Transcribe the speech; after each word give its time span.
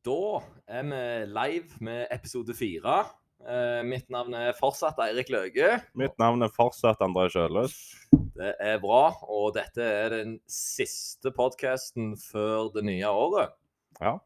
Da 0.00 0.40
er 0.64 0.86
vi 0.88 1.00
live 1.28 1.76
med 1.84 2.06
episode 2.14 2.54
fire. 2.56 3.02
Eh, 3.44 3.80
mitt 3.84 4.06
navn 4.08 4.32
er 4.32 4.56
fortsatt 4.56 4.96
Eirik 5.04 5.28
Løge. 5.28 5.74
Mitt 5.92 6.16
navn 6.20 6.40
er 6.40 6.52
fortsatt 6.54 7.02
André 7.04 7.26
Kjøløs. 7.34 7.76
Det 8.32 8.54
er 8.64 8.80
bra, 8.80 9.10
og 9.28 9.52
dette 9.58 9.84
er 9.84 10.14
den 10.14 10.34
siste 10.48 11.34
podkasten 11.36 12.14
før 12.16 12.72
det 12.72 12.86
nye 12.88 13.12
året. 13.12 13.52
Ja. 14.00 14.16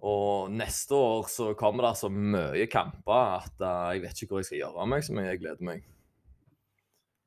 Og 0.00 0.48
neste 0.56 0.96
år 0.96 1.28
så 1.28 1.52
kommer 1.52 1.90
det 1.90 1.94
så 2.00 2.08
mye 2.08 2.64
kamper 2.72 3.42
at 3.44 3.60
eh, 3.60 3.86
jeg 3.98 4.06
vet 4.06 4.24
ikke 4.24 4.32
hvor 4.32 4.40
jeg 4.40 4.54
skal 4.54 4.62
gjøre 4.62 4.86
av 4.86 4.92
meg 4.96 5.04
så 5.04 5.18
mye. 5.18 5.28
Jeg 5.34 5.44
gleder 5.44 5.68
meg. 5.68 5.88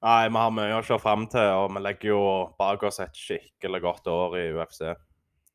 Nei, 0.01 0.21
vi 0.33 0.41
har 0.41 0.53
mye 0.53 0.81
å 0.81 0.85
se 0.85 0.97
fram 0.97 1.29
til, 1.29 1.51
og 1.61 1.77
vi 1.77 1.85
legger 1.85 2.15
jo 2.15 2.23
bak 2.57 2.89
oss 2.89 3.03
et 3.05 3.13
skikkelig 3.17 3.85
godt 3.85 4.09
år 4.09 4.41
i 4.41 4.47
UFC. 4.57 4.89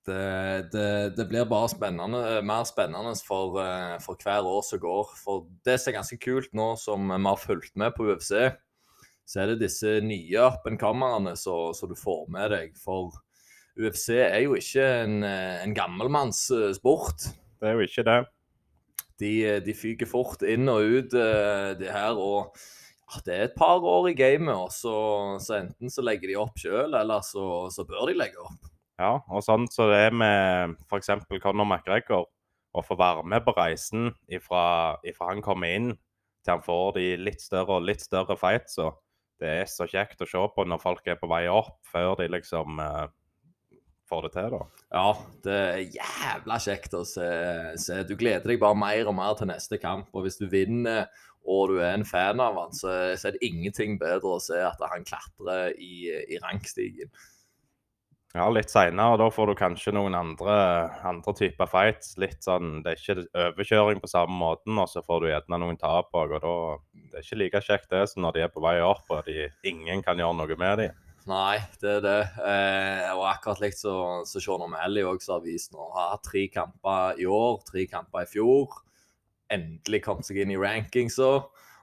Det, 0.08 0.70
det, 0.72 1.12
det 1.16 1.26
blir 1.28 1.44
bare 1.48 1.68
spennende, 1.68 2.40
mer 2.46 2.64
spennende 2.64 3.12
for, 3.26 3.58
eh, 3.60 3.98
for 4.00 4.16
hver 4.16 4.46
år 4.48 4.62
som 4.64 4.80
går. 4.80 5.12
For 5.20 5.44
det 5.68 5.76
som 5.80 5.92
er 5.92 5.98
ganske 5.98 6.20
kult 6.22 6.52
nå, 6.56 6.72
som 6.80 7.12
vi 7.12 7.20
har 7.26 7.40
fulgt 7.40 7.76
med 7.80 7.92
på 7.96 8.08
UFC, 8.08 8.32
så 9.30 9.42
er 9.42 9.52
det 9.52 9.60
disse 9.60 9.98
nye 10.02 10.46
up-and-comerne 10.48 11.36
som 11.38 11.90
du 11.90 11.94
får 11.98 12.24
med 12.32 12.50
deg. 12.54 12.74
For 12.80 13.12
UFC 13.78 14.16
er 14.16 14.40
jo 14.46 14.56
ikke 14.58 14.88
en, 15.04 15.22
eh, 15.22 15.60
en 15.62 15.76
gammelmannssport. 15.76 17.28
Det 17.60 17.68
er 17.68 17.76
jo 17.76 17.86
ikke 17.86 18.06
det. 18.08 18.20
De, 19.20 19.32
de 19.60 19.76
fyker 19.76 20.08
fort 20.08 20.42
inn 20.48 20.68
og 20.72 20.80
ut, 20.80 21.14
eh, 21.14 21.70
de 21.76 21.92
her. 21.92 22.16
Og 22.16 22.56
det 23.26 23.36
er 23.36 23.46
et 23.50 23.56
par 23.58 23.84
år 23.84 24.10
i 24.10 24.16
gamet, 24.16 24.54
og 24.56 24.72
så, 24.72 24.96
så 25.44 25.60
enten 25.60 25.92
så 25.92 26.02
legger 26.06 26.30
de 26.30 26.40
opp 26.40 26.58
sjøl, 26.58 26.94
eller 26.94 27.20
så, 27.26 27.68
så 27.70 27.84
bør 27.84 28.08
de 28.08 28.16
legge 28.16 28.40
opp. 28.40 28.70
Ja, 29.00 29.14
og 29.32 29.42
sånn 29.44 29.64
så 29.72 29.88
det 29.88 30.02
er 30.10 30.14
med 30.16 30.76
f.eks. 30.90 31.14
Conor 31.40 31.66
McGregor. 31.66 32.28
Å 32.70 32.84
få 32.86 32.94
være 32.94 33.24
med 33.26 33.42
på 33.42 33.50
reisen 33.56 34.12
ifra, 34.30 34.94
ifra 35.02 35.32
han 35.32 35.40
kommer 35.42 35.72
inn 35.74 35.88
til 36.44 36.54
han 36.54 36.64
får 36.64 36.92
de 36.96 37.06
litt 37.20 37.42
større 37.42 37.78
og 37.78 37.86
litt 37.88 38.04
større 38.04 38.36
fights. 38.38 38.78
Og 38.82 39.00
det 39.40 39.54
er 39.62 39.70
så 39.70 39.88
kjekt 39.90 40.22
å 40.22 40.28
se 40.28 40.44
på 40.54 40.66
når 40.68 40.82
folk 40.82 41.08
er 41.08 41.18
på 41.20 41.30
vei 41.30 41.46
opp, 41.50 41.80
før 41.90 42.14
de 42.20 42.28
liksom 42.30 42.80
eh, 42.84 43.08
får 44.10 44.26
det 44.26 44.30
til, 44.36 44.54
da. 44.54 44.84
Ja, 44.94 45.08
det 45.46 45.56
er 45.56 45.82
jævla 45.98 46.60
kjekt 46.62 46.96
å 46.98 47.02
se, 47.08 47.26
se. 47.80 48.00
Du 48.08 48.14
gleder 48.20 48.52
deg 48.52 48.62
bare 48.62 48.78
mer 48.78 49.10
og 49.10 49.16
mer 49.18 49.36
til 49.38 49.50
neste 49.50 49.80
kamp. 49.82 50.10
Og 50.14 50.26
hvis 50.26 50.40
du 50.40 50.46
vinner 50.50 51.08
og 51.50 51.70
du 51.72 51.78
er 51.80 51.94
en 51.96 52.04
fan 52.04 52.40
av 52.42 52.58
han, 52.60 52.74
så, 52.76 52.92
så 53.16 53.30
er 53.30 53.36
det 53.36 53.46
ingenting 53.48 53.96
bedre 54.00 54.36
å 54.36 54.42
se 54.44 54.58
at 54.60 54.80
han 54.92 55.06
klatrer 55.08 55.72
i, 55.80 56.10
i 56.28 56.40
rangstigen. 56.42 57.08
Ja, 58.30 58.44
litt 58.54 58.70
seinere. 58.70 59.18
Da 59.18 59.26
får 59.34 59.50
du 59.50 59.56
kanskje 59.58 59.92
noen 59.96 60.14
andre, 60.14 60.54
andre 61.08 61.32
typer 61.34 61.66
fights. 61.66 62.14
Litt 62.22 62.44
sånn, 62.46 62.82
Det 62.84 62.92
er 62.92 63.00
ikke 63.00 63.24
overkjøring 63.34 64.02
på 64.02 64.10
samme 64.10 64.36
måten, 64.38 64.78
og 64.78 64.86
så 64.88 65.02
får 65.02 65.20
du 65.20 65.26
gjerne 65.32 65.58
noen 65.58 65.78
tap 65.80 66.14
òg. 66.14 66.36
Og 66.38 66.42
da 66.44 66.54
det 67.10 67.18
er 67.18 67.26
ikke 67.26 67.40
like 67.40 67.62
kjekt 67.66 67.90
det 67.90 68.04
som 68.08 68.22
når 68.22 68.36
de 68.36 68.42
er 68.46 68.52
på 68.54 68.62
vei 68.62 68.76
opp 68.86 69.10
og 69.10 69.26
de, 69.26 69.48
ingen 69.66 70.02
kan 70.06 70.18
gjøre 70.20 70.36
noe 70.38 70.58
med 70.58 70.78
dem. 70.78 70.98
Nei, 71.28 71.58
det 71.82 71.90
er 71.98 72.04
det. 72.04 72.20
Eh, 72.46 73.08
og 73.12 73.26
akkurat 73.28 73.60
likt 73.60 73.80
så, 73.82 73.94
så 74.26 74.40
Sean 74.40 74.62
O'Malley 74.64 75.04
også 75.04 75.36
har 75.36 75.42
vist 75.44 75.74
nå. 75.74 75.82
Har 75.92 76.14
hatt 76.14 76.24
tre 76.30 76.46
kamper 76.52 77.18
i 77.20 77.26
år, 77.26 77.60
tre 77.66 77.84
kamper 77.90 78.24
i 78.24 78.30
fjor. 78.30 78.78
Endelig 79.50 80.04
kom 80.06 80.22
seg 80.22 80.38
inn 80.44 80.54
i 80.54 80.58
rankingsa, 80.60 81.32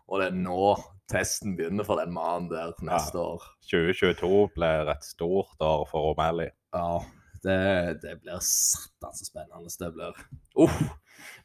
og 0.08 0.22
det 0.22 0.32
er 0.32 0.40
nå 0.40 0.72
testen 1.12 1.56
begynner 1.58 1.86
for 1.88 2.00
den 2.02 2.14
mannen 2.16 2.50
der 2.52 2.74
neste 2.86 3.18
Ja. 3.18 3.24
år. 3.36 3.44
2022 3.70 4.50
blir 4.56 4.90
et 4.92 5.04
stort 5.06 5.60
år 5.64 5.86
for 5.90 6.14
O'Malley. 6.14 6.50
Ja, 6.74 7.00
det, 7.44 8.02
det 8.02 8.18
blir 8.22 8.40
satan 8.42 9.14
så 9.16 9.26
spennende 9.28 9.72
det 9.80 9.94
blir. 9.94 10.14
Uff. 10.58 10.82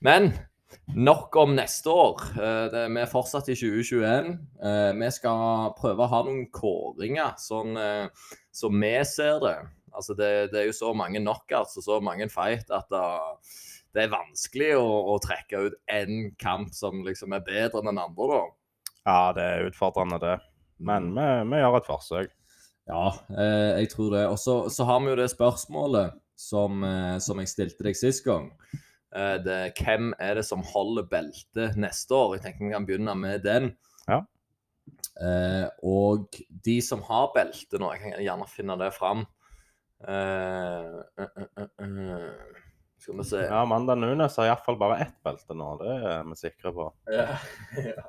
Men 0.00 0.32
nok 0.96 1.36
om 1.36 1.54
neste 1.56 1.90
år. 1.90 2.22
Eh, 2.36 2.68
Det, 2.72 2.86
vi 2.90 3.00
er 3.00 3.06
fortsatt 3.10 3.48
i 3.52 3.54
2021. 3.54 4.38
Eh, 4.62 4.92
Vi 4.98 5.10
skal 5.10 5.72
prøve 5.78 6.04
å 6.06 6.10
ha 6.10 6.22
noen 6.24 6.46
kåringer, 6.50 7.34
sånn 7.38 7.76
som 7.76 8.10
som 8.52 8.80
vi 8.80 9.04
ser 9.04 9.38
det. 9.40 9.58
Altså 9.94 10.14
det, 10.16 10.50
det 10.52 10.60
er 10.60 10.66
jo 10.66 10.72
så 10.72 10.94
mange 10.96 11.20
knockouts 11.20 11.76
og 11.76 11.84
så 11.84 12.00
mange 12.02 12.28
fight 12.28 12.70
at 12.72 12.88
det, 12.90 13.04
det 13.94 14.02
er 14.04 14.12
vanskelig 14.12 14.70
å, 14.76 14.88
å 15.12 15.18
trekke 15.20 15.60
ut 15.66 15.74
én 15.92 16.34
kamp 16.40 16.72
som 16.74 17.02
liksom 17.04 17.32
er 17.36 17.40
bedre 17.44 17.80
enn 17.80 17.88
den 17.90 17.98
andre, 18.00 18.28
da. 18.28 18.42
Ja, 19.08 19.32
det 19.36 19.42
er 19.42 19.66
utfordrende, 19.70 20.20
det. 20.22 20.38
Men 20.82 21.10
vi, 21.16 21.26
vi 21.50 21.60
gjør 21.62 21.78
et 21.78 21.88
forsøk. 21.90 22.32
Ja, 22.90 23.06
eh, 23.38 23.82
jeg 23.82 23.90
tror 23.92 24.14
det. 24.14 24.24
Og 24.30 24.38
så, 24.42 24.56
så 24.70 24.86
har 24.88 25.02
vi 25.02 25.12
jo 25.12 25.18
det 25.18 25.30
spørsmålet 25.32 26.18
som, 26.38 26.82
eh, 26.86 27.18
som 27.22 27.40
jeg 27.42 27.50
stilte 27.50 27.86
deg 27.86 27.98
sist 27.98 28.24
gang. 28.26 28.50
Eh, 29.14 29.36
det, 29.44 29.58
hvem 29.78 30.12
er 30.22 30.38
det 30.40 30.46
som 30.48 30.64
holder 30.66 31.06
beltet 31.10 31.78
neste 31.80 32.16
år? 32.16 32.36
Jeg 32.36 32.46
tenker 32.46 32.66
vi 32.66 32.74
kan 32.74 32.88
begynne 32.88 33.16
med 33.18 33.44
den. 33.46 33.72
Ja. 34.08 34.22
Eh, 35.22 35.66
og 35.86 36.40
de 36.64 36.78
som 36.82 37.04
har 37.06 37.30
belte 37.36 37.78
nå, 37.78 37.92
jeg 37.94 38.02
kan 38.02 38.26
gjerne 38.26 38.50
finne 38.50 38.78
det 38.80 38.90
fram. 38.96 39.26
Eh, 40.08 40.98
eh, 41.22 42.56
skal 43.02 43.18
vi 43.18 43.26
se. 43.26 43.44
Ja, 43.44 43.62
Amanda 43.62 43.94
Nunes 43.98 44.38
har 44.38 44.50
iallfall 44.50 44.78
bare 44.80 45.02
ett 45.04 45.18
belte 45.26 45.54
nå, 45.58 45.74
det 45.82 45.94
er 46.00 46.26
vi 46.26 46.40
sikre 46.40 46.74
på. 46.74 46.88
Ja. 47.12 47.28
ja. 47.90 48.08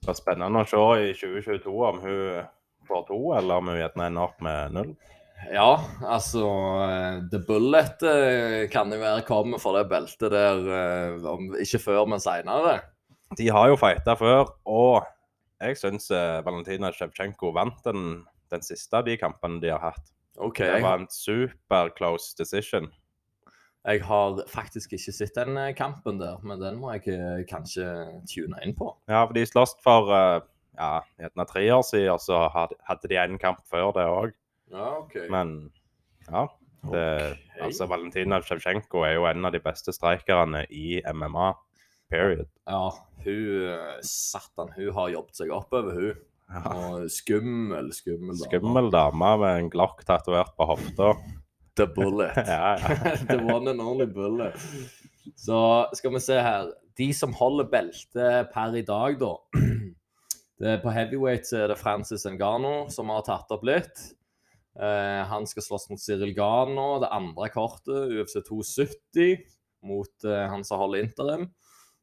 Det 0.00 0.08
blir 0.08 0.16
spennende 0.16 0.64
å 0.64 0.68
se 0.68 0.82
i 1.04 1.14
2022 1.14 1.72
om 1.86 2.02
hun 2.02 2.20
får 2.88 3.06
to, 3.08 3.18
eller 3.36 3.60
om 3.60 3.70
hun 3.70 3.78
gjerne 3.78 4.06
ender 4.08 4.26
opp 4.26 4.44
med 4.44 4.76
null. 4.76 4.94
Ja, 5.48 5.80
altså 6.04 6.44
eh, 6.84 7.20
The 7.32 7.40
Bullet 7.46 8.02
eh, 8.04 8.66
kan 8.72 8.92
jo 8.92 9.00
være 9.00 9.24
kommet 9.28 9.62
for 9.62 9.78
det 9.78 9.86
beltet 9.88 10.32
der, 10.34 10.60
eh, 10.76 11.28
om, 11.30 11.48
ikke 11.60 11.80
før, 11.80 12.04
men 12.10 12.20
seinere. 12.20 12.80
De 13.38 13.48
har 13.52 13.70
jo 13.70 13.78
fighta 13.80 14.16
før, 14.18 14.50
og 14.68 15.06
jeg 15.60 15.78
syns 15.78 16.08
Valentina 16.44 16.90
Sjevtsjenko 16.92 17.52
vant 17.54 17.78
den, 17.84 18.24
den 18.50 18.64
siste 18.64 18.96
av 18.96 19.06
de 19.06 19.14
kampene 19.20 19.60
de 19.62 19.70
har 19.70 19.82
hatt. 19.90 20.12
Okay. 20.40 20.66
Det 20.66 20.82
var 20.82 21.02
en 21.02 21.10
super 21.12 21.92
close 21.96 22.32
decision. 22.38 22.88
Jeg 23.80 24.02
har 24.04 24.40
faktisk 24.50 24.92
ikke 24.92 25.12
sett 25.14 25.36
den 25.38 25.56
eh, 25.56 25.72
kampen 25.76 26.20
der, 26.20 26.40
men 26.44 26.60
den 26.60 26.78
må 26.80 26.92
jeg 26.98 27.14
eh, 27.16 27.42
kanskje 27.48 27.86
tune 28.28 28.60
inn 28.64 28.74
på. 28.76 28.92
Ja, 29.08 29.24
for 29.24 29.36
de 29.36 29.44
sloss 29.48 29.72
for 29.84 30.12
eh, 30.12 30.40
ja, 30.76 31.44
tre 31.48 31.64
år 31.72 31.84
siden, 31.88 32.20
så 32.20 32.42
hadde 32.52 33.08
de 33.08 33.20
en 33.20 33.40
kamp 33.40 33.62
før 33.70 33.94
det 33.96 34.06
òg. 34.08 34.34
Ja, 34.70 34.90
OK. 35.00 35.16
Men 35.32 35.70
ja. 36.28 36.46
Det, 36.80 37.00
okay. 37.04 37.64
altså, 37.66 37.84
Valentina 37.90 38.38
Sjevtsjenko 38.40 39.02
er 39.04 39.18
jo 39.18 39.26
en 39.28 39.44
av 39.44 39.52
de 39.52 39.60
beste 39.60 39.92
streikerne 39.92 40.62
i 40.72 41.02
MMA. 41.12 41.50
Period. 42.10 42.48
Ja, 42.66 42.88
hun 43.22 44.00
Satan, 44.02 44.72
hun 44.74 44.88
har 44.96 45.12
jobbet 45.12 45.40
seg 45.40 45.52
oppover, 45.54 45.92
hun. 45.94 46.22
Ja. 46.50 46.62
Og 46.74 47.12
skummel, 47.12 47.92
skummel 47.94 48.34
dame. 48.34 48.48
Skummel 48.48 48.88
dame 48.90 49.34
med 49.42 49.58
en 49.58 49.68
glokk 49.70 50.02
tatovert 50.08 50.56
på 50.56 50.66
hofta. 50.72 51.12
The 51.80 51.88
Bullet. 51.96 52.36
Ja, 52.46 52.76
ja. 52.76 53.16
The 53.30 53.38
one 53.40 53.70
and 53.70 53.80
only 53.80 54.06
bullet. 54.06 54.54
Så 55.36 55.88
skal 55.96 56.14
vi 56.14 56.20
se 56.20 56.36
her. 56.40 56.72
De 56.98 57.08
som 57.16 57.32
holder 57.32 57.70
beltet 57.72 58.50
per 58.52 58.76
i 58.76 58.84
dag, 58.84 59.16
da. 59.20 59.34
Det 60.60 60.74
på 60.82 60.92
heavyweight 60.92 61.46
så 61.48 61.62
er 61.62 61.70
det 61.72 61.78
Francis 61.80 62.26
Ngano 62.28 62.90
som 62.92 63.08
har 63.08 63.24
tatt 63.24 63.52
opp 63.54 63.62
litt. 63.64 64.02
Eh, 64.76 65.22
han 65.30 65.46
skal 65.48 65.64
slåss 65.64 65.88
mot 65.88 66.02
Cyril 66.02 66.34
Gano, 66.36 66.98
det 67.00 67.08
andre 67.16 67.48
kortet, 67.48 68.12
UFC 68.12 68.36
270, 68.44 69.40
mot 69.88 70.28
eh, 70.28 70.44
han 70.52 70.64
som 70.68 70.82
holder 70.82 71.06
interim. 71.06 71.48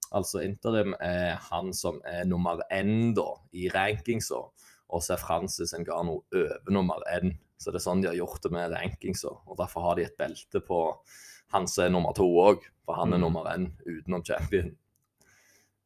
Altså 0.10 0.42
interim 0.42 0.96
er 0.98 1.38
han 1.52 1.70
som 1.76 2.02
er 2.02 2.26
nummer 2.26 2.66
én 2.74 3.14
da, 3.14 3.28
i 3.54 3.70
rankingsa, 3.70 4.42
og 4.90 5.06
så 5.06 5.14
er 5.14 5.22
Francis 5.22 5.78
Ngano 5.78 6.24
over 6.34 6.74
nummer 6.74 7.06
én. 7.14 7.38
Så 7.58 7.72
det 7.74 7.80
er 7.82 7.86
sånn 7.90 8.02
de 8.04 8.08
har 8.12 8.16
gjort 8.20 8.42
det 8.44 8.52
med 8.54 8.72
rankingsa, 8.72 9.32
og 9.48 9.58
derfor 9.58 9.82
har 9.88 9.96
de 9.98 10.04
et 10.06 10.18
belte 10.18 10.62
på 10.62 10.82
han 11.54 11.66
som 11.68 11.86
er 11.86 11.90
nummer 11.96 12.14
to 12.14 12.26
òg, 12.28 12.66
for 12.86 12.96
han 13.00 13.14
er 13.14 13.18
Mm. 13.18 13.22
nummer 13.24 13.46
én 13.54 13.72
utenom 13.88 14.24
champion. 14.24 14.76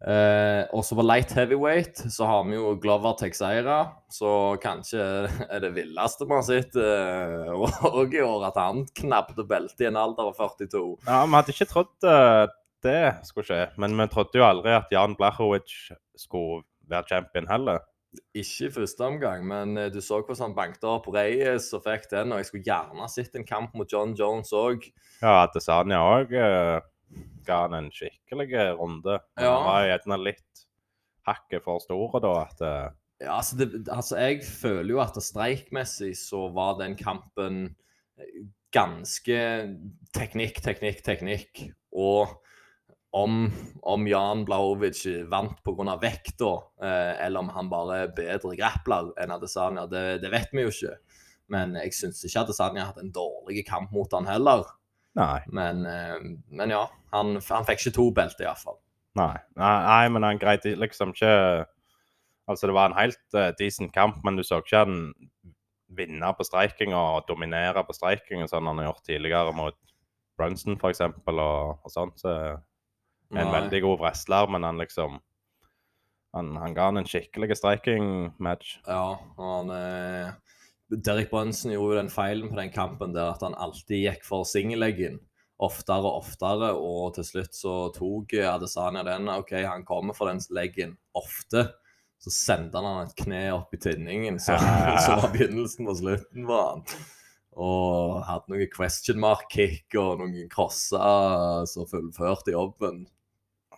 Eh, 0.01 0.63
også 0.73 0.95
på 0.97 1.03
light 1.06 1.29
heavyweight 1.38 2.00
så 2.09 2.25
har 2.25 2.44
vi 2.47 2.56
jo 2.56 2.71
Glover 2.81 3.13
Texeira, 3.19 3.91
så 4.09 4.57
kanskje 4.57 5.03
er 5.45 5.59
det 5.62 5.69
villeste 5.75 6.25
vi 6.25 6.33
har 6.33 6.41
sett 6.47 6.73
òg 8.01 8.15
i 8.17 8.24
år, 8.25 8.47
at 8.47 8.57
han 8.57 8.81
knappet 8.97 9.45
beltet 9.47 9.83
i 9.85 9.89
en 9.91 10.00
alder 10.01 10.31
av 10.31 10.39
42. 10.39 10.81
ja, 11.06 11.19
Vi 11.27 11.35
hadde 11.38 11.53
ikke 11.53 11.69
trodd 11.69 12.09
uh, 12.09 12.47
det 12.81 12.97
skulle 13.29 13.45
skje, 13.45 13.62
men 13.77 13.94
vi 14.00 14.07
trodde 14.09 14.41
jo 14.41 14.47
aldri 14.47 14.74
at 14.74 14.89
Jan 14.89 15.13
Blachowicz 15.19 15.91
skulle 16.17 16.63
være 16.89 17.06
champion 17.13 17.45
heller. 17.51 17.83
Ikke 18.35 18.67
i 18.67 18.73
første 18.75 19.05
omgang, 19.07 19.45
men 19.47 19.77
eh, 19.79 19.91
du 19.91 20.01
så 20.03 20.19
hvordan 20.19 20.49
han 20.49 20.55
banket 20.57 20.87
opp 20.87 21.07
Reyes 21.13 21.69
og 21.77 21.85
fikk 21.85 22.09
den. 22.11 22.33
Og 22.33 22.41
jeg 22.41 22.49
skulle 22.49 22.67
gjerne 22.67 23.07
sett 23.11 23.37
en 23.39 23.47
kamp 23.47 23.75
mot 23.77 23.91
John 23.91 24.15
Jones 24.19 24.51
òg. 24.55 24.89
Ja, 25.21 25.45
Adesanya 25.45 26.01
òg 26.03 26.33
ga 27.45 27.61
han 27.65 27.75
en 27.77 27.91
skikkelig 27.93 28.51
runde. 28.79 29.19
Han 29.37 29.45
Ja. 29.45 29.55
Var 29.63 29.87
gjerne 29.89 30.19
litt 30.23 30.65
hakket 31.27 31.63
for 31.63 31.83
store 31.83 32.21
da. 32.23 32.33
at 32.45 32.61
eh, 32.61 32.89
Ja, 33.21 33.37
altså, 33.37 33.57
det, 33.57 33.87
altså 33.87 34.17
Jeg 34.17 34.43
føler 34.45 34.89
jo 34.95 35.01
at 35.03 35.19
streikmessig 35.21 36.15
så 36.17 36.47
var 36.53 36.79
den 36.79 36.95
kampen 36.97 37.75
ganske 38.71 39.39
teknikk, 40.15 40.61
teknikk, 40.63 41.03
teknikk. 41.03 41.65
Og 41.91 42.31
om, 43.11 43.51
om 43.81 44.07
Jan 44.07 44.45
Blaovic 44.47 45.03
vant 45.29 45.57
pga. 45.63 45.97
vekta, 45.99 46.51
eh, 46.83 47.25
eller 47.25 47.39
om 47.39 47.49
han 47.49 47.69
bare 47.69 47.97
er 48.03 48.13
bedre 48.15 48.55
grappler 48.55 49.11
enn 49.19 49.33
Adesanya, 49.35 49.87
det, 49.91 50.21
det 50.23 50.31
vet 50.31 50.53
vi 50.55 50.63
jo 50.63 50.71
ikke. 50.71 50.95
Men 51.51 51.75
jeg 51.75 51.95
syns 51.97 52.23
ikke 52.23 52.45
Adesanya 52.45 52.85
har 52.85 52.93
hatt 52.93 53.03
en 53.03 53.11
dårlig 53.11 53.65
kamp 53.67 53.91
mot 53.91 54.13
han 54.15 54.29
heller. 54.29 54.63
Nei. 55.19 55.41
Men, 55.51 55.83
eh, 55.85 56.23
men 56.55 56.71
ja, 56.71 56.85
han, 57.11 57.35
han 57.49 57.67
fikk 57.67 57.83
ikke 57.83 57.97
to 57.99 58.07
belter, 58.15 58.47
iallfall. 58.47 58.79
Nei. 59.19 59.35
nei, 59.59 59.75
nei, 59.83 60.03
men 60.15 60.23
han 60.23 60.39
greide 60.39 60.77
liksom 60.79 61.15
ikke 61.15 61.67
Altså, 62.49 62.67
det 62.67 62.73
var 62.75 62.89
en 62.89 62.97
helt 62.97 63.35
uh, 63.37 63.51
decent 63.55 63.93
kamp, 63.95 64.17
men 64.25 64.35
du 64.35 64.41
så 64.43 64.57
ikke 64.59 64.79
han 64.81 64.95
vinne 65.95 66.31
på 66.35 66.43
streiking 66.43 66.91
og 66.97 67.27
dominere 67.29 67.83
på 67.87 67.93
streiking, 67.95 68.41
sånn 68.49 68.67
han 68.67 68.81
har 68.81 68.89
gjort 68.89 69.05
tidligere 69.07 69.53
mot 69.55 69.77
Brunson, 70.39 70.75
f.eks., 70.75 71.03
og, 71.31 71.37
og 71.85 71.93
sånt. 71.93 72.17
Så 72.19 72.33
en 73.31 73.47
Nei. 73.47 73.55
veldig 73.55 73.81
god 73.87 73.99
wrestler, 74.03 74.49
men 74.51 74.67
han 74.67 74.81
liksom 74.81 75.19
Han, 76.31 76.53
han 76.55 76.71
ga 76.71 76.85
han 76.87 77.01
en 77.01 77.07
skikkelig 77.07 77.57
striking-match. 77.59 78.77
Ja, 78.87 79.19
han 79.35 79.71
eh, 79.75 80.29
Derek 80.87 81.27
Brønnsen 81.27 81.73
gjorde 81.73 81.97
jo 81.97 81.97
den 81.97 82.11
feilen 82.13 82.47
på 82.47 82.55
den 82.55 82.71
kampen 82.71 83.11
der 83.11 83.33
at 83.33 83.43
han 83.43 83.57
alltid 83.59 83.99
gikk 84.05 84.23
for 84.23 84.47
singelleggen 84.47 85.19
oftere 85.61 86.01
og 86.09 86.23
oftere, 86.23 86.71
og 86.73 87.13
til 87.15 87.27
slutt 87.27 87.55
så 87.55 87.75
tok 87.95 88.33
Adesanya 88.49 89.03
den. 89.05 89.29
OK, 89.29 89.53
han 89.61 89.85
kommer 89.85 90.17
for 90.17 90.31
den 90.31 90.41
leggen 90.55 90.97
ofte. 91.17 91.67
Så 92.21 92.33
sendte 92.33 92.81
han 92.81 93.07
et 93.07 93.15
kne 93.17 93.47
opp 93.55 93.73
i 93.73 93.79
tinningen, 93.81 94.37
så, 94.41 94.57
så 95.05 95.17
var 95.17 95.31
begynnelsen 95.33 95.87
på 95.89 95.97
slutten 96.01 96.45
på 96.49 96.59
han. 96.59 96.83
Og 97.61 98.21
hadde 98.27 98.53
noen 98.53 98.69
question 98.71 99.19
mark-kick 99.21 99.97
og 99.99 100.21
noen 100.21 100.49
crosser 100.51 101.65
som 101.69 101.89
fullførte 101.89 102.53
jobben. 102.53 103.03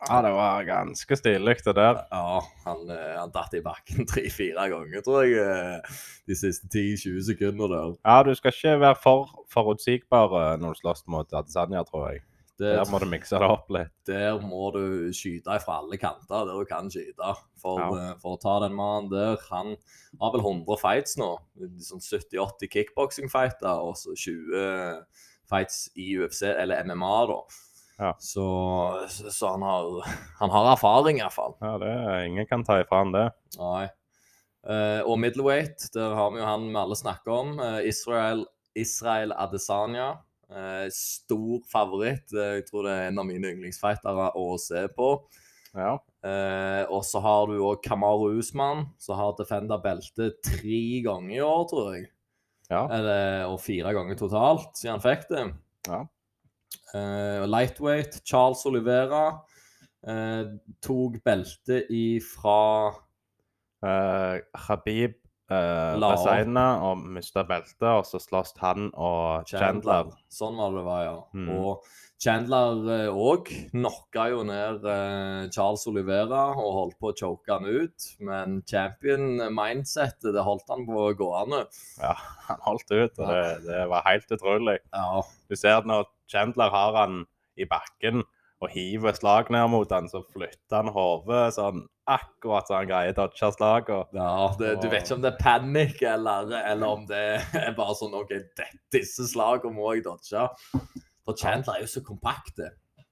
Ja, 0.10 0.22
det 0.26 0.32
var 0.36 0.64
ganske 0.68 1.16
stilig, 1.20 1.56
det 1.66 1.76
der. 1.78 2.02
Ja, 2.12 2.42
han, 2.66 2.84
eh, 2.92 3.14
han 3.20 3.32
datt 3.32 3.54
i 3.56 3.62
bakken 3.64 4.06
tre-fire 4.12 4.68
ganger, 4.72 5.02
tror 5.06 5.24
jeg, 5.24 5.40
eh, 5.40 5.96
de 6.28 6.36
siste 6.36 6.68
10-20 6.74 7.22
sekunder 7.32 7.72
der. 7.72 7.96
Ja, 8.04 8.20
du 8.28 8.34
skal 8.36 8.52
ikke 8.56 8.76
være 8.84 9.00
for 9.04 9.32
forutsigbar 9.54 10.36
eh, 10.42 10.54
når 10.62 10.76
du 10.76 10.82
slåss 10.84 11.06
mot 11.08 11.34
Adesanya, 11.34 11.84
tror 11.88 12.12
jeg. 12.12 12.24
Det, 12.54 12.70
Der 12.78 12.86
må 12.92 13.00
du 13.02 13.08
mikse 13.10 13.40
det 13.42 13.48
opp 13.50 13.72
litt. 13.74 13.90
der 14.06 14.36
må 14.40 14.68
du 14.76 15.10
skyte 15.18 15.56
fra 15.64 15.80
alle 15.82 15.98
kanter, 15.98 16.46
der 16.46 16.54
du 16.54 16.68
kan 16.70 16.86
skyte. 16.94 17.32
For, 17.60 17.80
Ja. 17.82 18.12
for 18.22 18.36
å 18.38 18.40
ta 18.40 18.60
den 18.62 18.76
mannen 18.78 19.10
der 19.10 19.40
Han 19.50 19.76
har 20.22 20.32
vel 20.36 20.44
100 20.44 20.78
fights 20.78 21.18
nå. 21.18 21.32
Sånn 21.82 22.04
70-80 22.04 22.70
kickboxing-fighter, 22.70 23.74
og 23.82 23.98
så 23.98 24.14
20 24.14 25.02
fights 25.50 25.90
i 25.98 26.12
UFC, 26.20 26.44
eller 26.54 26.84
MMA, 26.86 27.16
da. 27.34 27.40
Ja. 28.04 28.16
Så, 28.20 28.46
så, 29.08 29.48
han, 29.48 29.62
har, 29.62 30.06
han 30.40 30.52
har 30.52 30.72
erfaring, 30.74 31.22
iallfall. 31.22 31.54
Ja, 31.64 31.78
det, 31.80 31.92
Ingen 32.28 32.48
kan 32.50 32.66
ta 32.68 32.82
ifra 32.82 33.00
han 33.00 33.14
det. 33.16 33.28
Nei. 33.56 33.86
Uh, 34.64 35.00
og 35.08 35.18
middleweight, 35.20 35.90
der 35.96 36.16
har 36.16 36.34
vi 36.34 36.42
jo 36.42 36.48
han 36.48 36.70
vi 36.70 36.80
alle 36.82 36.98
snakker 37.00 37.32
om. 37.36 37.54
Uh, 37.60 37.80
Israel, 37.88 38.44
Israel 38.76 39.32
Adesanya. 39.40 40.18
Uh, 40.52 40.88
stor 40.92 41.64
favoritt. 41.72 42.28
Jeg 42.36 42.66
tror 42.68 42.90
det 42.90 42.98
er 42.98 43.08
en 43.08 43.24
av 43.24 43.28
mine 43.30 43.54
yndlingsfightere 43.56 44.34
å 44.40 44.50
se 44.60 44.84
på. 44.98 45.16
Ja. 45.74 45.96
Og 46.94 47.02
så 47.02 47.20
har 47.20 47.48
du 47.50 47.58
òg 47.66 47.80
Kamaru 47.84 48.38
Usman, 48.38 48.86
som 49.02 49.18
har 49.18 49.34
defenda 49.36 49.80
beltet 49.82 50.38
tre 50.46 50.82
ganger 51.04 51.34
i 51.34 51.40
år, 51.44 51.64
tror 51.72 51.88
jeg. 51.96 52.04
ja. 52.70 52.84
Eller, 52.94 53.48
og 53.50 53.58
fire 53.60 53.92
ganger 53.98 54.20
totalt 54.20 54.70
siden 54.78 54.94
han 54.94 55.04
fikk 55.04 55.26
det. 55.32 55.48
Ja. 55.90 56.04
Eh, 56.94 57.46
lightweight, 57.46 58.24
Charles 58.24 58.66
Olivera 58.66 59.44
eh, 60.02 60.46
tok 60.80 61.24
beltet 61.24 61.90
ifra 61.90 62.94
Uh, 63.84 64.40
Habib 64.56 65.18
uh, 65.54 65.98
opp. 65.98 66.16
resigna 66.18 66.66
og 66.88 67.04
mista 67.16 67.44
beltet, 67.48 67.86
og 67.90 68.08
så 68.10 68.22
sloss 68.22 68.56
han 68.62 68.90
og 68.94 69.46
Chandler. 69.50 69.62
Chandler. 69.62 70.16
Sånn 70.34 70.58
var 70.60 70.74
det 70.74 70.88
var, 70.88 71.04
ja. 71.06 71.20
Mm. 71.38 71.52
Og 71.60 71.86
Chandler 72.24 73.10
òg 73.12 73.50
knocka 73.74 74.30
jo 74.32 74.44
ned 74.48 74.86
eh, 74.88 75.50
Charles 75.52 75.84
Olivera 75.92 76.46
og 76.54 76.70
holdt 76.78 76.98
på 77.02 77.10
å 77.12 77.16
choke 77.20 77.52
han 77.52 77.68
ut. 77.68 78.06
Men 78.24 78.62
champion-mindsetet, 78.70 80.30
det 80.32 80.46
holdt 80.48 80.72
han 80.72 80.86
på 80.88 81.10
gående. 81.20 81.66
Ja, 82.00 82.14
han 82.48 82.64
holdt 82.64 82.88
ut, 82.94 83.20
og 83.20 83.28
det, 83.28 83.44
det 83.68 83.82
var 83.92 84.08
helt 84.08 84.32
utrolig. 84.38 84.78
Ja, 84.96 85.24
Du 85.52 85.58
ser 85.60 85.82
at 85.82 85.90
når 85.90 86.08
Chandler 86.32 86.72
har 86.72 86.96
han 87.02 87.26
i 87.60 87.68
bakken 87.70 88.24
og 88.64 88.72
hiver 88.72 89.16
slag 89.18 89.50
ned 89.54 89.68
mot 89.74 89.92
han, 89.92 90.08
så 90.12 90.24
flytter 90.34 90.80
han 90.80 90.92
hodet 90.96 91.50
sånn 91.58 91.84
akkurat 92.10 92.68
så 92.68 92.80
han 92.82 92.90
greier 92.90 93.14
å 93.14 93.18
dodge 93.22 93.50
slag. 93.56 93.90
Ja 94.16 94.30
det, 94.60 94.76
du 94.84 94.90
vet 94.92 95.06
ikke 95.06 95.18
om 95.18 95.24
det 95.24 95.34
er 95.34 95.42
panikk, 95.42 96.04
eller, 96.08 96.52
eller 96.60 96.96
om 97.00 97.06
det 97.10 97.24
er 97.60 97.76
bare 97.78 97.98
sånn 98.00 98.16
OK, 98.18 98.34
disse 98.94 99.28
slagene 99.32 99.76
må 99.78 99.94
jeg 99.96 100.06
dodge. 100.08 100.48
For 101.24 101.40
Chandler 101.40 101.78
er 101.78 101.86
jo 101.86 101.92
så 101.94 102.04
kompakt. 102.04 102.60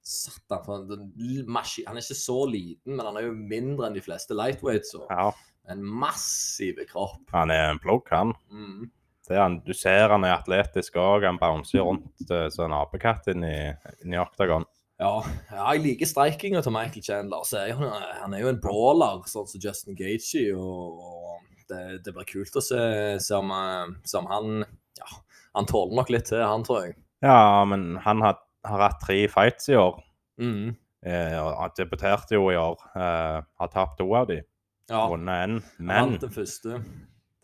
Satan, 0.02 0.64
for 0.66 0.82
en 0.82 1.12
Han 1.56 1.98
er 1.98 2.02
ikke 2.02 2.18
så 2.18 2.40
liten, 2.50 2.96
men 2.96 3.06
han 3.06 3.20
er 3.20 3.28
jo 3.30 3.36
mindre 3.38 3.88
enn 3.88 3.96
de 3.96 4.04
fleste 4.04 4.36
lightweights. 4.36 4.96
ja, 5.10 5.30
En 5.70 5.84
massiv 5.86 6.82
kropp. 6.90 7.22
han 7.32 7.52
er 7.52 7.70
en 7.70 7.80
plugg, 7.80 8.10
han. 8.10 8.34
Mm. 8.50 8.90
Det 9.28 9.38
han. 9.38 9.60
Du 9.64 9.74
ser 9.78 10.10
han 10.12 10.26
er 10.26 10.34
atletisk 10.36 10.98
òg. 11.00 11.24
Han 11.24 11.38
bouncer 11.40 11.86
rundt 11.86 12.26
uh, 12.32 12.50
som 12.52 12.68
en 12.68 12.80
apekatt 12.82 13.30
inni 13.32 13.54
inn 14.04 14.16
i 14.16 14.20
oktagon. 14.20 14.66
Ja, 15.02 15.16
jeg 15.50 15.82
liker 15.82 16.06
streikinga 16.10 16.62
til 16.62 16.74
Michael 16.76 17.06
Chandler. 17.06 17.46
Så 17.48 17.58
er 17.64 17.72
jo, 17.72 17.88
han 18.22 18.36
er 18.38 18.44
jo 18.44 18.52
en 18.52 18.60
brawler, 18.62 19.24
sånn 19.30 19.48
som 19.50 19.64
Justin 19.64 19.98
Gaethje. 19.98 20.52
Og, 20.54 21.42
det, 21.72 22.04
det 22.06 22.14
blir 22.14 22.28
kult 22.30 22.60
å 22.60 22.62
se, 22.62 22.82
som, 23.24 23.50
om, 23.50 23.56
eh, 23.58 23.98
se 24.06 24.20
om 24.20 24.30
han 24.30 24.66
Ja, 25.00 25.08
han 25.56 25.68
tåler 25.70 25.98
nok 25.98 26.12
litt 26.14 26.28
til, 26.30 26.44
han, 26.46 26.66
tror 26.68 26.86
jeg. 26.86 26.96
Ja, 27.24 27.64
men 27.66 27.96
han 28.04 28.22
har, 28.22 28.42
har 28.68 28.86
hatt 28.86 29.02
tre 29.02 29.24
fights 29.32 29.72
i 29.72 29.78
år. 29.80 30.02
Mm. 30.42 30.76
Eh, 31.06 31.38
han 31.38 31.74
debuterte 31.78 32.38
jo 32.38 32.52
i 32.52 32.60
år. 32.60 32.84
Eh, 32.94 33.40
har 33.64 33.72
tapt 33.74 33.98
to 34.02 34.10
av 34.18 34.30
de. 34.30 34.42
Ja, 34.92 35.08
Vunnet 35.10 35.48
én. 35.48 35.58
Men 35.80 36.18
første. 36.20 36.82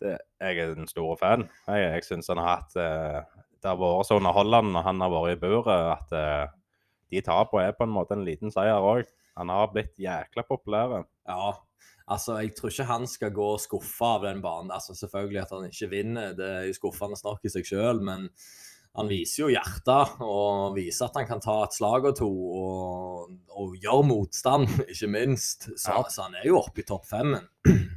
det, 0.02 0.18
jeg 0.44 0.60
er 0.62 0.76
den 0.76 0.90
store 0.90 1.16
fan. 1.18 1.48
Jeg, 1.66 1.82
jeg 1.88 2.06
syns 2.06 2.30
han 2.30 2.42
har 2.42 2.60
hatt 2.60 2.76
eh, 2.78 3.18
Det 3.58 3.70
har 3.72 3.80
vært 3.80 4.06
så 4.06 4.20
underholdende 4.20 4.76
når 4.76 4.86
han 4.86 5.02
har 5.02 5.14
vært 5.14 5.34
i 5.34 5.40
buret, 5.42 5.86
at 5.96 6.14
eh, 6.14 6.44
de 7.10 7.22
tapene 7.24 7.68
er 7.68 7.76
på 7.78 7.86
en 7.86 7.94
måte 7.94 8.16
en 8.16 8.26
liten 8.26 8.52
seier 8.54 8.78
òg. 8.84 9.08
Han 9.38 9.52
har 9.54 9.70
blitt 9.72 9.94
jækla 10.02 10.42
populær. 10.48 11.04
Ja, 11.28 11.52
altså, 12.10 12.38
jeg 12.42 12.54
tror 12.58 12.72
ikke 12.72 12.88
han 12.88 13.06
skal 13.10 13.30
gå 13.36 13.50
skuffa 13.62 14.14
av 14.18 14.24
den 14.26 14.40
banen. 14.44 14.72
Altså, 14.74 14.96
Selvfølgelig 14.98 15.42
at 15.44 15.52
han 15.54 15.68
ikke 15.70 15.90
vinner, 15.92 16.32
det 16.38 16.48
er 16.48 16.66
jo 16.68 16.78
skuffende 16.80 17.18
snakk 17.20 17.44
i 17.46 17.52
seg 17.54 17.68
sjøl, 17.68 18.02
men 18.04 18.26
han 18.98 19.06
viser 19.12 19.44
jo 19.44 19.48
hjertet 19.52 20.16
og 20.24 20.74
viser 20.74 21.06
at 21.06 21.18
han 21.20 21.26
kan 21.28 21.42
ta 21.44 21.60
et 21.62 21.76
slag 21.76 22.08
og 22.08 22.16
to 22.18 22.28
og, 22.58 23.34
og 23.54 23.76
gjøre 23.78 24.06
motstand, 24.08 24.66
ikke 24.92 25.10
minst. 25.12 25.68
Så, 25.78 25.92
Ja. 25.94 26.02
så 26.10 26.26
han 26.26 26.34
er 26.40 26.48
jo 26.48 26.58
oppe 26.58 26.82
i 26.82 26.88
topp 26.88 27.06
femmen. 27.10 27.46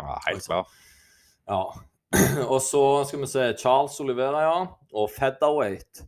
Ja, 0.00 0.14
helt 0.28 0.46
klart. 0.46 0.68
Ja. 1.50 1.64
Og 2.52 2.60
så 2.62 2.82
skal 3.04 3.20
vi 3.20 3.26
se 3.28 3.42
Charles 3.58 3.98
Olivera, 4.00 4.38
ja. 4.46 4.60
Og 4.96 5.10
featherweight. 5.12 6.04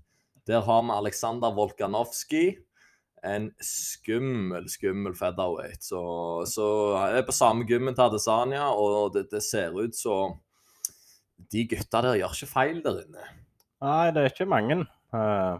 Der 0.48 0.64
har 0.66 0.82
vi 0.82 0.94
Aleksandr 0.94 1.54
Volkanovskij. 1.54 2.56
En 3.22 3.52
skummel, 3.62 4.64
skummel 4.70 5.14
featherweight. 5.14 5.84
Så, 5.86 6.00
så 6.50 6.64
jeg 6.96 7.20
er 7.20 7.26
på 7.28 7.34
samme 7.36 7.66
gymmen 7.68 7.94
til 7.94 8.08
Adesanya, 8.08 8.64
og 8.74 9.12
det, 9.14 9.28
det 9.30 9.44
ser 9.46 9.76
ut 9.78 9.94
som 9.94 10.40
De 11.52 11.62
gutta 11.70 12.00
der 12.02 12.18
gjør 12.18 12.34
ikke 12.34 12.50
feil 12.50 12.82
der 12.82 12.98
inne. 13.04 13.28
Nei, 13.82 14.10
det 14.14 14.22
er 14.22 14.30
ikke 14.30 14.46
mange. 14.50 14.80
Eh, 15.14 15.54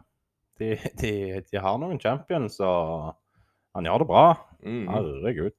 de, 0.59 0.69
de, 1.01 1.13
de 1.47 1.63
har 1.63 1.79
noen 1.79 2.01
champions, 2.03 2.59
og 2.63 3.13
han 3.77 3.87
gjør 3.87 4.03
det 4.03 4.09
bra. 4.11 4.27
Mm. 4.63 4.85
Herregud. 4.91 5.55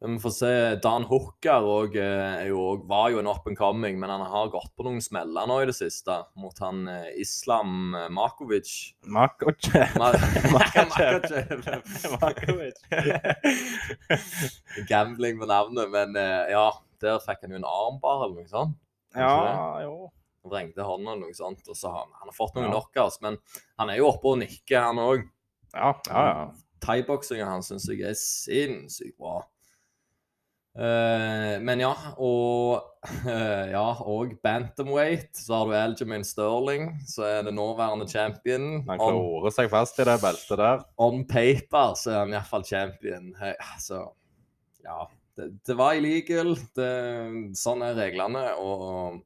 Vi 0.00 0.18
får 0.22 0.30
se. 0.30 0.50
Dan 0.82 1.02
Hooker 1.10 1.64
og, 1.66 1.96
eh, 1.98 2.44
jo, 2.46 2.76
var 2.86 3.08
jo 3.10 3.18
en 3.18 3.26
up 3.26 3.46
and 3.50 3.58
coming, 3.58 3.96
men 3.98 4.10
han 4.12 4.20
har 4.30 4.50
gått 4.52 4.70
på 4.78 4.84
noen 4.86 5.00
smeller 5.02 5.48
nå 5.50 5.56
i 5.62 5.66
det 5.66 5.74
siste 5.74 6.14
mot 6.38 6.54
han 6.62 6.84
eh, 6.92 7.08
Islam 7.18 7.96
Makovic. 8.14 8.94
Makovic. 9.02 9.72
Makochev. 9.74 9.96
Ma-. 9.98 11.74
Makovic. 12.22 12.78
Gambling 14.88 15.40
på 15.40 15.46
navnet, 15.50 15.90
men 15.90 16.14
eh, 16.16 16.52
ja, 16.54 16.68
der 17.02 17.18
fikk 17.24 17.42
han 17.42 17.56
jo 17.56 17.60
en 17.60 17.68
armbar 17.68 18.22
eller 18.28 18.38
noe 18.44 18.48
sånt. 18.54 18.78
ja, 19.18 19.82
jo. 19.82 20.12
Vrengte 20.48 20.86
hånda 20.86 21.12
eller 21.16 21.26
noe 21.26 21.34
sånt, 21.36 21.66
og 21.68 21.76
så 21.76 21.90
han, 21.92 22.08
han 22.22 22.30
har 22.30 22.36
fått 22.38 22.54
noen 22.56 22.70
Ja. 22.70 22.76
knockouts, 22.78 23.18
men 23.24 23.36
han 23.82 23.90
er 23.90 23.98
jo 23.98 24.08
oppe 24.12 24.30
og 24.30 24.38
nikker, 24.44 24.78
han 24.80 25.02
òg. 25.02 25.26
Ja, 25.74 25.90
ja, 26.06 26.22
ja. 26.30 26.48
Thaiboksingen 26.86 27.50
hans 27.50 27.68
syns 27.72 27.88
jeg 27.90 28.06
er 28.06 28.14
sinnssykt 28.16 29.18
bra. 29.18 29.40
Eh, 30.78 31.54
men 31.64 31.82
ja, 31.82 31.92
og 32.22 32.84
uh, 33.26 33.66
ja, 33.76 33.86
og 34.06 34.34
bantamweight. 34.44 35.32
Så 35.36 35.56
har 35.56 35.66
du 35.66 35.76
Algermain 35.78 36.26
Sterling, 36.26 36.92
så 37.08 37.26
er 37.26 37.46
det 37.48 37.54
nåværende 37.56 38.08
champion. 38.10 38.84
Han 38.88 39.02
klorer 39.02 39.54
seg 39.54 39.70
fast 39.72 39.98
i 39.98 40.06
det 40.08 40.18
beltet 40.22 40.60
der. 40.60 40.84
on 40.96 41.24
paper 41.28 41.96
så 41.98 42.14
er 42.14 42.20
han 42.22 42.36
iallfall 42.36 42.66
champion. 42.66 43.32
Hey, 43.40 43.56
så 43.82 44.06
Ja. 44.86 45.06
Det, 45.38 45.52
det 45.66 45.74
var 45.78 45.94
illegal. 45.94 46.56
Det, 46.74 46.92
sånn 47.54 47.84
er 47.86 47.94
reglene. 47.94 48.48
Og, 48.58 48.80
og 48.82 49.18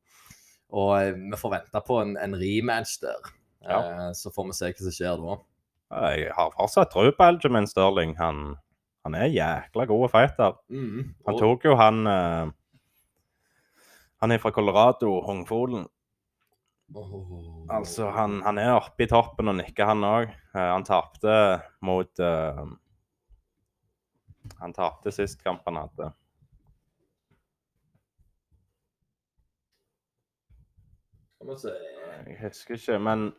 og 0.72 1.18
vi 1.30 1.36
får 1.36 1.52
vente 1.52 1.80
på 1.84 2.00
en, 2.00 2.14
en 2.16 2.34
rematch 2.40 2.98
der. 3.02 3.32
Eh, 3.68 4.10
så 4.16 4.32
får 4.32 4.48
vi 4.48 4.56
se 4.56 4.70
hva 4.70 4.84
som 4.86 4.94
skjer 4.96 5.18
da. 5.20 5.38
Jeg 5.92 6.30
har 6.32 6.54
fortsatt 6.56 6.92
tro 6.94 7.04
på 7.12 7.26
Algerman 7.26 7.68
Sterling. 7.68 8.14
Han, 8.16 8.54
han 9.02 9.16
er 9.18 9.32
jækla 9.34 9.86
god 9.90 10.08
fighter. 10.12 10.58
Mm. 10.70 11.14
Han 11.26 11.38
tok 11.38 11.64
jo 11.66 11.74
han 11.78 12.06
eh, 12.06 12.52
Han 14.22 14.30
er 14.30 14.38
fra 14.38 14.52
Colorado, 14.54 15.20
Hongfolen. 15.26 15.88
Oh. 16.94 17.66
Altså, 17.70 18.10
han, 18.14 18.42
han 18.44 18.58
er 18.58 18.76
oppe 18.76 19.02
i 19.02 19.08
toppen 19.10 19.48
og 19.50 19.56
nikker, 19.58 19.88
han 19.88 20.04
òg. 20.06 20.30
han 20.54 20.84
tapte 20.86 21.34
mot 21.82 22.20
eh, 22.20 22.62
Han 24.60 24.74
tapte 24.76 25.10
sist 25.10 25.42
kamp 25.42 25.66
han 25.66 25.80
hadde. 25.82 26.12
Jeg 31.42 32.38
husker 32.38 32.78
ikke, 32.78 32.98
men 33.02 33.32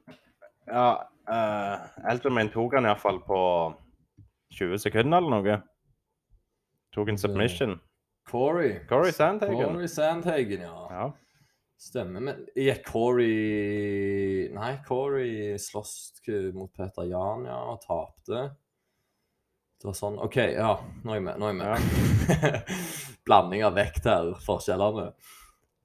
ja 0.68 0.88
uh, 1.30 2.08
Alderman 2.10 2.52
tok 2.52 2.76
han 2.78 2.88
iallfall 2.88 3.22
på 3.24 3.40
20 4.54 4.82
sekunder 4.86 5.22
eller 5.22 5.34
noe. 5.34 5.58
Tok 6.94 7.10
en 7.10 7.18
submission. 7.18 7.78
Corey. 8.30 8.80
Corey 8.90 9.12
Sandhagen. 9.12 9.74
Corey 9.74 9.88
Sandhagen, 9.88 10.62
ja. 10.62 10.88
Ja. 10.92 11.08
Stemmer. 11.84 12.22
Men 12.24 12.44
gikk 12.56 12.86
Corey 12.88 14.50
Nei, 14.54 14.74
Corey 14.88 15.58
sloss 15.60 16.14
mot 16.56 16.72
Peter 16.72 17.08
Jan, 17.10 17.48
ja, 17.50 17.60
og 17.74 17.82
tapte. 17.84 18.44
Det 19.82 19.90
var 19.90 19.96
sånn 19.98 20.20
OK, 20.24 20.38
ja, 20.54 20.78
nå 21.04 21.12
er 21.12 21.18
jeg 21.18 21.26
med. 21.26 21.42
Nå 21.42 21.50
er 21.50 21.58
jeg 21.58 21.64
med. 21.66 22.76
Blanding 23.28 23.66
av 23.68 23.76
vekt 23.76 24.08
her, 24.08 24.30
forskjellene. 24.46 25.10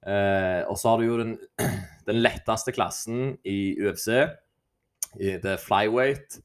Eh, 0.07 0.61
og 0.71 0.79
så 0.79 0.93
har 0.93 1.01
du 1.01 1.09
jo 1.09 1.17
den, 1.19 1.33
den 2.09 2.21
letteste 2.23 2.75
klassen 2.77 3.33
i 3.43 3.75
UFC. 3.81 4.13
I, 5.19 5.35
det 5.41 5.57
er 5.57 5.65
flyweight. 5.65 6.39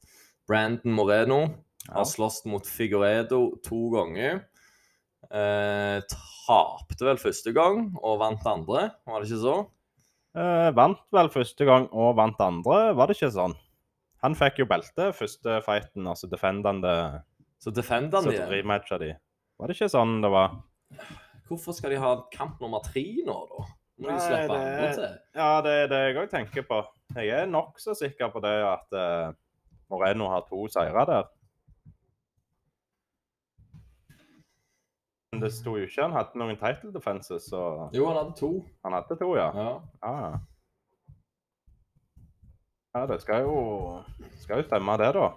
Brandon 0.48 0.96
Moreno 0.96 1.38
Ja. 1.88 1.98
har 1.98 2.04
slåss 2.08 2.44
mot 2.48 2.64
Figueredo 2.66 3.56
to 3.62 3.90
ganger. 3.92 4.44
Eh, 5.30 6.00
tapte 6.46 7.04
vel 7.06 7.18
første 7.20 7.52
gang 7.56 7.90
og 8.02 8.18
vant 8.20 8.44
andre, 8.46 8.90
var 9.08 9.20
det 9.20 9.28
ikke 9.30 9.42
så? 9.42 9.54
Eh, 10.36 10.70
vant 10.76 11.00
vel 11.14 11.28
første 11.32 11.64
gang 11.68 11.88
og 11.92 12.16
vant 12.16 12.40
andre, 12.44 12.94
var 12.96 13.06
det 13.10 13.16
ikke 13.18 13.32
sånn? 13.34 13.54
Han 14.24 14.34
fikk 14.38 14.62
jo 14.62 14.66
belte 14.70 15.10
første 15.12 15.58
fighten, 15.64 16.06
altså 16.08 16.28
defendende 16.32 17.22
Så 17.60 17.70
defendende 17.72 18.16
han 18.20 18.24
så 18.24 18.32
igjen. 18.32 18.48
rematcha 18.50 18.98
de. 18.98 19.12
Var 19.58 19.68
det 19.68 19.76
ikke 19.76 19.90
sånn 19.92 20.20
det 20.24 20.30
var? 20.32 20.56
Hvorfor 21.48 21.74
skal 21.76 21.90
de 21.92 21.96
ha 22.00 22.14
kamp 22.32 22.60
nummer 22.60 22.80
tre 22.84 23.04
nå, 23.26 23.36
da? 23.50 23.64
Må 24.00 24.08
de 24.08 24.12
Nei, 24.16 24.18
slippe 24.24 24.48
det- 24.48 24.60
andre 24.60 24.94
til? 24.94 25.18
Ja, 25.36 25.60
det 25.62 25.70
er 25.72 25.86
det 25.88 26.00
jeg 26.00 26.16
òg 26.16 26.30
tenker 26.30 26.62
på. 26.66 26.80
Jeg 27.14 27.28
er 27.30 27.46
nokså 27.46 27.94
sikker 27.96 28.32
på 28.32 28.40
det 28.42 28.54
at 28.64 28.92
uh, 28.92 29.32
Moreno 29.90 30.28
har 30.28 30.42
to 30.48 30.66
seire 30.68 31.06
der. 31.06 31.24
Men 35.34 35.42
det 35.42 35.50
sto 35.56 35.74
jo 35.76 35.84
ikke 35.88 36.02
han 36.06 36.14
hadde 36.14 36.38
noen 36.40 36.56
title 36.60 36.92
defenses, 36.94 37.48
så 37.50 37.60
Jo, 37.94 38.06
han 38.10 38.18
hadde 38.22 38.36
to. 38.38 38.50
han 38.86 38.94
hadde 38.96 39.16
to, 39.20 39.30
ja. 39.36 39.48
Ja. 39.58 39.70
ah. 40.06 40.36
ja 42.94 43.04
det 43.10 43.20
skal 43.24 43.42
jo, 43.48 43.56
skal 44.44 44.62
jo 44.62 44.66
stemme, 44.68 44.96
det, 45.02 45.10
da. 45.16 45.28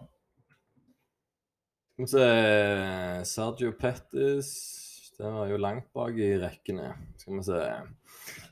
Skal 1.97 2.05
vi 2.05 2.09
se 2.13 2.25
Sergio 3.25 3.71
Pettis 3.73 4.49
Det 5.17 5.31
var 5.33 5.47
jo 5.49 5.57
langt 5.57 5.87
bak 5.97 6.13
i 6.21 6.35
rekkene. 6.37 6.91
Skal 7.17 7.39
vi 7.39 7.45
se 7.47 7.61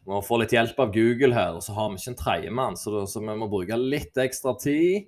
Vi 0.01 0.09
må 0.09 0.17
få 0.25 0.39
litt 0.41 0.55
hjelp 0.55 0.79
av 0.81 0.89
Google 0.95 1.33
her, 1.37 1.51
og 1.59 1.61
så 1.61 1.75
har 1.77 1.91
vi 1.93 1.99
ikke 2.01 2.13
en 2.15 2.17
tredjemann, 2.23 2.77
så, 2.81 3.03
så 3.09 3.21
vi 3.21 3.35
må 3.37 3.45
bruke 3.51 3.77
litt 3.77 4.17
ekstra 4.21 4.55
tid. 4.61 5.05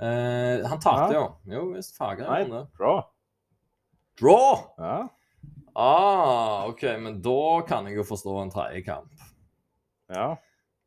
Eh, 0.00 0.64
han 0.64 0.80
tapte, 0.80 1.12
Ja. 1.12 1.20
jo. 1.20 1.26
Jo 1.52 1.66
visst, 1.74 1.96
fager 2.00 2.24
han 2.32 2.48
det. 2.52 2.62
draw. 2.78 3.02
Draw! 4.20 4.64
Ja. 4.80 4.98
Ah, 5.80 6.66
OK, 6.68 6.82
men 7.00 7.20
da 7.24 7.62
kan 7.68 7.86
jeg 7.88 7.96
jo 8.00 8.04
forstå 8.04 8.36
en 8.42 8.52
tredje 8.52 8.84
kamp. 8.84 9.26
ja. 10.12 10.36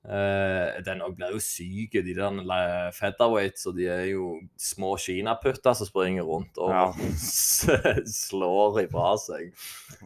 Uh, 0.03 0.81
den 0.83 0.99
blir 1.15 1.31
jo 1.31 1.37
syk, 1.39 1.93
de 2.03 2.11
der 2.17 2.89
featherweights, 2.91 3.63
og 3.69 3.77
de 3.77 3.85
er 3.87 4.01
jo 4.09 4.33
små 4.59 4.97
kinaputter 4.99 5.71
som 5.79 5.87
springer 5.87 6.25
rundt 6.27 6.57
og 6.59 6.73
Ja. 6.75 6.81
slår 8.11 8.81
ifra 8.83 9.13
seg. 9.21 9.53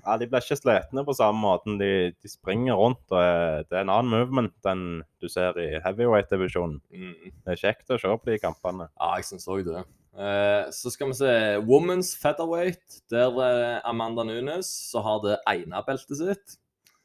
Ja, 0.04 0.18
De 0.22 0.28
blir 0.30 0.46
ikke 0.46 0.60
slitne 0.60 1.04
på 1.08 1.16
samme 1.18 1.42
måten. 1.42 1.80
De, 1.82 1.90
de 2.14 2.30
springer 2.30 2.78
rundt. 2.78 3.02
og 3.10 3.18
er- 3.24 3.64
Det 3.66 3.74
er 3.74 3.82
en 3.88 3.90
annen 3.90 4.12
movement 4.14 4.54
enn 4.70 5.02
du 5.20 5.28
ser 5.28 5.58
i 5.58 5.80
heavyweight-divisjonen. 5.82 6.78
Mm. 6.94 7.34
Det 7.46 7.56
er 7.58 7.64
kjekt 7.66 7.90
å 7.90 7.98
se 8.00 8.08
på 8.22 8.30
de 8.30 8.38
kampene. 8.38 8.90
Ja, 9.00 9.16
jeg 9.18 9.26
syns 9.32 9.48
òg 9.50 9.66
det. 9.66 9.82
Eh, 10.18 10.70
så 10.74 10.90
skal 10.90 11.12
vi 11.12 11.18
se 11.20 11.34
Women's 11.62 12.16
featherweight. 12.18 13.02
Der 13.12 13.42
er 13.44 13.82
Amanda 13.86 14.24
Nunes 14.26 14.70
så 14.92 15.04
har 15.06 15.22
det 15.22 15.38
ene 15.50 15.84
beltet 15.86 16.18
sitt. 16.18 16.56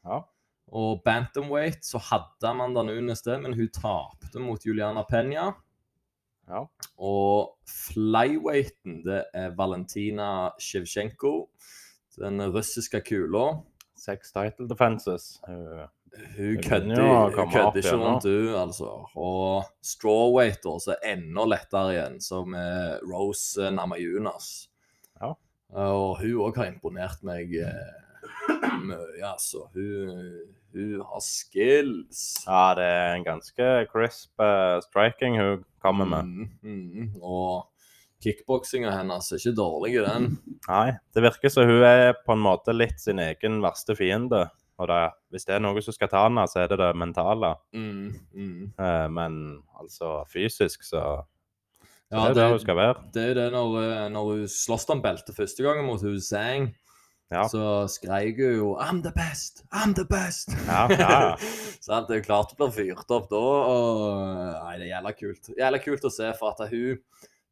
Ja. 0.03 0.23
Og 0.73 1.03
bantamweight 1.05 1.85
så 1.85 2.01
hadde 2.01 2.49
Amanda 2.49 2.81
Nunes 2.83 3.21
det, 3.21 3.37
men 3.43 3.53
hun 3.53 3.69
tapte 3.69 4.41
mot 4.41 4.65
Juliana 4.65 5.03
Penya. 5.05 5.51
Ja. 6.49 6.63
Og 6.97 7.53
flyweighten, 7.69 9.03
det 9.05 9.23
er 9.33 9.53
Valentina 9.57 10.49
Shevchenko. 10.59 11.51
Den 12.17 12.41
russiske 12.53 13.01
kula. 13.05 13.61
Seks 13.95 14.33
title 14.33 14.67
defenses. 14.69 15.37
Hun 16.13 16.57
kødder, 16.61 16.99
ja, 17.01 17.21
opp 17.65 17.77
ikke 17.77 17.95
rundt, 17.97 18.27
hun, 18.27 18.49
altså. 18.57 18.89
Og 19.17 19.65
strawweight 19.85 20.65
så 20.81 20.93
er 20.93 21.15
enda 21.15 21.45
lettere 21.49 21.95
igjen, 21.95 22.19
som 22.21 22.53
er 22.57 23.01
Rose 23.09 23.71
Namajunas. 23.73 24.51
Ja. 25.17 25.33
Og 25.73 26.21
hun 26.21 26.35
òg 26.45 26.61
har 26.61 26.69
imponert 26.69 27.25
meg 27.25 27.55
eh, 27.57 28.03
mye, 28.85 29.25
altså. 29.25 29.65
Hun, 29.73 30.53
hun 30.73 31.03
har 31.09 31.25
skills. 31.25 32.23
ja, 32.45 32.63
det 32.77 32.87
er 32.93 33.17
en 33.17 33.27
ganske 33.27 33.69
crisp 33.91 34.41
uh, 34.41 34.79
striking 34.85 35.37
hun 35.41 35.67
kommer 35.81 36.09
med. 36.09 36.29
Mm, 36.29 36.49
mm, 36.61 37.13
og 37.21 37.69
kickboksinga 38.23 38.93
hennes 38.95 39.31
er 39.33 39.41
ikke 39.41 39.57
dårlig, 39.57 39.97
den. 40.05 40.35
Nei, 40.69 40.89
det 41.13 41.25
virker 41.25 41.51
som 41.51 41.67
hun 41.69 41.85
er 41.85 42.13
på 42.21 42.37
en 42.37 42.45
måte 42.45 42.75
litt 42.75 43.01
sin 43.01 43.21
egen 43.21 43.61
verste 43.65 43.97
fiende. 43.99 44.47
Og 44.83 44.89
det, 44.91 45.01
hvis 45.31 45.47
det 45.47 45.55
er 45.55 45.61
noe 45.63 45.81
som 45.83 45.95
skal 45.95 46.11
ta 46.11 46.25
henne, 46.25 46.43
så 46.51 46.63
er 46.63 46.71
det 46.73 46.79
det 46.81 46.89
mentale. 46.99 47.53
Mm, 47.71 48.11
mm. 48.35 48.57
Eh, 48.75 49.07
men 49.15 49.37
altså 49.79 50.17
fysisk, 50.31 50.83
så, 50.83 51.03
så 52.11 52.11
Ja, 52.11 52.27
det 52.27 52.33
er 52.33 52.39
det, 52.41 52.47
hun 52.57 52.63
skal 52.65 52.79
være. 52.81 52.95
det 53.15 53.27
er 53.31 53.37
det 53.39 53.49
når, 53.55 53.77
eh, 53.81 54.07
når 54.11 54.31
hun 54.31 54.47
sloss 54.51 54.89
om 54.91 55.03
beltet 55.03 55.37
første 55.37 55.63
gangen 55.65 55.87
mot 55.87 56.03
hun 56.03 56.19
Zhang. 56.19 56.73
Ja. 57.33 57.47
Så 57.49 57.87
skreik 57.89 58.37
hun 58.37 58.57
jo 58.59 58.67
'I'm 58.77 58.99
the 59.01 59.13
best! 59.15 59.63
I'm 59.73 59.95
the 59.97 60.05
best!' 60.05 60.51
Ja, 60.67 60.83
ja. 60.91 61.35
så 61.83 62.03
det 62.07 62.19
er 62.19 62.27
klart 62.27 62.51
det 62.51 62.59
blir 62.59 62.75
fyrt 62.75 63.09
opp 63.09 63.29
da. 63.31 63.39
Og, 63.39 64.01
nei, 64.59 64.75
det 64.77 64.89
er 64.89 64.91
jævla 64.97 65.13
kult. 65.17 65.49
Jævla 65.57 65.79
kult 65.81 66.05
å 66.05 66.11
se, 66.13 66.29
for 66.37 66.53
at 66.53 66.69
hun 66.69 66.99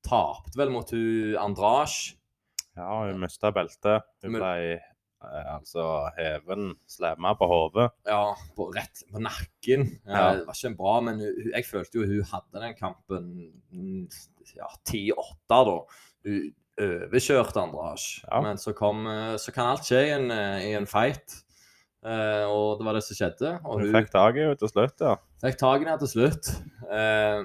tapte 0.06 0.60
vel 0.60 0.74
mot 0.74 0.92
hun 0.92 1.38
Andrasj. 1.42 2.14
ja, 2.78 2.92
hun 3.08 3.24
mista 3.24 3.50
beltet. 3.56 4.06
Hun 4.22 4.38
ble 4.38 4.54
eh, 4.76 4.91
altså 5.22 5.84
heven, 6.18 6.72
slemma 6.90 7.34
på 7.38 7.46
hodet. 7.48 7.90
Ja, 8.10 8.34
på, 8.58 8.70
rett 8.76 9.04
på 9.12 9.22
nakken. 9.22 9.84
Eh, 10.08 10.16
Ja. 10.16 10.32
Det 10.40 10.48
var 10.48 10.58
ikke 10.58 10.78
bra, 10.78 10.96
men 11.02 11.20
hun, 11.20 11.36
hun- 11.44 11.52
jeg 11.54 11.66
følte 11.70 12.00
jo 12.00 12.08
hun 12.10 12.24
hadde 12.32 12.64
den 12.66 12.74
kampen 12.80 13.28
mm, 13.72 14.10
ja, 14.56 14.68
10-8, 14.90 15.38
da. 15.50 15.78
Hun 16.26 16.50
overkjørte 16.82 17.62
Andrasj. 17.62 18.24
Ja. 18.26 18.42
Men 18.42 18.58
så, 18.58 18.74
kom, 18.74 19.06
eh, 19.08 19.36
så 19.38 19.52
kan 19.54 19.68
alt 19.76 19.86
skje 19.86 20.02
i 20.08 20.12
en, 20.16 20.32
eh, 20.32 20.66
i 20.72 20.74
en 20.80 20.88
fight. 20.90 21.44
Eh, 22.04 22.46
og 22.50 22.80
det 22.80 22.86
var 22.88 22.94
det 22.98 23.04
som 23.06 23.16
skjedde. 23.20 23.52
Og 23.64 23.82
Hun 23.84 23.92
fikk 23.94 24.10
tak 24.12 24.36
i 24.36 24.42
henne 24.42 24.58
til 24.58 24.72
slutt, 24.72 25.00
ja. 25.06 25.16
Fikk 25.44 25.60
tak 25.62 25.82
i 25.82 25.86
henne 25.86 26.00
til 26.02 26.10
slutt. 26.10 26.50
Eh, 26.90 27.44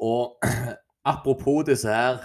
og 0.00 0.38
apropos 1.04 1.62
disse 1.68 1.86
her 1.92 2.16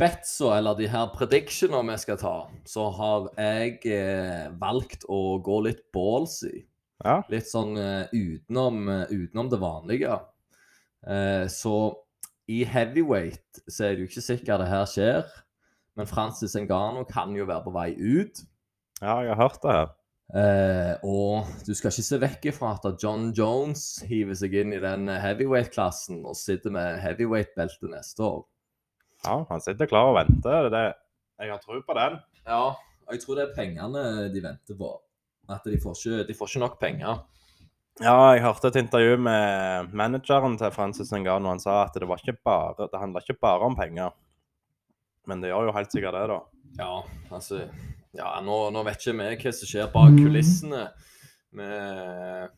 betsa, 0.00 0.56
eller 0.58 0.76
de 0.78 0.88
her 0.92 1.08
predictionene 1.14 1.94
vi 1.94 2.00
skal 2.02 2.18
ta, 2.20 2.36
så 2.68 2.88
har 2.98 3.28
jeg 3.40 3.80
eh, 3.88 4.48
valgt 4.60 5.06
å 5.08 5.38
gå 5.44 5.60
litt 5.68 5.86
ballsy. 5.94 6.66
Ja. 7.04 7.20
Litt 7.28 7.48
sånn 7.48 7.76
uh, 7.76 8.08
utenom, 8.12 8.86
uh, 8.88 9.10
utenom 9.12 9.50
det 9.52 9.60
vanlige. 9.60 10.14
Uh, 11.04 11.44
så 11.52 11.92
i 12.48 12.62
heavyweight 12.64 13.60
så 13.66 13.88
er 13.88 13.96
det 13.96 14.06
jo 14.06 14.10
ikke 14.10 14.24
sikkert 14.24 14.62
det 14.62 14.70
her 14.70 14.88
skjer. 14.88 15.28
Men 15.96 16.08
Francis 16.08 16.56
Engano 16.56 17.04
kan 17.08 17.34
jo 17.36 17.48
være 17.48 17.66
på 17.66 17.74
vei 17.76 17.90
ut. 17.96 18.42
Ja, 19.02 19.20
jeg 19.24 19.32
har 19.34 19.40
hørt 19.42 19.62
det 19.62 19.76
her. 19.76 19.94
Og 21.06 21.48
du 21.64 21.70
skal 21.76 21.92
ikke 21.92 22.04
se 22.04 22.18
vekk 22.20 22.48
ifra 22.50 22.72
at 22.74 23.00
John 23.00 23.30
Jones 23.36 24.02
hiver 24.04 24.36
seg 24.36 24.56
inn 24.60 24.74
i 24.76 24.80
den 24.82 25.08
heavyweight-klassen 25.08 26.24
og 26.26 26.36
sitter 26.36 26.74
med 26.74 26.98
heavyweight-beltet 27.00 27.92
neste 27.92 28.24
år. 28.26 28.42
Ja, 29.26 29.40
han 29.50 29.62
sitter 29.62 29.90
klar 29.90 30.10
og 30.10 30.18
venter. 30.18 30.70
Det, 30.72 30.84
jeg 31.42 31.52
har 31.52 31.62
tro 31.62 31.80
på 31.84 31.96
den. 31.98 32.20
Ja, 32.46 32.62
og 33.06 33.14
jeg 33.14 33.22
tror 33.22 33.38
det 33.38 33.48
er 33.48 33.56
pengene 33.56 34.04
de 34.32 34.42
venter 34.44 34.78
på. 34.78 34.92
At 35.52 35.66
de 35.66 35.78
får 35.82 35.98
ikke, 35.98 36.26
de 36.28 36.34
får 36.34 36.52
ikke 36.52 36.62
nok 36.64 36.78
penger. 36.80 37.24
Ja, 38.02 38.16
jeg 38.34 38.42
hørte 38.44 38.68
et 38.68 38.76
intervju 38.76 39.16
med 39.24 39.92
manageren 39.96 40.58
til 40.60 40.72
Francis 40.74 41.12
Ngannou. 41.14 41.54
Han 41.54 41.62
sa 41.62 41.78
at 41.86 41.94
det, 41.96 42.08
var 42.08 42.20
ikke 42.20 42.36
bare, 42.44 42.88
det 42.90 43.00
handla 43.00 43.22
ikke 43.24 43.38
bare 43.40 43.68
om 43.70 43.76
penger. 43.78 44.12
Men 45.26 45.40
det 45.42 45.48
gjør 45.50 45.70
jo 45.70 45.76
helt 45.76 45.94
sikkert 45.94 46.18
det, 46.18 46.26
da. 46.34 46.40
Ja, 46.76 46.92
altså 47.32 47.66
Ja, 48.16 48.34
nå, 48.44 48.70
nå 48.72 48.82
vet 48.84 49.00
ikke 49.00 49.16
vi 49.16 49.38
hva 49.42 49.52
som 49.52 49.68
skjer 49.68 49.88
bak 49.92 50.14
kulissene 50.16 50.86
med 51.56 52.52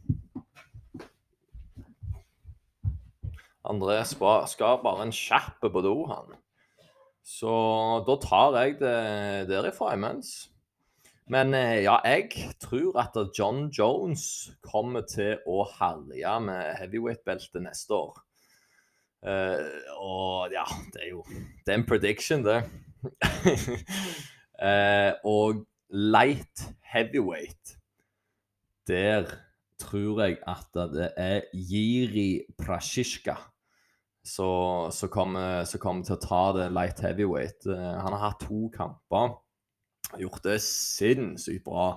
André 3.69 3.99
skal 4.09 4.79
bare 4.83 5.05
en 5.05 5.15
kjapp 5.15 5.61
på 5.61 5.83
do, 5.85 5.95
han. 6.09 6.37
Så 7.29 7.51
da 8.09 8.15
tar 8.23 8.57
jeg 8.57 8.79
det 8.81 9.49
derifra 9.51 9.93
imens. 9.99 10.49
Men 11.29 11.53
eh, 11.53 11.83
ja, 11.85 11.99
jeg 12.09 12.55
tror 12.63 12.97
at 13.03 13.17
John 13.37 13.67
Jones 13.69 14.49
kommer 14.65 15.05
til 15.05 15.43
å 15.45 15.67
herje 15.77 16.39
med 16.41 16.79
heavyweight-beltet 16.81 17.61
neste 17.67 17.99
år. 17.99 18.23
Eh, 19.29 19.93
og 20.01 20.55
ja, 20.55 20.65
det 20.95 21.05
er 21.05 21.11
jo 21.11 21.25
Det 21.67 21.75
er 21.75 21.81
en 21.83 21.89
prediction, 21.89 22.47
det. 22.47 22.63
Eh, 24.59 25.13
og 25.23 25.61
light 25.95 26.65
heavyweight, 26.83 27.77
der 28.91 29.29
tror 29.79 30.25
jeg 30.25 30.41
at 30.51 30.81
det 30.91 31.13
er 31.15 31.45
Jiri 31.55 32.41
Prashiska 32.59 33.37
som 34.29 34.93
så 34.95 35.09
kommer, 35.13 35.67
kom 35.81 36.03
til 36.07 36.17
å 36.17 36.23
ta 36.23 36.43
det 36.57 36.71
light 36.77 37.01
heavyweight. 37.05 37.67
Eh, 37.67 37.93
han 38.03 38.15
har 38.15 38.25
hatt 38.29 38.45
to 38.45 38.69
kamper, 38.75 39.37
gjort 40.21 40.45
det 40.47 40.59
sinnssykt 40.65 41.67
bra. 41.67 41.91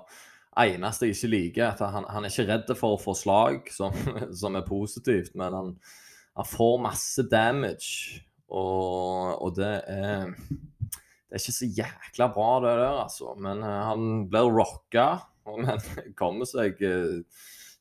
Eneste 0.62 1.08
jeg 1.08 1.16
ikke 1.16 1.32
liker, 1.32 1.66
er 1.66 1.76
at 1.76 1.96
han, 1.96 2.08
han 2.12 2.28
er 2.28 2.34
ikke 2.34 2.50
redd 2.50 2.74
for 2.80 2.96
å 2.96 3.02
få 3.02 3.16
slag, 3.16 3.72
som, 3.72 3.96
som 4.42 4.58
er 4.60 4.68
positivt, 4.68 5.36
men 5.40 5.56
han, 5.56 5.72
han 6.40 6.48
får 6.48 6.82
masse 6.88 7.28
damage, 7.32 8.22
og, 8.52 9.38
og 9.40 9.56
det 9.56 9.76
er 9.88 10.34
det 11.32 11.38
er 11.38 11.44
ikke 11.46 11.56
så 11.56 11.68
jækla 11.78 12.26
bra, 12.36 12.48
det 12.60 12.72
der, 12.76 12.98
altså. 13.06 13.30
Men 13.40 13.62
eh, 13.64 13.84
han 13.88 14.08
blir 14.28 14.50
rocka, 14.52 15.06
men 15.64 15.80
kommer 16.20 16.50
seg 16.50 16.82
eh, 16.84 17.22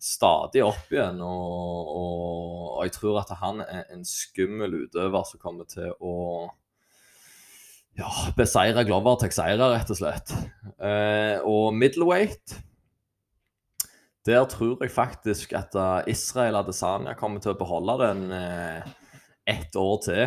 stadig 0.00 0.64
opp 0.64 0.88
igjen. 0.92 1.20
Og, 1.20 1.92
og, 1.92 2.64
og 2.78 2.88
jeg 2.88 2.96
tror 2.96 3.20
at 3.20 3.34
han 3.42 3.60
er 3.66 3.84
en 3.92 4.06
skummel 4.08 4.86
utøver 4.86 5.28
som 5.28 5.42
kommer 5.42 5.68
til 5.68 5.92
å 6.00 6.14
ja, 7.98 8.08
beseire 8.36 8.84
Glover 8.88 9.18
Texeira, 9.20 9.70
rett 9.74 9.90
og 9.92 9.98
slett. 9.98 10.32
Eh, 10.80 11.36
og 11.44 11.74
middleweight 11.76 12.54
Der 14.24 14.44
tror 14.48 14.80
jeg 14.80 14.92
faktisk 14.94 15.52
at 15.58 15.74
eh, 15.76 16.12
Israel 16.12 16.60
Adesanya 16.62 17.16
kommer 17.18 17.42
til 17.42 17.52
å 17.52 17.58
beholde 17.60 17.98
den 18.04 18.30
eh, 18.36 18.86
ett 19.50 19.76
år 19.76 19.98
til. 20.06 20.24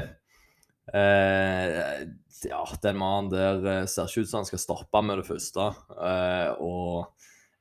Eh, 0.94 2.04
ja, 2.50 2.64
den 2.84 2.98
mannen 3.00 3.32
der 3.32 3.68
eh, 3.72 3.86
ser 3.88 4.10
ikke 4.10 4.26
ut 4.26 4.32
som 4.32 4.42
han 4.42 4.50
skal 4.50 4.62
stoppe 4.62 5.04
med 5.06 5.22
det 5.22 5.28
første. 5.30 5.70
Eh, 5.96 6.50
og 6.60 7.14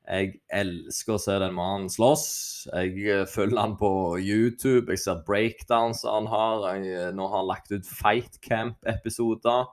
jeg 0.03 0.33
elsker 0.51 1.15
å 1.15 1.21
se 1.21 1.35
den 1.39 1.53
mannen 1.55 1.87
slåss. 1.91 2.67
Jeg 2.73 3.05
eh, 3.07 3.23
følger 3.29 3.61
han 3.61 3.77
på 3.79 4.19
YouTube. 4.19 4.91
Jeg 4.91 4.99
ser 4.99 5.21
breakdowns 5.27 6.03
han 6.07 6.27
har. 6.27 6.65
Eh, 6.75 7.11
nå 7.15 7.27
har 7.29 7.37
han 7.39 7.47
lagt 7.47 7.71
ut 7.71 7.87
Fight 7.87 8.35
Camp-episoder. 8.43 9.69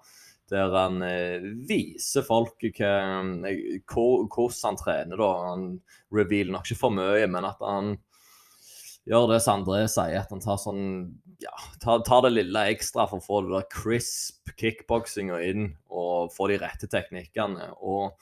Der 0.50 0.70
han 0.74 1.02
eh, 1.06 1.40
viser 1.66 2.22
hvor- 2.26 2.52
hvordan 2.60 4.60
han 4.62 4.76
trener. 4.78 5.16
da. 5.16 5.32
Han 5.50 5.80
revealer 6.14 6.52
nok 6.54 6.70
ikke 6.70 6.78
for 6.84 6.90
mye, 6.94 7.26
men 7.26 7.44
at 7.44 7.58
han 7.60 7.96
gjør 9.10 9.32
det 9.32 9.40
som 9.42 9.64
André 9.64 9.88
sier, 9.90 10.20
at 10.20 10.30
han 10.30 10.40
tar 10.44 10.58
sånn 10.62 10.84
ja, 11.40 11.54
tar, 11.80 12.02
tar 12.04 12.22
det 12.26 12.34
lille 12.34 12.66
ekstra 12.70 13.06
for 13.08 13.18
å 13.18 13.24
få 13.24 13.40
det 13.46 13.54
der 13.56 13.68
crisp 13.72 14.50
kickboksinga 14.60 15.38
inn 15.48 15.70
og 15.88 16.30
få 16.34 16.50
de 16.50 16.58
rette 16.60 16.86
teknikkene. 16.90 17.70
Og 17.80 18.12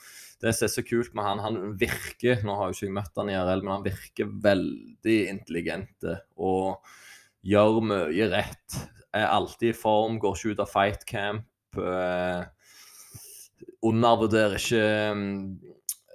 det 0.43 0.53
som 0.55 0.69
er 0.69 0.73
så 0.73 0.85
kult 0.87 1.15
med 1.19 1.27
han, 1.27 1.41
han 1.43 1.57
virker 1.79 2.45
Nå 2.47 2.55
har 2.59 2.69
jo 2.69 2.77
ikke 2.77 2.87
jeg 2.87 2.95
møtt 2.95 3.19
han 3.19 3.31
i 3.31 3.35
IRL, 3.35 3.65
men 3.65 3.75
han 3.75 3.87
virker 3.87 4.35
veldig 4.45 5.19
intelligent 5.33 6.07
og 6.39 6.95
gjør 7.49 7.81
mye 7.91 8.29
rett. 8.31 8.79
Er 9.17 9.31
alltid 9.33 9.73
i 9.73 9.79
form, 9.79 10.21
går 10.23 10.37
ikke 10.37 10.55
ut 10.55 10.63
av 10.63 10.71
fight 10.71 11.05
camp. 11.09 11.49
Eh, 11.79 12.45
undervurderer 13.89 14.59
ikke 14.59 14.85
mm, 15.17 15.39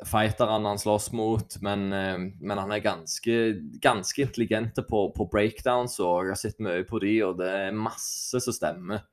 fighterne 0.07 0.71
han 0.71 0.81
slåss 0.81 1.11
mot, 1.15 1.57
men, 1.65 1.87
eh, 1.95 2.19
men 2.39 2.61
han 2.61 2.71
er 2.75 2.83
ganske, 2.85 3.39
ganske 3.83 4.23
intelligente 4.23 4.85
på, 4.87 5.07
på 5.15 5.27
breakdowns, 5.31 5.99
og 6.03 6.27
jeg 6.27 6.35
har 6.35 6.41
sett 6.43 6.63
mye 6.63 6.85
på 6.87 7.01
de, 7.03 7.17
og 7.27 7.39
det 7.41 7.49
er 7.65 7.75
masse 7.75 8.43
som 8.43 8.55
stemmer. 8.55 9.03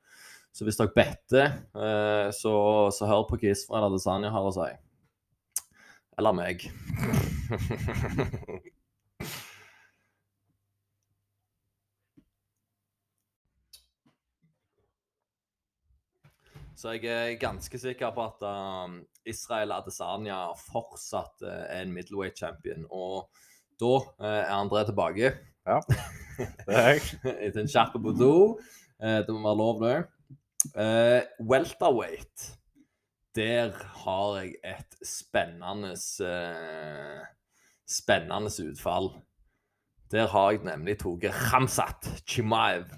Så 0.51 0.67
hvis 0.67 0.79
dere 0.79 0.91
better, 0.95 1.59
eh, 1.79 2.29
så, 2.35 2.53
så 2.91 3.07
hør 3.07 3.27
på 3.29 3.39
hva 3.39 3.53
Israel 3.53 3.87
Adesanya 3.87 4.33
har 4.33 4.47
å 4.47 4.55
si. 4.55 4.71
Eller 6.19 6.35
meg. 6.35 6.65
Så 16.75 16.95
jeg 16.95 17.05
er 17.05 17.35
ganske 17.37 17.77
sikker 17.77 18.09
på 18.15 18.23
at 18.25 18.41
um, 18.47 19.01
Israel 19.27 19.75
Adesanya 19.75 20.47
fortsatt 20.57 21.43
uh, 21.45 21.65
er 21.67 21.83
en 21.83 21.93
middleweight 21.93 22.39
champion. 22.39 22.87
Og 22.89 23.27
da 23.77 23.91
uh, 23.99 24.25
er 24.25 24.55
André 24.55 24.87
tilbake. 24.87 25.35
Det 25.67 26.73
er 26.73 26.95
jeg. 26.95 27.03
Etter 27.45 27.61
en 27.61 27.69
kjapp 27.69 27.93
på 28.01 28.15
do. 28.17 28.33
Uh, 28.97 29.19
det 29.21 29.29
må 29.29 29.43
være 29.45 29.61
lov, 29.61 29.85
det. 29.85 29.99
Eh, 30.75 31.21
welterweight. 31.39 32.60
Der 33.35 33.71
har 34.03 34.41
jeg 34.41 34.55
et 34.67 34.97
spennende 35.07 35.93
uh, 35.95 37.21
Spennende 37.87 38.51
utfall. 38.71 39.11
Der 40.11 40.27
har 40.27 40.51
jeg 40.51 40.65
nemlig 40.67 40.97
tatt 40.99 41.27
Ramsat 41.51 42.09
Chimaev. 42.27 42.89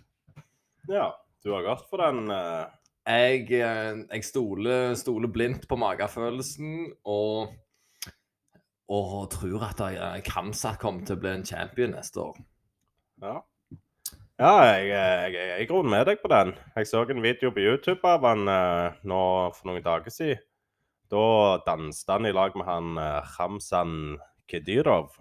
Ja, 0.90 1.12
du 1.46 1.54
har 1.54 1.66
gått 1.66 1.86
for 1.90 2.02
den 2.02 2.32
uh... 2.34 2.66
Jeg, 3.04 3.50
eh, 3.52 3.98
jeg 4.00 4.24
stoler, 4.24 4.94
stole 4.96 5.28
blindt 5.28 5.66
på 5.68 5.76
magefølelsen 5.76 6.94
og, 7.04 7.52
og 8.88 9.16
tror 9.34 9.66
at 9.68 9.82
Ramsat 10.30 10.80
kommer 10.80 11.04
til 11.04 11.18
å 11.18 11.24
bli 11.26 11.34
en 11.34 11.44
champion 11.44 11.92
neste 11.98 12.24
år. 12.24 12.40
Ja. 13.26 13.42
Ja, 14.42 14.54
jeg, 14.66 14.88
jeg, 14.90 15.34
jeg, 15.36 15.50
jeg 15.60 15.68
gror 15.70 15.86
med 15.86 16.08
deg 16.10 16.22
på 16.24 16.30
den. 16.32 16.56
Jeg 16.76 16.88
så 16.90 17.04
en 17.06 17.22
video 17.24 17.52
på 17.54 17.62
YouTube 17.62 18.02
av 18.10 18.24
han 18.26 18.48
eh, 18.50 18.96
nå 19.08 19.20
for 19.54 19.70
noen 19.70 19.86
dager 19.86 20.14
siden. 20.14 20.42
Da 21.14 21.60
danset 21.68 22.10
han 22.10 22.26
i 22.26 22.32
lag 22.34 22.56
med 22.58 22.66
han 22.66 22.98
eh, 22.98 23.36
Ramzan 23.38 24.18
Kedyrov. 24.50 25.14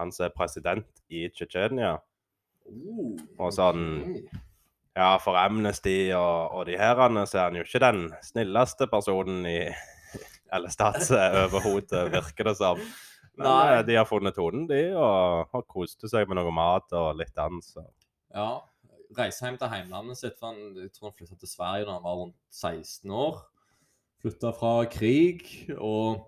Han 0.00 0.10
som 0.14 0.26
er 0.26 0.34
president 0.34 0.88
i 1.10 1.28
Tsjetsjenia. 1.30 1.94
Og 3.38 3.54
sånn 3.54 3.84
Ja, 4.98 5.12
for 5.22 5.38
Amnesty 5.38 6.10
og, 6.12 6.50
og 6.58 6.66
de 6.68 6.74
herrene 6.76 7.22
så 7.30 7.38
er 7.38 7.44
han 7.46 7.56
jo 7.60 7.64
ikke 7.64 7.80
den 7.80 8.02
snilleste 8.26 8.88
personen 8.90 9.46
i 9.48 9.60
Eller 10.54 10.72
statsoverhodet, 10.72 12.06
virker 12.12 12.48
det 12.50 12.56
som. 12.58 12.80
Men 13.38 13.46
Nei. 13.46 13.62
eh, 13.76 13.82
de 13.86 13.96
har 14.00 14.08
funnet 14.08 14.34
tonen, 14.34 14.66
de, 14.66 14.82
og 14.98 15.46
har 15.54 15.64
kost 15.70 16.02
seg 16.10 16.26
med 16.26 16.40
noe 16.40 16.50
mat 16.56 16.90
og 16.98 17.14
litt 17.20 17.34
dans. 17.38 17.70
og- 17.78 17.92
Ja. 18.34 18.48
Reise 19.18 19.46
hjem 19.46 19.56
til 19.60 19.70
heimlandet 19.72 20.20
sitt. 20.20 20.36
For 20.40 20.52
han, 20.52 20.74
jeg 20.76 20.92
tror 20.94 21.10
han 21.10 21.16
flytta 21.18 21.38
til 21.40 21.50
Sverige 21.50 21.86
da 21.88 21.94
han 21.96 22.04
var 22.04 22.18
rundt 22.22 22.36
16 22.52 23.10
år. 23.10 23.40
Flytta 24.22 24.50
fra 24.56 24.72
krig 24.90 25.44
og 25.78 26.26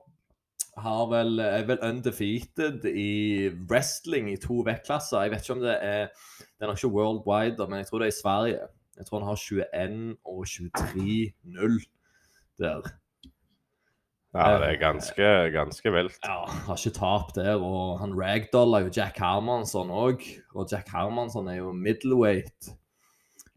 har 0.80 1.06
vel, 1.10 1.40
er 1.42 1.64
vel 1.68 1.82
undefeated 1.84 2.86
i 2.88 3.50
wrestling 3.70 4.30
i 4.32 4.38
to 4.40 4.62
vektklasser. 4.66 5.26
Jeg 5.26 5.32
vet 5.34 5.44
ikke 5.44 5.58
om 5.58 5.64
det 5.64 5.76
er 5.76 6.06
Det 6.10 6.66
er 6.66 6.68
nok 6.68 6.78
ikke 6.78 6.94
worldwide, 6.94 7.66
men 7.68 7.78
jeg 7.80 7.86
tror 7.86 7.98
det 7.98 8.06
er 8.06 8.14
i 8.14 8.22
Sverige. 8.22 8.66
Jeg 8.96 9.06
tror 9.06 9.18
han 9.18 9.28
har 9.28 9.36
21 9.36 10.16
og 10.24 10.46
23-0 10.46 11.78
der. 12.58 12.90
Ja, 14.30 14.58
det 14.62 14.66
er 14.68 14.76
ganske, 14.78 15.28
ganske 15.50 15.90
vilt. 15.90 16.18
Ja, 16.22 16.44
har 16.46 16.76
ikke 16.78 16.92
tap 16.94 17.32
der. 17.34 17.56
Og 17.58 17.96
han 17.98 18.12
ragdoller 18.14 18.84
jo 18.86 18.92
Jack 18.94 19.18
Hermansson 19.18 19.90
òg. 19.90 20.22
Og 20.54 20.68
Jack 20.70 20.92
Hermansson 20.94 21.48
er 21.50 21.56
jo 21.58 21.72
middleweight. 21.74 22.70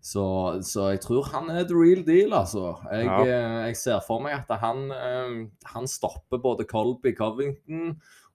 Så, 0.03 0.23
så 0.67 0.89
jeg 0.91 0.99
tror 1.05 1.29
han 1.31 1.51
er 1.53 1.63
the 1.69 1.77
real 1.77 2.01
deal, 2.03 2.33
altså. 2.35 2.73
Jeg, 2.91 3.05
Ja. 3.05 3.19
eh, 3.21 3.59
jeg 3.69 3.77
ser 3.79 4.01
for 4.03 4.19
meg 4.19 4.33
at 4.41 4.49
han, 4.59 4.89
eh, 4.91 5.45
han 5.75 5.87
stopper 5.87 6.41
både 6.43 6.65
Colby 6.67 7.13
Covington 7.15 7.93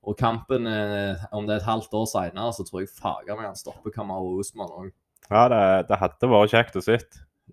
og 0.09 0.17
kampen 0.17 0.65
eh, 0.67 1.17
Om 1.33 1.45
det 1.47 1.57
er 1.59 1.61
et 1.61 1.67
halvt 1.69 1.93
år 1.93 2.07
seinere, 2.09 2.55
så 2.57 2.65
tror 2.65 2.81
jeg 2.87 2.89
fager 2.95 3.35
meg 3.37 3.51
han 3.51 3.59
stopper 3.59 3.91
Kamaru 3.93 4.39
Usman 4.41 4.71
òg. 4.71 4.93
Ja, 5.29 5.43
det, 5.53 5.89
det 5.91 5.99
hadde 6.01 6.31
vært 6.33 6.55
kjekt 6.55 6.79
å 6.81 6.85
se. 6.87 6.97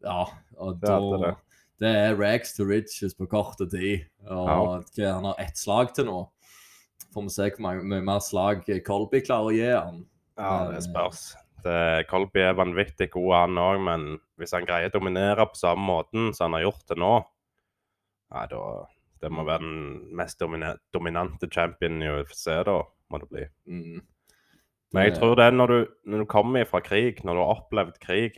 Ja, 0.06 0.22
og 0.62 0.80
Det 0.80 0.88
da 0.88 1.34
det. 1.82 1.92
er 1.92 2.18
rags 2.20 2.56
to 2.56 2.66
riches 2.68 3.16
på 3.18 3.28
kort 3.32 3.60
tid. 3.60 4.06
Og 4.28 4.86
ja. 4.98 5.14
han 5.16 5.28
har 5.30 5.42
ett 5.42 5.58
slag 5.60 5.94
til 5.96 6.10
nå. 6.10 6.20
Får 7.16 7.28
vi 7.28 7.34
se 7.34 7.50
hvor 7.56 7.82
mye 7.84 8.04
mer 8.04 8.22
slag 8.24 8.68
Colby 8.86 9.22
klarer 9.24 9.52
å 9.52 9.56
gi 9.56 9.70
han. 9.72 10.02
Ja, 10.36 10.56
det 10.72 10.84
spørs. 10.84 11.30
Det, 11.66 12.06
Colby 12.12 12.44
er 12.44 12.58
vanvittig 12.58 13.08
god, 13.14 13.32
han 13.34 13.62
òg, 13.62 13.80
men 13.88 14.10
hvis 14.38 14.54
han 14.54 14.68
greier 14.68 14.92
å 14.92 14.98
dominere 14.98 15.48
på 15.50 15.58
samme 15.58 15.82
måten 15.88 16.34
som 16.36 16.50
han 16.50 16.60
har 16.60 16.68
gjort 16.68 16.92
det 16.92 17.00
nå, 17.02 17.14
nei, 18.36 18.44
da 18.52 18.66
Det 19.24 19.32
må 19.32 19.46
være 19.48 19.64
den 19.64 19.86
mest 20.14 20.38
domine, 20.38 20.76
dominante 20.94 21.48
championen 21.50 22.04
i 22.04 22.10
UFC, 22.12 22.44
da, 22.68 22.76
må 23.10 23.18
det 23.22 23.30
bli. 23.32 23.46
Mm. 23.66 24.04
Men 24.94 25.08
jeg 25.08 25.16
tror 25.16 25.34
det 25.40 25.48
er 25.48 25.56
når 25.56 25.72
du, 25.72 25.80
når 26.12 26.22
du 26.22 26.26
kommer 26.30 26.68
fra 26.70 26.82
krig, 26.84 27.24
når 27.26 27.34
du 27.34 27.42
har 27.42 27.54
opplevd 27.56 27.98
krig, 28.04 28.38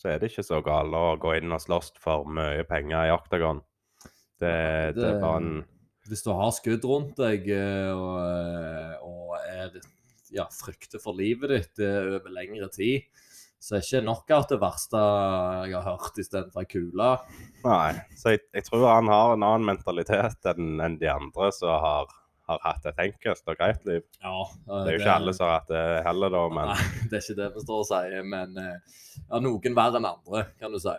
så 0.00 0.08
er 0.08 0.20
det 0.20 0.30
ikke 0.30 0.46
så 0.46 0.62
galt 0.64 0.96
å 0.96 1.18
gå 1.20 1.34
inn 1.36 1.52
og 1.52 1.60
slåss 1.60 1.92
for 2.00 2.28
mye 2.28 2.64
penger 2.68 3.10
i 3.10 3.12
Octagon. 3.12 3.60
Det, 4.40 4.52
det 4.96 5.04
er 5.04 5.18
bare 5.20 5.40
en 5.42 5.50
Hvis 6.08 6.24
du 6.24 6.30
har 6.32 6.54
skudd 6.56 6.86
rundt 6.88 7.18
deg 7.20 7.50
eh, 7.52 7.90
og, 7.92 8.14
eh, 8.24 8.94
og 9.04 9.34
er, 9.44 9.76
ja, 10.32 10.46
frykter 10.54 11.02
for 11.02 11.18
livet 11.18 11.52
ditt 11.52 11.82
eh, 11.84 12.14
over 12.16 12.32
lengre 12.32 12.70
tid, 12.72 13.04
så 13.60 13.76
er 13.76 13.84
ikke 13.84 14.00
knockout 14.06 14.54
det 14.54 14.60
verste 14.62 15.00
jeg 15.68 15.76
har 15.76 15.84
hørt 15.84 16.22
istedenfor 16.22 16.64
ei 16.64 16.70
kule. 16.70 17.10
Nei. 17.66 17.92
Så 18.16 18.32
jeg, 18.32 18.46
jeg 18.56 18.66
tror 18.70 18.88
han 18.88 19.12
har 19.12 19.34
en 19.34 19.44
annen 19.44 19.68
mentalitet 19.68 20.48
enn 20.54 20.80
enn 20.80 20.96
de 21.02 21.12
andre 21.12 21.50
som 21.52 21.76
har, 21.84 22.08
har 22.50 22.60
hatt 22.64 22.90
et 22.90 23.00
enkelt 23.06 23.48
og 23.52 23.58
greit 23.58 23.86
liv. 23.88 24.04
Ja, 24.22 24.36
Det 24.66 24.82
er 24.82 24.96
jo 24.96 25.00
ikke 25.00 25.16
alle 25.16 25.34
som 25.36 25.48
har 25.48 25.60
hatt 25.60 25.72
det 25.72 25.86
heller, 26.06 26.34
da, 26.34 26.44
men 26.58 26.70
Nei, 26.74 26.90
det 27.06 27.18
er 27.18 27.24
ikke 27.24 27.38
det 27.40 27.48
vi 27.56 27.64
står 27.64 27.82
og 27.84 27.88
sier, 27.88 28.28
men 28.34 28.60
eh, 28.60 29.00
ja, 29.22 29.42
noen 29.42 29.80
verre 29.80 30.00
enn 30.00 30.10
andre, 30.10 30.46
kan 30.60 30.74
du 30.74 30.80
si. 30.82 30.96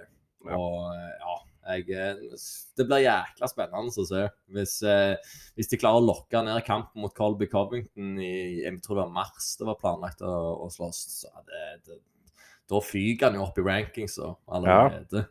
Ja. 0.48 0.58
Og 0.58 0.92
eh, 0.96 1.10
ja, 1.22 1.36
jeg, 1.72 1.88
eh, 1.94 2.38
det 2.78 2.86
blir 2.90 3.04
jækla 3.04 3.50
spennende 3.50 4.04
å 4.04 4.08
se. 4.08 4.24
Hvis, 4.56 4.78
eh, 4.88 5.34
hvis 5.58 5.70
de 5.72 5.80
klarer 5.82 6.02
å 6.02 6.08
lokke 6.08 6.42
ned 6.46 6.64
kampen 6.68 7.04
mot 7.04 7.14
Colby 7.18 7.50
Covington 7.52 8.16
i 8.22 8.64
jeg 8.64 8.80
tror 8.82 8.98
det 8.98 9.06
var 9.06 9.20
mars 9.22 9.52
det 9.60 9.68
var 9.70 9.78
planlagt 9.82 10.24
å, 10.26 10.32
å 10.66 10.72
slåss, 10.74 11.04
så 11.22 11.46
det, 11.46 11.68
det, 11.88 12.00
da 12.72 12.82
fyker 12.84 13.30
han 13.30 13.38
jo 13.38 13.46
opp 13.46 13.60
i 13.60 13.68
rankings 13.68 14.18
allerede. 14.22 15.28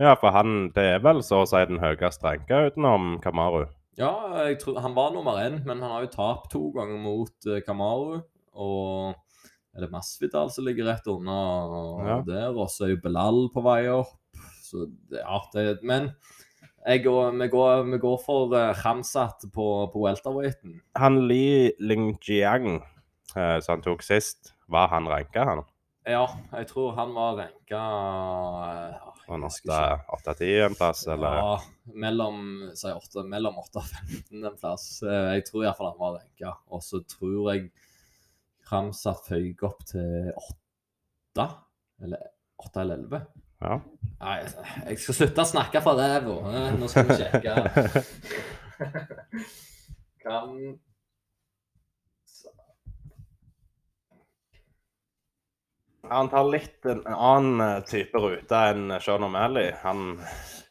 Ja, 0.00 0.14
for 0.16 0.32
han 0.32 0.70
det 0.72 0.86
er 0.94 1.02
vel 1.04 1.20
så 1.24 1.42
å 1.42 1.48
si 1.48 1.60
den 1.68 1.82
høyeste 1.82 2.24
ranka 2.24 2.64
utenom 2.70 3.18
Kamaru. 3.20 3.66
Ja, 4.00 4.46
jeg 4.48 4.60
tror, 4.62 4.78
han 4.80 4.94
var 4.96 5.10
nummer 5.12 5.36
én, 5.42 5.58
men 5.66 5.82
han 5.84 5.92
har 5.92 6.04
jo 6.06 6.14
tapt 6.14 6.48
to 6.54 6.70
ganger 6.72 7.00
mot 7.02 7.48
eh, 7.50 7.60
Kamaru. 7.66 8.22
Og 8.56 9.12
er 9.76 9.84
det 9.84 9.90
Masvidal 9.92 10.48
som 10.52 10.64
ligger 10.64 10.88
rett 10.88 11.08
under 11.10 12.06
Ja. 12.06 12.16
der, 12.26 12.56
og 12.56 12.70
så 12.72 12.86
er 12.86 12.94
jo 12.94 13.02
Belal 13.04 13.48
på 13.52 13.62
vei 13.64 13.82
opp. 13.92 14.16
Så 14.64 14.86
det, 15.10 15.20
er 15.20 15.28
artig. 15.28 15.82
men 15.82 16.12
går, 17.04 17.36
vi, 17.36 17.48
går, 17.52 17.84
vi 17.90 17.98
går 17.98 18.16
for 18.24 18.54
uh, 18.54 18.72
Hamzat 18.84 19.44
på, 19.52 19.66
på 19.92 20.04
welterweighten. 20.06 20.80
Han 20.96 21.26
Li 21.28 21.72
Lingjiang, 21.78 22.80
uh, 23.36 23.58
som 23.60 23.76
han 23.76 23.84
tok 23.84 24.02
sist, 24.06 24.54
var 24.68 24.88
han 24.88 25.10
ranka, 25.10 25.44
han? 25.44 25.64
Ja, 26.08 26.24
jeg 26.56 26.70
tror 26.72 26.94
han 26.96 27.12
var 27.12 27.36
renka 27.42 27.82
uh, 27.84 29.09
Han 29.30 29.44
8-10 29.46 30.64
en 30.66 30.74
plass, 30.74 31.04
eller? 31.06 31.36
Ja, 31.38 31.60
mellom, 31.94 32.40
si 32.74 32.88
åtte- 32.90 33.24
mellom 33.30 33.58
8 33.62 33.78
og 33.78 33.84
15 33.86 34.44
en 34.50 34.56
plass. 34.58 34.86
Eh, 35.02 35.34
Jeg 35.36 35.44
tror 35.46 35.64
iallfall 35.64 35.90
han 35.92 36.00
var 36.00 36.18
renka. 36.20 36.56
Og 36.70 36.82
så 36.82 37.00
tror 37.06 37.52
jeg 37.54 37.70
Kramsat 38.70 39.24
føyk 39.26 39.62
opp 39.66 39.80
til 39.88 40.32
8, 40.34 41.46
eller 42.02 42.26
8 42.62 42.80
eller 42.84 42.94
11. 43.04 43.22
Ja. 43.60 43.80
Nei, 44.20 44.36
jeg 44.88 44.98
skal 45.02 45.14
slutte 45.18 45.42
å 45.42 45.48
snakke 45.50 45.82
fra 45.84 45.92
ræva. 45.98 46.36
eh, 46.54 46.70
Nå 46.78 46.88
skal 46.88 47.08
vi 47.10 47.16
sjekke. 47.20 47.54
Kan 50.22 50.78
Han 56.08 56.28
tar 56.28 56.44
litt 56.50 56.86
en 56.86 57.02
annen 57.06 57.60
eh, 57.60 57.82
type 57.86 58.18
rute 58.18 58.60
enn 58.70 58.96
Sean 59.00 59.22
O'Malley. 59.26 59.72
Han 59.82 60.18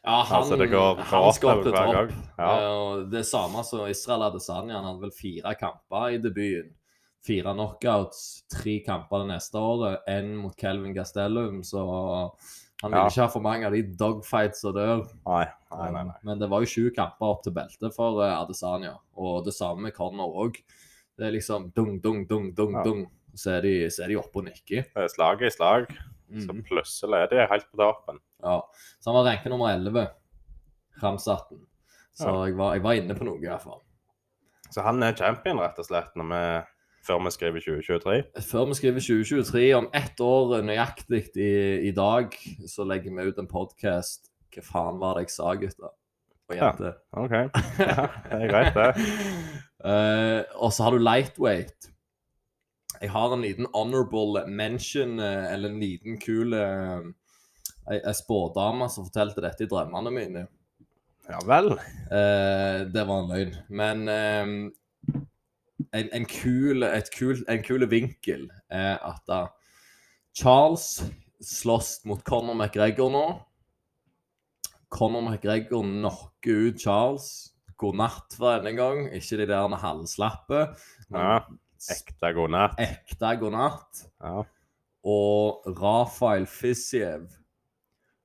Ja, 0.02 0.22
han, 0.24 0.42
Altså, 0.42 0.56
det 0.58 0.70
går- 0.70 0.96
han 1.10 1.32
skal 1.32 1.62
til 1.62 1.72
topp. 1.72 2.12
Ja. 2.38 2.50
Eh, 2.56 3.04
det 3.10 3.24
samme 3.26 3.62
som 3.64 3.86
Israel 3.86 4.22
Adesanya. 4.22 4.74
Han 4.80 4.84
hadde 4.84 5.00
vel 5.02 5.10
fire 5.12 5.54
kamper 5.54 6.14
i 6.14 6.18
debuten. 6.18 6.72
Fire 7.22 7.52
knockouts, 7.52 8.44
tre 8.48 8.80
kamper 8.80 9.18
det 9.26 9.28
neste 9.36 9.60
året, 9.60 10.00
én 10.08 10.36
mot 10.40 10.56
Kelvin 10.56 10.94
Gastelum. 10.94 11.60
Så 11.62 11.84
han 12.82 12.90
ville 12.90 13.02
Ja. 13.02 13.08
ikke 13.08 13.20
ha 13.20 13.28
for 13.28 13.40
mange 13.40 13.66
av 13.66 13.72
de 13.72 13.82
dogfights 13.82 14.64
og 14.64 14.74
dør. 14.74 15.06
Nei, 15.26 15.44
nei, 15.70 15.90
nei. 15.92 16.04
nei. 16.04 16.14
Men 16.24 16.38
det 16.38 16.48
var 16.48 16.60
jo 16.60 16.66
sju 16.66 16.90
kamper 16.96 17.26
opp 17.26 17.42
til 17.42 17.52
beltet 17.52 17.94
for 17.94 18.22
eh, 18.24 18.32
Adesanya. 18.40 18.96
Og 19.18 19.44
det 19.44 19.52
samme 19.54 19.82
med 19.82 19.92
Connor 19.94 20.32
òg. 20.34 20.56
Det 21.18 21.26
er 21.26 21.32
liksom 21.32 21.70
dung, 21.74 22.00
dung, 22.00 22.26
dung, 22.26 22.54
dung, 22.54 22.72
Ja. 22.72 22.82
dung. 22.82 23.06
Så 23.34 23.50
er 23.58 23.60
de, 23.62 23.74
så 23.90 24.04
er 24.04 24.08
de 24.08 24.16
oppe 24.20 24.40
og 24.40 24.44
nikker. 24.48 24.86
Det 24.90 25.04
er 25.04 25.08
slag 25.12 25.42
i 25.46 25.50
slag. 25.50 25.86
Så 26.30 26.52
Mhm. 26.52 26.62
plutselig 26.68 27.18
er 27.24 27.26
de 27.30 27.46
helt 27.50 27.66
på 27.72 27.76
toppen. 27.80 28.18
Ja. 28.42 28.60
Så 29.00 29.10
han 29.10 29.14
var 29.18 29.30
ranket 29.32 29.50
nummer 29.50 29.68
11, 29.74 30.08
Ramsatten. 31.02 31.58
Så 32.14 32.28
Ja. 32.28 32.44
jeg, 32.46 32.56
var, 32.56 32.72
jeg 32.74 32.82
var 32.82 32.92
inne 32.92 33.14
på 33.14 33.24
noe, 33.24 33.38
i 33.38 33.46
hvert 33.48 33.62
fall. 33.62 33.80
Så 34.70 34.82
han 34.82 35.02
er 35.02 35.12
champion, 35.18 35.58
rett 35.58 35.78
og 35.78 35.84
slett, 35.86 36.12
når 36.16 36.28
vi, 36.30 36.66
før 37.06 37.18
vi 37.24 37.30
skriver 37.34 37.60
2023. 37.60 38.22
Før 38.50 38.66
vi 38.68 38.74
skriver 38.78 39.00
2023, 39.00 39.74
om 39.74 39.88
ett 39.94 40.20
år 40.20 40.62
nøyaktig 40.62 41.36
i, 41.36 41.88
i 41.88 41.90
dag, 41.90 42.30
så 42.68 42.84
legger 42.86 43.10
vi 43.16 43.28
ut 43.30 43.38
en 43.38 43.48
podkast. 43.50 44.28
Hva 44.54 44.62
faen 44.62 44.98
var 45.00 45.14
det 45.18 45.26
jeg 45.28 45.30
sa, 45.30 45.54
gutter? 45.54 45.90
Og 46.50 46.56
Ja. 46.56 46.70
OK. 47.14 47.30
Ja, 47.78 48.06
det 48.30 48.42
er 48.42 48.48
greit, 48.50 48.74
det. 48.74 48.90
uh, 49.84 50.42
og 50.64 50.72
så 50.72 50.82
har 50.84 50.90
du 50.92 50.98
lightweight. 50.98 51.90
Jeg 53.00 53.10
har 53.10 53.32
en 53.32 53.42
liten 53.42 53.66
honorable 53.74 54.44
mention, 54.46 55.18
eh, 55.18 55.52
eller 55.52 55.70
en 55.70 55.80
liten 55.80 56.18
kul 56.20 56.52
uh, 56.52 57.00
Ei 57.90 58.14
spådame 58.14 58.86
som 58.92 59.06
fortalte 59.08 59.42
dette 59.42 59.64
i 59.64 59.70
drømmene 59.70 60.12
mine. 60.14 60.44
Ja 61.30 61.38
vel. 61.46 61.72
Eh, 62.10 62.86
det 62.90 63.04
var 63.06 63.22
en 63.22 63.30
løgn. 63.30 63.56
Men 63.68 64.08
eh, 64.08 64.52
en, 65.92 66.08
en, 66.12 66.26
kul, 66.26 66.84
et 66.86 67.10
kul, 67.14 67.40
en 67.50 67.62
kul 67.66 67.86
vinkel 67.90 68.48
er 68.70 68.98
at 69.06 69.22
da 69.30 69.40
Charles 70.36 71.00
slåss 71.42 72.04
mot 72.06 72.22
Conor 72.26 72.58
McGregor 72.58 73.10
nå. 73.14 73.24
Conor 74.90 75.24
McGregor 75.28 75.86
knocker 75.86 76.68
ut 76.68 76.82
Charles. 76.82 77.30
God 77.80 77.96
natt 78.02 78.36
for 78.36 78.60
denne 78.60 78.76
gang. 78.76 79.06
Ikke 79.14 79.40
de 79.40 79.48
der 79.50 79.80
halvslappe. 79.82 80.66
Ja. 81.14 81.40
Ekte 81.90 82.32
god 82.36 82.50
natt. 82.52 82.80
Ekte 82.82 83.30
god 83.40 83.54
natt. 83.56 84.02
Ja. 84.20 84.42
Og 85.10 85.62
Rafael 85.80 86.44
Fiziev 86.50 87.28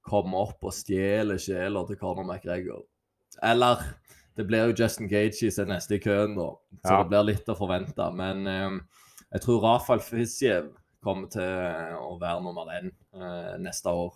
kommer 0.05 0.49
opp 0.49 0.65
og 0.67 0.73
stjeler 0.75 1.39
sjela 1.41 1.85
til 1.87 1.97
Conor 2.01 2.25
McGregor. 2.27 2.83
Eller 3.43 3.79
det 4.35 4.45
blir 4.49 4.67
jo 4.69 4.75
Justin 4.83 5.07
Gage 5.09 5.47
som 5.51 5.65
er 5.69 5.75
neste 5.77 5.95
i 5.95 6.01
køen, 6.03 6.35
da. 6.35 6.49
Så 6.83 6.91
Ja. 6.91 6.97
det 7.03 7.09
blir 7.13 7.23
litt 7.31 7.47
å 7.47 7.55
forvente. 7.57 8.09
Men 8.13 8.45
eh, 8.47 8.79
jeg 9.33 9.41
tror 9.41 9.63
Rafael 9.63 9.99
Fiziev 10.03 10.73
kommer 11.03 11.27
til 11.31 11.41
å 12.01 12.19
være 12.19 12.43
nummer 12.43 12.67
én 12.75 12.91
eh, 13.15 13.57
neste 13.61 13.87
år. 13.89 14.13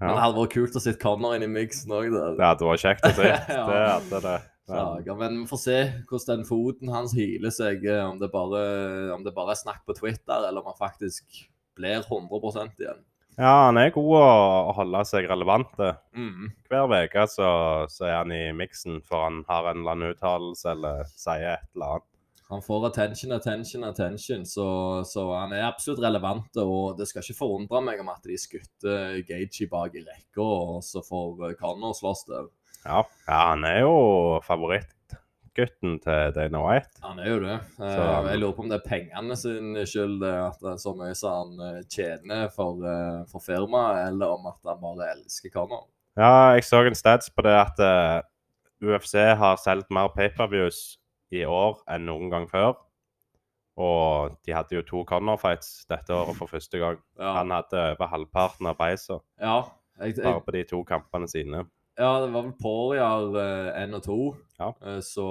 Men 0.00 0.12
det 0.14 0.20
hadde 0.20 0.36
vært 0.42 0.52
kult 0.52 0.76
å 0.76 0.80
se 0.82 0.92
Conor 1.00 1.34
inn 1.38 1.46
i 1.46 1.48
miksen 1.48 1.90
òg. 1.94 2.10
Det 2.36 2.44
hadde 2.44 2.66
vært 2.68 2.82
kjekt 2.84 3.06
å 3.08 3.14
se. 3.16 3.30
Ja. 3.54 3.64
Det 3.70 3.80
hadde 3.88 4.20
det. 4.26 4.36
Ja. 4.68 5.14
Men 5.18 5.42
vi 5.42 5.46
får 5.50 5.60
se 5.62 5.76
hvordan 6.08 6.40
den 6.42 6.48
foten 6.48 6.92
hans 6.92 7.14
hiler 7.16 7.52
seg. 7.54 7.84
eh, 7.88 8.04
Om 8.04 8.18
det 8.20 8.30
bare, 8.32 8.64
om 9.14 9.24
det 9.24 9.34
bare 9.36 9.54
er 9.54 9.62
snakk 9.62 9.84
på 9.86 9.96
Twitter, 9.96 10.48
eller 10.48 10.60
om 10.60 10.72
han 10.72 10.78
faktisk 10.80 11.24
blir 11.78 12.02
100% 12.02 12.82
igjen. 12.82 13.04
ja, 13.38 13.52
han 13.68 13.78
er 13.78 13.92
god 13.94 14.12
å 14.18 14.28
å 14.68 14.72
holde 14.80 15.04
seg 15.06 15.28
relevant. 15.30 15.76
Mm. 16.12 16.50
Hver 16.68 16.90
uke 17.04 17.26
så, 17.30 17.48
så 17.88 18.04
er 18.08 18.16
han 18.18 18.32
i 18.34 18.52
miksen, 18.52 19.00
for 19.06 19.28
han 19.28 19.44
har 19.48 19.70
en 19.70 19.84
eller 19.84 19.94
annen 19.94 20.14
uttalelse 20.16 20.72
eller 20.74 21.04
sier 21.14 21.52
et 21.54 21.68
eller 21.74 21.98
annet. 21.98 22.08
Han 22.48 22.62
får 22.64 22.86
attention, 22.88 23.32
attention, 23.36 23.84
attention, 23.84 24.44
så, 24.48 24.66
så 25.04 25.26
han 25.36 25.52
er 25.52 25.66
absolutt 25.66 26.00
relevant. 26.00 26.56
Og 26.56 26.96
det 26.96 27.06
skal 27.10 27.20
ikke 27.22 27.36
forundre 27.42 27.82
meg 27.84 28.00
om 28.00 28.08
at 28.08 28.24
de 28.24 28.38
skutter 28.40 29.18
Gagey 29.28 29.68
bak 29.68 29.94
i 29.94 30.00
rekka, 30.06 30.40
og 30.42 30.78
så 30.82 31.02
får 31.04 31.52
Connor 31.60 31.92
slåss 31.98 32.24
der. 32.30 32.48
Ja, 32.88 33.02
ja 33.28 33.38
han 33.50 33.64
er 33.68 33.82
jo 33.82 33.94
favorittgutten 34.46 35.98
til 36.04 36.32
Dana 36.36 36.62
White. 36.64 37.02
Han 37.04 37.18
er 37.20 37.28
jo 37.34 37.38
det. 37.42 37.56
Eh, 37.78 37.92
Så- 37.96 38.28
jeg 38.30 38.38
lurer 38.40 38.56
på 38.56 38.62
om 38.64 38.68
det 38.70 38.80
er 38.80 38.88
pengene 38.88 39.36
sin 39.36 39.74
skyld 39.86 40.22
at 40.24 40.58
det 40.60 40.72
er 40.72 40.80
så 40.80 40.94
mye 40.96 41.14
som 41.16 41.58
han 41.58 41.76
eh, 41.76 41.82
tjener 41.84 42.48
for, 42.50 42.80
eh, 42.84 43.24
for 43.30 43.40
firmaet, 43.44 44.08
eller 44.08 44.26
om 44.38 44.46
at 44.46 44.58
han 44.64 44.80
bare 44.80 45.10
elsker 45.14 45.50
Conor. 45.52 45.86
Ja, 46.16 46.54
jeg 46.54 46.64
så 46.64 46.86
en 46.86 46.94
stats 46.94 47.28
på 47.30 47.42
det 47.42 47.54
at 47.54 47.78
eh, 47.78 48.22
UFC 48.82 49.14
har 49.36 49.56
solgt 49.56 49.90
mer 49.90 50.08
paperviews 50.08 50.98
i 51.30 51.44
år 51.44 51.82
enn 51.88 52.06
noen 52.06 52.30
gang 52.30 52.46
før. 52.48 52.76
Og 53.78 54.36
de 54.44 54.52
hadde 54.52 54.74
jo 54.74 54.82
to 54.82 55.04
Connor-fights 55.04 55.84
dette 55.86 56.10
året 56.10 56.34
for 56.36 56.46
første 56.50 56.78
gang. 56.80 56.96
Ja, 57.18 57.32
Han 57.34 57.50
hadde 57.54 57.92
over 57.92 58.08
halvparten 58.10 58.66
av 58.66 58.76
beisa 58.80 59.20
ja, 59.40 59.60
bare 59.98 60.40
på 60.40 60.52
de 60.52 60.64
to 60.64 60.82
kampene 60.84 61.28
sine. 61.30 61.64
Ja 61.98 62.10
det 62.22 62.28
var 62.32 62.42
vel 62.46 62.52
Poirier 62.62 63.74
én 63.82 63.94
og 63.98 64.02
to 64.06 64.18
Ja. 64.58 64.72
eh, 64.82 65.00
så, 65.04 65.26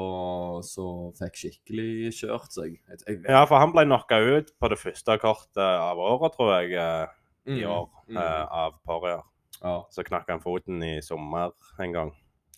så 0.63 0.85
fikk 1.19 1.39
skikkelig 1.41 2.11
kjørt 2.15 2.51
seg. 2.55 2.77
Jeg, 2.89 2.99
jeg, 3.07 3.23
Ja, 3.27 3.45
for 3.49 3.59
han 3.59 3.71
ble 3.75 3.85
knocka 3.87 4.19
ut 4.23 4.51
på 4.59 4.69
det 4.71 4.79
første 4.79 5.17
kortet 5.23 5.63
av 5.63 5.97
året, 5.99 6.35
tror 6.37 6.53
jeg, 6.61 6.75
eh, 6.79 7.07
i 7.47 7.61
Mm, 7.63 7.69
år, 7.71 7.89
mm. 8.09 8.17
eh, 8.19 8.45
av 8.51 8.73
Poirier. 8.85 9.21
Ja, 9.63 9.81
Så 9.89 10.03
knakk 10.03 10.27
han 10.29 10.39
foten 10.43 10.83
i 10.83 10.99
sommer 11.01 11.51
en 11.79 11.91
gang. 11.95 12.13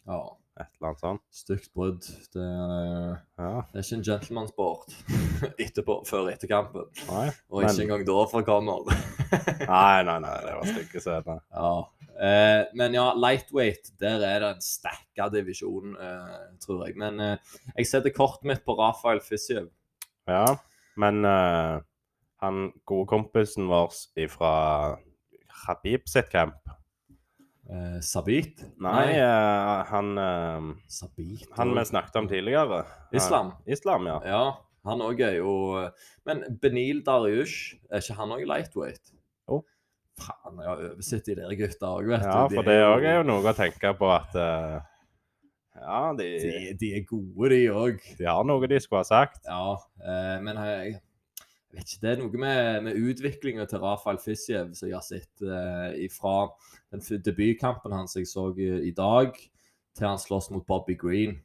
ja. 0.08 0.22
Et 0.60 0.68
eller 0.82 0.90
annet 0.90 1.00
sånt. 1.00 1.22
Stygt 1.32 1.70
brudd. 1.74 2.02
Det, 2.34 2.44
Ja, 3.40 3.62
det 3.72 3.80
er 3.80 3.86
ikke 3.86 3.96
en 3.96 4.04
gentlemansport 4.04 4.90
etterpå, 5.64 6.02
før 6.06 6.28
etter 6.34 6.50
kampen. 6.52 6.90
nei. 7.08 7.30
Og 7.50 7.62
Men- 7.62 7.70
ikke 7.72 7.86
engang 7.86 8.04
da 8.10 8.26
for 8.28 8.42
Conor. 8.44 8.90
Nei, 9.70 10.04
nei, 10.04 10.18
nei, 10.20 10.34
det 10.44 10.56
var 10.58 10.66
stygge 10.68 11.00
scener. 11.00 11.40
Ja. 11.54 11.72
Eh, 12.20 12.66
men 12.76 12.96
ja, 12.98 13.14
lightweight, 13.16 13.94
der 14.00 14.24
er 14.28 14.42
det 14.44 14.50
en 14.58 14.64
stacka 14.64 15.30
divisjon, 15.32 15.94
uh, 15.96 16.50
tror 16.60 16.84
jeg. 16.88 16.98
Men 17.00 17.20
uh, 17.24 17.60
jeg 17.78 17.88
setter 17.88 18.12
kortet 18.16 18.50
mitt 18.50 18.66
på 18.68 18.76
Rafael 18.76 19.22
Fisjev. 19.24 19.70
Ja, 20.30 20.44
men 21.00 21.24
han 21.24 22.58
gode 22.86 23.08
kompisen 23.10 23.70
vår 23.72 23.96
fra 24.30 24.52
Habib 25.64 26.06
sitt 26.12 26.28
camp 26.30 26.60
Sabit? 28.06 28.62
Nei, 28.84 29.16
han, 29.90 30.12
Sabit 30.92 31.48
han 31.58 31.74
vi 31.74 31.86
snakket 31.90 32.20
om 32.20 32.30
tidligere. 32.30 32.84
Islam? 33.16 33.56
Islam, 33.66 34.06
ja. 34.12 34.20
Ja, 34.28 34.44
han 34.86 35.02
òg 35.06 35.24
er 35.26 35.40
jo 35.40 35.56
Men 36.30 36.46
Benil 36.62 37.02
Dariush, 37.08 37.80
er 37.90 38.06
ikke 38.06 38.20
han 38.22 38.38
òg 38.38 38.46
lightweight? 38.50 39.16
Faen, 40.20 40.60
jeg 40.62 40.68
har 40.70 40.86
oversett 40.92 41.26
de 41.30 41.36
der 41.40 41.56
gutta 41.60 41.90
òg, 41.96 42.08
vet 42.12 42.24
Ja, 42.28 42.46
du. 42.48 42.56
for 42.60 42.68
det 42.68 42.78
òg 42.86 43.06
er 43.08 43.20
jo 43.20 43.28
noe 43.30 43.44
å 43.52 43.56
tenke 43.58 43.92
på 43.98 44.10
at 44.14 44.36
uh, 44.36 44.80
Ja, 45.80 46.00
de, 46.18 46.26
de, 46.44 46.74
de 46.80 46.90
er 46.98 47.06
gode, 47.08 47.50
de 47.54 47.62
òg. 47.72 48.02
de 48.20 48.28
har 48.28 48.44
noe 48.48 48.68
de 48.68 48.80
skulle 48.84 49.04
ha 49.06 49.08
sagt. 49.08 49.46
Ja, 49.48 49.76
uh, 49.80 50.38
men 50.44 50.60
jeg, 50.60 50.96
jeg 51.00 51.80
vet 51.80 51.86
ikke, 51.94 52.02
det 52.04 52.12
er 52.12 52.22
noe 52.24 52.42
med, 52.46 52.84
med 52.88 53.00
utviklinga 53.00 53.68
til 53.70 53.84
Rafael 53.84 54.20
Fisjev 54.24 54.74
som 54.76 54.90
jeg 54.90 54.98
har 54.98 55.06
sett 55.06 55.46
uh, 55.46 55.94
fra 56.12 56.36
den 56.92 57.04
debutkampen 57.24 57.94
hans 57.96 58.18
jeg 58.18 58.28
så 58.28 58.50
i, 58.58 58.72
i 58.90 58.96
dag, 58.98 59.38
til 59.96 60.08
han 60.10 60.20
slåss 60.20 60.50
mot 60.52 60.66
Bobby 60.68 60.98
Green. 61.00 61.38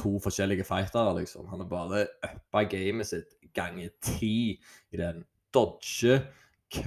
To 0.00 0.16
forskjellige 0.24 0.64
fightere, 0.64 1.12
liksom. 1.18 1.46
Han 1.52 1.60
har 1.60 1.68
bare 1.68 2.06
uppa 2.24 2.62
gamet 2.64 3.06
sitt 3.10 3.34
ganger 3.54 3.90
ti 4.00 4.56
i 4.56 4.96
den. 4.96 5.20
Dodger 5.52 6.22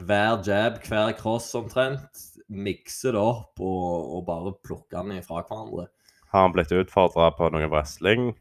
hver 0.06 0.42
jab, 0.46 0.80
hver 0.88 1.14
cross 1.20 1.52
omtrent. 1.58 2.24
Mikse 2.46 3.10
det 3.14 3.22
opp 3.22 3.58
og, 3.64 4.12
og 4.18 4.26
bare 4.28 4.54
plukke 4.66 5.00
den 5.00 5.18
ifra 5.20 5.42
hverandre. 5.42 5.88
Har 6.30 6.46
han 6.46 6.54
blitt 6.54 6.74
utfordra 6.76 7.32
på 7.34 7.48
noe 7.54 7.70
wrestling? 7.72 8.34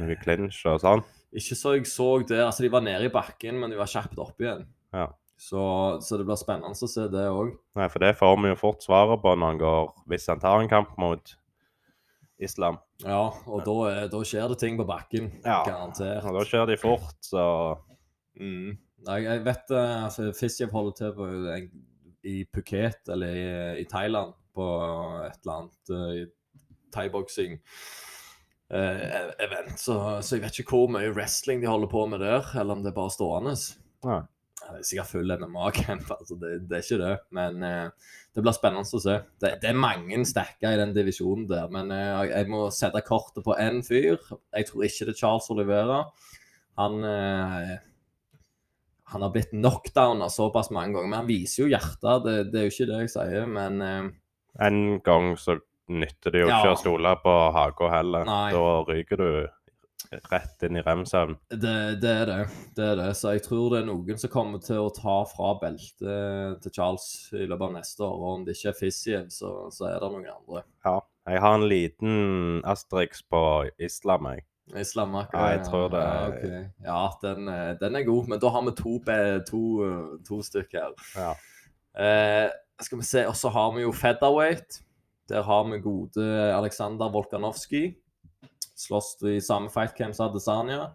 Noe 0.00 0.16
clinch 0.22 0.62
og 0.70 0.80
sånn? 0.82 1.04
Ikke 1.34 1.56
så 1.58 1.74
jeg 1.74 1.88
så 1.90 2.08
det. 2.22 2.40
Altså, 2.44 2.64
de 2.64 2.70
var 2.72 2.84
nede 2.86 3.08
i 3.08 3.12
bakken, 3.12 3.58
men 3.60 3.72
de 3.72 3.78
var 3.78 3.90
kjapt 3.90 4.18
opp 4.22 4.40
igjen. 4.40 4.64
Ja. 4.94 5.08
Så, 5.40 5.60
så 6.04 6.16
det 6.16 6.24
blir 6.28 6.38
spennende 6.38 6.72
å 6.78 6.88
se 6.88 7.08
det 7.10 7.24
òg. 7.26 7.56
Nei, 7.76 7.88
for 7.90 8.04
det 8.04 8.12
får 8.16 8.36
vi 8.38 8.52
jo 8.52 8.58
fort 8.60 8.84
svaret 8.86 9.20
på 9.20 9.32
når 9.34 9.50
han 9.50 9.58
går 9.58 9.88
Hvis 10.12 10.28
han 10.30 10.40
tar 10.40 10.62
en 10.62 10.70
kamp 10.70 10.94
mot 11.00 11.34
Islam. 12.38 12.78
Ja, 13.02 13.26
og 13.50 13.66
da, 13.66 14.06
da 14.10 14.20
skjer 14.26 14.54
det 14.54 14.60
ting 14.62 14.78
på 14.78 14.86
bakken. 14.88 15.32
Ja. 15.42 15.60
Garantert. 15.66 16.22
Og 16.30 16.38
da 16.38 16.46
skjer 16.48 16.70
de 16.70 16.78
fort, 16.80 17.18
så 17.24 17.44
Mm. 18.34 18.72
Nei, 19.04 19.18
jeg 19.26 19.42
vet 19.44 19.74
uh, 19.74 20.06
altså, 20.06 20.30
Fiziev 20.36 20.72
holder 20.72 20.96
til 20.98 21.12
på, 21.16 21.28
i 22.24 22.38
Phuket, 22.48 23.02
eller 23.12 23.36
i, 23.36 23.46
i 23.82 23.86
Thailand, 23.90 24.32
på 24.54 24.66
et 25.26 25.40
eller 25.42 25.58
annet 25.58 25.92
uh, 25.92 26.68
thaiboksing. 26.94 27.58
eh, 28.70 29.32
event, 29.44 29.74
så, 29.78 29.96
så 30.22 30.36
jeg 30.36 30.44
vet 30.46 30.58
ikke 30.62 30.76
hvor 30.78 30.92
mye 30.94 31.10
wrestling 31.12 31.60
de 31.62 31.68
holder 31.68 31.90
på 31.90 32.06
med 32.08 32.22
der, 32.24 32.46
eller 32.60 32.78
om 32.78 32.84
det 32.84 32.92
er 32.92 32.96
bare 32.96 33.12
stående. 33.12 33.56
Nei. 34.06 34.22
Ja, 34.62 34.70
Det 34.70 34.78
er 34.80 34.86
sikkert 34.88 35.10
full 35.10 35.34
MMA-camp, 35.42 36.12
altså 36.14 36.38
det, 36.40 36.52
det 36.70 36.78
er 36.78 36.84
ikke 36.86 37.00
det. 37.02 37.16
Men 37.36 37.58
uh, 37.66 38.14
det 38.32 38.44
blir 38.46 38.56
spennende 38.56 38.86
å 38.86 39.02
se. 39.02 39.18
Det, 39.42 39.50
det 39.60 39.68
er 39.68 39.82
mange 39.84 40.22
stacker 40.24 40.72
i 40.72 40.78
den 40.80 40.94
divisjonen 40.96 41.44
der, 41.50 41.66
men 41.74 41.92
uh, 41.92 42.22
jeg 42.30 42.48
må 42.48 42.62
sette 42.72 43.02
kortet 43.04 43.44
på 43.44 43.58
én 43.60 43.82
fyr. 43.84 44.16
Jeg 44.54 44.70
tror 44.70 44.86
ikke 44.86 45.10
det 45.10 45.16
er 45.16 45.20
Charles 45.20 45.50
Olivera. 45.52 46.00
Han 46.80 47.04
eh, 47.06 47.74
han 49.14 49.22
har 49.24 49.32
blitt 49.34 49.50
knockdowna 49.54 50.28
såpass 50.30 50.68
mange 50.74 50.92
ganger, 50.96 51.08
men 51.12 51.20
han 51.22 51.30
viser 51.30 51.64
jo 51.64 51.70
hjertet. 51.72 52.24
Det, 52.26 52.36
det 52.52 52.60
er 52.60 52.68
jo 52.68 52.74
ikke 52.74 52.88
det 52.92 53.00
jeg 53.04 53.12
sier, 53.16 53.46
men 53.50 53.80
eh, 53.82 54.08
En 54.68 54.80
gang 55.06 55.32
så 55.40 55.56
nytter 55.90 56.32
det 56.34 56.40
jo 56.44 56.48
Ja. 56.50 56.60
ikke 56.62 56.72
å 56.76 56.80
stole 56.80 57.10
på 57.22 57.32
Haga 57.54 57.88
heller. 57.98 58.24
Nei. 58.28 58.48
Da 58.54 58.68
ryker 58.88 59.20
du 59.20 59.28
rett 60.30 60.62
inn 60.62 60.76
i 60.78 60.82
rem-søvn. 60.84 61.32
det, 61.50 61.72
det 62.02 62.10
er 62.22 62.26
det. 62.28 62.36
Det 62.76 62.84
er 62.92 62.96
det. 63.00 63.08
Så 63.18 63.32
jeg 63.34 63.42
tror 63.48 63.72
det 63.72 63.80
er 63.82 63.88
noen 63.88 64.18
som 64.20 64.30
kommer 64.30 64.62
til 64.62 64.78
å 64.84 64.92
ta 64.94 65.16
fra 65.26 65.54
beltet 65.62 66.60
til 66.62 66.74
Charles 66.76 67.06
i 67.34 67.46
løpet 67.48 67.66
av 67.66 67.72
neste 67.80 68.04
år. 68.06 68.14
Og 68.20 68.28
om 68.36 68.44
det 68.46 68.54
ikke 68.54 68.70
er 68.70 68.78
Fiziev, 68.78 69.26
så, 69.34 69.50
så 69.74 69.88
er 69.90 69.98
det 70.04 70.10
noen 70.12 70.28
andre. 70.36 70.62
Ja. 70.86 71.00
Jeg 71.24 71.40
har 71.40 71.54
en 71.56 71.66
liten 71.70 72.16
Asterix 72.68 73.22
på 73.32 73.40
Islam, 73.80 74.26
jeg. 74.34 74.44
Akkurat. 74.72 75.32
Ja, 75.32 75.58
jeg 75.58 75.66
tror 75.66 75.88
det- 75.88 76.00
Ja, 76.00 76.28
okay. 76.28 76.64
ja 76.84 77.08
den, 77.22 77.48
eh, 77.48 77.74
den 77.80 77.96
er 77.96 78.04
god, 78.04 78.28
men 78.28 78.40
da 78.40 78.48
har 78.48 78.62
vi 78.62 78.70
to, 78.70 78.98
to, 79.50 79.84
eh, 79.84 80.18
to 80.28 80.42
stykker 80.42 80.78
her. 80.80 80.94
Ja. 81.16 81.34
Eh, 82.46 82.50
skal 82.80 82.98
vi 82.98 83.04
se, 83.04 83.26
og 83.28 83.34
så 83.36 83.48
har 83.50 83.72
vi 83.74 83.82
jo 83.82 83.92
featherweight. 83.92 84.80
Der 85.28 85.42
har 85.42 85.64
vi 85.64 85.78
gode 85.80 86.54
Aleksandr 86.54 87.10
Volkanovskij. 87.12 87.94
Slåss 88.76 89.22
i 89.22 89.40
samme 89.40 89.70
fightcamp 89.70 90.14
som 90.14 90.30
Adesanya. 90.30 90.94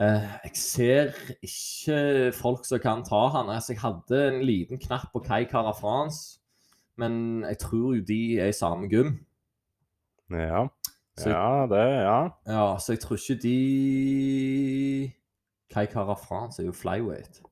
Eh, 0.00 0.28
jeg 0.44 0.56
ser 0.56 1.12
ikke 1.42 2.32
folk 2.34 2.64
som 2.64 2.78
kan 2.80 3.02
ta 3.04 3.28
han. 3.28 3.48
Altså, 3.48 3.72
jeg 3.72 3.80
hadde 3.80 4.28
en 4.34 4.42
liten 4.44 4.78
knapp 4.78 5.12
på 5.12 5.22
Kai 5.24 5.44
Cara 5.44 5.72
France, 5.72 6.38
men 6.96 7.42
jeg 7.42 7.58
tror 7.58 7.94
jo 7.96 8.02
de 8.02 8.38
er 8.40 8.48
i 8.48 8.52
samme 8.52 8.88
gym. 8.88 9.24
Ja. 10.30 10.66
Så- 11.18 11.28
ja, 11.30 11.66
det 11.68 11.82
Ja. 12.02 12.20
Ja, 12.46 12.76
så 12.78 12.92
jeg 12.92 13.00
tror 13.00 13.16
ikke 13.16 13.42
de 13.42 15.12
Kai 15.72 15.86
Kara 15.86 16.14
France 16.14 16.62
er 16.62 16.66
jo 16.66 16.72
flyweight. 16.72 17.42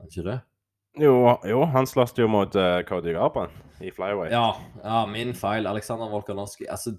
Er 0.00 0.04
det 0.04 0.16
ikke 0.16 0.30
det? 0.30 0.40
Jo, 1.00 1.36
jo 1.46 1.64
han 1.70 1.86
sloss 1.86 2.16
jo 2.18 2.26
mot 2.26 2.56
uh, 2.56 2.82
Cody 2.82 3.12
Garban 3.14 3.50
i 3.80 3.90
flyweight. 3.94 4.32
Ja, 4.32 4.52
ja, 4.82 5.06
min 5.06 5.34
feil. 5.34 5.66
Aleksandr 5.70 6.10
Volkanovskij. 6.10 6.66
Altså, 6.68 6.96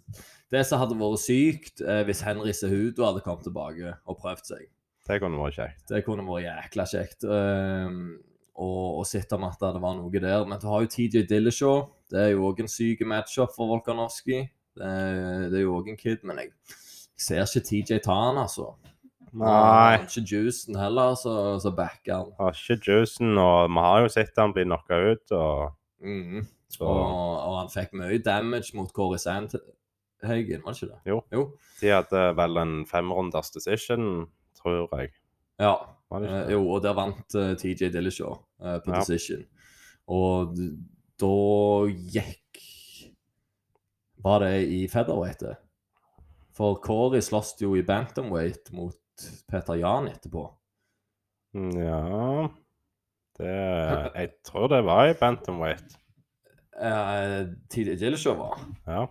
det 0.51 0.63
som 0.65 0.79
hadde 0.79 0.95
vært 0.99 1.19
sykt 1.19 1.81
eh, 1.81 2.01
hvis 2.07 2.21
Henry 2.25 2.53
Sehudo 2.55 3.05
hadde 3.05 3.21
kommet 3.25 3.43
tilbake 3.43 3.93
og 4.05 4.17
prøvd 4.21 4.45
seg. 4.47 4.63
Det 5.07 5.19
kunne 5.21 5.39
vært 5.41 5.57
kjekt. 5.59 5.83
Det 5.89 6.03
kunne 6.05 6.25
vært 6.27 6.45
jækla 6.45 6.85
kjekt. 6.87 7.25
Um, 7.27 8.17
og, 8.55 9.01
og 9.01 9.05
sett 9.09 9.31
om 9.35 9.43
at 9.47 9.59
det 9.59 9.81
var 9.83 9.95
noe 9.97 10.11
der. 10.23 10.45
Men 10.47 10.59
du 10.61 10.67
har 10.71 10.81
jo 10.85 10.91
TJ 10.91 11.25
Dillashaw. 11.29 11.83
Det 12.11 12.19
er 12.25 12.33
jo 12.33 12.47
òg 12.49 12.63
en 12.63 12.71
syk 12.71 13.03
matchup 13.07 13.53
for 13.55 13.71
Volkanovskij. 13.71 14.47
Det, 14.77 14.87
er- 14.87 15.49
det 15.51 15.65
jo 15.65 15.75
òg 15.79 15.89
en 15.91 15.99
kid, 15.99 16.23
men 16.23 16.39
jeg, 16.39 16.53
ser 17.19 17.43
ikke 17.43 17.65
TJ 17.67 17.99
ta 18.05 18.15
han, 18.15 18.39
altså. 18.41 18.71
Nei. 19.31 20.01
Ikke 20.03 20.23
juicen 20.27 20.75
heller, 20.75 21.15
så, 21.15 21.35
så 21.63 21.71
backer 21.75 22.17
han. 22.17 22.31
Har 22.39 22.55
ikke 22.57 22.79
juicen, 22.87 23.37
og 23.39 23.69
vi 23.71 23.83
har 23.85 24.01
jo 24.03 24.09
sett 24.11 24.39
han 24.39 24.55
bli 24.55 24.65
knocka 24.67 24.99
ut, 25.11 25.31
og 25.37 25.77
mm. 26.03 26.41
Og, 26.79 26.87
og 26.87 27.55
han 27.57 27.71
fikk 27.71 27.91
mye 27.99 28.21
damage 28.23 28.71
mot 28.79 28.91
Kåre 28.95 29.17
Sandhagen, 29.19 30.61
var 30.63 30.71
det 30.71 30.77
ikke 30.77 30.87
det? 30.87 30.99
Jo. 31.09 31.17
jo. 31.35 31.41
de 31.81 31.89
hadde 31.91 32.21
vel 32.39 32.61
en 32.61 32.75
femrunders 32.87 33.51
decision, 33.51 34.05
tror 34.55 34.87
jeg. 35.01 35.11
Ja. 35.59 35.73
Eh, 36.15 36.51
jo, 36.51 36.61
og 36.71 36.81
der 36.83 36.95
vant 36.97 37.35
uh, 37.35 37.51
TJ 37.59 37.91
Dillashaw 37.93 38.33
uh, 38.63 38.77
på 38.83 38.91
Ja. 38.95 38.99
decision. 39.03 39.43
Og 40.11 40.55
da 41.21 41.33
gikk 42.15 42.40
Var 44.23 44.39
det 44.39 44.55
i 44.69 44.87
featherweight? 44.87 45.43
For 46.53 46.75
Corey 46.83 47.21
sloss 47.25 47.55
jo 47.61 47.75
i 47.75 47.83
bantamweight 47.83 48.71
mot 48.75 48.97
Peter 49.49 49.79
Jan 49.79 50.09
etterpå. 50.11 50.43
Ja 51.75 52.47
Det 53.37 53.55
Jeg 54.15 54.29
tror 54.47 54.67
det 54.71 54.81
var 54.87 55.09
i 55.09 55.15
bantamweight. 55.19 55.97
Eh, 56.81 57.47
TJ 57.69 57.95
Dillashaw 57.99 58.37
var. 58.37 58.59
Ja. 58.87 59.07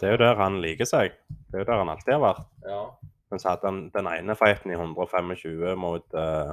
Det 0.00 0.08
er 0.08 0.16
jo 0.16 0.22
der 0.22 0.40
han 0.40 0.58
liker 0.62 0.88
seg. 0.88 1.14
Det 1.28 1.58
er 1.58 1.64
jo 1.64 1.68
der 1.70 1.80
han 1.82 1.92
alltid 1.92 2.12
har 2.16 2.22
vært. 2.24 2.50
Ja. 2.66 2.82
Men 3.30 3.42
så 3.42 3.52
hadde 3.52 3.70
han 3.70 3.80
den 3.94 4.08
ene 4.10 4.36
fighten 4.36 4.72
i 4.72 4.78
125 4.78 5.78
mot 5.78 6.18
uh, 6.18 6.52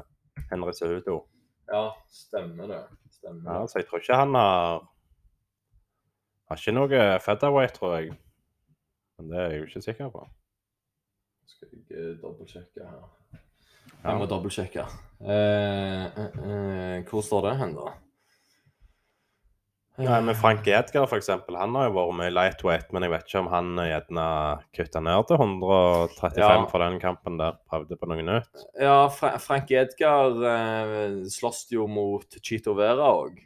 Henry 0.52 0.74
Sehudo. 0.78 1.24
ja, 1.72 1.90
stemmer 2.08 2.70
det. 2.70 2.84
Stemmer 3.12 3.50
Ja, 3.50 3.68
så 3.68 3.80
jeg 3.80 3.88
tror 3.88 4.04
ikke 4.04 4.20
han 4.20 4.36
har 4.38 4.84
Har 6.48 6.60
ikke 6.62 6.74
noe 6.78 7.04
featherweight, 7.24 7.74
tror 7.76 7.98
jeg. 7.98 8.14
Men 9.18 9.30
det 9.32 9.38
er 9.42 9.50
jeg 9.52 9.60
jo 9.62 9.68
ikke 9.70 9.82
sikker 9.88 10.12
på. 10.14 10.26
Skal 11.50 11.70
jeg 11.74 11.86
eh, 11.98 12.12
dobbeltsjekke 12.22 12.88
her. 12.88 13.06
Jeg 14.04 14.20
må 14.22 14.28
dobbeltsjekke. 14.30 14.84
Eh, 15.26 16.04
eh, 16.06 16.36
eh, 16.52 17.00
hvor 17.10 17.24
står 17.26 17.48
det 17.50 17.56
hen, 17.60 17.74
da? 17.76 17.96
Nei, 19.98 20.20
men 20.22 20.36
Frank 20.38 20.68
Edgar, 20.70 21.08
for 21.10 21.18
eksempel, 21.18 21.56
han 21.58 21.74
har 21.74 21.88
jo 21.88 21.96
vært 21.96 22.14
med 22.20 22.28
i 22.30 22.34
lightweight, 22.36 22.92
men 22.94 23.02
jeg 23.08 23.10
vet 23.16 23.24
ikke 23.26 23.40
om 23.42 23.48
han 23.50 23.72
gjerne 23.82 24.26
kutta 24.78 25.02
ned 25.02 25.24
til 25.32 25.40
135 25.42 26.38
Ja. 26.44 26.52
for 26.70 26.84
den 26.86 27.00
kampen 27.02 27.40
der. 27.42 27.58
Prøvde 27.66 27.98
på 27.98 28.06
noe 28.12 28.22
nytt. 28.22 28.62
Ja, 28.78 29.08
Fra 29.10 29.32
Frank 29.42 29.72
Edgar 29.74 30.38
eh, 30.52 31.24
slåss 31.34 31.64
jo 31.74 31.88
mot 31.90 32.38
Chito 32.46 32.76
Vera 32.78 33.10
òg. 33.10 33.42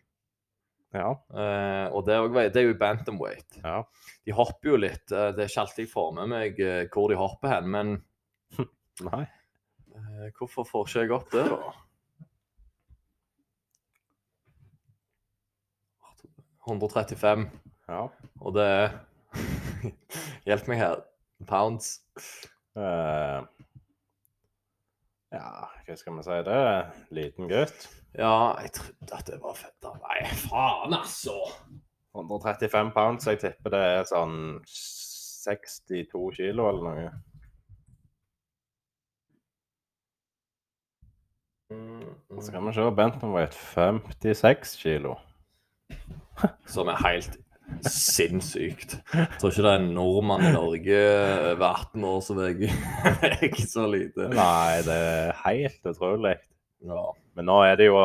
Ja. 0.92 1.12
Uh, 1.32 1.88
og 1.96 2.02
det 2.08 2.14
er, 2.18 2.26
også, 2.26 2.42
det 2.52 2.60
er 2.62 2.66
jo 2.68 2.78
bantamweight. 2.80 3.62
ja. 3.64 3.78
De 4.28 4.34
hopper 4.38 4.70
jo 4.74 4.80
litt. 4.84 5.12
eh, 5.12 5.30
det 5.34 5.46
er 5.46 5.50
ikke 5.50 5.62
alltid 5.64 5.86
jeg 5.86 5.92
får 5.94 6.10
med 6.18 6.28
meg 6.30 6.60
eh, 6.62 6.82
hvor 6.94 7.08
de 7.10 7.16
hopper 7.18 7.50
hen, 7.56 7.70
men 7.74 7.94
Nei. 9.08 9.24
Uh, 9.96 10.28
hvorfor 10.38 10.68
får 10.68 10.90
ikke 10.92 11.06
jeg 11.06 11.16
opp 11.16 11.32
det, 11.34 11.46
da? 11.50 11.72
135, 16.68 17.50
Ja. 17.90 18.08
og 18.42 18.54
det 18.56 18.66
er 18.68 18.92
Hjelp 20.46 20.68
meg 20.70 20.78
her. 20.82 21.02
Pounds. 21.48 22.02
Eh, 22.78 23.40
ja, 25.32 25.70
hva 25.88 25.96
skal 25.98 26.18
vi 26.18 26.24
si? 26.28 26.38
Det 26.48 26.60
liten 27.16 27.50
gutt. 27.52 27.88
Ja, 28.20 28.34
jeg 28.60 28.74
trodde 28.76 29.18
at 29.18 29.30
det 29.32 29.40
var 29.44 29.56
fett. 29.56 29.88
av 29.88 29.98
Nei, 30.04 30.20
faen, 30.44 30.94
altså! 30.98 31.38
135 32.12 32.92
pounds, 32.92 33.28
jeg 33.30 33.40
tipper 33.40 33.72
det 33.72 33.82
er 33.88 34.02
sånn 34.10 34.40
62 34.68 36.26
kilo 36.36 36.66
eller 36.68 36.88
noe. 36.88 37.12
Mm, 41.72 42.42
Så 42.42 42.52
kan 42.52 42.66
vi 42.68 42.74
se 42.76 42.90
Bentonweight 42.96 43.54
56 43.56 44.76
kilo. 44.82 45.16
Som 46.68 46.92
er 46.92 47.00
helt 47.06 47.38
sinnssykt. 47.88 48.98
Jeg 49.14 49.28
tror 49.40 49.52
ikke 49.52 49.64
det 49.66 49.72
er 49.72 49.80
en 49.82 49.92
nordmann 49.96 50.44
i 50.48 50.52
Norge 50.54 51.00
over 51.54 51.66
18 51.70 52.04
år 52.12 52.22
som 52.26 52.40
veier 52.42 53.58
så 53.74 53.86
lite. 53.90 54.28
Nei, 54.36 54.82
det 54.88 54.98
er 54.98 55.34
helt 55.46 55.90
utrolig. 55.94 56.36
Ja. 56.86 57.04
Men 57.38 57.46
nå 57.50 57.60
er 57.64 57.76
det 57.80 57.88
jo 57.92 57.98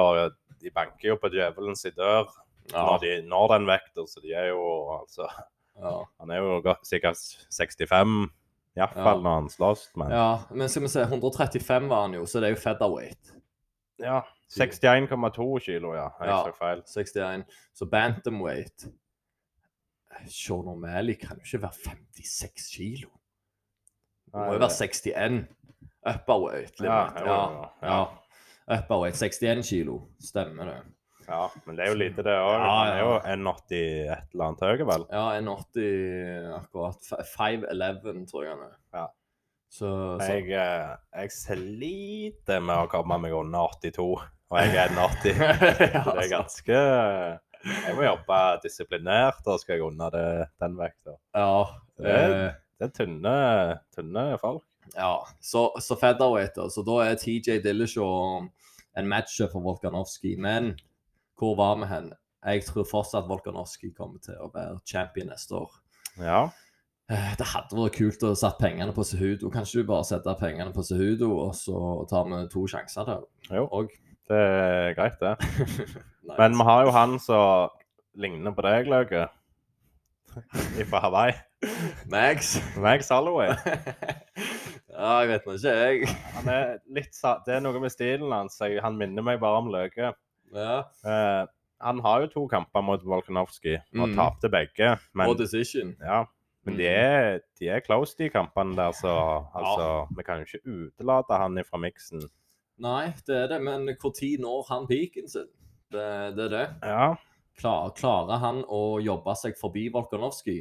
De 0.61 0.71
banker 0.75 1.09
jo 1.15 1.17
på 1.21 1.31
djevelens 1.33 1.87
dør 1.97 2.27
Ja. 2.73 2.83
når, 2.83 2.99
de, 3.05 3.11
når 3.29 3.47
den 3.55 3.67
vekter, 3.69 4.07
så 4.11 4.21
de 4.25 4.33
er 4.35 4.49
jo 4.51 4.63
altså 5.01 5.29
ja. 5.79 5.93
Han 6.21 6.31
er 6.35 6.41
jo 6.43 6.75
sikkert 6.85 7.21
65 7.55 8.31
iallfall 8.77 9.21
Ja. 9.21 9.23
når 9.23 9.35
han 9.41 9.49
slåss, 9.53 9.85
men 9.97 10.11
ja. 10.11 10.39
Men 10.51 10.69
skal 10.69 10.83
vi 10.83 10.89
se, 10.89 11.05
135 11.07 11.89
var 11.89 12.03
han 12.09 12.15
jo, 12.19 12.25
så 12.27 12.41
det 12.41 12.49
er 12.51 12.57
jo 12.57 12.61
featherweight. 12.61 13.33
Ja. 14.03 14.21
61,2 14.53 15.47
kilo, 15.65 15.95
ja. 15.95 16.09
Jeg 16.21 16.29
Ja. 16.29 16.51
feil. 16.59 16.83
61. 16.87 17.45
Så 17.75 17.87
bantamweight 17.91 18.87
Sean 20.29 20.69
O'Malley 20.73 21.17
kan 21.21 21.39
jo 21.41 21.45
ikke 21.47 21.63
være 21.67 21.81
56 21.85 22.69
kilo. 22.77 23.11
Det 24.27 24.35
må 24.35 24.53
jo 24.57 24.61
være 24.61 24.71
61. 24.71 25.41
Upperweight 26.07 26.81
limit. 26.81 26.93
Ja, 26.93 27.27
Ja, 27.27 27.41
ja. 27.83 27.89
ja. 27.91 28.79
Upperweight 28.79 29.19
61 29.23 29.67
kilo. 29.69 30.01
Stemmer 30.23 30.65
det. 30.71 30.79
Ja, 31.27 31.49
men 31.67 31.75
det 31.77 31.85
er 31.85 31.91
jo 31.91 31.99
lite, 31.99 32.23
det 32.23 32.35
òg. 32.39 32.53
Ja, 32.55 32.67
Han 32.71 32.89
er 32.93 32.99
jo 33.01 33.13
ja. 33.15 33.21
1,80 33.35 33.79
et 34.15 34.35
eller 34.35 34.45
annet 34.47 34.61
høy, 34.63 34.85
vel? 34.91 35.07
Ja, 35.11 35.25
1,80 35.41 36.53
akkurat. 36.61 37.09
5'11 37.33 38.27
tror 38.31 38.45
jeg 38.45 38.53
han 38.55 38.63
er. 38.69 38.77
Ja. 38.95 39.07
Så, 39.77 39.89
så 40.23 40.29
Jeg, 40.31 40.45
eh, 40.55 40.93
jeg 41.19 41.33
sliter 41.35 42.63
med 42.63 42.85
å 42.85 42.91
komme 42.91 43.19
meg 43.25 43.35
under 43.35 43.67
82, 43.75 44.07
og 44.47 44.61
jeg 44.63 44.79
er 44.79 44.95
1,80. 44.95 45.43
Ja, 45.43 46.05
det 46.15 46.23
er 46.23 46.31
ganske 46.31 46.79
Jeg 47.67 47.97
må 47.97 48.03
jobbe 48.07 48.39
disiplinert, 48.63 49.41
da 49.47 49.57
skal 49.59 49.77
jeg 49.77 49.85
unna 49.87 50.11
det, 50.15 50.27
den 50.63 50.77
vekta. 50.79 51.17
Ja. 51.35 51.65
Det- 51.99 52.15
eh, 52.15 52.53
Det 52.79 52.85
er 52.91 52.93
tynne, 53.05 53.81
tynne 53.97 54.39
folk. 54.39 54.63
ja. 54.95 55.15
Så, 55.41 55.71
så 55.81 55.97
featherweight. 55.99 56.55
Så 56.71 56.85
da 56.85 56.99
er 57.11 57.17
TJ 57.17 57.59
Dillashaw 57.65 58.47
en 58.97 59.09
matcher 59.09 59.49
for 59.53 59.61
Volkanovski. 59.65 60.37
Men 60.39 60.75
hvor 61.39 61.57
var 61.57 61.77
vi 61.81 61.87
hen? 61.87 62.13
Jeg 62.45 62.63
tror 62.65 62.85
fortsatt 62.85 63.27
Volkanovski 63.29 63.91
kommer 63.97 64.21
til 64.23 64.35
å 64.41 64.51
være 64.55 64.79
champion 64.87 65.29
neste 65.33 65.53
år. 65.57 65.71
Ja. 66.21 66.45
Eh, 67.11 67.35
Det 67.39 67.47
hadde 67.47 67.77
vært 67.77 67.97
kult 67.97 68.23
å 68.29 68.35
satt 68.37 68.59
pengene 68.61 68.93
på 68.93 69.05
Sehudo. 69.05 69.51
Kan 69.51 69.63
ikke 69.65 69.83
du 69.83 69.87
bare 69.87 70.05
sette 70.05 70.35
pengene 70.39 70.73
på 70.75 70.85
Sehudo, 70.85 71.33
og 71.49 71.55
så 71.55 72.07
tar 72.11 72.25
vi 72.29 72.47
to 72.53 72.67
sjanser 72.67 73.07
der? 73.07 73.23
Jo. 73.51 73.69
Og 73.73 73.91
Det 74.29 74.37
er 74.37 74.95
greit, 74.95 75.21
det. 75.21 75.37
Nei, 76.27 76.37
Men 76.39 76.57
vi 76.59 76.65
har 76.67 76.85
jo 76.87 76.91
han 76.95 77.19
som 77.23 77.71
ligner 78.19 78.55
på 78.57 78.65
deg, 78.67 78.89
Lauke. 78.91 79.27
Fra 80.91 81.01
Hawaii. 81.05 81.33
Max? 82.13 82.57
Max 82.77 83.09
Holloway. 83.09 83.49
ja, 84.93 85.13
jeg 85.23 85.29
vet 85.31 85.47
nå 85.49 85.55
ikke, 85.57 85.75
jeg. 85.81 86.09
Han 86.37 86.51
er 86.53 86.73
litt 86.99 87.21
Det 87.47 87.55
er 87.57 87.63
noe 87.65 87.81
med 87.83 87.93
stilen 87.95 88.33
hans. 88.35 88.59
Han 88.85 88.99
minner 89.01 89.25
meg 89.25 89.41
bare 89.43 89.61
om 89.63 89.71
Løke. 89.73 90.13
Ja. 90.55 90.79
Eh, 91.07 91.43
han 91.85 92.01
har 92.05 92.25
jo 92.25 92.31
to 92.33 92.45
kamper 92.49 92.85
mot 92.85 93.03
Volkanovski 93.05 93.77
og 93.77 94.09
Mm. 94.09 94.15
tapte 94.17 94.49
begge. 94.53 94.97
Men, 95.15 95.29
Og 95.29 95.39
decision. 95.39 95.95
ja, 96.01 96.25
men 96.65 96.77
de, 96.77 96.85
Mm. 96.85 96.95
er, 96.97 97.41
de 97.61 97.69
er 97.69 97.81
close, 97.81 98.15
de 98.19 98.31
kampene 98.31 98.77
der, 98.77 98.93
så 98.93 99.45
altså, 99.55 100.07
vi 100.17 100.23
kan 100.23 100.39
jo 100.41 100.45
ikke 100.45 100.65
utelate 100.65 101.37
han 101.37 101.59
fra 101.65 101.79
miksen. 101.79 102.23
Nei, 102.79 103.13
det 103.27 103.37
er 103.37 103.47
det, 103.49 103.63
men 103.63 103.87
når 103.87 104.41
når 104.41 104.67
han 104.69 104.87
peaken 104.87 105.29
sin? 105.29 105.49
Det, 105.93 106.11
det 106.37 106.49
er 106.49 106.53
det. 106.53 106.67
Ja, 106.83 107.15
Klar, 107.57 107.93
klarer 107.97 108.41
han 108.43 108.61
å 108.69 108.99
jobbe 109.01 109.33
seg 109.39 109.57
forbi 109.57 109.87
Volkanovski? 109.93 110.61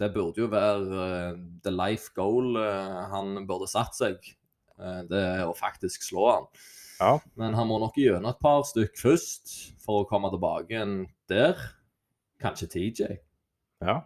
Det 0.00 0.08
burde 0.14 0.42
jo 0.42 0.48
være 0.50 0.86
uh, 0.90 1.42
the 1.62 1.70
life 1.70 2.10
goal 2.16 2.56
uh, 2.58 3.04
han 3.12 3.44
burde 3.46 3.68
satt 3.70 3.94
seg. 3.94 4.32
Uh, 4.74 5.04
det 5.06 5.20
er 5.20 5.44
å 5.46 5.54
faktisk 5.54 6.02
slå 6.08 6.24
han. 6.32 6.48
Ja. 6.98 7.12
Men 7.38 7.54
han 7.54 7.68
må 7.70 7.78
nok 7.82 7.98
gjennom 7.98 8.32
et 8.32 8.42
par 8.42 8.64
stykk 8.66 8.98
først 8.98 9.54
for 9.84 10.02
å 10.02 10.08
komme 10.10 10.32
tilbake 10.34 10.74
igjen 10.74 10.96
der. 11.30 11.62
Kanskje 12.42 12.70
TJ. 12.74 13.20
ja. 13.86 14.02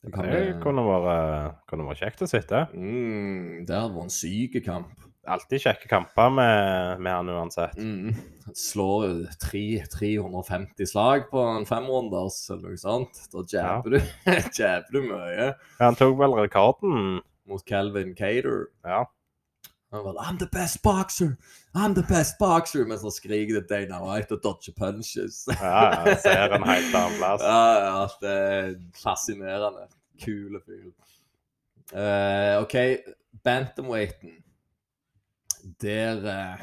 Det 0.00 0.14
kan 0.14 0.24
Det 0.24 0.54
kunne 0.62 0.80
vært, 0.80 1.58
kunne 1.68 1.84
vært 1.84 2.00
kjekt 2.00 2.22
å 2.24 2.28
sitte. 2.30 2.62
Mm, 2.72 3.66
det 3.68 3.76
hadde 3.76 3.92
vært 3.92 4.06
en 4.06 4.14
syk 4.14 4.54
kamp. 4.64 5.09
Alltid 5.28 5.60
kjekke 5.60 5.88
kamper 5.90 6.30
med, 6.32 7.00
med 7.04 7.12
han 7.12 7.28
uansett. 7.28 7.76
Mm. 7.76 8.14
Slår 8.56 9.26
tre- 9.42 9.84
350 9.92 10.86
slag 10.88 11.26
på 11.30 11.42
en 11.44 11.66
femrunders 11.68 12.38
eller 12.50 12.70
noe 12.72 12.80
sånt. 12.80 13.20
Da 13.32 13.44
jabber 13.52 13.98
du, 13.98 14.00
jabber 14.58 14.96
du 14.96 15.00
mye 15.10 15.34
Ja, 15.50 15.52
han 15.82 15.98
tok 16.00 16.16
vel 16.22 16.38
rekorden. 16.40 17.20
mot 17.50 17.64
Calvin 17.68 18.14
Cater. 18.16 18.70
Ja. 18.86 19.04
Han 19.92 20.04
var 20.04 20.14
I'm 20.22 20.38
the 20.38 20.46
best 20.52 20.82
boxer! 20.82 21.36
I'm 21.74 21.94
the 21.94 22.04
best 22.08 22.38
boxer! 22.38 22.84
Mens 22.86 23.02
han 23.02 23.10
skriker 23.10 23.60
til 23.60 23.66
Dana 23.68 23.98
White 24.04 24.36
og 24.38 24.42
dodger 24.44 24.72
punches. 24.78 25.42
Ja, 25.50 26.06
ja, 26.06 26.14
ser 26.22 26.54
en 26.54 26.62
helt 26.68 26.94
annen 26.94 27.16
plass. 27.18 27.42
ja, 27.52 27.62
ja, 27.84 28.04
det 28.22 28.34
er 28.34 28.68
fascinerende. 29.02 29.88
Kule 30.22 30.60
fyr. 30.64 30.92
Uh, 31.90 32.62
OK, 32.62 32.76
bantamweighten. 33.44 34.38
Der 35.82 36.20
uh, 36.24 36.62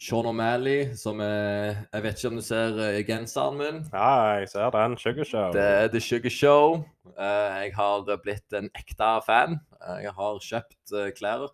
Sean 0.00 0.26
O'Malley, 0.28 0.94
som 0.96 1.20
er 1.20 1.86
Jeg 1.92 2.02
vet 2.02 2.18
ikke 2.18 2.32
om 2.32 2.40
du 2.40 2.44
ser 2.44 2.76
uh, 2.76 3.00
genseren 3.06 3.58
min? 3.58 3.82
Ja, 3.92 4.40
jeg 4.40 4.48
ser 4.52 4.70
den. 4.74 4.98
Sugar 4.98 5.24
Show. 5.24 5.52
Det 5.52 5.64
er 5.64 5.88
The 5.88 6.00
Sugar 6.00 6.30
Show. 6.30 6.84
Eh, 7.14 7.58
jeg 7.64 7.74
har 7.76 8.08
blitt 8.22 8.56
en 8.56 8.70
ekte 8.74 9.10
fan. 9.26 9.58
Eh, 9.80 10.00
jeg 10.06 10.14
har 10.16 10.40
kjøpt 10.42 10.94
eh, 10.96 11.10
klær. 11.16 11.46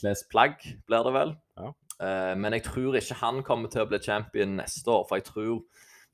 Klesplagg, 0.00 0.60
blir 0.88 1.04
det 1.06 1.12
vel. 1.14 1.34
Ja. 1.56 1.72
Eh, 1.96 2.34
men 2.36 2.56
jeg 2.56 2.66
tror 2.68 2.96
ikke 2.98 3.18
han 3.22 3.42
kommer 3.44 3.72
til 3.72 3.84
å 3.84 3.90
bli 3.90 4.00
champion 4.04 4.56
neste 4.60 4.92
år. 4.92 5.06
For 5.08 5.20
jeg 5.20 5.28
tror 5.30 5.60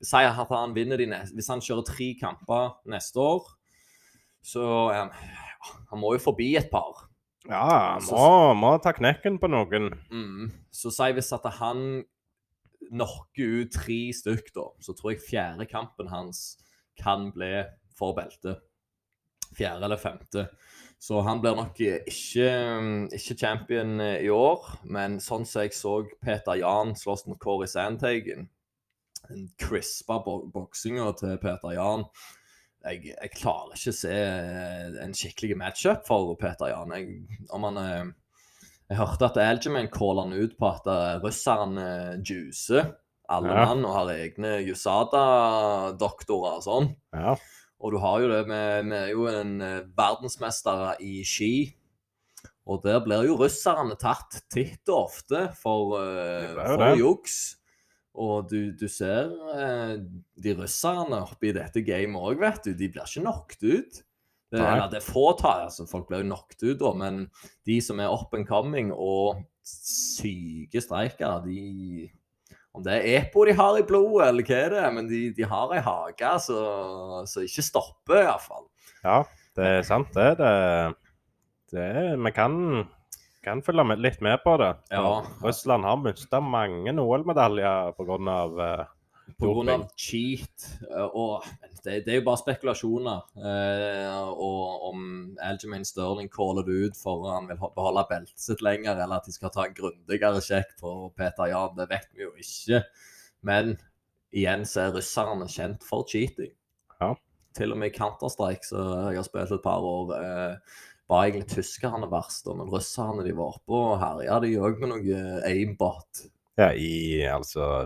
Hvis, 0.03 0.13
at 0.13 0.49
han, 0.51 0.75
vinner 0.75 0.99
de 0.99 1.07
neste, 1.07 1.35
hvis 1.37 1.47
han 1.47 1.61
kjører 1.63 1.85
tre 1.87 2.09
kamper 2.19 2.73
neste 2.91 3.19
år, 3.19 3.45
så 4.43 4.65
eh, 4.91 5.27
Han 5.91 5.99
må 6.01 6.15
jo 6.17 6.19
forbi 6.19 6.55
et 6.59 6.67
par. 6.71 7.05
Ja, 7.49 7.99
må, 8.07 8.53
må 8.55 8.75
ta 8.79 8.93
knekken 8.95 9.37
på 9.41 9.49
noen. 9.51 9.91
Mm. 10.13 10.51
Så 10.71 10.93
si 10.95 11.09
hvis 11.15 11.33
at 11.35 11.47
han 11.59 12.03
knocker 12.89 13.63
ut 13.63 13.73
tre 13.75 13.99
stykk, 14.15 14.51
da, 14.55 14.67
så 14.83 14.95
tror 14.95 15.13
jeg 15.13 15.25
fjerde 15.25 15.67
kampen 15.67 16.11
hans 16.11 16.53
kan 16.99 17.31
bli 17.35 17.65
for 17.97 18.15
beltet. 18.17 18.63
Fjerde 19.53 19.85
eller 19.85 20.01
femte. 20.01 20.47
Så 21.03 21.19
han 21.25 21.41
blir 21.43 21.57
nok 21.57 21.79
ikke, 21.83 22.49
ikke 23.11 23.37
champion 23.37 23.99
i 23.99 24.29
år. 24.31 24.69
Men 24.87 25.19
sånn 25.23 25.43
som 25.45 25.65
jeg 25.65 25.75
så 25.75 25.97
Peter 26.23 26.55
Jan 26.61 26.95
slåss 26.97 27.25
mot 27.27 27.41
Kåre 27.43 27.67
Sandhagen 27.67 28.47
Den 29.27 29.49
crispa 29.59 30.21
bo 30.23 30.45
boksinga 30.51 31.09
til 31.19 31.35
Peter 31.43 31.75
Jan 31.75 32.07
jeg, 32.83 33.13
jeg, 33.13 33.31
klarer 33.37 33.77
ikke 33.77 33.93
å 33.93 33.97
se 33.97 34.17
en 35.03 35.15
skikkelig 35.17 35.57
matchup 35.59 36.03
for 36.07 36.35
Peter 36.39 36.71
Jan. 36.73 36.93
Jeg, 36.97 37.39
om 37.55 37.69
han 37.69 37.79
er 37.81 38.11
jeg 38.91 38.99
hørte 38.99 39.29
at 39.29 39.39
Algermain 39.39 39.87
caller 39.89 40.27
han 40.27 40.35
ut 40.35 40.57
på 40.59 40.67
at 40.67 40.85
russeren 41.23 41.77
russerne 41.79 42.19
juicer 42.27 42.91
alle 43.31 43.53
ja. 43.55 43.65
mann 43.65 43.85
og 43.87 43.95
har 43.95 44.11
egne 44.13 44.57
Jusada-doktorer 44.67 46.59
og 46.59 46.65
sånn. 46.65 46.89
Ja. 47.15 47.37
Og 47.83 47.95
du 47.95 47.99
har 48.03 48.19
jo 48.21 48.29
det 48.31 48.43
med 48.47 48.91
Vi 48.91 48.97
er 48.99 49.09
jo 49.11 49.25
en 49.31 49.55
verdensmester 49.97 50.99
i 51.03 51.23
ski. 51.27 51.55
Og 52.69 52.83
der 52.85 53.01
blir 53.03 53.25
jo 53.27 53.39
russerne 53.39 53.97
tatt 53.99 54.37
titt 54.51 54.87
og 54.91 55.09
ofte 55.09 55.47
for, 55.59 55.97
uh, 55.99 56.53
for 56.75 56.99
juks. 56.99 57.39
Og 58.13 58.49
du, 58.49 58.71
du 58.77 58.85
ser 58.91 59.31
eh, 59.57 59.95
de 60.43 60.55
russerne 60.57 61.23
oppi 61.25 61.53
dette 61.55 61.81
gamet 61.85 62.19
òg, 62.19 62.41
vet 62.43 62.67
du. 62.67 62.73
De 62.77 62.89
blir 62.93 63.07
ikke 63.07 63.23
knocket 63.23 63.63
ut. 63.63 64.01
Det, 64.53 64.61
eller 64.61 64.89
det 64.91 64.99
er 64.99 65.05
få 65.05 65.31
tar, 65.33 65.63
altså 65.65 65.87
folk 65.89 66.05
blir 66.05 66.21
jo 66.21 66.27
knocket 66.27 66.59
ut, 66.61 66.77
da, 66.77 66.91
men 66.93 67.23
de 67.65 67.79
som 67.81 67.97
er 67.97 68.11
up 68.13 68.35
and 68.37 68.45
coming 68.45 68.91
og 68.93 69.39
syke 69.65 70.81
streikere, 70.83 71.39
de 71.47 72.11
Om 72.73 72.81
det 72.85 72.93
er 72.93 73.19
EPO 73.19 73.43
de 73.45 73.53
har 73.53 73.75
i 73.77 73.85
blodet, 73.85 74.27
eller 74.27 74.45
hva 74.45 74.59
er 74.59 74.71
det, 74.73 74.85
men 74.95 75.09
de, 75.09 75.19
de 75.37 75.45
har 75.45 75.73
ei 75.73 75.81
hage 75.85 76.29
som 76.41 77.43
ikke 77.45 77.65
stopper, 77.65 78.23
iallfall. 78.23 78.65
Ja, 79.03 79.19
det 79.57 79.67
er 79.69 79.83
sant, 79.85 80.09
det. 80.13 80.31
det, 80.39 80.53
det 81.73 81.89
vi 82.17 82.31
kan, 82.33 82.55
kan 83.43 83.61
følge 83.65 83.85
med, 83.87 84.01
litt 84.03 84.21
med 84.23 84.39
på 84.43 84.57
det. 84.61 84.73
Ja. 84.93 85.21
Russland 85.43 85.87
har 85.87 86.01
mista 86.01 86.41
mange 86.43 86.93
OL-medaljer 86.99 87.95
pga. 87.97 88.19
Uh, 88.57 88.91
Pga. 89.39 89.75
cheat. 89.95 90.65
Eh, 90.91 91.05
og 91.15 91.45
det, 91.83 92.03
det, 92.05 92.11
er 92.11 92.19
jo 92.19 92.25
bare 92.27 92.41
spekulasjoner. 92.41 93.21
Uh, 93.39 94.29
og 94.31 94.89
om 94.89 95.05
Algermain 95.41 95.85
Sterling 95.87 96.29
caller 96.33 96.67
det 96.67 96.75
ut 96.89 96.99
for 96.99 97.27
han 97.31 97.47
vil 97.49 97.59
beholde 97.63 98.05
beltet 98.09 98.39
sitt 98.39 98.63
lenger, 98.65 98.97
eller 98.97 99.21
at 99.21 99.27
de 99.27 99.35
skal 99.35 99.53
ta 99.53 99.67
en 99.67 99.77
grundigere 99.77 100.43
sjekk 100.43 100.75
på 100.81 100.93
Peter 101.17 101.51
Jan, 101.51 101.75
det 101.79 101.89
vet 101.91 102.09
vi 102.13 102.27
jo 102.27 102.33
ikke. 102.39 102.83
Men 103.47 103.75
igjen 104.33 104.67
så 104.67 104.87
er 104.87 104.97
russerne 104.97 105.47
kjent 105.51 105.85
for 105.87 106.07
cheating. 106.09 106.53
Ja. 106.99 107.13
Til 107.53 107.73
og 107.75 107.77
med 107.77 107.91
i 107.91 107.95
Counter-Strike, 107.95 108.65
så 108.65 108.83
jeg 109.11 109.19
har 109.19 109.27
spilt 109.27 109.51
et 109.53 109.63
par 109.65 109.83
år, 109.85 110.13
eh, 110.17 110.79
var 111.13 111.27
egentlig 111.27 111.49
tyskerne 111.53 112.09
verst, 112.11 112.49
men 112.49 112.71
russerne 112.73 113.25
de 113.25 113.35
var 113.37 113.55
oppe 113.55 113.77
og 113.77 113.99
herja 114.01 114.39
de 114.43 114.55
òg 114.57 114.81
med 114.81 114.93
noe 114.95 115.21
aimbot. 115.47 116.25
Ja, 116.59 116.71
i 116.73 117.23
altså 117.29 117.85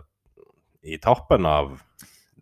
i 0.88 0.98
toppen 1.04 1.46
av, 1.48 1.78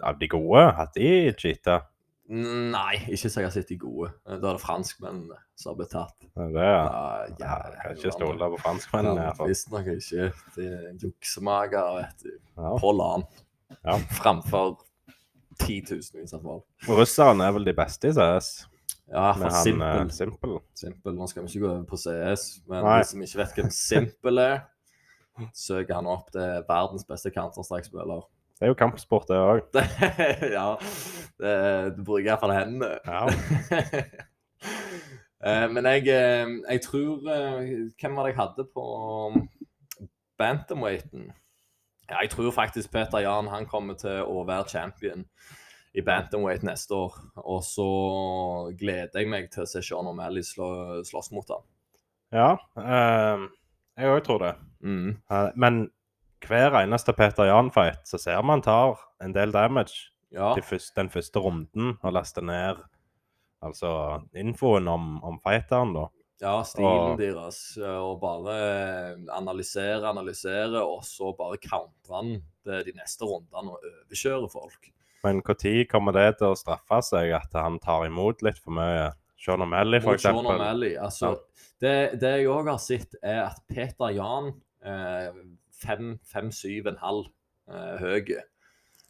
av 0.05 0.17
de 0.21 0.29
gode? 0.29 0.63
At 0.81 0.95
de 0.97 1.33
cheata? 1.39 1.81
Nei, 2.25 2.95
ikke 3.13 3.29
så 3.29 3.43
jeg 3.43 3.49
har 3.51 3.53
sett 3.53 3.69
de 3.69 3.77
gode. 3.77 4.09
Da 4.25 4.37
er 4.39 4.57
det 4.57 4.63
franskmennene 4.63 5.37
som 5.57 5.71
har 5.71 5.77
blitt 5.77 5.91
tatt. 5.93 6.15
Det 6.25 6.45
er 6.45 6.55
ja. 6.57 6.79
jeg 7.37 7.81
kan 7.83 7.99
ikke 7.99 8.13
stole 8.15 8.49
på 8.55 8.61
franskmennene. 8.63 9.27
Visstnok 9.45 9.89
ikke. 9.93 10.31
De 10.55 10.69
er 10.73 10.87
juksemager, 11.03 11.91
vet 11.99 12.25
du. 12.25 12.31
Ja. 12.57 12.73
På 12.81 12.93
LAN. 12.97 13.27
Ja. 13.77 13.99
Framfor 14.17 14.79
titusenvis 15.61 16.33
av 16.35 16.41
folk. 16.45 16.65
Russerne 16.89 17.45
er 17.45 17.53
vel 17.55 17.69
de 17.69 17.75
beste 17.77 18.09
i 18.09 18.17
CS? 18.17 18.55
Ja, 19.11 19.31
for 19.37 19.49
Simpel. 19.49 20.11
Simple. 20.11 20.59
Simple. 20.73 21.13
Nå 21.13 21.27
skal 21.29 21.43
vi 21.43 21.51
ikke 21.53 21.65
gå 21.65 21.71
over 21.71 21.83
på 21.89 21.99
CS, 22.01 22.45
men 22.69 22.83
Nei. 22.83 22.99
de 22.99 23.09
som 23.11 23.25
ikke 23.25 23.41
vet 23.41 23.59
hvem 23.59 23.73
Simple 23.73 24.45
er 24.45 24.63
søker 25.67 25.99
han 25.99 26.07
opp 26.09 26.31
til 26.33 26.63
verdens 26.69 27.05
beste 27.07 27.31
Counter-Strike-spiller. 27.35 28.23
Det 28.55 28.65
er 28.65 28.71
jo 28.71 28.77
kampsport, 28.79 29.27
det 29.27 29.37
òg. 29.37 29.65
ja. 30.57 30.69
Det, 31.35 31.55
du 31.97 32.03
bruker 32.07 32.31
iallfall 32.31 32.55
hendene. 32.55 32.95
Ja. 33.05 33.27
Eh, 35.45 35.67
men 35.69 35.85
jeg, 35.85 36.07
eh, 36.09 36.47
jeg, 36.71 36.81
tror 36.81 37.27
eh, 37.29 37.67
Hvem 38.01 38.15
var 38.15 38.25
det 38.25 38.31
jeg 38.31 38.39
hadde 38.39 38.63
på 38.73 38.85
bantamweighten? 40.39 41.27
Ja, 42.09 42.21
jeg 42.23 42.31
tror 42.31 42.51
faktisk 42.51 42.91
Peter 42.91 43.19
Jan 43.21 43.51
han 43.51 43.67
kommer 43.69 43.93
til 43.93 44.23
å 44.25 44.41
være 44.47 44.65
champion 44.71 45.27
i 45.95 46.03
bantamweight 46.03 46.65
neste 46.67 46.97
år. 46.97 47.15
Og 47.43 47.61
så 47.65 47.87
gleder 48.77 49.21
jeg 49.21 49.31
meg 49.31 49.51
til 49.53 49.63
å 49.63 49.69
se 49.69 49.83
Sean 49.85 50.09
O'Malley 50.11 50.43
slå, 50.45 50.69
slåss 51.07 51.31
mot 51.35 51.53
han. 51.55 51.67
Ja. 52.35 52.49
eh, 52.81 53.45
jeg 53.95 54.11
òg 54.11 54.25
tror 54.25 54.43
det. 54.43 54.55
Mm. 54.85 55.15
men 55.57 55.85
hver 56.45 56.75
eneste 56.77 57.15
Peter 57.17 57.47
Jan-fight 57.47 58.03
så 58.05 58.19
ser 58.21 58.43
man 58.45 58.61
tar 58.61 58.99
en 59.23 59.33
del 59.33 59.49
damage 59.55 60.11
ja. 60.35 60.51
første, 60.61 60.93
den 60.99 61.09
første 61.09 61.41
runden 61.41 61.95
og 61.95 62.13
laster 62.13 62.45
ned 62.45 62.83
altså 63.65 64.21
infoen 64.37 64.85
om, 64.91 65.15
om 65.25 65.39
fighteren, 65.41 65.95
da. 65.95 66.05
Ja, 66.43 66.59
stilen 66.67 67.15
og, 67.15 67.21
deres. 67.21 67.59
Og 67.79 68.19
bare 68.21 68.55
analysere, 69.33 70.03
analysere, 70.09 70.83
og 70.83 71.05
så 71.07 71.31
bare 71.37 71.57
countre 71.63 72.19
han 72.19 72.35
de 72.65 72.93
neste 72.97 73.25
rundene 73.25 73.73
og 73.73 73.79
overkjøre 73.79 74.51
folk. 74.51 74.91
Men 75.25 75.41
når 75.41 75.85
kommer 75.89 76.15
det 76.15 76.37
til 76.39 76.53
å 76.53 76.57
straffe 76.59 77.01
seg 77.05 77.33
at 77.33 77.55
han 77.57 77.79
tar 77.83 78.05
imot 78.07 78.45
litt 78.45 78.61
for 78.61 78.77
mye? 78.77 79.13
Sean 79.45 79.61
O'Malley, 79.61 80.01
for 80.01 80.17
eksempel. 80.17 80.47
Sean 80.47 80.83
altså, 81.03 81.31
ja. 81.35 81.65
det, 81.83 81.95
det, 82.21 82.31
jeg 82.39 82.49
òg 82.49 82.69
har 82.71 82.81
sett, 82.81 83.17
er 83.21 83.43
at 83.45 83.59
Peter 83.69 84.13
Jan 84.15 84.51
eh, 84.81 85.37
5-7,5 85.83 86.95
eh, 87.69 88.01
høy. 88.01 88.35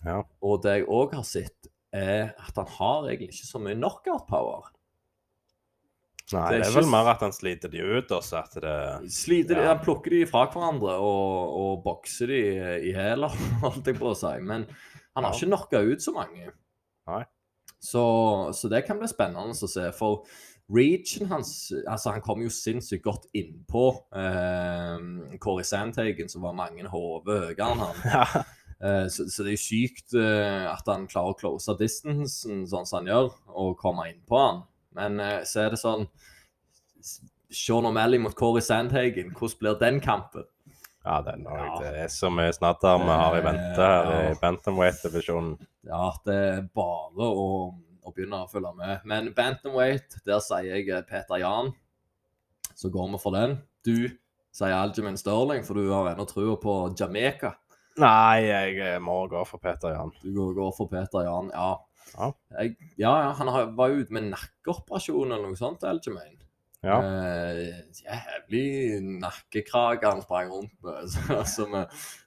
Ja. 0.05 0.21
Og 0.43 0.63
det 0.65 0.79
jeg 0.79 0.87
òg 0.91 1.15
har 1.15 1.27
sett, 1.27 1.69
er 1.95 2.33
at 2.41 2.57
han 2.59 2.71
har 2.77 3.05
egentlig 3.07 3.31
ikke 3.31 3.51
så 3.53 3.61
mye 3.63 3.77
knockout 3.77 4.25
power. 4.27 4.71
Nei, 6.33 6.41
det 6.49 6.57
er, 6.57 6.63
det 6.63 6.69
er 6.71 6.75
vel 6.79 6.87
mer 6.89 7.07
at 7.11 7.21
han 7.21 7.33
sliter 7.35 7.69
de 7.69 7.83
ut. 7.85 8.11
Også, 8.17 8.41
at 8.41 8.57
det... 8.63 8.75
Sliter 9.13 9.59
ja. 9.59 9.61
de, 9.61 9.69
Han 9.69 9.83
plukker 9.85 10.15
de 10.15 10.23
fra 10.27 10.47
hverandre 10.49 10.97
og, 10.97 11.55
og 11.61 11.83
bokser 11.85 12.33
de 12.33 12.41
i 12.89 12.95
hæler, 12.97 13.35
holdt 13.63 13.91
jeg 13.91 13.99
på 14.01 14.09
å 14.11 14.17
si. 14.17 14.33
Men 14.43 14.65
han 15.15 15.23
har 15.23 15.31
ja. 15.31 15.39
ikke 15.39 15.51
knocka 15.51 15.81
ut 15.87 16.03
så 16.03 16.13
mange. 16.15 16.51
Nei. 17.09 17.23
Så, 17.79 18.03
så, 18.53 18.69
det 18.71 18.85
kan 18.87 18.99
bli 18.99 19.07
spennende 19.09 19.53
å 19.55 19.69
se. 19.69 19.87
For 19.95 20.25
reachen 20.73 21.29
hans 21.29 21.69
altså 21.85 22.15
Han 22.15 22.23
kom 22.25 22.41
jo 22.41 22.49
sinnssykt 22.49 23.03
godt 23.05 23.27
innpå 23.37 23.83
eh, 24.17 25.37
Kåre 25.41 25.65
Sandhagen, 25.67 26.31
som 26.31 26.45
var 26.47 26.57
mange 26.57 26.87
hoder 26.89 27.49
høyere 27.49 27.71
enn 27.71 27.83
han. 27.85 28.05
Ja. 28.15 28.45
Eh, 28.83 29.05
så, 29.07 29.23
så, 29.31 29.45
det 29.45 29.53
er 29.53 29.55
jo 29.55 29.63
sykt 29.63 30.15
eh, 30.19 30.65
at 30.67 30.89
han 30.91 31.05
klarer 31.07 31.31
å 31.31 31.37
close 31.39 31.77
distansen 31.79 32.65
sånn 32.67 32.87
som 32.87 32.99
han 32.99 33.11
gjør, 33.11 33.29
og 33.55 33.77
komme 33.79 34.09
innpå 34.11 34.41
han. 34.41 34.65
Men 34.97 35.21
eh, 35.23 35.43
så 35.47 35.63
er 35.63 35.71
det 35.73 35.79
sånn 35.79 36.03
Sean 37.55 37.87
O'Malley 37.87 38.19
mot 38.19 38.35
Corey 38.35 38.65
Sandhagen, 38.65 39.31
hvordan 39.37 39.61
blir 39.61 39.79
den 39.79 40.01
kampen? 40.03 40.47
Ja, 41.05 41.19
den 41.21 41.45
òg. 41.45 41.61
Ja. 41.61 41.73
Det 41.83 42.03
er 42.05 42.09
så 42.09 42.31
mye 42.33 42.53
snadder 42.55 43.01
vi 43.03 43.15
har 43.21 43.37
i 43.37 43.41
vente 43.45 43.87
her 43.87 44.07
ja. 44.09 44.21
i 44.31 44.37
Bantamweight-divisjonen. 44.41 45.55
Ja, 45.85 46.07
det 46.25 46.37
er 46.41 46.63
bare 46.73 47.27
å, 47.29 47.49
å, 48.01 48.13
begynne 48.13 48.41
å 48.41 48.49
følge 48.49 48.71
med. 48.79 49.03
Men 49.05 49.29
Bantamweight, 49.37 50.17
der 50.25 50.41
sier 50.41 50.71
jeg 50.73 50.89
eh, 50.89 51.05
Peter 51.05 51.41
Jan. 51.43 51.69
Så 52.73 52.89
går 52.91 53.11
vi 53.13 53.21
for 53.21 53.37
den. 53.37 53.59
Du 53.85 54.09
sier 54.55 54.73
Algemin 54.73 55.19
Sterling, 55.21 55.61
for 55.67 55.77
du 55.77 55.91
har 55.93 56.09
ennå 56.09 56.25
trua 56.29 56.57
på 56.61 56.79
Jamaica. 56.97 57.53
Nei, 58.01 58.47
jeg 58.49 58.79
eh, 58.81 58.97
må 59.03 59.21
gå 59.31 59.45
for 59.47 59.61
Peter 59.61 59.93
Jan. 59.93 60.15
Du 60.23 60.31
går, 60.33 60.55
går 60.57 60.73
for 60.79 60.89
Peter 60.91 61.27
Jan, 61.27 61.53
ja. 61.53 61.75
Ja, 62.15 62.31
jeg, 62.57 62.75
ja, 63.01 63.13
han 63.37 63.49
var 63.77 63.91
jo 63.91 64.01
ute 64.01 64.13
med 64.15 64.31
nakkeoperasjon 64.31 65.35
eller 65.35 65.51
noe 65.51 65.59
sånt, 65.59 65.85
Algermain. 65.85 66.37
Ja. 66.85 66.99
Uh, 67.01 67.73
jævlig 67.97 69.01
nakkekrage 69.23 70.05
han 70.05 70.21
sprang 70.21 70.51
rundt 70.53 70.73
med. 70.85 71.07
Så, 71.13 71.43
så 71.49 71.65
vi 71.71 71.83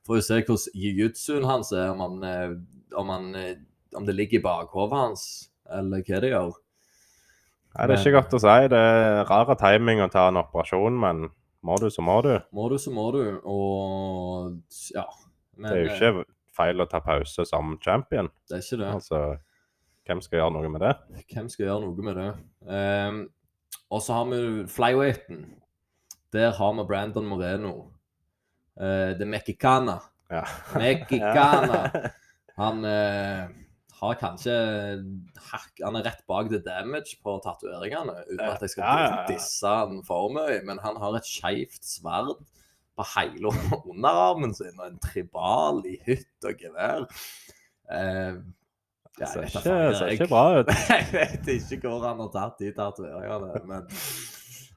får 0.06 0.18
jo 0.18 0.24
se 0.26 0.38
hvordan 0.42 0.78
jiu-jitsuen 0.82 1.46
hans 1.46 1.72
er, 1.72 1.90
om, 1.92 2.00
han, 2.00 2.22
eh, 2.24 2.54
om, 2.96 3.12
han, 3.12 3.34
eh, 3.36 3.60
om 3.96 4.06
det 4.06 4.16
ligger 4.16 4.38
i 4.38 4.42
bakhodet 4.42 4.98
hans, 4.98 5.26
eller 5.70 6.02
hva 6.02 6.20
det 6.24 6.32
gjør. 6.32 6.56
Nei, 7.76 7.86
Det 7.86 7.94
er 7.94 8.00
ikke 8.00 8.16
godt 8.16 8.38
å 8.38 8.40
si. 8.42 8.56
Det 8.72 8.78
er 8.80 9.20
rare 9.28 9.56
timing 9.60 10.00
å 10.02 10.08
ta 10.10 10.28
en 10.32 10.40
operasjon, 10.40 10.96
men 10.98 11.28
må 11.62 11.76
du, 11.82 11.90
så 11.92 12.02
må 12.02 12.16
du. 12.24 12.32
Må 12.56 12.68
du, 12.72 12.78
så 12.80 12.90
må 12.94 13.10
du. 13.14 13.22
Og 13.44 14.56
ja. 14.94 15.04
Men, 15.58 15.70
det 15.70 15.76
er 15.76 15.84
jo 15.84 15.92
ikke 15.92 16.26
feil 16.58 16.82
å 16.82 16.88
ta 16.90 17.02
pause 17.04 17.44
som 17.46 17.76
champion. 17.84 18.30
Det 18.48 18.58
er 18.58 18.64
ikke 18.64 18.80
det. 18.80 18.90
Altså, 18.96 19.22
hvem 20.08 20.22
skal 20.24 20.40
gjøre 20.40 20.54
noe 20.56 20.70
med 20.72 20.84
det? 20.86 20.94
Hvem 21.34 21.50
skal 21.52 21.66
gjøre 21.68 21.82
noe 21.84 22.06
med 22.08 22.18
det? 22.18 22.28
Um, 22.64 23.20
og 23.90 24.02
så 24.04 24.18
har 24.18 24.28
vi 24.30 24.66
flyweighten. 24.68 25.46
Der 26.32 26.52
har 26.52 26.74
vi 26.76 26.86
Brandon 26.88 27.26
Moreno. 27.26 27.74
Uh, 28.78 29.14
det 29.18 29.26
Mexicana. 29.28 29.98
Ja. 30.30 30.44
Mexicana. 30.76 32.10
Han 32.60 32.84
uh, 32.84 33.48
har 34.00 34.18
kanskje 34.18 34.54
Han 35.82 35.98
er 35.98 36.04
rett 36.06 36.22
bak 36.30 36.50
the 36.52 36.60
damage 36.62 37.18
på 37.22 37.38
tatoveringene, 37.44 38.14
uten 38.28 38.44
at 38.46 38.62
jeg 38.62 38.74
skal 38.74 38.84
Ja, 38.84 38.98
ja, 38.98 39.08
ja. 39.14 39.26
disse 39.30 39.74
han 39.80 40.02
for 40.06 40.30
mye. 40.34 40.60
Men 40.66 40.80
han 40.84 40.98
har 41.00 41.18
et 41.18 41.26
skeivt 41.26 41.82
sverd 41.86 42.36
på 42.98 43.06
hele 43.14 43.54
underarmen 43.90 44.54
sin, 44.54 44.76
og 44.78 44.90
en 44.90 45.02
tribal 45.02 45.82
i 45.86 45.96
hytt 46.06 46.46
og 46.46 46.62
gevær. 46.62 47.06
Eh, 47.94 48.38
ja, 49.20 49.26
jeg 49.26 49.50
Ser 49.50 49.60
ikke, 49.60 49.98
ser 49.98 50.14
ikke 50.14 50.28
bra 50.30 50.44
ut. 50.60 50.72
jeg 50.94 51.06
vet 51.12 51.52
ikke 51.54 51.90
hvor 51.90 52.06
han 52.06 52.20
har 52.22 52.30
tatt 52.34 52.62
de 52.62 52.72
tatoveringene, 52.76 53.62
men, 53.68 53.86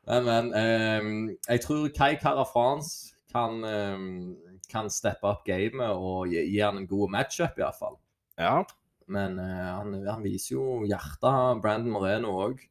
men, 0.08 0.28
men 0.28 0.52
ehm, 0.58 1.18
jeg 1.48 1.64
tror 1.66 1.90
Kai 1.96 2.16
Cara 2.22 2.46
France 2.50 3.12
kan, 3.32 3.62
um, 3.64 4.36
kan 4.72 4.90
steppe 4.92 5.30
opp 5.30 5.46
gamet 5.48 5.94
og 5.94 6.32
gi, 6.32 6.42
gi 6.52 6.60
han 6.64 6.82
en 6.82 6.90
god 6.90 7.14
matchup, 7.14 7.60
iallfall. 7.62 7.98
Ja. 8.42 8.62
Men 9.12 9.38
uh, 9.40 9.70
han, 9.78 9.96
han 10.08 10.26
viser 10.26 10.56
jo 10.58 10.82
hjertet, 10.90 11.62
Brandon 11.64 11.94
Moreno 11.94 12.36
òg. 12.48 12.66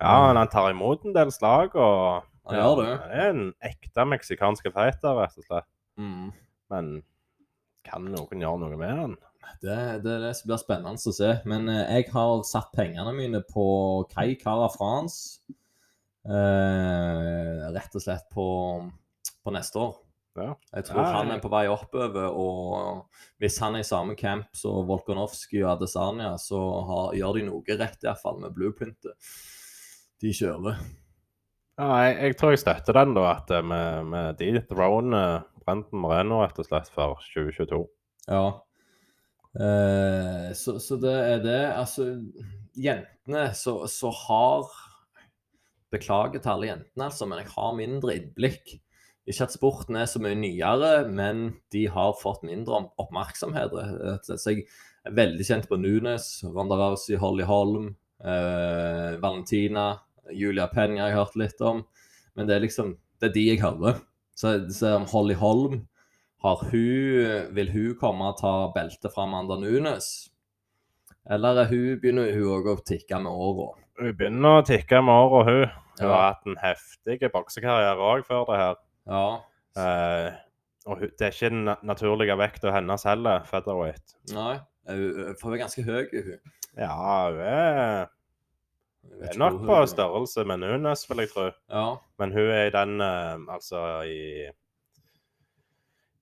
ja, 0.00 0.16
men 0.28 0.40
han 0.40 0.50
tar 0.52 0.72
imot 0.72 1.06
en 1.06 1.16
del 1.16 1.32
slag, 1.34 1.76
og 1.76 2.26
Han 2.48 2.60
gjør 2.62 2.76
det. 2.80 2.90
Han 3.04 3.12
er 3.12 3.30
en 3.34 3.46
ekte 3.60 4.08
meksikansk 4.08 4.70
fighter, 4.72 5.18
rett 5.18 5.36
og 5.36 5.44
slett. 5.44 5.70
Mm. 6.00 6.30
Men 6.72 6.92
kan 7.88 8.06
noen 8.08 8.44
gjøre 8.44 8.62
noe 8.62 8.78
med 8.78 8.94
han? 9.02 9.18
Det, 9.62 9.76
det 10.04 10.16
det 10.22 10.32
blir 10.46 10.60
spennende 10.60 10.98
å 10.98 11.14
se. 11.14 11.32
Men 11.48 11.70
eh, 11.72 11.86
jeg 11.98 12.10
har 12.14 12.42
satt 12.46 12.70
pengene 12.76 13.14
mine 13.16 13.42
på 13.46 13.68
Kai 14.12 14.36
Cara 14.40 14.68
France. 14.74 15.40
Eh, 16.28 17.64
rett 17.74 17.96
og 17.96 18.04
slett 18.04 18.28
på, 18.34 18.46
på 19.42 19.54
neste 19.54 19.82
år. 19.82 19.96
Ja. 20.38 20.52
Jeg 20.76 20.86
tror 20.86 21.02
Ja, 21.02 21.12
han 21.16 21.32
er 21.34 21.40
på 21.42 21.50
vei 21.50 21.64
oppover, 21.66 22.28
og 22.30 23.40
hvis 23.42 23.56
han 23.62 23.74
er 23.74 23.82
i 23.82 23.88
samme 23.88 24.14
camp 24.18 24.54
som 24.54 24.86
Volkanovski 24.86 25.64
og 25.64 25.72
Adesanya, 25.72 26.36
så 26.38 26.60
har, 26.86 27.16
gjør 27.18 27.40
de 27.40 27.46
noe 27.48 27.78
rett, 27.80 27.98
iallfall, 28.06 28.38
med 28.44 28.54
blueprintet 28.54 29.16
de 30.22 30.34
kjører. 30.34 30.78
Ja, 31.78 31.88
jeg, 32.06 32.14
jeg 32.26 32.38
tror 32.38 32.54
jeg 32.54 32.62
støtter 32.62 32.96
den, 33.00 33.14
da, 33.18 33.26
at 33.36 33.50
eh, 33.54 33.66
med, 33.66 34.08
med 34.12 34.40
de 34.40 34.62
drone 34.70 35.24
Brenten 35.62 36.00
Moreno, 36.02 36.42
rett 36.42 36.58
og 36.58 36.66
slett, 36.66 36.90
for 36.94 37.20
2022. 37.34 37.82
Ja. 38.28 38.46
Eh, 39.58 40.50
så, 40.54 40.76
så 40.82 40.98
det 41.02 41.14
er 41.14 41.40
det. 41.44 41.60
Altså, 41.74 42.10
jentene 42.78 43.48
så, 43.58 43.80
så 43.90 44.12
har 44.26 44.68
Beklager 45.88 46.42
til 46.44 46.52
alle 46.52 46.66
jentene, 46.68 47.06
altså, 47.06 47.24
men 47.24 47.38
jeg 47.40 47.48
har 47.54 47.70
mindre 47.78 48.12
innblikk. 48.18 48.74
Ikke 49.28 49.46
at 49.46 49.54
sporten 49.54 49.96
er 49.96 50.08
så 50.08 50.20
mye 50.20 50.36
nyere, 50.36 50.90
men 51.08 51.46
de 51.72 51.86
har 51.88 52.10
fått 52.20 52.42
mindre 52.44 52.76
om- 52.76 52.90
oppmerksomhet. 53.00 53.72
Så 54.26 54.36
jeg 54.52 54.66
er 55.08 55.16
veldig 55.16 55.46
kjent 55.48 55.68
på 55.70 55.78
Nunes, 55.80 56.26
Ronda 56.44 56.76
Rousey, 56.76 57.16
Holly 57.16 57.46
Holm, 57.48 57.94
eh, 58.20 59.16
Valentina, 59.22 59.86
Julia 60.36 60.66
Penn 60.68 60.98
jeg 61.00 61.16
hørt 61.16 61.36
litt 61.40 61.64
om. 61.64 61.80
Men 62.36 62.46
det 62.46 62.56
er 62.58 62.66
liksom 62.66 62.96
Det 63.18 63.30
er 63.30 63.34
de 63.34 63.46
jeg 63.48 63.58
hører. 63.64 63.96
Så, 64.36 64.52
så 64.70 64.92
Holly 65.10 65.34
Holm 65.34 65.88
hun, 66.42 67.54
vil 67.54 67.70
hun 67.72 67.94
komme 68.00 68.28
og 68.30 68.38
ta 68.40 68.52
beltet 68.74 69.10
fra 69.14 69.24
Amanda 69.26 69.56
Nunes? 69.58 70.30
Eller 71.28 71.62
er 71.64 71.68
hun, 71.68 71.98
begynner 72.00 72.30
hun 72.32 72.46
òg 72.56 72.68
å 72.72 72.76
tikke 72.86 73.18
med 73.20 73.32
åra? 73.32 73.72
Hun 73.98 74.14
begynner 74.16 74.60
å 74.60 74.66
tikke 74.66 75.00
med 75.04 75.14
åra, 75.14 75.44
hun. 75.48 75.64
Hun 75.98 76.06
Ja. 76.06 76.12
har 76.14 76.32
hatt 76.32 76.46
en 76.46 76.56
heftig 76.62 77.32
boksekarriere 77.32 77.98
òg 77.98 78.24
før 78.24 78.44
det 78.46 78.56
her. 78.60 78.76
Ja. 79.08 79.40
Eh, 79.76 80.32
og 80.86 80.98
hun, 81.00 81.10
det 81.18 81.26
er 81.26 81.32
ikke 81.34 81.50
den 81.50 81.64
na- 81.64 81.80
naturlige 81.82 82.36
vekta 82.38 82.70
hennes 82.72 83.02
heller, 83.04 83.40
featherweight. 83.44 84.14
Nei. 84.32 84.60
For 84.86 85.48
hun 85.50 85.54
er 85.54 85.64
ganske 85.64 85.82
høy, 85.84 86.06
hun. 86.12 86.38
Ja, 86.78 87.30
hun 87.30 87.40
er, 87.40 88.06
Hun 89.08 89.22
er 89.24 89.38
nok 89.38 89.60
på 89.66 89.76
størrelse 89.88 90.44
med 90.46 90.60
Nunes, 90.60 91.04
vil 91.08 91.18
jeg 91.18 91.28
tro. 91.30 91.50
Ja. 91.70 91.96
Men 92.18 92.32
hun 92.32 92.40
er 92.50 92.66
i 92.66 92.70
den 92.70 93.00
eh, 93.00 93.36
Altså 93.54 93.82
i 94.06 94.50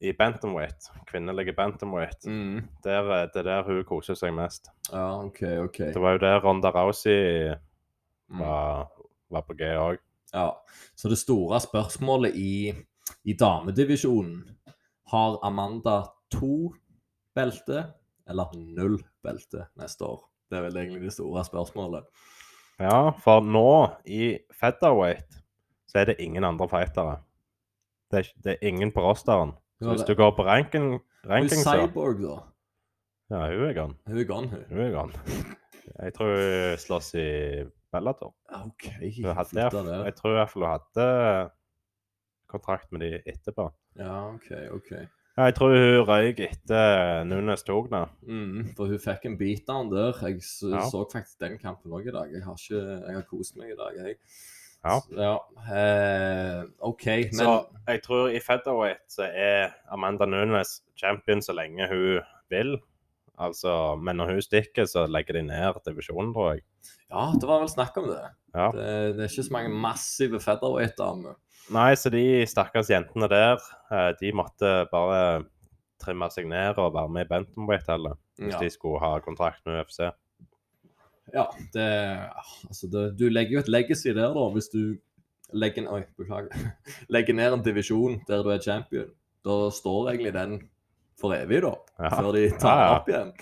i 0.01 0.12
bantamweight, 0.12 0.90
kvinnelige 1.09 1.53
bantamweight. 1.57 2.26
Mm. 2.26 2.68
Der, 2.84 3.11
eh, 3.22 3.28
det 3.32 3.40
er 3.40 3.42
der 3.49 3.62
hun 3.64 3.84
koser 3.84 4.14
seg 4.14 4.34
mest. 4.36 4.68
ja, 4.92 5.07
OK, 5.24 5.42
OK. 5.64 5.78
Det 5.78 6.01
var 6.03 6.12
jo 6.12 6.18
der 6.18 6.40
Ronda 6.44 6.70
Rousey 6.70 7.55
Mm. 8.28 8.40
var, 8.40 8.88
var 9.30 9.42
på 9.47 9.55
G 9.55 9.62
òg. 9.78 9.99
Ja. 10.34 10.51
Så 10.97 11.09
det 11.09 11.18
store 11.18 11.61
spørsmålet 11.61 12.34
i, 12.34 12.72
i 13.24 13.32
damedivisjonen 13.38 14.40
Har 15.12 15.38
Amanda 15.47 16.03
to 16.30 16.72
belte 17.34 17.84
eller 18.28 18.51
null 18.57 18.99
belte 19.22 19.68
neste 19.78 20.03
år? 20.05 20.24
Det 20.51 20.59
er 20.59 20.62
vel 20.66 20.76
egentlig 20.76 21.03
det 21.07 21.12
store 21.14 21.44
spørsmålet. 21.47 22.03
Ja, 22.80 23.11
for 23.22 23.40
nå, 23.47 23.94
i 24.05 24.38
featherweight, 24.53 25.38
så 25.86 25.99
er 26.03 26.05
det 26.11 26.16
ingen 26.18 26.44
andre 26.44 26.66
fightere. 26.68 27.20
Det 28.11 28.18
er, 28.18 28.32
det 28.44 28.53
er 28.61 28.66
ingen 28.68 28.90
på 28.92 29.01
rosteren. 29.07 29.55
Så 29.83 29.91
hvis 29.93 30.07
du 30.09 30.14
går 30.16 30.31
på 30.37 30.45
ranking, 30.47 31.01
ranking 31.29 31.61
så 31.62 31.74
Cyborg, 31.77 32.20
da? 32.22 32.37
Ja, 33.31 33.41
hun 33.51 33.64
er 33.68 33.74
gone. 33.77 33.95
Hun 34.07 34.18
er 34.22 34.24
gone, 34.29 34.49
hun. 34.49 34.62
Hun 34.70 34.79
er 34.87 34.93
gone. 34.95 35.12
Jeg 36.03 36.14
tror 36.14 36.31
hun 36.33 36.79
slåss 36.79 37.11
i 37.18 37.27
Bellator. 37.93 38.33
OK. 38.62 38.87
Hun 39.22 39.35
hadde, 39.37 39.66
jeg 40.07 40.14
tror 40.16 40.31
i 40.33 40.39
hvert 40.39 40.51
fall 40.53 40.62
hun 40.64 40.72
hadde 40.72 41.51
kontrakt 42.51 42.93
med 42.93 43.01
de 43.05 43.11
etterpå. 43.27 43.68
Ja, 43.99 44.16
OK. 44.35 44.51
ok. 44.79 44.91
Jeg 45.37 45.55
tror 45.59 45.74
hun 45.77 46.07
røyk 46.09 46.39
etter 46.47 47.24
Nunes 47.29 47.62
tok 47.66 47.91
den. 47.93 48.07
Mm, 48.24 48.68
for 48.79 48.89
hun 48.89 49.01
fikk 49.03 49.27
en 49.29 49.37
beatdown 49.41 49.91
der. 49.93 50.16
Jeg 50.22 50.41
så, 50.43 50.70
Ja. 50.72 50.85
så 50.89 51.03
faktisk 51.12 51.41
den 51.41 51.59
kampen 51.61 51.93
òg 51.93 52.09
i 52.09 52.14
dag. 52.14 52.33
Jeg 52.33 52.45
har, 52.45 52.57
ikke, 52.57 52.85
jeg 53.07 53.14
har 53.18 53.27
kost 53.29 53.57
meg 53.61 53.74
i 53.74 53.77
dag, 53.77 53.99
jeg. 54.07 54.16
Ja. 54.85 54.99
Ja. 55.16 55.37
Uh, 55.66 56.68
OK, 56.91 57.07
men 57.07 57.35
Så 57.35 57.55
jeg 57.89 58.03
tror 58.05 58.29
i 58.31 58.41
featherweight 58.43 59.03
så 59.11 59.27
er 59.27 59.72
Amanda 59.91 60.27
Nunes 60.27 60.81
champion 60.99 61.43
så 61.43 61.53
lenge 61.57 61.89
hun 61.91 62.20
vil. 62.53 62.77
Altså, 63.39 63.97
men 64.01 64.16
når 64.16 64.31
hun 64.33 64.43
stikker, 64.45 64.87
så 64.89 65.05
legger 65.11 65.37
de 65.37 65.43
ned 65.49 65.81
divisjonen, 65.85 66.31
tror 66.33 66.55
jeg. 66.55 66.62
Ja, 67.11 67.27
det 67.37 67.49
var 67.49 67.61
vel 67.61 67.68
snakk 67.68 67.97
om 68.01 68.07
det. 68.09 68.22
Ja. 68.55 68.70
Det, 68.72 68.87
det 69.16 69.27
er 69.27 69.29
ikke 69.33 69.45
så 69.51 69.53
mange 69.59 69.74
massive 69.83 70.41
featherweight-damer. 70.41 71.35
Nei, 71.74 71.91
så 71.99 72.11
de 72.14 72.22
stakkars 72.49 72.89
jentene 72.91 73.29
der, 73.29 73.59
eh, 73.91 74.12
de 74.20 74.31
måtte 74.39 74.70
bare 74.93 75.45
trimme 76.01 76.29
seg 76.31 76.47
ned 76.49 76.79
og 76.79 76.95
være 76.95 77.11
med 77.12 77.27
i 77.27 77.29
Bentonweight 77.35 77.89
heller, 77.91 78.16
hvis 78.39 78.55
Ja. 78.55 78.61
de 78.62 78.70
skulle 78.70 79.01
ha 79.03 79.18
kontrakt 79.24 79.61
med 79.66 79.83
UFC. 79.83 80.01
Ja, 81.35 81.45
det, 81.74 81.87
altså 82.68 82.87
det, 82.93 83.18
du 83.18 83.29
legger 83.29 83.57
jo 83.59 83.59
et 83.64 83.68
legacy 83.72 84.12
der, 84.14 84.33
da, 84.37 84.45
hvis 84.55 84.68
du 84.72 84.97
legger, 85.53 85.89
oi, 85.91 86.03
legger 87.14 87.35
ned 87.35 87.53
en 87.59 87.64
divisjon 87.66 88.20
der 88.29 88.43
du 88.47 88.51
er 88.55 88.62
champion. 88.62 89.09
Da 89.47 89.57
står 89.74 90.11
egentlig 90.12 90.33
den 90.35 90.57
for 91.20 91.35
evig, 91.35 91.62
da, 91.64 91.74
Ja. 91.99 92.11
før 92.14 92.33
de 92.37 92.49
tar 92.61 92.79
Ja, 92.79 92.87
ja. 92.87 92.97
opp 93.01 93.09
igjen. 93.09 93.33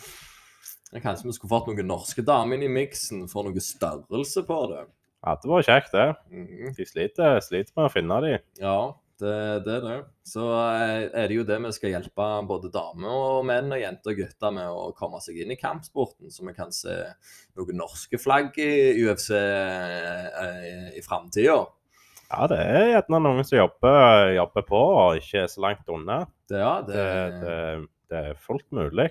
Kanskje 1.03 1.27
vi 1.27 1.33
skulle 1.35 1.51
fått 1.51 1.67
noen 1.73 1.89
norske 1.91 2.23
damer 2.23 2.55
inn 2.55 2.69
i 2.69 2.69
miksen 2.71 3.25
for 3.29 3.43
noe 3.49 3.61
størrelse 3.61 4.45
på 4.47 4.59
det. 4.71 4.85
Ja, 5.25 5.35
det 5.43 5.49
var 5.51 5.65
kjekt, 5.67 5.91
det. 5.97 6.05
Mhm. 6.31 6.75
De 6.77 6.85
sliter, 6.87 7.41
sliter 7.43 7.73
med 7.77 7.89
å 7.89 7.93
finne 7.93 8.21
dem. 8.23 8.39
Ja, 8.61 8.77
det, 9.21 9.37
det 9.67 9.75
er 9.77 9.85
det. 9.85 9.99
Så 10.27 10.45
eh, 10.49 11.05
er 11.11 11.31
det 11.31 11.39
jo 11.39 11.47
det 11.47 11.59
vi 11.67 11.73
skal 11.77 11.95
hjelpe 11.95 12.27
både 12.49 12.71
damer 12.75 13.15
og 13.15 13.47
menn 13.49 13.73
og 13.75 13.81
jenter 13.81 14.15
og 14.15 14.21
gutter 14.23 14.55
med 14.57 14.73
å 14.73 14.91
komme 14.99 15.21
seg 15.25 15.39
inn 15.43 15.55
i 15.55 15.61
kampsporten, 15.61 16.33
så 16.33 16.47
vi 16.49 16.57
kan 16.57 16.75
se 16.75 16.97
noen 17.59 17.81
norske 17.81 18.21
flagg 18.21 18.59
i 18.63 18.73
UFC 19.05 19.31
i, 19.37 20.75
i 20.99 21.05
framtida. 21.05 21.63
Ja, 22.31 22.47
det 22.51 22.59
er 22.59 22.89
gjerne 22.95 23.21
noen 23.23 23.47
som 23.47 23.61
jobber, 23.61 24.33
jobber 24.35 24.67
på 24.67 24.81
og 24.81 25.21
ikke 25.21 25.45
er 25.45 25.51
så 25.53 25.63
langt 25.67 25.91
unna. 25.93 26.25
Det, 26.51 26.59
ja, 26.59 26.75
det, 26.87 26.97
Det, 26.97 27.41
det, 27.45 27.59
det 28.11 28.23
er 28.31 28.41
fullt 28.41 28.67
mulig. 28.75 29.11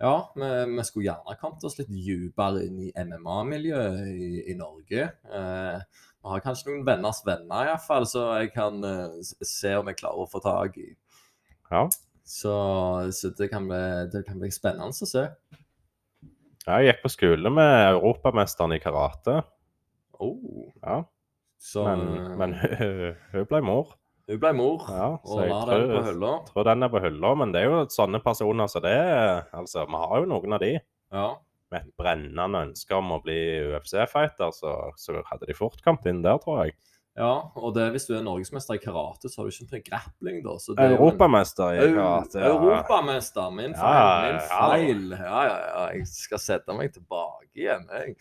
ja 0.00 0.16
vi, 0.34 0.48
vi 0.72 0.84
skulle 0.84 1.06
gjerne 1.06 1.36
kommet 1.40 1.64
oss 1.64 1.78
litt 1.78 1.92
dypere 1.92 2.64
inn 2.66 2.82
i 2.88 2.90
MMA-miljøet 2.96 4.02
i, 4.10 4.30
i 4.52 4.56
Norge. 4.58 5.08
Eh, 5.30 6.04
vi 6.26 6.32
har 6.34 6.42
kanskje 6.42 6.72
noen 6.72 6.86
venners 6.86 7.20
venner, 7.26 7.68
iallfall, 7.70 8.06
så 8.10 8.24
jeg 8.40 8.50
kan 8.56 8.80
eh, 8.82 9.18
se 9.46 9.76
om 9.78 9.86
jeg 9.86 9.98
klarer 10.00 10.24
å 10.24 10.30
få 10.30 10.40
tak 10.42 10.74
i. 10.82 10.88
Ja. 11.70 11.84
Så, 12.26 12.54
så 13.14 13.30
det, 13.38 13.46
kan 13.52 13.68
bli, 13.70 13.82
det 14.10 14.24
kan 14.26 14.40
bli 14.42 14.50
spennende 14.50 14.90
å 14.90 15.06
se. 15.06 15.22
Jeg 16.66 16.88
gikk 16.88 17.04
på 17.04 17.12
skole 17.14 17.52
med 17.54 17.74
europamesteren 17.92 18.74
i 18.74 18.80
karate. 18.82 19.38
Oh, 20.18 20.66
Ja, 20.82 21.04
så 21.62 21.84
men, 21.86 22.02
men 22.40 22.56
hun, 22.58 23.14
hun 23.36 23.46
ble 23.52 23.60
mor. 23.62 23.94
hun 24.26 24.40
ble 24.42 24.50
mor 24.56 24.82
Ja, 24.90 25.08
og 25.20 25.30
så 25.30 25.44
jeg 25.46 25.52
den 25.70 25.92
på 25.94 26.02
hylla. 26.08 26.32
tror 26.50 26.66
den 26.72 26.82
er 26.86 26.90
på 26.90 27.02
hylla. 27.06 27.34
Men 27.38 27.54
det 27.54 27.62
er 27.62 27.70
jo 27.70 27.84
sånne 27.94 28.20
personer 28.24 28.70
som 28.72 28.82
det 28.82 28.96
er. 28.98 29.46
Altså, 29.54 29.86
vi 29.86 30.02
har 30.02 30.24
jo 30.24 30.30
noen 30.34 30.58
av 30.58 30.64
de. 30.66 30.72
Ja. 31.14 31.28
Med 31.74 31.82
et 31.82 31.94
brennende 31.98 32.60
ønske 32.68 32.94
om 32.94 33.14
å 33.16 33.22
bli 33.24 33.38
UFC-fighter, 33.74 34.52
så, 34.54 34.74
så 35.00 35.18
hadde 35.26 35.48
de 35.48 35.56
fort 35.58 35.80
kommet 35.82 36.06
inn 36.10 36.22
der, 36.22 36.38
tror 36.42 36.64
jeg. 36.64 36.76
Ja, 37.16 37.32
og 37.56 37.72
det, 37.72 37.86
hvis 37.94 38.04
du 38.04 38.12
er 38.12 38.24
norgesmester 38.24 38.76
i 38.76 38.80
karate, 38.82 39.30
så 39.32 39.40
har 39.40 39.46
du 39.48 39.54
ikke 39.54 39.70
noe 39.70 39.84
grappling, 39.86 40.42
da. 40.44 40.56
Er 40.76 40.96
Europamester 40.98 41.72
i 41.72 41.86
karate. 41.94 42.42
ja. 42.42 42.50
Europamester. 42.50 43.54
Min 43.56 43.72
Ja, 43.72 43.78
feil. 43.80 44.26
Min 44.26 44.36
ja. 44.36 44.50
feil. 44.50 45.06
Ja, 45.16 45.38
ja, 45.46 45.56
ja. 45.62 45.86
Jeg 45.96 46.10
skal 46.10 46.42
sette 46.44 46.76
meg 46.76 46.92
tilbake 46.92 47.48
igjen. 47.56 47.88
Jeg. 47.88 48.18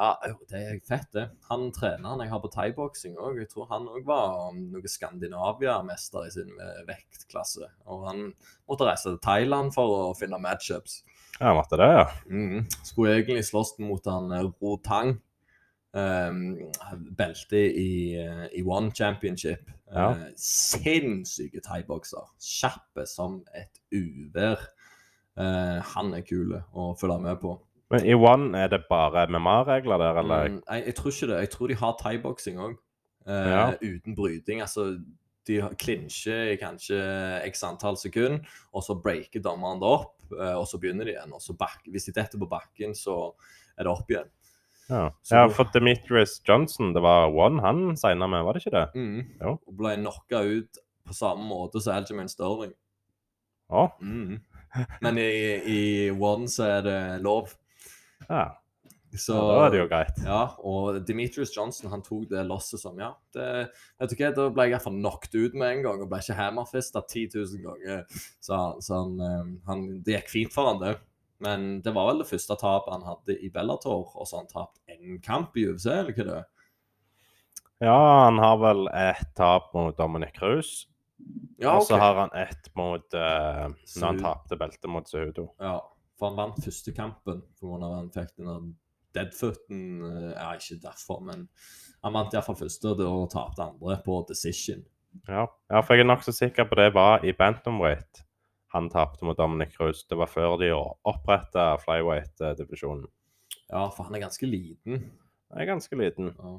Ja, 0.00 0.14
det 0.48 0.60
er 0.64 0.78
fett, 0.88 1.10
det. 1.12 1.26
Han 1.50 1.66
treneren 1.76 2.22
jeg 2.24 2.32
har 2.32 2.40
på 2.40 2.48
thaiboksing 2.54 3.18
òg, 3.20 3.42
jeg 3.42 3.50
tror 3.50 3.66
han 3.68 3.84
òg 3.90 4.06
var 4.08 4.46
um, 4.48 4.62
noe 4.72 4.88
Skandinavia-mester 4.88 6.24
i 6.24 6.32
sin 6.32 6.54
eh, 6.56 6.78
vektklasse. 6.88 7.68
Og 7.84 8.06
han 8.08 8.30
måtte 8.70 8.88
reise 8.88 9.10
til 9.10 9.20
Thailand 9.20 9.74
for 9.76 9.96
å 9.98 10.14
finne 10.16 10.40
matchups. 10.40 11.02
Ja, 11.40 11.54
måtte 11.56 11.78
det, 11.80 11.88
ja. 11.88 12.06
Mm. 12.28 12.66
Skulle 12.84 13.16
egentlig 13.16 13.46
slåss 13.48 13.78
mot 13.80 14.04
han 14.06 14.32
Ro 14.42 14.52
Rotang. 14.60 15.16
Um, 15.90 16.70
belte 17.18 17.58
i, 17.58 18.14
eh, 18.14 18.44
i 18.60 18.62
One 18.62 18.92
Championship. 18.94 19.70
Ja. 19.90 20.10
Uh, 20.12 20.28
sinnssyke 20.38 21.62
thaibokser. 21.64 22.28
Kjappe 22.38 23.06
som 23.10 23.40
et 23.56 23.80
uvær. 23.90 24.60
Uh, 25.40 25.80
han 25.94 26.12
er 26.14 26.22
kul 26.28 26.54
å 26.60 26.92
følge 27.00 27.18
med 27.24 27.40
på. 27.42 27.56
Men 27.90 28.06
i 28.06 28.14
One 28.14 28.52
er 28.60 28.70
det 28.70 28.84
bare 28.90 29.24
MMA-regler 29.32 30.04
der, 30.04 30.20
eller? 30.22 30.52
Mm, 30.52 30.60
jeg, 30.68 30.86
jeg 30.86 30.98
tror 31.00 31.16
ikke 31.16 31.30
det. 31.32 31.40
Jeg 31.40 31.52
tror 31.56 31.72
de 31.72 31.80
har 31.80 31.98
thaiboksing 32.04 32.62
òg. 32.68 32.78
Ja. 33.26 33.64
Uten 33.82 34.14
bryting. 34.16 34.62
Altså, 34.62 34.92
de 35.48 35.60
klinsjer 35.80 36.52
i 36.52 36.58
kanskje 36.60 36.98
x 37.48 37.62
antall 37.66 37.96
sekunder, 38.00 38.42
og 38.74 38.84
så 38.84 38.96
breaker 38.98 39.42
dommeren 39.44 39.80
det 39.80 39.88
opp, 39.88 40.18
eh, 40.36 40.56
og 40.56 40.66
så 40.68 40.80
begynner 40.82 41.08
de 41.08 41.14
igjen. 41.14 41.32
Og 41.36 41.42
så 41.42 41.56
back, 41.56 41.80
hvis 41.88 42.10
de 42.10 42.16
detter 42.18 42.40
på 42.40 42.50
bakken, 42.50 42.94
så 42.96 43.32
er 43.76 43.86
det 43.86 43.94
opp 43.94 44.12
igjen. 44.12 44.28
Ja. 44.90 45.04
Så 45.22 45.38
ja, 45.38 45.48
for 45.54 45.70
Demetrius 45.70 46.40
Johnson, 46.46 46.92
det 46.96 47.02
var 47.04 47.30
One 47.30 47.62
han 47.62 47.96
signa 47.96 48.26
med, 48.26 48.42
var 48.44 48.56
det 48.56 48.64
ikke 48.64 48.74
det? 48.74 48.86
Mm. 48.98 49.20
Jo. 49.38 49.56
Og 49.70 49.76
ble 49.78 49.94
knocka 50.00 50.42
ut 50.42 50.80
på 51.06 51.16
samme 51.16 51.46
måte 51.46 51.82
som 51.82 51.96
Algemin 51.96 52.30
Sterling. 52.30 52.74
Å, 53.70 53.88
Mm. 54.02 54.40
Men 55.02 55.16
i, 55.18 55.26
i 55.66 55.80
One 56.14 56.46
så 56.46 56.66
er 56.76 56.82
det 56.86 56.98
lov. 57.24 57.56
ja. 58.28 58.44
Så 59.18 59.34
ja. 59.34 59.46
Da 59.50 59.62
er 59.64 59.72
det 59.72 59.80
jo 59.80 59.86
greit. 59.90 60.18
Ja, 60.22 60.40
og 60.62 61.00
Demetrius 61.06 61.50
Johnson 61.56 61.90
han 61.90 62.02
tok 62.06 62.28
det 62.30 62.44
losset 62.46 62.82
som 62.82 62.98
ja. 63.00 63.10
Det, 63.34 63.46
vet 63.98 64.12
du 64.12 64.16
hva, 64.20 64.30
Da 64.36 64.48
ble 64.54 64.66
jeg 64.68 64.76
iallfall 64.76 64.98
knocked 65.00 65.34
ut 65.34 65.56
med 65.58 65.74
en 65.74 65.84
gang 65.86 66.02
og 66.04 66.10
ble 66.12 66.20
ikke 66.22 66.38
hammerfista 66.38 67.02
10 67.02 67.24
000 67.34 67.64
ganger. 67.64 68.04
Så, 68.38 68.60
så 68.84 69.00
han, 69.00 69.16
eh, 69.26 69.50
han, 69.66 69.86
det 70.06 70.20
gikk 70.20 70.30
fint 70.34 70.54
for 70.54 70.70
han 70.70 70.82
det. 70.82 70.94
Men 71.40 71.68
det 71.82 71.94
var 71.96 72.10
vel 72.10 72.22
det 72.22 72.28
første 72.28 72.54
tapet 72.60 72.92
han 72.92 73.06
hadde 73.08 73.38
i 73.40 73.48
Bellator, 73.52 74.12
og 74.12 74.28
så 74.28 74.36
har 74.36 74.44
han 74.44 74.52
tapt 74.52 74.80
én 74.92 75.20
kamp 75.24 75.56
i 75.56 75.66
UFC, 75.70 75.88
eller 75.88 76.12
hva 76.12 76.26
det 76.28 76.38
er? 76.42 76.48
Ja, 77.80 78.00
han 78.26 78.38
har 78.38 78.58
vel 78.60 78.88
ett 78.92 79.30
tap 79.38 79.70
mot 79.72 79.96
Dominic 79.96 80.34
Cruz. 80.36 80.84
Ja, 81.60 81.78
Og 81.78 81.86
så 81.88 81.96
har 81.96 82.14
han 82.14 82.34
ett 82.36 82.68
mot 82.76 83.14
uh, 83.14 83.72
når 83.72 84.06
han 84.06 84.20
tapte 84.20 84.56
beltet 84.60 84.88
mot 84.92 85.08
Suhudo. 85.08 85.46
Ja, 85.60 85.78
for 86.20 86.28
han 86.30 86.38
vant 86.38 86.60
første 86.64 86.92
kampen 86.96 87.40
pga. 87.60 87.72
at 87.80 87.96
han 87.96 88.12
fikk 88.14 88.36
den 88.36 88.70
deadfooten 89.14 90.02
er 90.04 90.32
Ja, 90.38 90.52
ikke 90.54 90.80
derfor, 90.82 91.20
men 91.20 91.48
han 92.04 92.12
vant 92.16 92.32
iallfall 92.34 92.56
første, 92.56 92.94
og 93.06 93.30
tapte 93.30 93.62
andre 93.62 93.98
på 94.04 94.24
decision. 94.28 94.84
Ja. 95.28 95.46
ja, 95.70 95.80
for 95.82 95.94
jeg 95.94 96.04
er 96.04 96.10
nokså 96.12 96.32
sikker 96.32 96.64
på 96.70 96.76
det 96.78 96.92
var 96.94 97.24
i 97.26 97.32
bantamweight 97.32 98.22
han 98.70 98.86
tapte 98.88 99.24
mot 99.26 99.34
Dominic 99.38 99.72
Cruz. 99.74 100.04
Det 100.06 100.14
var 100.18 100.28
før 100.30 100.56
de 100.60 100.68
oppretta 101.04 101.72
flyweight-divisjonen. 101.82 103.08
Ja, 103.72 103.88
for 103.90 104.04
han 104.06 104.14
er 104.14 104.20
ganske 104.22 104.46
liten. 104.46 105.00
Han 105.50 105.58
er 105.60 105.66
ganske 105.66 105.96
liten, 105.98 106.30
Ja. 106.38 106.52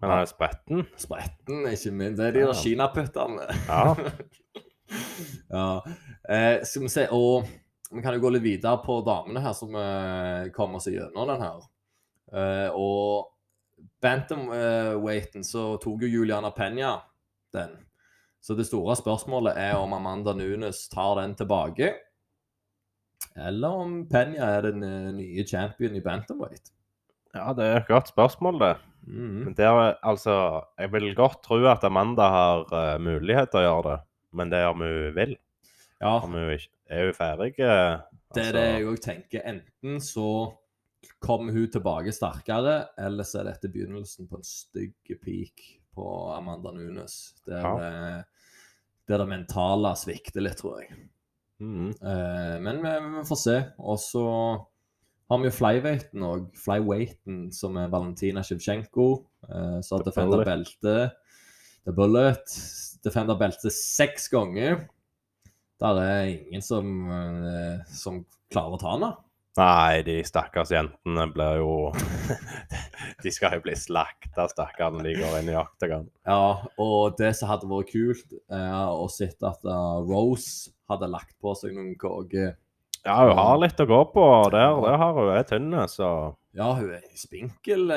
men 0.00 0.10
han 0.10 0.20
er 0.22 0.30
spretten. 0.30 0.86
Spretten, 0.96 1.66
ikke 1.66 1.90
minst. 1.90 2.18
Det 2.20 2.26
er 2.28 2.32
de 2.32 2.44
Ja. 2.46 2.52
kinaputtene. 2.54 3.48
Ja. 3.66 3.94
ja. 5.58 5.80
Eh, 6.28 6.64
skal 6.64 6.82
vi 6.82 6.88
se 6.88 7.08
Og 7.10 7.44
vi 7.92 8.02
kan 8.02 8.16
jo 8.16 8.22
gå 8.24 8.32
litt 8.34 8.44
videre 8.44 8.80
på 8.84 9.00
damene 9.06 9.42
her, 9.44 9.54
som 9.56 9.76
uh, 9.76 10.48
kommer 10.56 10.82
seg 10.82 10.96
gjennom 10.98 11.28
den 11.28 11.44
her. 11.44 11.62
Uh, 12.32 12.68
og 12.78 13.32
bantamweighten 14.02 15.44
så 15.46 15.76
tok 15.82 16.04
jo 16.04 16.10
Juliana 16.10 16.50
Penya 16.54 16.96
den. 17.54 17.74
Så 18.42 18.56
det 18.58 18.66
store 18.66 18.96
spørsmålet 18.98 19.58
er 19.58 19.76
om 19.78 19.92
Amanda 19.94 20.34
Nunes 20.34 20.88
tar 20.90 21.20
den 21.20 21.36
tilbake. 21.38 21.92
Eller 23.38 23.82
om 23.84 24.00
Penya 24.10 24.48
er 24.56 24.66
den 24.66 24.82
eh, 24.82 25.12
nye 25.14 25.44
champion 25.46 25.94
i 25.96 26.02
bantamweight. 26.02 26.72
ja, 27.32 27.52
det 27.56 27.64
er 27.64 27.76
et 27.78 27.88
godt 27.88 28.10
spørsmål, 28.10 28.58
det. 28.60 28.74
Mhm. 29.06 29.38
Men 29.44 29.54
det 29.54 29.64
er, 29.64 29.94
altså, 30.02 30.34
jeg 30.78 30.92
vil 30.92 31.14
godt 31.14 31.42
tro 31.42 31.62
at 31.70 31.84
Amanda 31.84 32.28
har 32.28 32.66
uh, 32.72 33.00
mulighet 33.00 33.50
til 33.50 33.62
å 33.62 33.64
gjøre 33.64 33.86
det, 33.88 33.96
men 34.32 34.50
det 34.52 34.58
er 34.58 34.68
om 34.74 34.84
hun 34.84 35.14
vil. 35.16 35.36
Ja, 36.02 36.18
Om 36.18 36.34
hun 36.34 36.50
ikke 36.50 36.68
er 36.92 37.06
hun 37.08 37.14
ferdig 37.16 37.52
Altså. 37.58 38.02
Det 38.32 38.42
er 38.42 38.46
altså- 38.46 38.52
det 38.56 38.66
jeg 38.72 38.86
òg 38.88 39.00
tenker. 39.04 39.42
Enten 39.52 40.00
så 40.00 40.26
kommer 41.20 41.52
hun 41.52 41.68
tilbake 41.70 42.12
sterkere, 42.14 42.88
eller 42.98 43.24
så 43.24 43.40
er 43.40 43.50
dette 43.50 43.68
begynnelsen 43.72 44.28
på 44.30 44.36
en 44.38 44.44
stygg 44.46 44.94
peak 45.22 45.64
på 45.94 46.06
Amanda 46.36 46.70
Nunes. 46.72 47.34
Der, 47.46 47.60
Ja. 47.60 48.18
eh, 48.18 48.22
der 49.08 49.18
det 49.18 49.28
mentale 49.28 49.94
svikter 49.96 50.40
litt, 50.40 50.56
tror 50.56 50.80
jeg. 50.80 51.08
Mm. 51.60 51.90
Eh, 51.90 52.60
men 52.60 52.82
vi, 52.82 53.18
vi 53.18 53.24
får 53.28 53.36
se. 53.38 53.56
Og 53.78 53.98
så 53.98 54.24
har 55.30 55.38
vi 55.38 55.44
jo 55.44 55.50
flyweighten 55.50 56.22
òg. 56.26 56.48
Flyweighten, 56.56 57.52
som 57.52 57.76
er 57.76 57.88
Valentina 57.88 58.42
Shevchenko. 58.42 59.26
Eh, 59.48 59.80
så 59.82 59.96
har 59.98 60.04
Defender 60.04 60.38
defenda 60.38 60.44
beltet. 60.44 61.12
The 61.84 61.92
Bullet. 61.92 62.98
Defenda 63.04 63.34
beltet 63.38 63.72
seks 63.72 64.28
ganger. 64.28 64.88
Der 65.82 65.98
er 65.98 66.30
ingen 66.30 66.62
som, 66.62 66.88
eh, 67.10 67.80
som 67.90 68.20
klarer 68.52 68.76
å 68.76 68.80
ta 68.80 68.92
henne. 68.94 69.12
Nei, 69.58 70.00
de 70.06 70.14
stakkars 70.24 70.70
jentene 70.72 71.26
blir 71.34 71.58
jo 71.60 71.72
De 73.22 73.32
skal 73.34 73.58
jo 73.58 73.64
bli 73.66 73.74
slakta, 73.76 74.46
stakkarene, 74.48 75.02
de 75.04 75.12
går 75.18 75.40
inn 75.42 75.50
i 75.52 75.56
oktagon. 75.60 76.06
Ja, 76.24 76.62
og 76.80 77.18
det 77.18 77.34
som 77.36 77.50
hadde 77.50 77.68
vært 77.68 77.90
kult, 77.92 78.32
er 78.48 78.94
å 78.94 79.08
se 79.12 79.28
at 79.28 79.66
eh, 79.68 79.98
Rose 80.08 80.70
hadde 80.88 81.10
lagt 81.12 81.34
på 81.42 81.52
seg 81.58 81.74
noen 81.76 81.92
kåker. 82.00 82.54
Ja, 83.02 83.18
hun 83.26 83.34
har 83.36 83.58
litt 83.58 83.80
å 83.82 83.88
gå 83.90 83.98
på 84.14 84.24
der. 84.54 84.76
Det 84.86 84.94
har 85.02 85.16
hun. 85.18 85.32
er 85.34 85.44
tynne, 85.50 85.84
så 85.90 86.08
Ja, 86.54 86.70
hun 86.78 86.92
er 86.94 87.02
spinkel, 87.18 87.90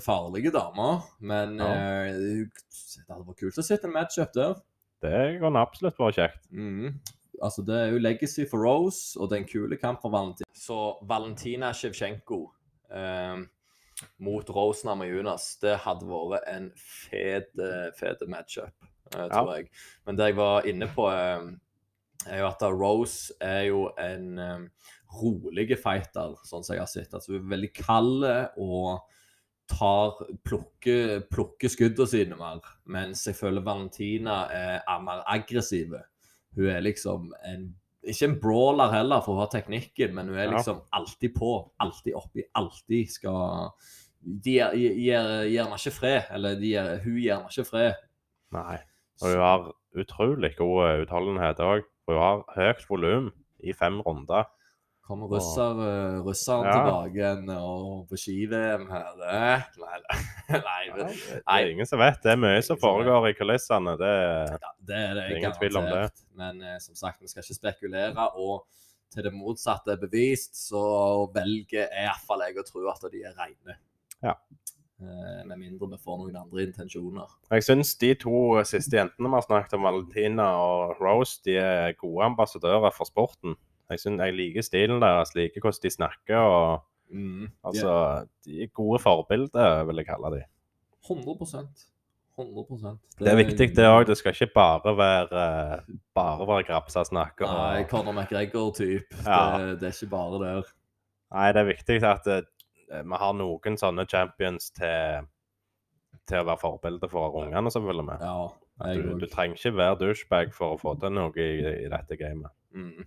farlig 0.00 0.48
dame, 0.54 1.02
men 1.20 1.58
Ja. 1.60 1.70
eh, 1.74 2.14
det 2.16 3.04
hadde 3.10 3.26
vært 3.28 3.42
kult 3.44 3.60
å 3.60 3.66
se 3.66 3.76
en 3.84 3.92
matchup 3.92 4.32
der. 4.32 4.56
Det 5.04 5.40
kan 5.40 5.56
absolutt 5.56 5.98
være 6.00 6.16
kjekt. 6.18 6.50
Mm. 6.52 6.98
Altså, 7.40 7.64
det 7.64 7.76
er 7.76 7.94
jo 7.94 8.02
legacy 8.02 8.44
for 8.48 8.66
Rose, 8.66 9.16
og 9.16 9.30
det 9.30 9.38
er 9.38 9.42
en 9.44 9.48
kule 9.48 9.78
kamp 9.80 10.02
for 10.02 10.12
Valentina. 10.12 10.48
Så 10.52 10.76
Valentina 11.08 11.72
Shevchenko 11.72 12.42
eh, 12.92 13.40
mot 14.20 14.52
Rose 14.52 14.84
Namajunas, 14.88 15.54
det 15.62 15.78
hadde 15.86 16.08
vært 16.10 16.48
en 16.52 16.68
fet, 16.76 17.48
eh, 17.56 17.88
fet 17.96 18.26
matchup, 18.28 18.74
eh, 19.14 19.26
tror 19.32 19.54
jeg. 19.56 19.70
Men 20.04 20.20
det 20.20 20.30
jeg 20.30 20.40
var 20.40 20.68
inne 20.68 20.90
på, 20.92 21.08
eh, 21.08 21.48
er 22.28 22.42
jo 22.42 22.50
at 22.50 22.66
Rose 22.68 23.36
er 23.40 23.62
jo 23.70 23.86
en 24.00 24.26
eh, 24.38 24.90
rolig 25.20 25.70
fighter, 25.80 26.36
sånn 26.44 26.66
som 26.66 26.76
jeg 26.76 26.84
har 26.84 26.92
sett. 26.92 27.14
Altså, 27.16 27.32
hun 27.32 27.40
er 27.40 27.54
veldig 27.56 27.72
kald 27.80 28.28
og 28.60 29.00
tar, 29.70 30.18
plukker, 30.46 31.20
plukker 31.32 31.72
skuddene 31.72 32.08
sine 32.10 32.38
mer. 32.38 32.60
Mens 32.90 33.22
jeg 33.28 33.38
føler 33.38 33.64
Valentina 33.64 34.42
er, 34.54 34.76
er 34.82 35.04
mer 35.04 35.22
aggressiv. 35.30 35.94
Hun 36.56 36.70
er 36.72 36.82
liksom 36.84 37.30
en 37.46 37.70
Ikke 38.00 38.30
en 38.30 38.38
brawler 38.40 38.88
heller, 38.94 39.20
for 39.20 39.36
hun 39.36 39.42
har 39.42 39.50
teknikken, 39.52 40.14
men 40.16 40.30
hun 40.32 40.38
er 40.40 40.48
liksom 40.48 40.78
alltid 40.96 41.34
på. 41.36 41.50
Alltid 41.84 42.14
oppi. 42.16 42.46
Alltid 42.56 43.10
skal 43.12 43.74
De 44.20 44.54
gir, 44.56 45.66
meg 45.68 45.76
ikke 45.76 45.92
fred. 45.92 46.30
Eller 46.32 46.56
de 46.56 46.72
gir, 46.72 46.94
hun 47.04 47.18
gir 47.20 47.42
meg 47.42 47.52
ikke 47.52 47.68
fred. 47.68 48.00
Nei. 48.56 48.78
Og 49.20 49.28
hun 49.28 49.44
har 49.44 49.68
utrolig 50.00 50.54
god 50.56 51.04
utholdenhet 51.04 51.60
òg. 51.60 51.84
Hun 52.08 52.16
har 52.16 52.42
høyt 52.56 52.88
volum 52.88 53.28
i 53.60 53.76
fem 53.76 54.00
runder. 54.00 54.48
Kommer 55.10 55.26
russer, 55.26 55.74
uh, 55.74 56.20
russeren 56.22 56.68
Ja. 56.68 56.74
tilbake 56.76 57.16
igjen 57.18 57.48
og 57.50 58.04
på 58.06 58.18
ski-VM 58.20 58.84
her? 58.92 59.08
Nei, 59.18 59.56
nei, 59.82 60.02
nei, 60.68 60.82
det 60.94 61.06
er 61.42 61.70
ingen 61.72 61.88
som 61.88 61.98
vet. 61.98 62.20
Det 62.22 62.30
er 62.36 62.38
mye 62.38 62.60
som 62.62 62.78
foregår 62.78 63.26
i 63.32 63.34
kulissene. 63.34 63.96
Det 63.98 64.12
Ja, 64.14 64.70
det 64.86 65.00
er 65.00 65.14
det 65.18 65.24
Det 65.24 65.24
er 65.24 65.40
ingen 65.40 65.56
tvil 65.58 65.80
om 65.82 65.88
det. 65.90 66.04
Men 66.38 66.62
eh, 66.62 66.78
som 66.78 66.94
sagt, 66.94 67.18
vi 67.20 67.26
skal 67.32 67.42
ikke 67.42 67.58
spekulere. 67.58 68.28
Og 68.38 68.68
til 69.10 69.26
det 69.26 69.32
motsatte 69.34 69.96
er 69.96 69.98
bevist, 69.98 70.54
så 70.54 70.82
velger 71.34 71.88
jeg 71.88 72.04
iallfall 72.06 72.46
jeg 72.46 72.60
å 72.62 72.66
tro 72.68 72.84
at 72.92 73.08
de 73.10 73.24
er 73.26 73.34
reine. 73.34 73.80
Ja. 74.22 74.36
Eh, 75.00 75.40
med 75.48 75.56
mindre 75.58 75.88
vi 75.90 75.98
får 76.04 76.20
noen 76.20 76.36
andre 76.36 76.68
intensjoner. 76.68 77.34
Jeg 77.50 77.66
syns 77.66 77.96
de 77.98 78.12
to 78.20 78.60
siste 78.68 78.94
jentene 78.94 79.32
vi 79.32 79.38
har 79.38 79.46
snakket 79.48 79.74
om, 79.78 79.88
Valentina 79.88 80.46
og 80.60 81.02
Rose, 81.02 81.40
de 81.46 81.56
er 81.58 81.98
gode 81.98 82.30
ambassadører 82.30 82.94
for 82.94 83.10
sporten. 83.10 83.58
Jeg, 83.90 84.00
synes, 84.00 84.20
jeg 84.22 84.34
liker 84.38 84.62
stilen 84.62 85.02
deres, 85.02 85.34
liker 85.34 85.60
hvordan 85.60 85.82
de 85.82 85.90
snakker. 85.90 86.36
og 86.38 86.86
Mm. 87.10 87.48
altså, 87.66 88.24
De 88.46 88.62
er 88.62 88.66
gode 88.70 89.00
forbilder, 89.02 89.84
vil 89.84 89.96
jeg 89.96 90.06
kalle 90.06 90.30
de. 90.36 90.44
100% 91.08 91.86
100% 92.38 92.98
Det 93.18 93.28
er 93.28 93.36
viktig, 93.36 93.76
det 93.76 93.86
òg. 93.86 94.06
Det 94.06 94.16
skal 94.16 94.32
ikke 94.32 94.54
bare 94.54 94.96
være 94.96 95.40
bare 96.14 96.46
være 96.46 96.64
grapsasnakk. 96.68 97.34
snakker. 97.36 97.46
Nei, 97.46 97.84
Conor 97.84 98.12
McGregor-type. 98.12 99.06
Ja. 99.26 99.58
Det, 99.58 99.80
det 99.80 99.88
er 99.88 99.96
ikke 100.02 100.10
bare 100.10 100.40
der. 100.44 100.62
Nei, 101.34 101.52
det 101.52 101.60
er 101.60 101.68
viktig 101.68 101.98
at 102.04 102.26
eh, 102.26 103.02
vi 103.04 103.18
har 103.22 103.32
noen 103.38 103.76
sånne 103.78 104.06
champions 104.10 104.70
til, 104.70 105.26
til 106.26 106.40
å 106.40 106.46
være 106.48 106.62
forbilde 106.62 107.10
for 107.10 107.36
ungene 107.42 107.70
selvfølgelig. 107.70 108.04
med. 108.06 108.24
Ja, 108.24 108.48
jeg 108.86 109.02
Du, 109.04 109.18
du 109.18 109.26
trenger 109.26 109.56
ikke 109.58 109.76
være 109.76 109.98
douchebag 110.00 110.54
for 110.56 110.74
å 110.74 110.80
få 110.80 110.96
til 111.00 111.12
noe 111.12 111.34
i, 111.36 111.50
i 111.84 111.88
dette 111.92 112.16
gamet. 112.16 112.50
Mm. 112.72 113.04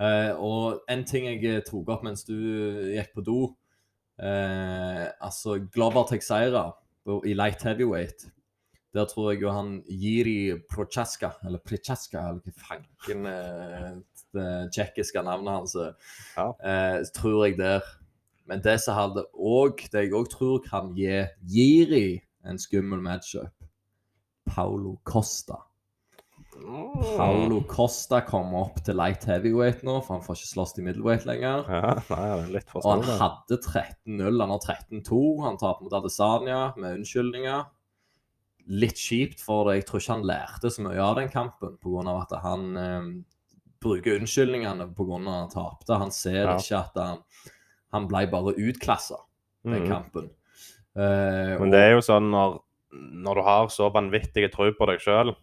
Eh, 0.00 0.32
og 0.40 0.80
en 0.90 1.04
ting 1.04 1.26
jeg 1.28 1.44
eh, 1.44 1.64
tok 1.66 1.90
opp 1.92 2.04
mens 2.06 2.24
du 2.24 2.34
gikk 2.94 3.12
på 3.14 3.24
do 3.26 3.40
eh, 4.18 5.04
Altså, 5.20 5.58
Glover 5.72 6.06
Texeira 6.08 6.70
i 7.26 7.34
light 7.34 7.62
heavyweight. 7.66 8.28
Der 8.94 9.06
tror 9.08 9.32
jeg 9.32 9.42
jo 9.42 9.50
han 9.52 9.82
Jiri 9.88 10.52
Prochaska, 10.70 11.32
eller 11.44 11.58
Prichaska, 11.64 12.26
eller 12.28 12.40
hva 12.44 12.52
fanken 12.68 13.26
eh, 13.26 13.90
det 14.36 14.48
tsjekkiske 14.72 15.22
navnet 15.24 15.52
hans 15.58 15.76
Ja. 16.36 16.52
eh, 16.62 17.00
tror 17.14 17.46
jeg 17.46 17.58
der. 17.58 17.82
Men 18.46 18.60
det 18.64 18.80
som 18.82 18.96
hadde 18.98 19.24
òg 19.32 19.84
Det 19.92 20.06
jeg 20.08 20.12
òg 20.18 20.28
tror 20.30 20.62
kan 20.66 20.92
gi 20.96 21.22
Jiri 21.48 22.20
en 22.44 22.58
skummel 22.58 23.00
matchup, 23.00 23.54
Paulo 24.46 24.98
Costa. 25.04 25.60
Paulo 26.62 27.60
Costa 27.68 28.20
kommer 28.26 28.66
opp 28.68 28.80
til 28.86 28.96
light 28.98 29.24
heavyweight 29.28 29.82
nå, 29.86 29.98
for 30.04 30.16
han 30.16 30.24
får 30.24 30.38
ikke 30.38 30.50
slåss 30.52 30.74
i 30.78 30.84
middleweight 30.86 31.26
lenger. 31.28 31.64
Ja, 31.68 31.92
nei, 31.96 32.22
det 32.38 32.46
er 32.46 32.52
litt 32.56 32.70
for 32.72 32.86
Og 32.86 33.04
han 33.04 33.20
hadde 33.20 33.58
13-0, 33.58 34.40
han 34.40 34.54
har 34.54 34.62
13-2. 34.66 35.20
Han 35.46 35.58
taper 35.60 35.86
mot 35.86 35.96
Adesanya 35.98 36.60
med 36.76 36.98
unnskyldninger. 37.00 37.64
Litt 38.70 39.00
kjipt, 39.02 39.40
for 39.42 39.66
det. 39.68 39.80
jeg 39.80 39.86
tror 39.88 40.00
ikke 40.04 40.14
han 40.16 40.26
lærte 40.30 40.70
så 40.70 40.84
mye 40.86 41.02
av 41.02 41.16
den 41.18 41.28
kampen, 41.32 41.76
pga. 41.82 42.16
at 42.22 42.36
han 42.44 42.76
eh, 42.76 43.08
bruker 43.82 44.20
unnskyldningene 44.20 44.86
pga. 44.94 45.18
at 45.18 45.32
han 45.34 45.50
tapte. 45.56 45.98
Han 45.98 46.10
ser 46.14 46.44
Ja. 46.46 46.56
ikke 46.56 46.78
at 46.78 46.94
han, 47.02 47.18
han 47.92 48.06
ble 48.08 48.26
bare 48.30 48.54
utklassa 48.54 49.16
den 49.64 49.82
Mhm. 49.82 49.88
kampen. 49.90 50.30
Eh, 50.94 51.58
Men 51.58 51.70
det 51.70 51.80
er 51.80 51.90
jo 51.96 52.00
sånn 52.04 52.30
når, 52.30 52.60
når 52.92 53.34
du 53.34 53.42
har 53.42 53.66
så 53.68 53.90
vanvittig 53.92 54.52
tro 54.52 54.70
på 54.72 54.86
deg 54.86 55.00
sjøl, 55.00 55.34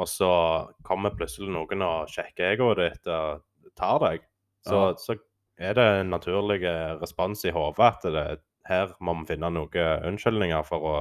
og 0.00 0.08
så 0.08 0.30
kommer 0.86 1.12
plutselig 1.16 1.50
noen 1.52 1.82
og 1.84 2.08
sjekker 2.12 2.54
egoet 2.54 2.80
ditt 2.80 3.10
og 3.12 3.42
tar 3.76 3.98
deg, 4.02 4.22
så, 4.66 4.78
Ja. 4.90 4.94
så 5.00 5.16
er 5.60 5.76
det 5.76 5.84
en 6.00 6.10
naturlig 6.14 6.62
respons 7.00 7.44
i 7.44 7.52
hodet 7.52 7.84
at 7.90 8.06
det, 8.14 8.24
her 8.68 8.94
må 9.00 9.14
vi 9.20 9.34
finne 9.34 9.50
noen 9.52 10.06
unnskyldninger 10.08 10.64
for 10.68 10.86
å, 10.88 10.96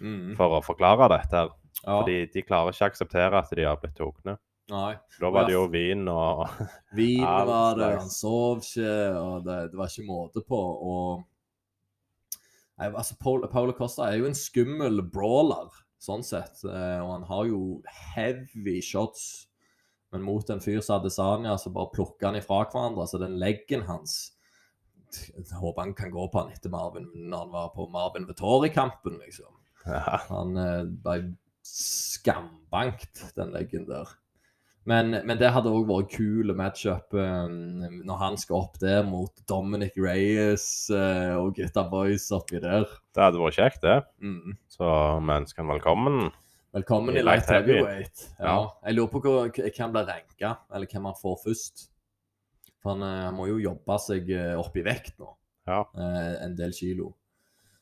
mm, 0.00 0.34
for 0.38 0.58
å 0.58 0.64
forklare 0.64 1.08
dette. 1.12 1.36
her. 1.44 1.50
ja, 1.84 2.00
Fordi 2.00 2.18
de 2.32 2.42
klarer 2.42 2.72
ikke 2.72 2.86
å 2.86 2.90
akseptere 2.90 3.38
at 3.38 3.50
de 3.54 3.64
har 3.66 3.76
blitt 3.82 3.94
tatt. 3.98 4.38
nei. 4.70 4.96
Da 5.20 5.30
var 5.30 5.46
det 5.46 5.52
jo 5.54 5.66
vin 5.70 6.08
og 6.08 6.48
Vin 6.98 7.22
var 7.22 7.76
det, 7.78 7.92
han 8.00 8.10
sov 8.10 8.58
ikke, 8.64 8.94
og 9.20 9.44
det, 9.44 9.70
det 9.70 9.78
var 9.78 9.86
ikke 9.92 10.06
måte 10.08 10.42
på. 10.46 10.60
Og 10.82 11.24
Nei, 12.76 12.90
altså, 12.92 13.14
Paul, 13.18 13.46
Paulo 13.48 13.72
Costa 13.72 14.10
er 14.10 14.18
jo 14.20 14.26
en 14.28 14.34
skummel 14.36 15.00
brawler, 15.08 15.70
sånn 16.02 16.24
sett. 16.26 16.62
eh, 16.64 17.00
Og 17.02 17.10
han 17.12 17.26
har 17.28 17.44
jo 17.50 17.60
heavy 18.14 18.80
shots. 18.82 19.46
Men 20.12 20.22
mot 20.22 20.48
en 20.50 20.60
fyr 20.62 20.80
som 20.80 21.00
Adesanya, 21.00 21.56
så 21.58 21.72
bare 21.74 21.90
plukker 21.92 22.28
han 22.30 22.38
ifra 22.38 22.64
hverandre. 22.70 23.06
Så 23.10 23.18
den 23.18 23.38
leggen 23.42 23.82
hans 23.88 24.32
Jeg 25.12 25.46
håper 25.60 25.82
han 25.82 25.94
kan 25.94 26.10
gå 26.10 26.26
på 26.28 26.40
han 26.42 26.52
etter 26.52 26.70
Marvin 26.72 27.06
når 27.14 27.38
han 27.44 27.52
var 27.52 27.68
på 27.74 27.86
Marvin 27.88 28.26
Vettori-kampen, 28.26 29.18
liksom. 29.22 29.52
ja. 29.86 30.18
Han 30.28 30.56
eh, 30.58 30.84
ble 30.84 31.36
skambankt, 31.62 33.22
den 33.36 33.52
leggen 33.54 33.86
der. 33.88 34.10
Men, 34.86 35.10
men 35.26 35.38
det 35.40 35.48
hadde 35.50 35.70
òg 35.74 35.88
vært 35.88 36.12
kule 36.14 36.54
matchup 36.54 37.14
eh, 37.18 37.46
når 38.06 38.20
han 38.20 38.36
skal 38.38 38.60
opp 38.60 38.76
der 38.78 39.02
mot 39.02 39.32
Dominic 39.50 39.96
Reyes 39.98 40.86
uh, 40.94 41.34
og 41.40 41.56
gutta 41.58 41.82
boys 41.90 42.28
oppi 42.34 42.60
der. 42.62 42.86
Det 43.10 43.24
hadde 43.24 43.40
vært 43.42 43.58
kjekt, 43.58 43.82
det. 43.82 43.96
Mm. 44.22 44.54
Så 44.70 44.86
vi 44.86 45.34
ønsker 45.40 45.64
han 45.64 45.72
velkommen. 45.74 46.30
Velkommen 46.76 47.18
I 47.18 47.22
i 47.22 47.26
light 47.26 47.50
heavyweight. 47.50 48.28
Ja. 48.38 48.46
Ja. 48.46 48.56
Jeg 48.86 48.98
lurer 49.00 49.10
på 49.10 49.24
hvor- 49.24 49.50
han 49.80 49.92
blir 49.96 50.06
ranka, 50.12 50.54
eller 50.70 50.86
hvem 50.92 51.10
han 51.10 51.18
får 51.18 51.36
først. 51.48 51.86
For 52.78 52.94
han, 52.94 53.02
eh, 53.02 53.24
han 53.26 53.34
må 53.34 53.50
jo 53.50 53.58
jobbe 53.58 53.98
seg 54.06 54.30
eh, 54.30 54.54
opp 54.54 54.76
i 54.78 54.86
vekt 54.86 55.18
nå. 55.18 55.32
Ja. 55.66 55.82
Eh, 55.98 56.32
en 56.46 56.54
del 56.54 56.70
kilo. 56.70 57.10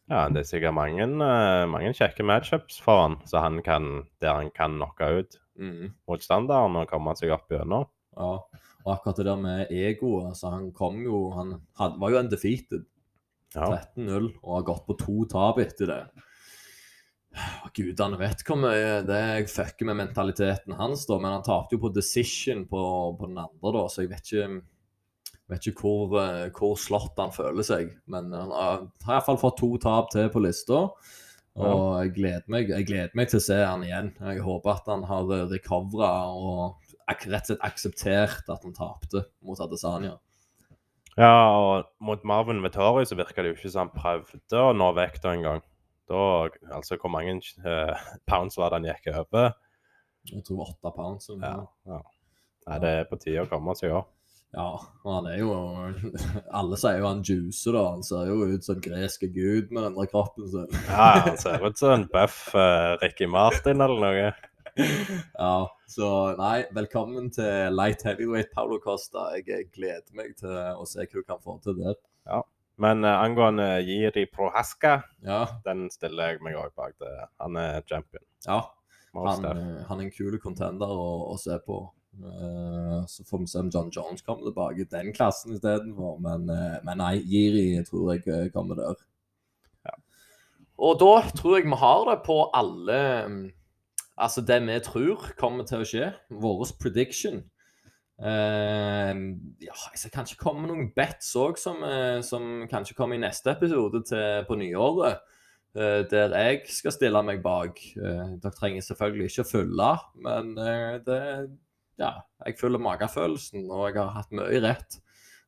Ja, 0.09 0.29
det 0.33 0.41
er 0.41 0.49
sikkert 0.49 0.77
mange, 0.77 1.05
eh, 1.05 1.67
mange 1.69 1.93
kjekke 1.93 2.25
matchups 2.25 2.81
for 2.81 3.03
han, 3.03 3.21
så 3.29 3.45
han 3.45 3.61
kan, 3.65 4.07
der 4.25 4.41
han 4.41 4.51
kan 4.57 4.81
knocke 4.81 5.13
ut 5.21 5.41
Mm. 5.55 5.93
motstanderen 6.11 6.81
og 6.81 6.89
komme 6.91 7.15
seg 7.19 7.31
opp 7.35 7.53
gjennom. 7.53 7.87
Ja, 8.15 8.33
og 8.85 8.91
akkurat 8.91 9.21
det 9.21 9.27
der 9.27 9.41
med 9.41 9.71
egoet 9.75 10.29
altså 10.29 10.53
Han 10.53 10.69
kom 10.77 11.01
jo 11.03 11.33
Han 11.35 11.57
had, 11.79 11.97
var 11.99 12.13
jo 12.13 12.21
undefeated. 12.21 12.85
Ja. 13.55 13.71
13-0 13.97 14.29
og 14.43 14.53
har 14.57 14.67
gått 14.67 14.87
på 14.87 14.97
to 14.99 15.25
tap 15.31 15.61
etter 15.63 15.91
det. 15.91 16.01
Gudene 17.75 18.19
vet 18.19 18.43
hvor 18.47 18.59
mye 18.63 19.01
det 19.07 19.49
fucker 19.51 19.89
med 19.89 19.99
mentaliteten 19.99 20.77
hans, 20.79 21.07
da. 21.07 21.19
Men 21.23 21.37
han 21.37 21.47
tapte 21.47 21.75
jo 21.75 21.83
på 21.83 21.91
decision 21.95 22.65
på, 22.71 22.85
på 23.19 23.31
den 23.31 23.41
andre, 23.43 23.75
da, 23.75 23.85
så 23.91 24.05
jeg 24.05 24.15
vet 24.15 24.33
ikke 24.33 24.63
Vet 25.53 25.67
ikke 25.69 25.85
hvor, 25.85 26.15
eh, 26.23 26.47
hvor 26.57 26.71
slått 26.81 27.19
han 27.21 27.33
føler 27.35 27.67
seg. 27.67 27.91
Men 28.09 28.31
han 28.33 28.49
har 28.49 28.79
har 29.05 29.19
iallfall 29.19 29.37
fått 29.43 29.59
to 29.61 29.75
tap 29.83 30.09
til 30.15 30.31
på 30.33 30.41
lista. 30.41 30.87
Og 31.55 32.01
jeg 32.03 32.15
gleder, 32.17 32.47
meg, 32.51 32.71
jeg 32.73 32.87
gleder 32.89 33.13
meg 33.15 33.29
til 33.31 33.39
å 33.39 33.45
se 33.45 33.57
han 33.61 33.85
igjen. 33.87 34.11
Jeg 34.19 34.43
håper 34.43 34.73
at 34.73 34.89
han 34.91 35.05
har 35.07 35.29
recovera 35.53 36.27
og 36.35 36.81
rett 37.07 37.27
og 37.29 37.51
slett 37.51 37.67
akseptert 37.69 38.49
at 38.51 38.65
han 38.65 38.75
tapte 38.75 39.23
mot 39.45 39.61
Adesanya. 39.63 40.17
Ja, 41.15 41.31
og 41.55 41.93
mot 42.03 42.25
Marvin 42.27 42.63
Vettori 42.65 43.05
så 43.07 43.15
virka 43.19 43.45
det 43.45 43.53
jo 43.53 43.59
ikke 43.59 43.71
som 43.71 43.85
han 43.85 43.95
prøvde 43.95 44.65
å 44.65 44.73
nå 44.75 44.91
vekta 44.97 45.37
engang. 45.37 45.63
Altså 46.11 46.99
hvor 46.99 47.13
mange 47.13 47.39
uh, 47.63 48.03
pounds 48.29 48.59
var 48.59 48.73
det 48.73 48.81
han 48.81 48.89
gikk 48.91 49.13
over? 49.15 49.55
Jeg 50.33 50.43
tror 50.47 50.67
åtte 50.67 50.93
pounds. 50.97 51.31
Ja, 51.39 51.61
ja. 51.87 52.01
Nei, 52.65 52.81
det 52.81 52.91
er 52.99 53.09
på 53.09 53.21
tide 53.21 53.45
å 53.45 53.51
komme 53.51 53.77
seg 53.79 53.95
opp. 53.95 54.14
Ja, 54.55 54.71
og 55.03 55.11
han 55.11 55.27
er 55.27 55.41
jo 55.41 55.53
Alle 56.59 56.79
sier 56.79 57.01
jo 57.01 57.09
han 57.09 57.23
juicer, 57.27 57.75
da. 57.75 57.85
Han 57.97 58.05
ser 58.07 58.29
jo 58.31 58.37
ut 58.47 58.67
som 58.67 58.79
en 58.79 58.85
gresk 58.85 59.27
gud 59.35 59.73
med 59.75 59.87
den 59.89 59.97
der 59.99 60.11
kroppen 60.11 60.49
sin. 60.51 60.69
Ja, 60.89 61.09
han 61.27 61.39
ser 61.41 61.65
ut 61.65 61.81
som 61.81 61.95
en 61.97 62.09
buff 62.13 62.47
uh, 62.55 62.95
Ricky 63.03 63.27
Martin 63.31 63.85
eller 63.85 64.05
noe. 64.07 64.35
Ja, 65.39 65.69
så 65.87 66.09
nei, 66.39 66.65
velkommen 66.75 67.29
til 67.35 67.75
light 67.77 68.03
heavyweight 68.07 68.51
Paulo 68.55 68.81
Costa. 68.83 69.29
Jeg 69.39 69.69
gleder 69.75 70.17
meg 70.19 70.33
til 70.41 70.51
å 70.51 70.87
se 70.89 71.05
hva 71.05 71.21
du 71.21 71.27
kan 71.27 71.43
få 71.43 71.61
til 71.63 71.79
der. 71.79 71.99
Men 72.83 73.07
uh, 73.07 73.21
angående 73.21 73.69
Jiri 73.87 74.27
Prohaska, 74.31 74.97
Ja, 75.27 75.45
den 75.67 75.87
stiller 75.95 76.35
jeg 76.35 76.43
meg 76.47 76.59
òg 76.59 76.75
bak. 76.75 76.97
det. 77.03 77.13
Han 77.43 77.59
er 77.61 77.85
champion. 77.87 78.27
ja 78.49 78.65
han, 79.15 79.45
eh, 79.45 79.85
han 79.87 80.01
er 80.01 80.09
en 80.09 80.15
kul 80.15 80.39
contender 80.43 80.91
å, 80.91 81.31
å 81.31 81.37
se 81.41 81.57
på. 81.67 81.79
Eh, 82.23 83.07
så 83.07 83.25
får 83.25 83.39
vi 83.39 83.47
se 83.47 83.59
om 83.59 83.71
John 83.75 83.91
Jones 83.93 84.23
kommer 84.23 84.47
tilbake 84.47 84.81
i 84.81 84.91
den 84.91 85.13
klassen 85.13 85.57
istedenfor. 85.57 86.19
Men, 86.23 86.47
uh, 86.51 86.79
men 86.87 87.01
nei, 87.03 87.17
Jiri 87.27 87.83
tror 87.87 88.15
jeg 88.15 88.29
eh, 88.29 88.53
kommer 88.55 88.79
der. 88.79 89.03
Og 90.75 90.99
da 90.99 91.21
tror 91.31 91.59
jeg 91.59 91.69
vi 91.69 91.77
har 91.79 92.01
det 92.09 92.17
på 92.27 92.39
alle 92.51 92.97
mm, 93.31 93.45
Altså 94.19 94.43
det 94.43 94.57
vi 94.63 94.79
tror 94.83 95.23
kommer 95.39 95.67
til 95.67 95.83
å 95.83 95.87
skje. 95.89 96.09
Vår 96.31 96.69
prediction. 96.79 97.41
Uh, 98.15 99.11
ja, 99.59 99.75
jeg 99.75 99.99
skal 99.99 100.13
kanskje 100.15 100.39
komme 100.39 100.63
med 100.63 100.71
noen 100.71 100.93
bets 100.95 101.33
òg, 101.35 101.59
som, 101.59 101.83
eh, 101.83 102.21
som 102.23 102.63
kanskje 102.71 102.95
kommer 102.95 103.19
i 103.19 103.25
neste 103.25 103.51
episode 103.57 104.05
til, 104.07 104.45
på 104.47 104.59
nyåret. 104.61 105.19
Uh, 105.75 106.07
der 106.07 106.31
jeg 106.39 106.61
skal 106.71 106.95
stille 106.95 107.23
meg 107.27 107.43
bak. 107.43 107.81
Uh, 107.99 108.37
dere 108.39 108.55
trenger 108.55 108.85
selvfølgelig 108.87 109.33
ikke 109.33 109.43
å 109.43 109.49
følge, 109.49 109.89
men 110.23 110.53
eh, 110.63 110.93
det 111.03 111.23
Ja, 111.99 112.13
jeg 112.47 112.57
følger 112.59 112.79
magefølelsen, 112.83 113.69
og 113.71 113.87
jeg 113.93 114.01
har 114.03 114.11
hatt 114.17 114.33
mye 114.35 114.61
rett. 114.65 114.97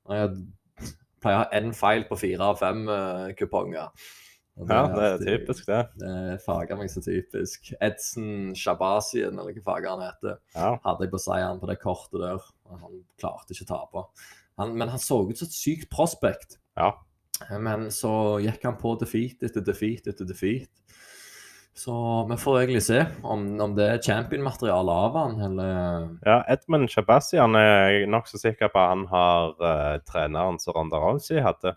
Og 0.07 0.15
jeg 0.15 0.93
pleier 1.25 1.41
å 1.41 1.43
ha 1.43 1.49
én 1.59 1.73
feil 1.75 2.05
på 2.07 2.19
fire 2.21 2.41
av 2.53 2.61
fem 2.61 2.85
uh, 2.89 3.33
kuponger. 3.39 3.89
Det 4.57 4.73
Ja, 4.73 4.87
det 4.89 5.03
er 5.03 5.13
alltid- 5.17 5.27
typisk, 5.47 5.67
det. 5.67 5.81
det 6.01 6.09
er 6.09 6.39
fager 6.41 6.77
meg 6.79 6.89
så 6.89 7.03
typisk. 7.05 7.73
Edson 7.81 8.55
Shabazian, 8.57 9.37
eller 9.39 9.53
hva 9.53 9.65
fager 9.67 9.91
han 9.91 10.05
heter, 10.07 10.39
Ja. 10.55 10.71
hadde 10.85 11.05
jeg 11.05 11.11
på 11.13 11.19
seieren 11.21 11.61
på 11.61 11.67
det 11.69 11.81
kortet 11.83 12.21
der. 12.23 12.39
og 12.71 12.81
Han 12.81 13.03
klarte 13.19 13.51
ikke 13.53 13.67
å 13.67 13.73
tape. 13.75 14.05
Han, 14.59 14.73
men 14.79 14.89
han 14.89 14.99
så 14.99 15.19
ut 15.29 15.37
som 15.37 15.47
et 15.47 15.53
sykt 15.53 15.91
prospect. 15.91 16.57
ja. 16.77 16.93
Men 17.51 17.91
så 17.93 18.41
gikk 18.41 18.63
han 18.65 18.79
på 18.81 18.95
defeat 18.99 19.43
etter 19.43 19.61
defeat 19.61 20.07
etter 20.09 20.25
defeat. 20.25 20.71
Så 21.77 21.95
vi 22.31 22.37
får 22.41 22.59
egentlig 22.61 22.83
se 22.87 23.03
om, 23.21 23.43
om 23.61 23.75
det 23.77 23.85
er 23.85 23.99
champion-materiale 24.01 24.93
av 24.97 25.17
han, 25.21 25.35
eller 25.45 26.07
Ja, 26.25 26.39
Edmund 26.49 26.89
Shabazian 26.89 27.59
er 27.61 28.07
nokså 28.09 28.41
sikker 28.41 28.71
på 28.73 28.81
at 28.81 28.95
han 28.95 29.03
har 29.11 29.51
uh, 29.61 29.99
treneren 30.09 30.57
som 30.63 30.73
Ronda 30.73 30.97
Rousey 31.03 31.43
hadde. 31.45 31.75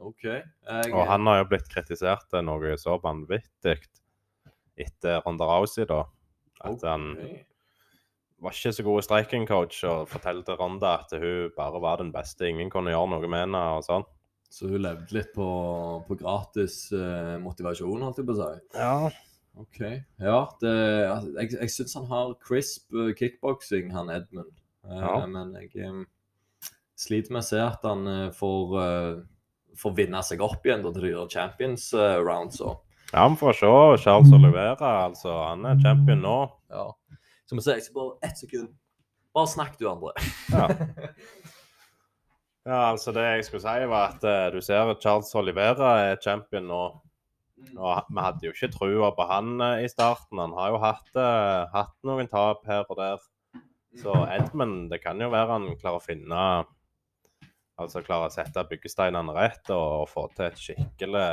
OK. 0.00 0.24
Jeg, 0.24 0.92
Og 0.94 1.04
han 1.06 1.28
har 1.28 1.42
jo 1.42 1.50
blitt 1.50 1.68
kritisert 1.68 2.32
noe 2.40 2.78
så 2.80 2.96
vanvittig 3.02 3.76
etter 4.80 5.20
Ronda 5.26 5.50
Rousey, 5.50 5.84
da. 5.90 6.06
At 6.64 6.86
han 6.88 7.10
var 8.42 8.56
ikke 8.56 8.72
så 8.72 8.84
god 8.86 9.04
striking 9.04 9.44
coach 9.46 9.82
og 9.86 10.08
fortalte 10.10 10.56
Ronda 10.56 10.94
at 11.02 11.12
hun 11.12 11.52
bare 11.58 11.82
var 11.82 12.00
den 12.00 12.12
beste, 12.14 12.48
ingen 12.48 12.72
kunne 12.72 12.94
gjøre 12.94 13.10
noe 13.12 13.28
med 13.28 13.44
henne 13.44 13.62
og 13.76 13.84
sånn. 13.84 14.08
Så 14.52 14.68
hun 14.68 14.80
levde 14.84 15.12
litt 15.16 15.30
på, 15.36 15.50
på 16.08 16.16
gratis 16.24 16.86
uh, 16.96 17.36
motivasjon, 17.44 18.00
holdt 18.04 18.20
jeg 18.20 18.30
på 18.32 18.34
å 18.38 18.40
si. 18.40 18.80
Ja. 18.80 18.96
OK. 19.60 19.80
Ja, 20.16 20.38
det, 20.60 20.72
altså, 21.10 21.32
jeg, 21.36 21.50
jeg 21.60 21.70
syns 21.74 21.94
han 21.98 22.06
har 22.08 22.32
crisp 22.40 22.94
eh, 22.96 23.10
kickboksing, 23.18 23.90
han 23.92 24.10
Edmund. 24.12 24.52
Eh, 24.88 24.96
Ja. 25.02 25.26
Men 25.26 25.52
jeg 25.60 26.06
sliter 26.98 27.34
med 27.34 27.42
å 27.42 27.48
se 27.50 27.60
at 27.60 27.84
han 27.86 28.06
eh, 28.08 28.30
får, 28.36 28.72
får 29.78 29.94
vinne 29.98 30.22
seg 30.24 30.42
opp 30.44 30.64
igjen 30.66 30.84
til 30.86 30.96
de 31.04 31.26
champions 31.32 31.90
rounds. 32.24 32.62
Og, 32.64 32.80
ja, 33.12 33.26
vi 33.28 33.38
får 33.42 33.58
se. 33.60 33.72
Charles 34.06 34.32
Olivera, 34.32 34.92
altså. 35.04 35.34
Han 35.50 35.66
er 35.68 35.80
champion 35.84 36.24
nå. 36.24 36.38
ja. 36.72 36.88
Så 37.44 37.58
vi 37.58 37.62
se, 37.66 37.74
jeg 37.76 37.84
skal 37.84 37.98
bare 37.98 38.30
ett 38.30 38.38
sekund. 38.40 38.70
Bare 39.36 39.48
snakk 39.52 39.74
du, 39.76 39.84
André. 39.90 40.12
Ja. 40.52 40.66
ja, 42.70 42.78
altså 42.94 43.12
det 43.12 43.24
jeg 43.26 43.44
skulle 43.44 43.64
si, 43.64 43.88
var 43.90 44.14
at 44.14 44.54
du 44.54 44.60
ser 44.64 44.88
at 44.94 45.02
Charles 45.04 45.32
Olivera 45.36 45.92
er 46.08 46.20
champion 46.24 46.64
nå. 46.70 46.84
Og 47.76 48.08
vi 48.08 48.24
hadde 48.24 48.46
jo 48.46 48.52
ikke 48.54 48.72
trua 48.74 49.10
på 49.16 49.26
han 49.30 49.54
eh, 49.60 49.84
i 49.86 49.90
starten. 49.90 50.40
Han 50.42 50.54
har 50.58 50.74
jo 50.74 50.80
hatt, 50.82 51.10
eh, 51.16 51.62
hatt 51.72 51.96
noen 52.06 52.30
tap 52.30 52.66
her 52.68 52.84
og 52.88 52.98
der. 53.00 53.24
Så 54.00 54.14
Edmund, 54.32 54.88
det 54.92 55.02
kan 55.02 55.20
jo 55.20 55.28
være 55.32 55.58
han 55.58 55.74
klarer 55.76 56.00
å 56.00 56.04
finne 56.04 56.44
Altså 57.80 58.02
klarer 58.04 58.28
å 58.28 58.32
sette 58.32 58.62
byggesteinene 58.68 59.32
rett 59.34 59.70
og 59.74 60.04
få 60.06 60.26
til 60.36 60.44
et 60.46 60.60
skikkelig 60.60 61.24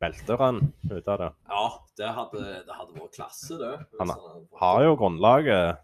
belterenn 0.00 0.60
ut 0.92 1.10
av 1.10 1.18
det. 1.20 1.28
Ja, 1.50 1.64
det 1.98 2.10
hadde, 2.16 2.42
det 2.64 2.76
hadde 2.78 2.94
vært 2.94 3.18
klasse, 3.18 3.58
det. 3.58 3.72
Han 3.98 4.14
Har 4.60 4.82
jo 4.86 4.94
grunnlaget 4.96 5.82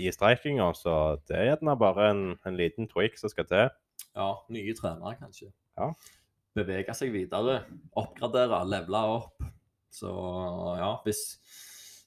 i 0.00 0.08
streikinga, 0.12 0.70
så 0.78 0.96
det 1.28 1.36
er 1.38 1.48
gjerne 1.50 1.76
bare 1.78 2.08
en, 2.14 2.24
en 2.48 2.56
liten 2.58 2.88
tweak 2.90 3.20
som 3.20 3.32
skal 3.32 3.48
til. 3.50 3.72
Ja, 4.16 4.30
nye 4.52 4.74
trenere, 4.78 5.16
kanskje. 5.20 5.50
Ja. 5.78 5.90
Bevege 6.54 6.94
seg 6.94 7.10
videre. 7.14 7.64
Oppgradere, 7.98 8.62
levele 8.70 9.04
opp. 9.16 9.42
Så 9.94 10.10
ja, 10.78 10.92
hvis, 11.06 11.22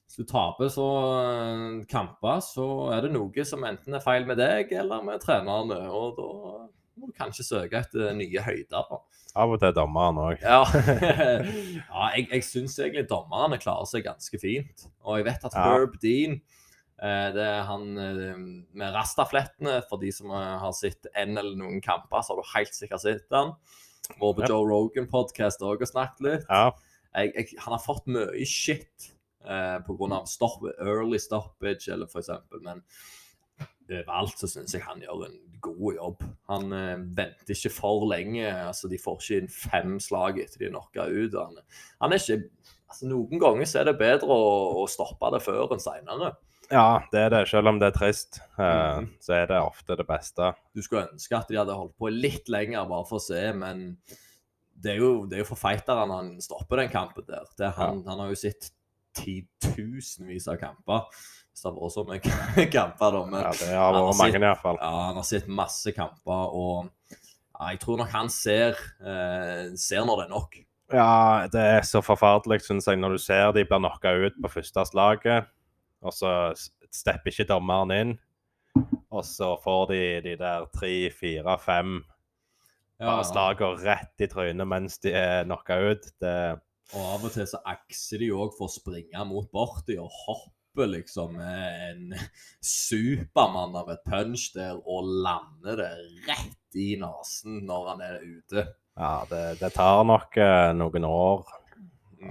hvis 0.04 0.18
du 0.20 0.26
taper 0.28 0.68
så 0.72 0.88
eh, 1.20 1.86
kamper, 1.88 2.40
så 2.44 2.66
er 2.96 3.06
det 3.06 3.14
noe 3.14 3.44
som 3.48 3.64
enten 3.68 3.96
er 3.96 4.04
feil 4.04 4.28
med 4.28 4.40
deg 4.40 4.72
eller 4.76 5.04
med 5.04 5.22
trenerne. 5.24 5.80
Og 5.92 6.18
da 6.18 6.28
må 6.98 7.08
du 7.08 7.16
kanskje 7.16 7.46
søke 7.46 7.80
etter 7.80 8.12
nye 8.16 8.44
høyder. 8.44 8.98
Av 9.38 9.52
og 9.52 9.60
til 9.62 9.74
dommeren 9.76 10.20
òg. 10.20 10.40
Ja, 10.42 10.62
ja 11.92 12.06
jeg, 12.16 12.28
jeg 12.32 12.46
syns 12.46 12.78
egentlig 12.80 13.08
dommerne 13.10 13.60
klarer 13.60 13.88
seg 13.88 14.06
ganske 14.08 14.40
fint. 14.42 14.88
Og 15.04 15.20
jeg 15.20 15.28
vet 15.28 15.44
at 15.48 15.56
Ja. 15.56 15.66
Herb 15.68 15.98
Dean 16.02 16.38
eh, 16.38 17.28
det 17.36 17.44
er 17.44 17.66
han 17.68 17.90
eh, 18.02 18.40
med 18.80 18.96
rastaflettene. 18.96 19.82
For 19.88 20.00
de 20.02 20.12
som 20.14 20.32
eh, 20.32 20.56
har 20.64 20.76
sett 20.76 21.08
en 21.14 21.36
eller 21.36 21.56
noen 21.60 21.84
kamper, 21.84 22.24
så 22.24 22.34
har 22.34 22.42
du 22.42 22.52
helt 22.56 22.76
sikkert 22.76 23.04
sett 23.04 23.36
han. 23.36 23.54
Og 24.16 24.38
på 24.38 24.48
Joe 24.48 24.64
Rogan-podkast 24.66 25.62
òg 25.66 25.84
og 25.84 25.90
snakket 25.90 26.24
litt. 26.24 26.48
Ja. 26.48 26.72
Jeg, 27.18 27.32
jeg, 27.34 27.60
han 27.64 27.74
har 27.74 27.82
fått 27.82 28.08
mye 28.10 28.48
shit 28.48 29.10
eh, 29.44 29.78
pga. 29.84 30.22
Stop, 30.30 30.64
early 30.78 31.20
stoppage, 31.22 31.90
eller 31.92 32.10
for 32.10 32.22
eksempel. 32.22 32.62
Men 32.64 32.82
overalt 33.88 34.40
så 34.40 34.50
syns 34.50 34.74
jeg 34.74 34.84
han 34.84 35.00
gjør 35.04 35.26
en 35.28 35.38
god 35.64 35.98
jobb. 35.98 36.26
Han 36.52 36.74
eh, 36.76 37.04
venter 37.20 37.54
ikke 37.54 37.74
for 37.74 38.08
lenge. 38.10 38.46
altså 38.48 38.90
De 38.90 39.00
får 39.00 39.22
ikke 39.22 39.40
inn 39.42 39.52
fem 39.52 39.96
slag 40.02 40.42
etter 40.42 40.64
de 40.64 40.68
er 40.68 40.74
knocka 40.74 41.08
ut. 41.08 41.38
Han, 41.38 41.62
han 42.02 42.14
er 42.14 42.22
ikke 42.22 42.42
altså 42.88 43.08
Noen 43.10 43.40
ganger 43.40 43.68
så 43.68 43.82
er 43.82 43.90
det 43.90 43.98
bedre 44.00 44.32
å, 44.32 44.52
å 44.82 44.84
stoppe 44.88 45.28
det 45.34 45.42
før 45.44 45.74
enn 45.76 45.82
seinere. 45.84 46.32
Ja, 46.70 47.02
det 47.12 47.20
er 47.20 47.30
det. 47.32 47.42
Selv 47.50 47.70
om 47.70 47.78
det 47.80 47.90
er 47.90 47.96
trist, 47.96 48.40
eh, 48.58 49.00
mm. 49.00 49.10
så 49.24 49.36
er 49.38 49.50
det 49.50 49.60
ofte 49.64 49.96
det 49.98 50.06
beste. 50.08 50.52
Du 50.76 50.82
skulle 50.84 51.06
ønske 51.08 51.38
at 51.38 51.50
de 51.50 51.58
hadde 51.60 51.76
holdt 51.76 51.96
på 52.00 52.10
litt 52.12 52.50
lenger 52.52 52.88
bare 52.90 53.06
for 53.08 53.20
å 53.20 53.24
se, 53.24 53.40
men 53.56 53.86
det 54.78 54.94
er 54.94 55.00
jo, 55.02 55.12
det 55.26 55.38
er 55.38 55.42
jo 55.42 55.48
for 55.48 55.60
fighterne 55.60 56.20
han 56.20 56.34
stopper 56.42 56.82
den 56.82 56.92
kampen 56.92 57.26
der. 57.26 57.48
Det 57.58 57.66
er 57.70 57.74
han, 57.78 58.04
han 58.06 58.22
har 58.22 58.30
jo 58.30 58.38
sett 58.38 58.70
titusenvis 59.18 60.46
av 60.50 60.60
kamper. 60.60 61.08
Hvis 61.48 61.64
det 61.64 61.70
har 61.70 61.78
vært 61.78 61.96
så 61.96 62.04
mye 62.06 62.68
kamper, 62.76 63.16
da. 63.16 63.24
Men 63.32 63.42
Ja, 63.42 63.56
det 63.58 63.72
har 63.72 63.88
han 63.88 64.06
vært 64.10 64.20
mange 64.20 64.38
hvert 64.38 64.48
iallfall. 64.52 64.80
Ja, 64.82 64.94
han 65.08 65.18
har 65.18 65.26
sett 65.26 65.50
masse 65.50 65.94
kamper, 65.96 66.54
og 66.54 67.16
ja, 67.58 67.72
jeg 67.72 67.82
tror 67.82 67.98
nok 67.98 68.14
han 68.14 68.30
ser, 68.30 68.78
eh, 69.02 69.68
ser 69.80 70.06
når 70.06 70.22
det 70.22 70.26
er 70.28 70.34
nok. 70.36 70.58
Ja, 70.94 71.46
det 71.52 71.62
er 71.74 71.84
så 71.84 72.00
forferdelig, 72.04 72.62
syns 72.64 72.86
jeg, 72.88 73.00
når 73.00 73.16
du 73.16 73.20
ser 73.20 73.50
de 73.56 73.66
blir 73.66 73.82
knocka 73.82 74.14
ut 74.22 74.38
på 74.40 74.52
første 74.52 74.84
slaget, 74.88 75.48
og 76.04 76.14
så 76.14 76.32
stepper 76.94 77.32
ikke 77.32 77.48
dommeren 77.48 77.94
inn. 77.94 78.14
Og 79.08 79.24
så 79.24 79.54
får 79.62 79.90
de 79.90 80.02
de 80.26 80.36
der 80.38 80.68
tre, 80.74 81.08
fire, 81.14 81.56
fem 81.62 82.00
bare 82.98 83.24
slagene 83.26 83.78
rett 83.84 84.24
i 84.24 84.28
trynet 84.30 84.68
mens 84.68 84.98
de 85.02 85.14
er 85.14 85.46
knocka 85.46 85.78
ut. 85.92 86.08
Det, 86.20 86.36
Og 86.94 87.10
av 87.14 87.26
og 87.28 87.34
til 87.34 87.48
så 87.48 87.60
akser 87.68 88.22
de 88.22 88.30
òg 88.34 88.54
for 88.58 88.68
å 88.68 88.74
springe 88.74 89.26
mot 89.28 89.48
borti 89.54 89.98
og 90.00 90.10
hoppe 90.24 90.86
liksom 90.88 91.38
en 91.42 92.14
supermann 92.62 93.76
av 93.78 93.90
et 93.94 94.04
punch 94.06 94.50
der 94.54 94.78
og 94.78 95.08
lande 95.24 95.78
det 95.80 95.92
rett 96.28 96.78
i 96.78 96.92
nesen 97.00 97.64
når 97.66 97.88
han 97.92 98.04
er 98.06 98.20
ute. 98.22 98.66
ja, 98.98 99.14
det, 99.30 99.42
det 99.62 99.72
tar 99.74 100.04
nok 100.06 100.36
eh, 100.42 100.70
noen 100.76 101.06
år 101.08 101.46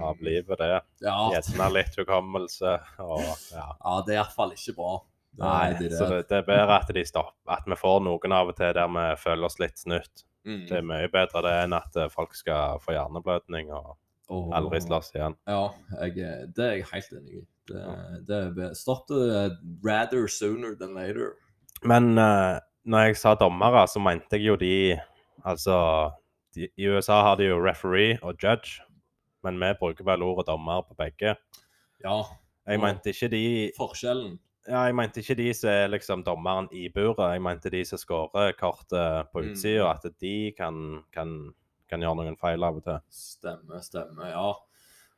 av 0.02 0.22
livet, 0.24 0.58
det. 0.58 0.80
Ja, 1.04 1.18
Gjerne 1.34 1.68
litt 1.74 1.94
hukommelse 1.98 2.74
og 3.02 3.22
ja. 3.52 3.68
ja 3.80 3.94
det 4.06 4.14
er 4.14 4.20
iallfall 4.20 4.52
ikke 4.56 4.76
bra. 4.76 4.96
Nei, 5.38 5.74
det. 5.78 5.92
så 5.94 6.08
det, 6.10 6.24
det 6.30 6.40
er 6.40 6.46
bedre 6.48 6.80
at 6.80 6.90
de 6.94 7.04
stopper. 7.06 7.36
At 7.54 7.68
vi 7.68 7.78
får 7.78 8.00
noen 8.06 8.34
av 8.34 8.50
og 8.50 8.58
til 8.58 8.74
der 8.74 8.90
vi 8.94 9.06
føler 9.22 9.48
oss 9.48 9.58
litt 9.62 9.78
snytt. 9.78 10.24
Mm. 10.48 10.64
Det 10.68 10.76
er 10.78 10.86
mye 10.86 11.10
bedre 11.12 11.42
det 11.44 11.54
enn 11.64 11.76
at 11.76 11.98
eh, 11.98 12.10
folk 12.12 12.34
skal 12.36 12.80
få 12.82 12.94
hjerneblødning 12.96 13.72
og 13.74 13.96
oh. 14.32 14.48
aldri 14.56 14.80
slåss 14.82 15.12
igjen. 15.14 15.36
Ja, 15.50 15.66
jeg, 16.06 16.48
det 16.56 16.64
er 16.64 16.78
jeg 16.78 16.88
helt 16.92 17.18
enig 17.20 17.42
i. 17.42 17.44
Det, 17.68 17.82
det 18.28 18.38
er 18.38 18.54
be- 18.56 18.72
Stop 18.78 19.10
det 19.12 19.58
rather 19.84 20.26
sooner 20.28 20.74
than 20.78 20.96
later. 20.96 21.36
Men 21.84 22.16
uh, 22.18 22.58
når 22.88 23.10
jeg 23.10 23.20
sa 23.20 23.34
dommere, 23.38 23.84
så 23.86 24.00
mente 24.02 24.40
jeg 24.40 24.50
jo 24.52 24.58
de 24.58 24.74
Altså, 25.46 26.10
de, 26.56 26.66
i 26.76 26.88
USA 26.90 27.20
har 27.22 27.36
de 27.38 27.46
jo 27.46 27.60
referee 27.62 28.18
og 28.26 28.34
judge, 28.42 28.82
men 29.44 29.58
vi 29.60 29.72
bruker 29.80 30.04
vel 30.04 30.22
ordet 30.22 30.46
dommer 30.46 30.82
på 30.88 30.96
begge. 30.98 31.36
Ja, 32.04 32.22
Jeg 32.68 32.80
mente 32.80 33.10
ikke 33.14 33.30
de 33.32 33.72
forskjellen. 33.78 34.38
Ja, 34.68 34.82
jeg 34.84 34.94
mente 34.94 35.22
ikke 35.22 35.34
de 35.38 35.46
som 35.56 35.70
er 35.70 35.88
liksom 35.88 36.22
dommeren 36.26 36.66
i 36.76 36.88
buret. 36.92 37.32
Jeg 37.32 37.40
mente 37.42 37.70
de 37.72 37.84
som 37.88 37.98
skårer 37.98 38.52
kortet 38.58 39.30
på 39.32 39.40
Mm. 39.40 39.50
utsida, 39.54 39.86
at 39.94 40.04
de 40.20 40.52
kan, 40.52 41.02
kan, 41.12 41.54
kan 41.88 42.00
gjøre 42.04 42.16
noen 42.16 42.36
feil 42.36 42.62
av 42.62 42.76
og 42.76 42.84
til. 42.84 42.98
Stemmer, 43.08 43.80
stemmer, 43.80 44.28
ja. 44.28 44.50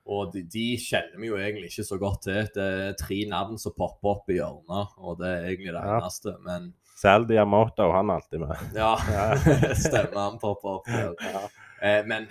Og 0.06 0.30
de, 0.32 0.42
de 0.46 0.76
kjenner 0.78 1.18
vi 1.20 1.26
jo 1.26 1.36
egentlig 1.36 1.72
ikke 1.72 1.84
så 1.88 1.98
godt 1.98 2.22
til. 2.22 2.46
Det 2.54 2.68
er 2.86 2.94
tre 2.98 3.18
navn 3.28 3.58
som 3.58 3.74
popper 3.76 4.08
opp 4.14 4.30
i 4.30 4.38
hjørnet, 4.38 4.94
og 4.98 5.18
det 5.18 5.26
er 5.28 5.48
egentlig 5.50 5.74
det 5.74 5.82
Ja. 5.82 5.98
eneste. 5.98 6.36
Men 6.46 6.72
Selv 7.00 7.26
Diamoto, 7.28 7.90
han 7.92 8.10
er 8.10 8.14
alltid 8.20 8.38
med. 8.40 8.56
ja, 8.76 8.94
Ja. 9.10 9.26
stemmer 9.74 10.30
han 10.30 10.38
popper 10.38 10.78
opp. 10.78 10.86
Ja. 11.20 11.42
Eh, 11.82 12.04
men 12.06 12.28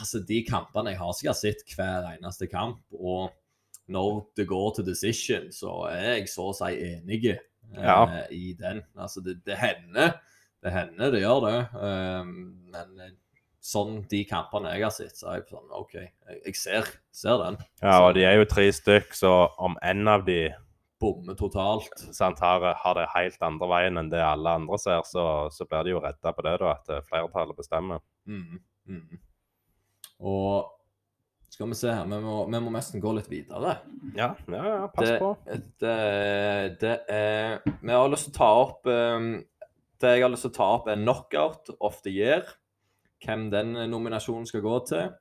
altså, 0.00 0.20
de 0.28 0.42
kampene 0.46 0.92
Jeg 0.94 1.00
har 1.00 1.12
sikkert 1.16 1.40
sett 1.40 1.76
hver 1.76 2.08
eneste 2.14 2.48
kamp, 2.50 2.80
og 2.92 3.34
når 3.88 4.24
det 4.36 4.48
går 4.50 4.72
til 4.76 4.86
decision, 4.88 5.50
så 5.54 5.76
er 5.92 6.16
jeg 6.16 6.30
så 6.32 6.48
å 6.50 6.56
si 6.56 6.72
enig 6.88 7.20
eh, 7.30 7.42
Ja. 7.76 8.00
i 8.34 8.52
den. 8.58 8.82
Altså, 8.98 9.22
det, 9.22 9.38
det 9.46 9.58
hender. 9.60 10.16
Det 10.62 10.72
hender, 10.74 11.12
det 11.14 11.20
gjør 11.22 11.44
det. 11.44 11.58
Um, 11.78 12.32
men 12.72 13.00
eh, 13.04 13.14
sånn 13.62 14.00
de 14.10 14.24
kampene 14.26 14.72
jeg 14.74 14.86
har 14.86 14.94
sett, 14.94 15.14
så 15.18 15.30
er 15.30 15.40
jeg 15.40 15.48
sånn 15.52 15.74
OK, 15.74 15.94
jeg, 16.00 16.40
jeg 16.48 16.58
ser, 16.58 16.90
ser 17.14 17.38
den. 17.42 17.58
Ja, 17.82 18.00
og 18.06 18.14
de 18.18 18.24
er 18.26 18.38
jo 18.40 18.46
tre 18.50 18.66
stykk, 18.74 19.14
så 19.14 19.34
om 19.62 19.78
en 19.82 20.08
av 20.10 20.26
de 20.26 20.40
Bommer 20.98 21.34
totalt. 21.36 21.92
sant, 22.16 22.38
har, 22.40 22.62
har 22.80 22.94
det 22.96 23.02
helt 23.12 23.42
andre 23.44 23.66
veien 23.68 24.00
enn 24.00 24.08
det 24.08 24.22
alle 24.24 24.54
andre 24.62 24.78
ser, 24.80 25.02
så, 25.04 25.24
så 25.52 25.66
blir 25.68 25.84
de 25.84 25.92
jo 25.92 26.00
redda 26.00 26.32
på 26.32 26.44
det, 26.46 26.54
da, 26.62 26.70
at 26.72 26.88
eh, 26.88 27.02
flertallet 27.04 27.58
bestemmer. 27.58 28.00
Mm, 28.24 28.62
mm. 28.88 29.18
Og 30.20 30.72
skal 31.52 31.70
vi 31.70 31.76
se 31.78 31.92
her, 31.92 32.04
vi 32.08 32.18
må, 32.20 32.36
vi 32.52 32.60
må 32.60 32.72
nesten 32.74 33.00
gå 33.00 33.12
litt 33.16 33.28
videre. 33.32 33.78
Ja, 34.16 34.34
ja, 34.52 34.62
ja 34.66 34.86
pass 34.92 35.08
Det, 35.08 35.18
på. 35.22 35.30
det, 35.80 35.94
det 36.82 36.94
er 37.12 37.62
Vi 37.64 37.92
har 37.92 38.10
lyst 38.12 38.28
til 38.28 38.34
å 38.34 38.38
ta 38.38 38.48
opp 38.64 38.88
um, 38.90 39.28
Det 40.00 40.12
jeg 40.12 40.24
har 40.26 40.32
lyst 40.32 40.44
til 40.48 40.52
å 40.52 40.56
ta 40.58 40.68
opp, 40.76 40.90
er 40.92 41.00
Knockout 41.00 41.70
of 41.80 42.02
the 42.04 42.12
Year. 42.12 42.44
Hvem 43.24 43.48
den 43.52 43.72
nominasjonen 43.90 44.44
skal 44.48 44.64
gå 44.64 44.78
til. 44.90 45.14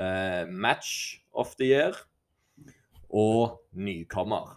Eh, 0.00 0.48
match 0.48 1.20
of 1.36 1.52
the 1.60 1.68
Year. 1.68 1.98
Og 3.12 3.60
nykommer. 3.76 4.56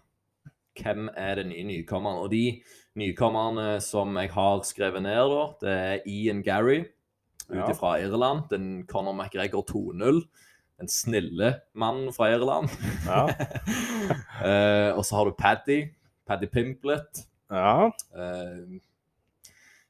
Hvem 0.78 1.10
er 1.18 1.42
den 1.42 1.52
nye 1.52 1.66
nykommeren? 1.68 2.22
Og 2.24 2.32
de 2.32 2.62
nykommerne 2.98 3.82
som 3.84 4.16
jeg 4.18 4.32
har 4.34 4.64
skrevet 4.66 5.04
ned, 5.04 5.34
da, 5.34 5.44
det 5.62 5.76
er 5.76 6.08
Ian 6.10 6.40
Gary, 6.46 6.86
ut 7.50 7.78
fra 7.80 7.96
Irland. 8.04 8.50
Den 8.52 8.86
Conor 8.88 9.14
McGregor 9.14 9.64
2-0. 9.70 10.22
Den 10.78 10.88
snille 10.94 11.54
mannen 11.74 12.12
fra 12.14 12.32
Irland. 12.36 12.70
Ja. 13.08 13.26
Eh, 14.38 14.92
og 14.94 15.02
så 15.06 15.16
har 15.18 15.26
du 15.26 15.34
Paddy. 15.34 15.80
Paddy 16.28 16.46
Pimplet. 16.54 17.24
ja. 17.50 17.88
Eh, 18.14 18.78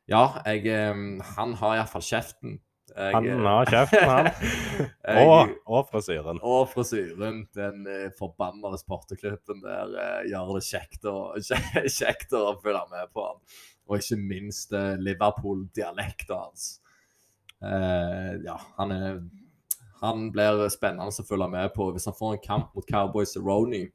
ja, 0.07 0.21
jeg 0.47 0.63
eh, 0.71 1.01
Han 1.35 1.53
har 1.59 1.73
iallfall 1.75 2.01
kjeften. 2.07 2.53
Jeg, 2.95 3.11
Han 3.13 3.27
eh, 3.27 3.41
har 3.43 3.65
kjeften, 3.67 4.05
han. 4.07 4.29
jeg- 5.03 5.27
Og, 5.27 5.51
og 5.67 5.89
frisyren. 5.91 6.39
og 6.41 6.69
frisyren. 6.71 7.41
Den 7.53 7.83
eh, 7.91 8.07
forbannede 8.17 8.79
sporteklippen 8.79 9.59
der 9.65 9.91
gjør 10.31 10.55
det 10.55 10.63
kjekt 10.69 11.03
å, 11.11 11.17
kjekt 11.99 12.31
å 12.39 12.55
følge 12.63 12.85
med 12.95 13.11
på 13.11 13.27
han. 13.27 13.43
Og 13.91 13.99
ikke 13.99 14.17
minst 14.23 14.71
Liverpool-dialekten 14.71 16.35
hans. 16.39 16.69
Eh, 17.63 18.33
ja, 18.45 18.57
han 18.77 18.91
er 18.93 19.21
Han 20.01 20.27
blir 20.31 20.67
spennende 20.69 21.09
å 21.09 21.25
følge 21.25 21.47
med 21.49 21.71
på. 21.73 21.87
Hvis 21.95 22.05
han 22.05 22.13
får 22.13 22.35
en 22.35 22.43
kamp 22.43 22.75
mot 22.75 22.85
Cowboys 22.85 23.35
Roney 23.37 23.87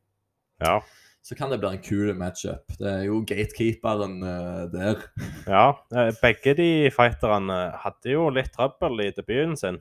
Ja. 0.61 0.81
så 1.23 1.37
kan 1.39 1.51
det 1.51 1.61
bli 1.63 1.69
en 1.77 1.83
kul 1.83 2.13
matchup. 2.19 2.67
Det 2.79 2.89
er 2.91 3.05
jo 3.07 3.21
gatekeeperen 3.23 4.17
eh, 4.27 4.65
der. 4.73 5.05
ja. 5.47 5.69
eh, 5.95 6.11
Begge 6.21 6.57
de 6.59 6.91
fighterne 6.91 7.61
hadde 7.85 8.11
jo 8.17 8.29
litt 8.35 8.51
trøbbel 8.53 9.05
i 9.07 9.11
debuten 9.15 9.55
sin. 9.57 9.79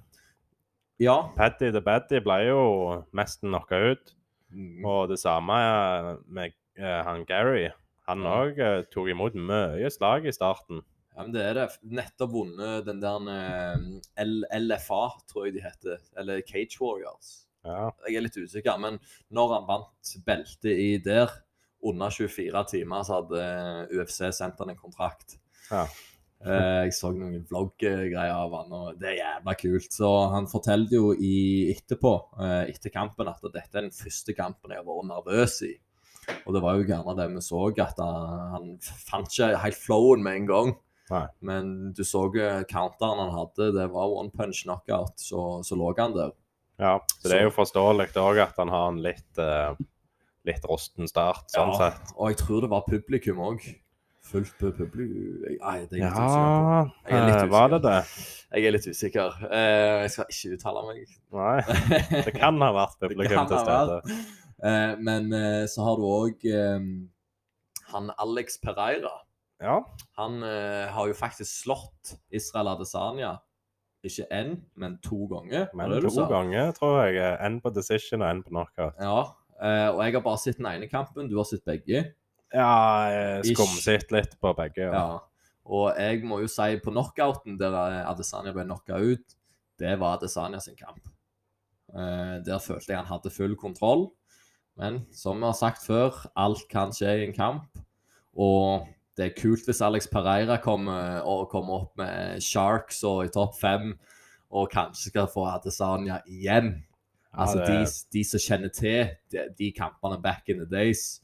Ja. 1.02 1.32
Paddy 1.36 1.72
the 1.74 1.82
Baddy 1.82 2.20
ble 2.22 2.38
jo 2.52 2.62
mest 3.18 3.42
knocka 3.42 3.80
ut. 3.96 4.14
Mm. 4.54 4.86
Og 4.86 5.10
det 5.10 5.18
samme 5.18 5.58
med 6.28 6.54
han 6.78 7.26
Gary. 7.26 7.70
Han 8.08 8.22
Ja. 8.22 8.38
òg 8.46 8.90
tok 8.94 9.10
imot 9.10 9.34
mye 9.34 9.90
slag 9.90 10.26
i 10.28 10.32
starten. 10.32 10.82
Ja, 11.12 11.24
men 11.26 11.34
det 11.36 11.42
er 11.44 11.58
det. 11.58 11.68
Nettopp 11.92 12.32
vunnet 12.32 12.86
den 12.88 13.02
der 13.04 13.26
eh, 13.36 14.60
LFA, 14.62 15.02
tror 15.28 15.48
jeg 15.48 15.58
de 15.58 15.64
heter. 15.66 16.04
Eller 16.18 16.44
Cage 16.48 16.80
Warriors. 16.80 17.32
Ja. 17.68 17.90
Jeg 18.08 18.18
er 18.18 18.24
litt 18.26 18.38
usikker, 18.40 18.80
men 18.82 18.98
når 19.30 19.56
han 19.58 19.68
vant 19.68 20.14
beltet 20.26 20.72
i 20.72 20.94
der, 21.04 21.34
under 21.82 22.14
24 22.14 22.64
timer, 22.70 23.04
så 23.04 23.20
hadde 23.20 23.42
eh, 23.44 24.00
UFC 24.00 24.24
sendt 24.38 24.60
han 24.62 24.72
en 24.72 24.80
kontrakt. 24.80 25.36
Ja. 25.72 25.84
Eh, 26.42 26.88
Jeg 26.88 26.94
så 26.98 27.12
noen 27.14 27.44
vlogg-greier 27.50 28.32
av 28.34 28.56
han, 28.56 28.72
og 28.74 29.00
det 29.02 29.12
er 29.12 29.20
jævla 29.20 29.56
kult. 29.60 29.92
Så 29.94 30.10
han 30.32 30.48
fortalte 30.50 30.96
jo 30.98 31.12
i 31.14 31.36
etterpå, 31.74 32.14
etter 32.72 32.94
kampen, 32.94 33.30
at 33.30 33.44
dette 33.52 33.68
er 33.78 33.90
den 33.90 33.94
første 33.94 34.34
kampen 34.38 34.74
jeg 34.74 34.82
har 34.82 34.88
vært 34.88 35.10
nervøs 35.12 35.60
i. 35.68 35.76
Og 36.46 36.56
det 36.56 36.62
var 36.64 36.78
jo 36.80 36.88
gjerne 36.88 37.18
det 37.18 37.28
vi 37.34 37.44
så, 37.44 37.62
at 37.84 38.00
han, 38.00 38.48
han 38.56 38.72
fant 38.82 39.30
ikke 39.34 39.52
helt 39.66 39.78
flowen 39.82 40.24
med 40.26 40.40
en 40.40 40.50
gang. 40.50 40.74
Nei. 41.12 41.26
Men 41.44 41.92
du 41.98 42.04
så 42.08 42.24
eh, 42.40 42.62
counteren 42.70 43.20
han 43.20 43.34
hadde, 43.36 43.72
det 43.76 43.88
var 43.92 44.14
one 44.16 44.32
punch 44.32 44.64
knockout, 44.66 45.18
så, 45.20 45.44
så 45.68 45.76
lå 45.80 45.92
han 46.00 46.16
der. 46.16 46.32
ja. 46.82 46.96
Så 47.20 47.30
det 47.30 47.38
er 47.38 47.48
jo 47.50 47.54
forståelig 47.56 48.10
òg 48.22 48.40
at 48.46 48.58
han 48.62 48.72
har 48.74 48.90
en 48.94 49.02
litt, 49.04 49.30
uh, 49.38 49.76
litt 50.48 50.66
rusten 50.72 51.10
start, 51.12 51.50
sånn 51.54 51.74
Ja, 51.76 51.80
sett. 51.92 52.14
Og 52.18 52.32
jeg 52.32 52.40
tror 52.42 52.64
det 52.66 52.72
var 52.72 52.88
publikum 52.88 53.42
òg. 53.52 53.66
Fullt 54.32 54.54
publikum 54.60 55.42
Nei, 55.60 55.78
det 55.90 55.98
er 55.98 56.04
jeg 56.06 56.12
usikker. 56.14 56.36
Ja, 56.38 56.82
Jeg 57.10 57.18
er 57.18 57.26
litt 57.28 57.40
eh, 57.42 57.48
var 57.52 57.72
det 57.74 57.80
usikker. 57.82 57.88
det? 57.90 58.52
Jeg 58.56 58.68
er 58.70 58.76
litt 58.76 58.88
usikker. 58.88 59.40
Uh, 59.50 59.96
jeg 60.06 60.12
skal 60.14 60.36
ikke 60.36 60.54
uttale 60.56 60.84
meg. 60.88 61.16
Nei. 61.36 61.56
Det 62.30 62.34
kan 62.38 62.62
ha 62.64 62.70
vært 62.78 62.96
publikum 63.04 63.50
til 63.50 63.64
stede. 63.66 63.98
Eh, 64.62 64.94
men 65.02 65.32
eh, 65.34 65.66
så 65.68 65.84
har 65.88 65.98
du 66.00 66.06
òg 66.06 66.46
han 67.92 68.12
Alex 68.22 68.60
Pereira. 68.62 69.12
Ja. 69.62 69.78
Han 70.18 70.42
eh, 70.44 70.90
har 70.92 71.08
jo 71.08 71.16
faktisk 71.18 71.64
slått 71.64 72.16
Israel 72.34 72.74
Adesanya. 72.74 73.36
Ikke 74.02 74.26
én, 74.34 74.56
men 74.74 74.96
to 75.06 75.28
ganger. 75.30 75.68
Men 75.78 75.92
det 75.92 76.02
det 76.08 76.14
to 76.16 76.26
ganger, 76.30 76.72
tror 76.74 77.04
jeg. 77.06 77.22
En 77.46 77.60
på 77.62 77.70
decision 77.76 78.24
og 78.24 78.32
en 78.32 78.42
på 78.42 78.50
knockout. 78.50 78.98
Ja. 78.98 79.20
eh, 79.62 79.90
og 79.94 80.02
jeg 80.02 80.16
har 80.18 80.24
bare 80.26 80.42
sett 80.42 80.58
den 80.58 80.70
ene 80.72 80.90
kampen. 80.90 81.30
Du 81.30 81.38
har 81.38 81.46
sett 81.46 81.66
begge. 81.66 82.08
Ja, 82.52 83.42
skumsitt 83.46 84.12
litt 84.12 84.34
på 84.42 84.52
begge. 84.58 84.90
Ja. 84.90 85.04
Ja. 85.06 85.20
Og 85.72 85.94
jeg 85.96 86.24
må 86.26 86.42
jo 86.42 86.50
si 86.50 86.74
på 86.82 86.92
knockouten 86.92 87.60
der 87.62 87.78
Adesanya 88.10 88.52
ble 88.56 88.66
knocka 88.66 88.98
ut, 88.98 89.38
det 89.80 89.94
var 90.02 90.18
Adesanya 90.18 90.60
sin 90.60 90.76
kamp. 90.76 91.06
Eh, 91.94 92.40
der 92.46 92.60
følte 92.64 92.94
jeg 92.94 93.00
han 93.04 93.12
hadde 93.12 93.34
full 93.34 93.56
kontroll. 93.60 94.10
Men 94.80 95.04
som 95.14 95.38
vi 95.38 95.46
har 95.46 95.58
sagt 95.58 95.86
før, 95.86 96.16
alt 96.40 96.66
kan 96.72 96.94
skje 96.96 97.20
i 97.20 97.26
en 97.28 97.36
kamp. 97.36 97.70
Og 98.34 98.88
det 99.18 99.26
er 99.26 99.36
kult 99.42 99.66
hvis 99.68 99.82
Alex 99.84 100.08
Pereira 100.12 100.58
kommer, 100.64 101.22
og 101.28 101.50
kommer 101.52 101.82
opp 101.86 101.98
med 102.00 102.42
Sharks 102.42 103.04
og 103.08 103.26
i 103.26 103.32
topp 103.34 103.58
fem, 103.60 103.96
og 104.52 104.70
kanskje 104.72 105.12
skal 105.12 105.28
få 105.32 105.46
Adesanya 105.52 106.22
igjen. 106.28 106.84
Altså, 107.34 107.60
det- 107.64 107.88
de, 107.88 108.20
de 108.20 108.24
som 108.28 108.40
kjenner 108.40 108.72
til 108.76 109.12
de, 109.32 109.46
de 109.58 109.72
kampene 109.72 110.22
back 110.22 110.50
in 110.50 110.60
the 110.60 110.66
days, 110.66 111.22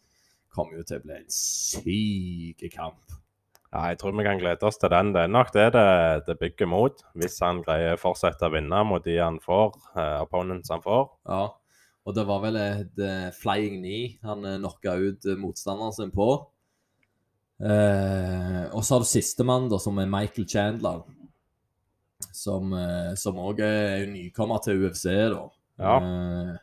kommer 0.54 0.78
jo 0.80 0.84
til 0.84 1.00
å 1.00 1.04
bli 1.04 1.16
en 1.20 1.30
syk 1.30 2.64
kamp. 2.74 3.00
Ja, 3.74 3.90
jeg 3.92 3.98
tror 4.00 4.16
vi 4.16 4.24
kan 4.24 4.40
glede 4.40 4.64
oss 4.64 4.78
til 4.80 4.90
den. 4.90 5.12
Det 5.14 5.26
er 5.26 5.28
nok 5.32 5.52
det 5.54 5.66
det, 5.76 5.88
det 6.26 6.38
bygger 6.40 6.70
mot. 6.72 7.02
Hvis 7.20 7.36
han 7.44 7.60
greier 7.66 7.98
å 7.98 8.00
fortsette 8.00 8.48
å 8.48 8.54
vinne 8.54 8.80
mot 8.88 9.04
de 9.04 9.18
han 9.20 9.40
får, 9.44 9.76
eh, 10.00 10.22
opponents 10.24 10.72
han 10.72 10.82
får. 10.82 11.10
Ja, 11.28 11.42
og 12.08 12.16
det 12.16 12.24
var 12.30 12.40
vel 12.46 12.56
et 12.56 12.98
et 13.04 13.36
flying 13.36 13.82
knee 13.82 14.18
han 14.24 14.46
uh, 14.48 14.56
knocka 14.58 14.96
ut 14.96 15.26
eh, 15.28 15.36
motstanderen 15.36 15.92
sin 15.94 16.12
på. 16.16 16.30
Eh, 17.58 18.64
og 18.70 18.84
så 18.86 18.96
har 18.96 19.04
du 19.04 19.10
sistemann, 19.10 19.70
som 19.82 19.98
er 19.98 20.10
Michael 20.10 20.48
Chandler. 20.50 21.04
Som 22.34 22.74
òg 22.74 23.62
er 23.66 24.06
nykommer 24.12 24.62
til 24.64 24.86
UFC, 24.86 25.08
da. 25.34 25.44
Ja. 25.78 25.96
Eh, 25.98 26.56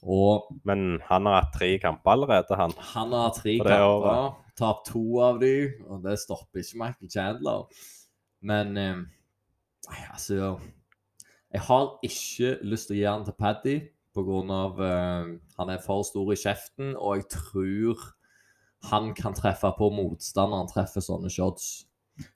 og 0.00 0.48
Men 0.64 1.00
han 1.04 1.26
har 1.28 1.42
hatt 1.42 1.54
tre 1.58 1.74
kamper 1.78 2.14
allerede, 2.14 2.56
han. 2.56 2.72
han 2.94 3.12
har 3.12 3.32
tre 3.36 3.58
kamper, 3.60 4.36
tapt 4.56 4.86
to 4.88 5.20
av 5.20 5.40
de, 5.40 5.72
og 5.88 6.02
det 6.04 6.18
stopper 6.18 6.62
ikke 6.62 6.80
Michael 6.80 7.10
Chandler. 7.12 7.66
Men 8.40 8.76
eh, 8.76 8.96
altså 10.12 10.58
Jeg 11.52 11.60
har 11.60 11.98
ikke 12.02 12.58
lyst 12.62 12.88
til 12.88 12.96
å 12.96 13.00
gi 13.00 13.08
han 13.08 13.26
til 13.26 13.36
Paddy 13.36 13.76
pga. 14.14 14.60
Uh, 14.78 15.38
han 15.58 15.70
er 15.72 15.82
for 15.84 16.02
stor 16.06 16.32
i 16.32 16.38
kjeften, 16.38 16.94
og 16.96 17.20
jeg 17.20 17.28
tror 17.34 18.04
han 18.88 19.12
kan 19.14 19.34
treffe 19.36 19.70
på 19.76 19.90
motstanderen 19.92 20.68
treffer 20.70 21.00
sånne 21.04 21.28
shots. 21.32 21.86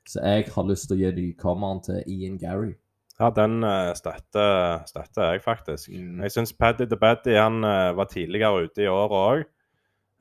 Så 0.09 0.21
jeg 0.25 0.49
har 0.55 0.65
lyst 0.69 0.89
til 0.89 0.97
å 0.97 1.01
gi 1.03 1.13
nykommeren 1.17 1.81
til 1.85 2.03
Ian 2.09 2.37
Gary. 2.41 2.75
Ja, 3.21 3.29
den 3.31 3.63
eh, 3.63 3.93
støtter, 3.95 4.83
støtter 4.91 5.33
jeg 5.33 5.43
faktisk. 5.45 5.89
Mm. 5.93 6.23
Jeg 6.25 6.33
syns 6.35 6.53
Paddy 6.57 6.87
the 6.91 6.97
Baddy 6.99 7.37
han 7.39 7.63
eh, 7.65 7.93
var 7.95 8.09
tidligere 8.11 8.65
ute 8.67 8.83
i 8.85 8.91
året 8.91 9.19
òg. 9.21 9.45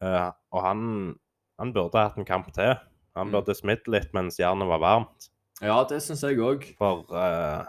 og 0.03 0.59
han, 0.65 1.15
han 1.59 1.71
burde 1.73 2.01
hatt 2.01 2.17
en 2.19 2.27
kamp 2.27 2.51
til. 2.53 2.75
Han 3.15 3.27
Mm. 3.29 3.31
burde 3.31 3.53
smidd 3.55 3.87
litt 3.87 4.13
mens 4.13 4.39
jernet 4.39 4.67
var 4.67 4.79
varmt. 4.81 5.29
Ja, 5.61 5.83
det 5.87 6.01
syns 6.03 6.23
jeg 6.25 6.39
òg. 6.41 6.63
For 6.77 7.05
eh, 7.13 7.63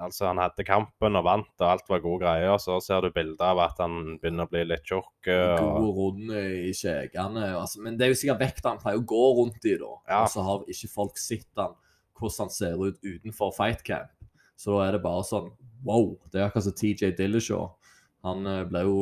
altså, 0.00 0.26
han 0.30 0.40
hadde 0.42 0.66
kampen 0.66 1.18
og 1.18 1.26
vant, 1.26 1.52
og 1.60 1.66
alt 1.68 1.90
var 1.90 2.02
gode 2.04 2.24
greier. 2.24 2.56
Så 2.62 2.78
ser 2.84 3.04
du 3.04 3.12
bilder 3.14 3.52
av 3.52 3.62
at 3.66 3.82
han 3.84 4.16
begynner 4.22 4.48
å 4.48 4.52
bli 4.52 4.64
litt 4.68 4.86
tjukk. 4.88 5.12
Og... 5.28 5.60
gode 5.60 5.92
runder 5.98 6.48
i 6.68 6.72
kjegene. 6.76 7.50
Altså, 7.60 7.82
men 7.84 7.98
det 8.00 8.06
er 8.06 8.14
jo 8.14 8.20
sikkert 8.22 8.44
vekta 8.44 8.74
han 8.74 8.82
pleier 8.82 9.02
å 9.02 9.06
gå 9.12 9.24
rundt 9.38 9.68
i, 9.68 9.76
da. 9.80 9.92
Ja. 10.10 10.22
Og 10.24 10.32
så 10.32 10.44
har 10.46 10.66
ikke 10.72 10.92
folk 10.92 11.20
sett 11.20 11.48
han 11.60 11.76
hvordan 12.20 12.46
han 12.46 12.52
ser 12.52 12.80
ut 12.80 12.98
utenfor 13.00 13.52
fight 13.56 13.84
camp. 13.86 14.12
Så 14.60 14.74
da 14.76 14.86
er 14.86 14.96
det 14.96 15.04
bare 15.04 15.24
sånn 15.24 15.48
wow. 15.86 16.12
Det 16.28 16.40
er 16.40 16.50
akkurat 16.50 16.66
som 16.66 16.76
TJ 16.76 17.14
Dillashaw. 17.16 17.70
Han 18.28 18.44
eh, 18.44 18.64
ble 18.68 18.84
jo, 18.84 18.96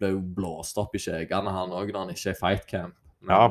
ble 0.00 0.14
jo 0.14 0.20
blåst 0.38 0.78
opp 0.80 0.96
i 0.96 1.02
kjegene, 1.02 1.52
han 1.52 1.74
òg, 1.76 1.92
når 1.92 2.06
han 2.06 2.14
ikke 2.14 2.30
er 2.30 2.36
i 2.36 2.40
fight 2.40 2.68
camp. 2.70 2.96
Men, 3.20 3.34
Ja. 3.34 3.48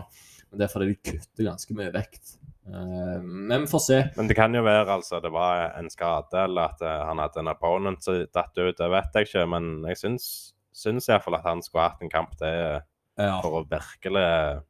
men 0.49 0.59
det 0.59 0.65
er 0.65 0.71
fordi 0.73 0.87
de 0.89 1.11
kutter 1.11 1.47
ganske 1.51 1.77
mye 1.77 1.93
vekt. 1.93 2.37
Eh, 2.67 3.21
men 3.21 3.61
vi 3.61 3.67
får 3.67 3.79
se. 3.79 3.99
Men 4.15 4.27
det 4.27 4.37
kan 4.37 4.53
jo 4.55 4.63
være 4.65 4.93
altså, 4.99 5.19
det 5.23 5.31
var 5.33 5.71
en 5.79 5.89
skade, 5.89 6.43
eller 6.43 6.73
at 6.73 6.85
eh, 6.85 7.03
han 7.07 7.21
hadde 7.21 7.41
en 7.41 7.51
opponent 7.53 8.03
som 8.05 8.21
datt 8.33 8.57
ut. 8.57 8.77
Det 8.77 8.91
vet 8.93 9.17
jeg 9.17 9.29
ikke, 9.29 9.45
men 9.55 9.71
jeg 9.89 10.01
syns, 10.03 10.25
syns 10.75 11.09
iallfall 11.09 11.39
at 11.39 11.47
han 11.49 11.63
skulle 11.65 11.89
hatt 11.89 12.05
en 12.05 12.13
kamp 12.13 12.37
til 12.39 12.81
Ja. 13.19 13.35
for 13.43 13.59
å 13.59 13.67
virkelig 13.69 14.61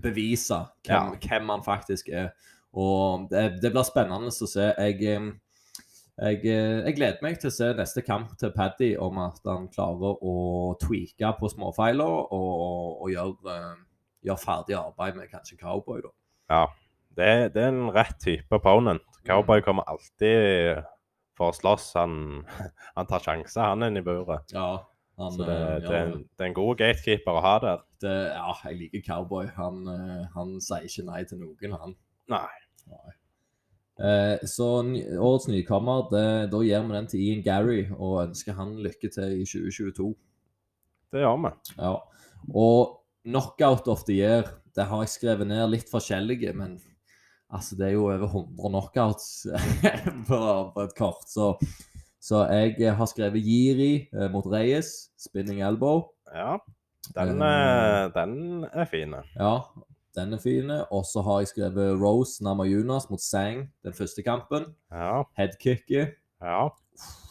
bevise 0.00 0.60
hvem, 0.86 1.16
hvem 1.18 1.50
han 1.50 1.64
faktisk 1.64 2.08
er. 2.08 2.30
Og 2.72 3.26
det, 3.30 3.58
det 3.62 3.72
blir 3.72 3.84
spennende 3.84 4.30
å 4.30 4.48
se. 4.48 4.68
Jeg, 4.78 5.02
eh, 5.02 5.28
jeg, 6.18 6.40
jeg 6.44 6.94
gleder 6.96 7.24
meg 7.24 7.40
til 7.40 7.50
å 7.50 7.54
se 7.54 7.72
neste 7.74 8.04
kamp 8.06 8.36
til 8.38 8.52
Paddy 8.54 8.92
om 9.02 9.18
at 9.24 9.42
han 9.46 9.68
klarer 9.72 10.20
å 10.22 10.76
tweake 10.80 11.32
på 11.40 11.50
småfeiler 11.52 12.32
og, 12.34 13.02
og 13.02 13.12
gjøre 13.12 13.58
gjør 14.26 14.40
ferdig 14.42 14.76
arbeid 14.78 15.18
med 15.18 15.30
kanskje 15.30 15.58
Cowboy, 15.60 16.02
da. 16.02 16.10
Ja. 16.50 16.62
Det, 17.18 17.30
det 17.54 17.64
er 17.64 17.72
en 17.72 17.88
rett 17.94 18.14
type 18.22 18.54
opponent. 18.54 19.02
Cowboy 19.26 19.62
kommer 19.66 19.88
alltid 19.90 20.78
for 21.38 21.52
å 21.52 21.56
slåss. 21.56 21.90
Han, 21.98 22.44
han 22.96 23.10
tar 23.10 23.24
sjanser, 23.24 23.64
han 23.64 23.82
er 23.82 23.92
inne 23.92 24.04
i 24.04 24.06
buret. 24.06 24.54
Ja, 24.54 24.84
han, 25.18 25.34
Så 25.34 25.44
det, 25.44 25.56
eh, 25.56 25.76
det, 25.82 25.92
er 25.92 26.04
en, 26.06 26.20
det 26.22 26.44
er 26.44 26.50
en 26.52 26.58
god 26.58 26.78
gatekeeper 26.78 27.38
å 27.38 27.44
ha 27.44 27.54
der. 27.64 27.86
det. 28.04 28.16
Ja, 28.36 28.52
jeg 28.68 28.82
liker 28.84 29.06
Cowboy. 29.08 29.48
Han, 29.58 29.80
eh, 29.90 30.26
han 30.36 30.58
sier 30.62 30.86
ikke 30.86 31.08
nei 31.08 31.24
til 31.26 31.42
noen, 31.42 31.78
han. 31.82 31.96
Nei. 32.30 32.46
Nei. 32.92 33.14
Eh, 33.98 34.46
så 34.46 34.68
årets 34.78 35.48
nykommer, 35.50 36.06
det, 36.12 36.26
da 36.52 36.62
gir 36.62 36.84
vi 36.86 36.94
den 36.94 37.10
til 37.10 37.24
Ian 37.24 37.42
Gary 37.42 37.80
og 37.96 38.28
ønsker 38.28 38.54
han 38.54 38.76
lykke 38.84 39.10
til 39.10 39.40
i 39.40 39.42
2022. 39.42 40.12
Det 41.10 41.24
gjør 41.24 41.42
vi. 41.42 41.52
Ja. 41.80 41.96
Og 42.54 42.94
knockout 43.26 43.90
of 43.90 44.06
the 44.06 44.20
year, 44.20 44.46
det 44.76 44.86
har 44.86 45.02
jeg 45.02 45.16
skrevet 45.16 45.50
ned 45.50 45.66
litt 45.72 45.90
forskjellige, 45.90 46.54
men 46.54 46.78
altså, 47.50 47.76
det 47.76 47.86
er 47.86 47.92
jo 47.96 48.04
over 48.08 48.26
100 48.26 48.68
knockouts 48.70 49.46
på, 50.28 50.38
på 50.74 50.80
et 50.86 50.94
kort. 50.98 51.24
Så, 51.28 51.54
så 52.20 52.44
jeg 52.78 52.94
har 52.96 53.06
skrevet 53.10 53.42
Giri 53.44 54.08
eh, 54.12 54.30
mot 54.32 54.46
Reyes, 54.46 55.10
spinning 55.18 55.62
elbow. 55.62 56.02
Ja. 56.34 56.56
Den, 57.14 57.40
Eh. 57.42 58.04
eh, 58.04 58.10
den 58.14 58.64
er 58.72 58.84
fin. 58.90 59.14
Ja, 59.38 59.52
den 60.16 60.32
er 60.34 60.38
fin. 60.42 60.70
Og 60.90 61.04
så 61.08 61.22
har 61.24 61.40
jeg 61.40 61.48
skrevet 61.54 61.96
Rose 62.00 62.42
Namajunas 62.44 63.08
mot 63.10 63.20
Sang, 63.22 63.68
den 63.84 63.92
første 63.96 64.22
kampen. 64.22 64.74
Ja. 64.92 65.22
Headkicket. 65.38 66.14
ja. 66.42 66.68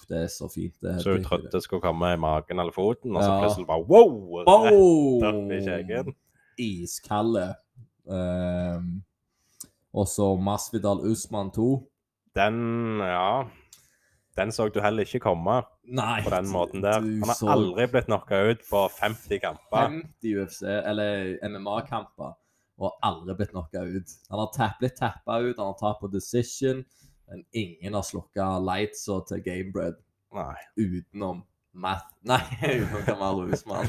Det 0.08 0.22
er 0.24 0.28
så 0.32 0.48
fint. 0.48 0.72
det 0.82 1.02
Så 1.04 1.12
hun 1.18 1.24
trodde 1.26 1.50
det 1.52 1.60
skulle 1.66 1.82
komme 1.84 2.14
i 2.14 2.18
magen 2.18 2.60
eller 2.64 2.72
foten, 2.72 3.12
og 3.18 3.24
så 3.26 3.28
Ja. 3.34 3.42
plutselig 3.44 3.68
bare 3.68 3.84
wow! 3.90 4.38
Rett 4.40 5.28
opp 5.28 5.52
i 5.52 5.58
kjegen. 5.66 6.14
Iskalde. 6.64 7.50
Ehm, 8.10 9.02
og 9.98 10.08
så 10.10 10.34
Masvidal 10.38 11.02
Usman 11.10 11.50
2. 11.56 11.68
Den, 12.38 12.58
ja 13.02 13.48
Den 14.38 14.52
så 14.54 14.68
du 14.70 14.78
heller 14.84 15.08
ikke 15.08 15.24
komme 15.24 15.62
Nei, 15.88 16.20
på 16.22 16.30
den 16.30 16.50
måten 16.54 16.84
der. 16.84 17.02
Han 17.02 17.32
har 17.32 17.54
aldri 17.56 17.88
blitt 17.90 18.10
knocka 18.10 18.42
ut 18.52 18.66
på 18.70 18.84
50 19.00 19.42
kamper. 19.42 19.88
50 19.88 20.36
UFC, 20.44 20.62
eller 20.68 21.38
MMA-kamper, 21.48 22.36
og 22.78 23.00
aldri 23.08 23.38
blitt 23.40 23.56
knocka 23.56 23.82
ut. 23.88 24.14
Han 24.30 24.44
har 24.44 24.52
tapp, 24.54 24.78
blitt 24.82 25.00
tappa 25.00 25.40
ut, 25.42 25.56
han 25.56 25.72
har 25.72 25.80
tatt 25.80 26.02
på 26.04 26.12
decision, 26.14 26.84
men 27.32 27.46
ingen 27.56 27.98
har 27.98 28.06
slukka 28.06 28.52
lightsa 28.62 29.22
til 29.32 29.42
Gamebred 29.48 29.98
Nei. 30.38 30.54
utenom 30.78 31.42
Math... 31.74 32.08
Nei, 32.26 32.40
Kamaru 33.06 33.52
Usman. 33.54 33.86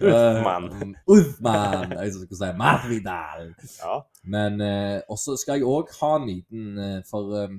Uthman. 0.00 0.64
Eh, 0.82 0.94
Uthman! 1.06 1.92
Jeg 1.92 2.12
skulle 2.14 2.38
si 2.38 2.52
Masvidal. 2.58 3.54
Ja. 3.78 3.98
Men 4.24 4.60
eh, 4.60 5.00
også 5.08 5.36
skal 5.40 5.60
jeg 5.60 5.68
òg 5.68 5.92
ha 6.00 6.12
en 6.18 6.26
liten 6.28 6.78
eh, 6.82 7.00
for 7.08 7.34
eh, 7.38 7.54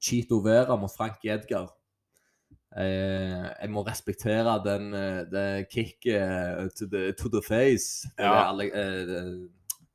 Chito 0.00 0.40
Vera 0.44 0.76
mot 0.80 0.92
Frank 0.92 1.20
Edgar. 1.24 1.68
Eh, 2.74 3.44
jeg 3.60 3.70
må 3.70 3.84
respektere 3.86 4.56
den, 4.64 4.88
eh, 4.98 5.20
det 5.30 5.44
kicket 5.70 6.16
eh, 6.16 6.70
to, 6.74 6.88
the, 6.90 7.12
to 7.20 7.30
the 7.30 7.42
face. 7.44 8.08
Ja. 8.18 8.48
Ale, 8.48 8.70
eh, 8.72 9.44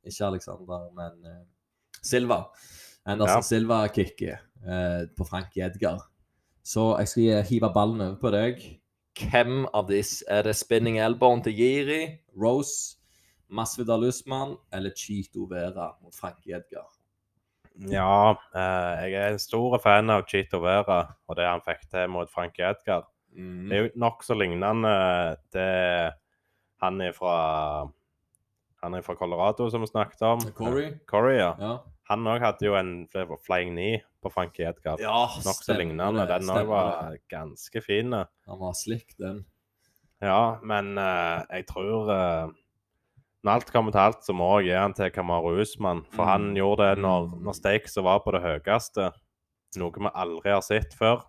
ikke 0.06 0.30
Alexander, 0.30 0.86
men 0.96 1.26
eh, 1.26 1.42
Silva. 2.00 2.44
Anderson 3.04 3.42
Ja. 3.42 3.42
Silva-kicket 3.42 4.38
eh, 4.64 5.02
på 5.16 5.26
Frank 5.28 5.56
Edgar. 5.56 6.06
Så 6.62 6.92
jeg 7.00 7.08
skal 7.08 7.42
hive 7.48 7.72
ballen 7.74 8.00
over 8.04 8.20
på 8.20 8.32
deg. 8.34 8.62
Hvem 9.20 9.66
av 9.74 9.88
disse 9.90 10.24
er 10.30 10.46
det 10.46 10.56
spinning 10.56 11.00
elbowen 11.02 11.42
til 11.44 11.56
Giri, 11.56 12.00
Rose, 12.36 12.96
Masvidal 13.50 14.06
Usman 14.08 14.54
eller 14.72 14.94
Chito 14.96 15.48
Vera 15.50 15.92
mot 16.02 16.14
Frank 16.14 16.46
Edgar? 16.46 16.88
ja 17.88 18.34
eh, 18.52 19.04
jeg 19.08 19.14
er 19.16 19.32
en 19.32 19.40
stor 19.40 19.78
fan 19.80 20.12
av 20.12 20.26
Chito 20.28 20.58
Vera 20.60 20.98
og 21.30 21.38
det 21.38 21.46
han 21.48 21.62
fikk 21.64 21.86
til 21.88 22.10
mot 22.12 22.30
Frank 22.32 22.58
Edgar. 22.58 23.06
Mm. 23.32 23.68
Det 23.70 23.76
er 23.76 23.86
jo 23.86 23.90
nokså 24.02 24.36
lignende 24.36 24.92
til 25.54 26.12
han 26.80 27.00
er 27.04 27.16
fra 27.16 27.36
han 28.80 28.96
er 28.96 29.04
fra 29.04 29.14
Colorado, 29.14 29.66
som 29.68 29.82
vi 29.84 29.90
snakket 29.90 30.22
om. 30.24 30.40
Corey? 30.56 30.94
Corey, 31.08 31.36
ja. 31.36 31.50
Ja, 31.60 31.74
Han 32.10 32.26
òg 32.26 32.42
hadde 32.42 32.66
jo 32.66 32.74
en 32.74 33.06
flying 33.46 33.70
knee 33.76 34.00
på 34.22 34.30
Frankie 34.34 34.66
Edgar. 34.68 34.98
ja 35.00 35.28
Nokså 35.46 35.76
lignende. 35.78 36.26
Den 36.26 36.50
òg 36.50 36.66
var 36.68 37.16
ganske 37.30 37.82
fin. 37.84 38.12
Han 38.12 38.58
var 38.60 38.74
slik, 38.74 39.14
den. 39.18 39.44
Ja, 40.20 40.58
men 40.62 40.98
uh, 40.98 41.46
jeg 41.48 41.64
tror 41.70 42.10
uh, 42.10 42.50
Når 43.46 43.52
alt 43.54 43.70
kommer 43.72 43.90
til 43.94 44.02
alt, 44.04 44.24
så 44.26 44.34
må 44.36 44.50
jeg 44.60 44.66
gi 44.68 44.74
han 44.76 44.92
til 44.92 45.08
Kamaru 45.14 45.54
Usman. 45.62 46.02
For 46.12 46.26
han 46.28 46.50
Mm. 46.50 46.56
gjorde 46.58 46.90
det 46.90 46.98
når, 47.00 47.26
Mm. 47.30 47.42
når 47.46 47.52
stakesa 47.56 48.02
var 48.04 48.18
på 48.20 48.32
det 48.36 48.42
høyeste. 48.44 49.12
Noe 49.80 49.92
vi 49.96 50.10
aldri 50.14 50.50
har 50.52 50.60
sett 50.60 50.92
før. 50.98 51.22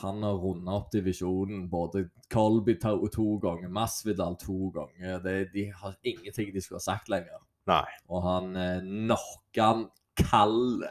Han 0.00 0.22
har 0.22 0.34
runda 0.42 0.72
opp 0.80 0.90
divisjonen. 0.90 1.68
Både 1.70 2.08
Colby 2.32 2.74
to, 2.80 2.96
to 3.08 3.38
ganger, 3.38 3.68
Masvidal 3.68 4.34
to 4.40 4.70
ganger. 4.74 5.20
Det, 5.22 5.52
de 5.52 5.68
har 5.70 5.94
ingenting 6.02 6.52
de 6.52 6.60
skulle 6.60 6.80
ha 6.80 6.86
sagt 6.96 7.08
lenger. 7.08 7.38
Nei. 7.66 7.84
Og 8.08 8.22
han 8.26 8.56
eh, 8.56 8.80
knocka 8.80 9.62
han 9.68 9.84
kald. 10.18 10.84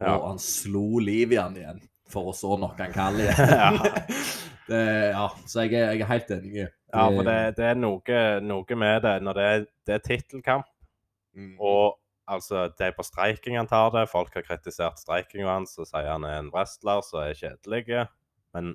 Og 0.00 0.26
han 0.30 0.38
slo 0.40 0.98
liv 1.04 1.32
i 1.34 1.38
han 1.40 1.56
igjen, 1.60 1.80
for 2.10 2.30
å 2.30 2.34
så 2.36 2.56
noe 2.60 2.72
han 2.78 2.92
Kalle 2.94 3.26
igjen. 3.28 3.80
Det, 4.70 4.82
ja, 5.12 5.26
så 5.50 5.64
jeg 5.66 5.74
er, 5.76 5.92
jeg 5.96 6.04
er 6.04 6.08
helt 6.12 6.30
enig. 6.36 6.52
Ja, 6.90 7.06
for 7.10 7.26
det, 7.26 7.38
det 7.58 7.64
er 7.72 7.78
noe, 7.78 8.20
noe 8.46 8.76
med 8.78 9.02
det. 9.04 9.16
Når 9.26 9.38
det 9.38 9.46
er, 9.54 9.64
det 9.88 9.96
er 9.98 10.04
tittelkamp, 10.06 10.68
Mm. 11.30 11.52
og 11.62 11.94
altså, 12.26 12.64
det 12.74 12.88
er 12.88 12.94
på 12.96 13.04
streiking 13.06 13.54
han 13.54 13.68
tar 13.70 13.92
det. 13.94 14.08
Folk 14.10 14.34
har 14.34 14.42
kritisert 14.42 14.98
streikinga 14.98 15.46
hans 15.46 15.76
og 15.78 15.86
sier 15.86 16.08
han 16.10 16.24
er 16.26 16.40
en 16.40 16.48
wrestler 16.50 17.04
som 17.06 17.20
er 17.22 17.36
kjedelig. 17.38 17.84
Men 18.56 18.72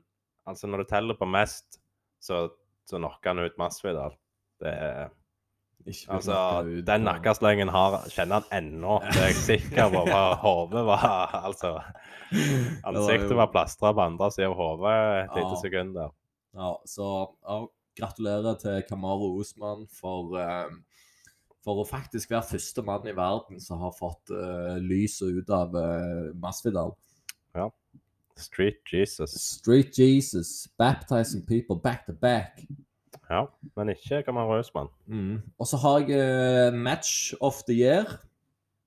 altså, 0.47 0.69
når 0.71 0.86
du 0.86 0.91
teller 0.93 1.17
på 1.19 1.27
mest, 1.27 1.81
så, 2.23 2.45
så 2.88 2.95
knocker 3.01 3.33
han 3.33 3.43
ut 3.43 3.57
Masvidal. 3.59 4.15
Det 4.63 4.71
er 4.71 5.11
Altså, 5.86 6.36
den 6.88 7.03
nakkeslengen 7.05 7.69
har, 7.69 7.99
kjenner 8.09 8.41
han 8.41 8.63
ennå. 8.63 8.97
Det 9.05 9.21
er 9.21 9.27
jeg 9.29 9.38
sikker 9.43 9.91
på. 9.93 10.01
Hodet 10.41 10.81
var 10.88 11.36
Altså 11.43 11.75
Ansiktet 12.89 13.36
var 13.38 13.51
plastra 13.53 13.91
på 13.93 14.01
andre 14.01 14.31
siden 14.33 14.55
av 14.55 14.57
hodet 14.57 14.95
et 14.95 15.38
lite 15.38 15.53
Ja. 15.53 15.61
sekund 15.61 15.93
der. 15.95 16.09
Ja, 16.55 16.71
så 16.89 17.07
ja, 17.45 17.59
gratulerer 17.99 18.57
til 18.57 18.81
Kamaru 18.89 19.39
Osman 19.39 19.86
for, 19.91 20.33
eh, 20.39 20.73
for 21.63 21.83
å 21.83 21.88
faktisk 21.88 22.31
være 22.33 22.49
første 22.55 22.81
mann 22.81 23.05
i 23.07 23.15
verden 23.15 23.61
som 23.61 23.79
har 23.83 23.93
fått 23.97 24.31
uh, 24.31 24.77
lyset 24.81 25.38
ut 25.38 25.49
av 25.49 25.75
uh, 25.75 26.33
Masvidal. 26.33 26.95
Street 28.38 28.81
Jesus. 28.91 29.31
Street 29.31 29.97
Jesus, 29.99 30.67
baptizing 30.77 31.45
people 31.45 31.75
back 31.75 32.05
to 32.05 32.11
back. 32.11 32.65
Ja, 33.30 33.45
men 33.78 33.89
ikke 33.89 34.21
Kamaru 34.26 34.59
Usman. 34.59 34.88
Mm. 35.09 35.41
Og 35.59 35.67
så 35.67 35.78
har 35.82 36.03
jeg 36.05 36.17
uh, 36.19 36.76
Match 36.78 37.34
of 37.41 37.63
the 37.67 37.73
Year. 37.73 38.05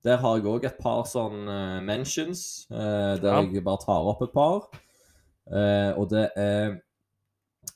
Der 0.03 0.17
har 0.21 0.37
jeg 0.37 0.45
òg 0.47 0.63
et 0.69 0.77
par 0.79 1.03
sånn 1.09 1.41
uh, 1.49 1.79
mentions, 1.83 2.67
uh, 2.71 3.17
der 3.19 3.33
Ja. 3.33 3.41
jeg 3.43 3.63
bare 3.65 3.81
tar 3.83 4.07
opp 4.07 4.21
et 4.23 4.31
par. 4.33 4.69
Og 5.49 6.05
det 6.11 6.27
er 6.37 6.75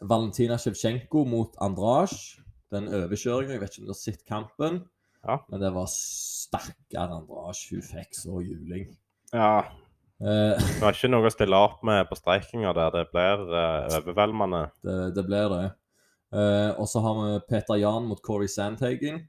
Valentina 0.05 0.59
Shevchenko 0.61 1.23
mot 1.25 1.55
Andrasj. 1.59 2.37
Den 2.71 2.85
overkjøringa. 2.87 3.55
Jeg 3.55 3.61
vet 3.63 3.73
ikke 3.73 3.81
om 3.81 3.87
du 3.87 3.93
har 3.95 3.99
sett 3.99 4.23
kampen, 4.29 4.83
Ja. 5.25 5.39
men 5.49 5.59
det 5.59 5.71
var 5.73 5.87
stakkar 5.89 7.09
Andrasj. 7.17 7.71
Hun 7.73 7.81
fikk 7.81 8.13
så 8.13 8.39
juling. 8.45 8.91
Ja. 9.33 9.63
Det 10.19 10.79
var 10.79 10.93
ikke 10.93 11.09
noe 11.09 11.27
å 11.27 11.33
stille 11.33 11.57
opp 11.57 11.81
med 11.83 12.05
på 12.07 12.15
streikinga 12.15 12.71
der. 12.77 12.91
Det 12.93 13.07
blir 13.11 13.41
overveldende. 13.97 14.61
det, 14.85 14.97
det 15.17 15.25
blir 15.25 15.49
det. 15.51 15.63
Eh, 16.33 16.71
og 16.81 16.87
så 16.89 17.01
har 17.05 17.17
vi 17.19 17.31
Peter 17.51 17.77
Jan 17.81 18.07
mot 18.09 18.21
Corey 18.25 18.49
Sandhagen. 18.49 19.21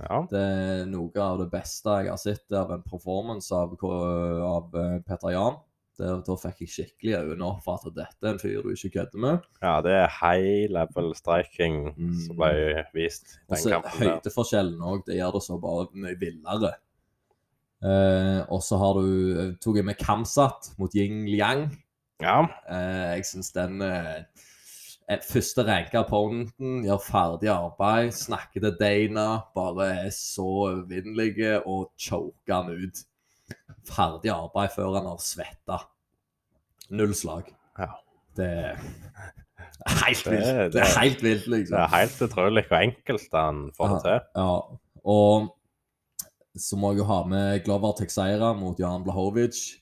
Ja. 0.00 0.22
Det 0.30 0.40
er 0.40 0.86
noe 0.88 1.20
av 1.20 1.38
det 1.42 1.50
beste 1.52 1.98
jeg 2.00 2.08
har 2.10 2.20
sett 2.20 2.54
av 2.56 2.70
en 2.72 2.82
performance 2.86 3.52
av, 3.54 3.74
av 3.84 4.70
Peter 5.06 5.34
Jan. 5.34 5.58
Det, 6.00 6.08
da 6.24 6.34
fikk 6.40 6.62
jeg 6.64 6.70
skikkelig 6.72 7.16
øynene 7.18 7.44
opp 7.44 7.58
for 7.66 7.76
at 7.76 7.92
dette 7.98 8.24
er 8.24 8.30
en 8.32 8.38
fyr 8.40 8.62
du 8.64 8.70
ikke 8.72 8.94
kødder 8.94 9.20
med. 9.20 9.42
ja, 9.60 9.74
det 9.84 9.92
er 9.98 10.14
high 10.14 10.70
level 10.72 11.10
striking 11.18 11.90
Mm. 11.98 12.14
som 12.24 12.38
ble 12.38 12.86
vist 12.96 13.34
Og 13.50 13.50
den 13.50 13.58
også, 13.58 13.70
kampen 13.74 14.00
der. 14.00 14.14
høydeforskjellen 14.14 14.80
òg. 14.80 15.02
Det 15.04 15.18
gjør 15.18 15.34
det 15.36 15.42
så 15.44 15.58
bare 15.60 15.84
mye 15.92 16.16
villere. 16.22 16.72
Uh, 17.84 18.40
og 18.52 18.60
så 18.64 18.76
har 18.80 18.96
du 19.00 19.04
eh, 19.40 19.52
tok 19.60 19.76
jeg 19.80 19.86
med 19.88 19.96
Kamsat 20.00 20.72
mot 20.80 20.92
Ying 20.96 21.22
Liang. 21.28 21.66
Ja. 22.20 22.42
Uh, 22.68 23.16
jeg 23.16 23.24
syns 23.28 23.52
den 23.56 23.80
eh, 23.84 24.16
eh, 24.18 24.48
første 25.26 25.64
ranka 25.66 26.04
opponenten 26.04 26.84
gjør 26.86 27.00
ferdig 27.02 27.48
arbeid, 27.50 28.12
snakker 28.14 28.62
til 28.62 28.76
Dana, 28.78 29.40
bare 29.56 29.88
er 30.06 30.10
så 30.14 30.44
overvinnelig 30.46 31.40
og 31.66 31.90
choker 31.98 32.54
han 32.54 32.70
ut. 32.84 33.02
Ferdig 33.90 34.30
arbeid 34.30 34.70
før 34.76 34.94
han 35.00 35.08
har 35.10 35.18
svetta. 35.24 35.80
Null 36.90 37.14
slag. 37.14 37.50
Ja. 37.78 37.90
Det 38.36 38.50
er 38.50 38.76
helt 40.04 40.26
vilt. 40.30 40.46
Det 40.46 40.72
det- 40.72 40.82
er 40.82 41.00
helt 41.00 41.22
vilt, 41.22 41.46
liksom. 41.46 41.74
Det 41.76 41.82
er 41.82 41.96
helt 41.96 42.22
utrolig 42.22 42.64
hvor 42.68 42.76
enkelt 42.84 43.28
han 43.34 43.70
får 43.76 43.88
det 43.94 44.02
til. 44.04 44.20
Ja, 44.36 44.60
og 45.04 45.56
så 46.56 46.76
må 46.76 46.92
jeg 46.92 46.98
jo 46.98 47.04
ha 47.04 47.24
med 47.24 47.64
Glover 47.64 47.92
Texeira 47.98 48.52
mot 48.54 48.78
Jan 48.78 49.02
Blahovic. 49.04 49.76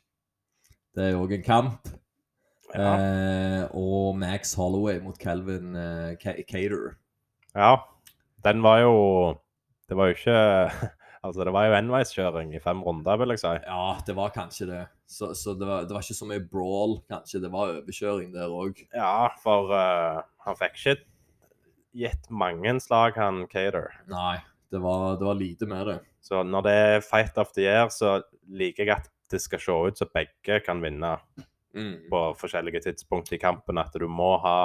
Det 0.95 1.13
er 1.13 1.17
òg 1.21 1.33
en 1.35 1.43
kamp. 1.43 1.89
Ja. 2.75 2.93
Eh, 3.01 3.65
og 3.77 4.19
Max 4.21 4.55
Holloway 4.59 5.01
mot 5.01 5.17
Calvin 5.21 5.77
eh, 5.77 6.17
Cater. 6.21 6.97
ja. 7.55 7.77
Den 8.45 8.63
var 8.63 8.79
jo 8.79 9.35
Det 9.89 9.97
var 9.97 10.07
jo 10.07 10.15
ikke 10.15 10.37
Altså, 11.27 11.45
det 11.45 11.53
var 11.53 11.67
jo 11.67 11.75
enveiskjøring 11.75 12.53
i 12.55 12.61
fem 12.63 12.79
runder, 12.87 13.17
vil 13.19 13.35
jeg 13.35 13.41
si. 13.43 13.51
Ja, 13.67 13.99
det 14.07 14.15
var 14.15 14.31
kanskje 14.31 14.69
det. 14.69 14.83
Så, 15.11 15.33
så 15.35 15.55
det, 15.59 15.67
var, 15.67 15.83
det 15.89 15.97
var 15.97 16.05
ikke 16.05 16.15
så 16.15 16.29
mye 16.31 16.45
brawl, 16.47 16.95
kanskje. 17.11 17.41
Det 17.43 17.51
var 17.53 17.73
overkjøring 17.73 18.31
der 18.37 18.55
òg. 18.55 18.85
Ja, 18.95 19.27
for 19.43 19.75
uh, 19.75 20.23
han 20.47 20.59
fikk 20.61 20.79
ikke 20.79 20.95
gitt 22.05 22.31
mange 22.31 22.77
slag, 22.85 23.19
han 23.19 23.43
Cater. 23.51 23.91
Nei, 24.07 24.37
det 24.71 24.81
var, 24.85 25.19
det 25.19 25.27
var 25.27 25.41
lite 25.41 25.69
med 25.69 25.91
det. 25.91 25.99
Så 26.23 26.45
når 26.47 26.69
det 26.69 26.77
er 26.87 27.05
fight 27.05 27.43
of 27.43 27.51
the 27.57 27.67
year, 27.67 27.91
så 27.91 28.21
liker 28.47 28.87
jeg 28.87 29.01
at 29.01 29.11
det 29.33 29.43
skal 29.43 29.61
se 29.61 29.79
ut 29.91 30.01
som 30.01 30.15
begge 30.15 30.63
kan 30.65 30.81
vinne 30.87 31.17
Mm. 31.79 32.09
på 32.11 32.21
forskjellige 32.41 32.81
tidspunkt 32.89 33.33
i 33.33 33.39
kampen. 33.39 33.79
At 33.79 33.95
du 33.95 34.09
må 34.09 34.37
ha 34.43 34.59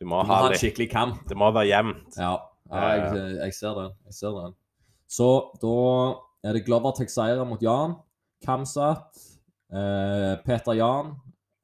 Du 0.00 0.04
må 0.06 0.22
Du 0.22 0.26
må 0.28 0.34
ha 0.34 0.40
ha 0.42 0.48
en 0.52 0.58
skikkelig 0.58 0.90
kamp. 0.92 1.22
Det 1.28 1.36
må 1.38 1.50
være 1.54 1.70
jevnt. 1.70 2.16
Ja, 2.18 2.34
ja 2.70 2.88
jeg, 2.94 3.36
jeg 3.38 3.54
ser 3.54 3.74
den. 3.78 3.92
Jeg 4.08 4.14
ser 4.14 4.38
den. 4.40 4.54
Så 5.08 5.28
da 5.62 5.74
er 6.48 6.52
det 6.58 6.64
Glover 6.66 6.92
Texeira 6.98 7.44
mot 7.46 7.62
Jan. 7.62 7.94
Kamsat. 8.44 9.16
Eh, 9.72 10.34
Peter 10.44 10.74
Jan 10.76 11.14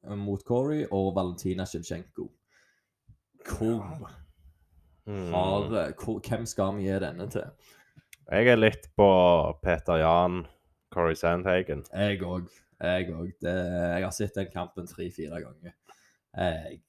eh, 0.07 0.15
mot 0.17 0.41
Corey 0.47 0.85
og 0.91 1.13
Valentina 1.15 1.65
Shevchenko. 1.65 2.29
Hvor 3.45 4.09
Mm. 5.07 5.31
har 5.33 5.93
hvor, 5.97 6.19
Hvem 6.21 6.45
skal 6.45 6.75
vi 6.77 6.83
gi 6.83 6.99
denne 6.99 7.25
til? 7.31 7.47
Jeg 8.31 8.47
er 8.47 8.55
litt 8.55 8.87
på 8.95 9.07
Peter 9.63 9.97
Jan, 9.97 10.45
Corey 10.93 11.15
Sandhagen. 11.15 11.83
Jeg 11.91 12.21
òg. 12.21 12.47
Jeg 12.81 13.11
òg. 13.13 13.33
Jeg 13.45 14.03
har 14.05 14.15
sett 14.15 14.37
den 14.37 14.49
kampen 14.53 14.89
tre-fire 14.89 15.41
ganger. 15.43 15.75
Jeg 16.33 16.79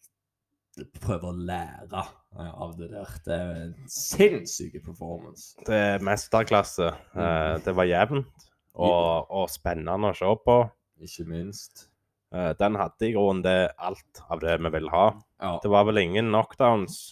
prøver 1.03 1.29
å 1.29 1.37
lære 1.37 2.01
eh, 2.01 2.53
av 2.65 2.75
det 2.79 2.89
der. 2.95 3.17
Det 3.27 3.37
er 3.37 3.57
en 3.67 3.75
sinnssyk 3.93 4.79
performance. 4.85 5.53
Det 5.67 5.81
er 5.93 6.05
mesterklasse. 6.05 6.89
Eh, 7.13 7.57
det 7.65 7.75
var 7.77 7.89
jevnt 7.91 8.47
og, 8.73 9.29
og 9.29 9.51
spennende 9.53 10.13
å 10.13 10.17
se 10.17 10.31
på. 10.47 10.59
Ikke 11.05 11.27
minst. 11.29 11.89
Eh, 12.33 12.53
den 12.57 12.79
hadde 12.81 13.09
i 13.09 13.13
grunnen 13.13 13.45
det 13.45 13.57
alt 13.77 14.23
av 14.33 14.41
det 14.45 14.57
vi 14.65 14.73
vil 14.79 14.89
ha. 14.95 15.11
Ja. 15.43 15.59
Det 15.61 15.73
var 15.73 15.85
vel 15.91 16.01
ingen 16.07 16.33
knockdowns? 16.33 17.03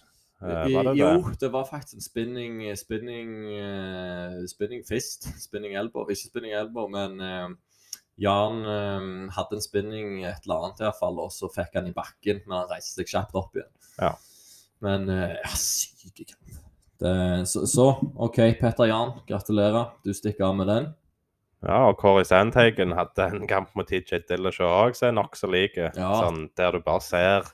Var 0.41 0.71
det 0.73 0.95
jo, 0.97 1.09
det? 1.21 1.35
det 1.43 1.51
var 1.53 1.67
faktisk 1.69 1.99
en 1.99 2.05
spinning 2.07 2.63
spinning, 2.81 3.35
spinning 4.49 4.87
fist. 4.89 5.29
Spinning 5.47 5.77
elbow. 5.77 6.09
Ikke 6.09 6.31
spinning 6.31 6.57
elbow, 6.57 6.89
men 6.89 7.21
eh, 7.21 7.51
Jan 8.21 8.65
eh, 8.69 9.11
hadde 9.37 9.59
en 9.59 9.65
spinning 9.65 10.25
et 10.29 10.45
eller 10.45 10.67
annet 10.67 10.83
i 10.83 10.87
hvert 10.87 11.01
fall, 11.01 11.21
og 11.23 11.33
så 11.35 11.51
fikk 11.53 11.79
han 11.79 11.89
i 11.91 11.97
bakken, 11.97 12.43
men 12.47 12.59
han 12.59 12.73
reiste 12.73 13.01
seg 13.01 13.13
kjapt 13.15 13.39
opp 13.41 13.57
igjen. 13.57 13.71
Ja. 14.01 14.15
Men 14.85 15.09
eh, 15.13 15.37
ja, 15.39 15.55
syke 15.57 16.27
kamp. 16.27 16.59
Så, 17.49 17.63
så 17.65 17.85
OK, 18.21 18.37
Petter 18.61 18.91
Jan, 18.91 19.15
gratulerer. 19.25 19.95
Du 20.05 20.13
stikker 20.13 20.51
av 20.51 20.59
med 20.59 20.69
den. 20.69 20.91
Ja, 21.61 21.91
og 21.91 21.99
Kåre 22.01 22.25
Sandhagen 22.25 22.95
hadde 22.97 23.27
en 23.27 23.47
kamp 23.49 23.73
mot 23.77 23.89
TJ 23.89 24.23
Dillashaw 24.29 24.71
òg, 24.87 24.95
som 24.97 25.11
er 25.11 25.17
nokså 25.19 25.49
like. 25.53 25.91
Ja. 25.93 26.13
Sånn, 26.23 26.47
der 26.57 26.77
du 26.77 26.85
bare 26.85 27.05
ser 27.05 27.51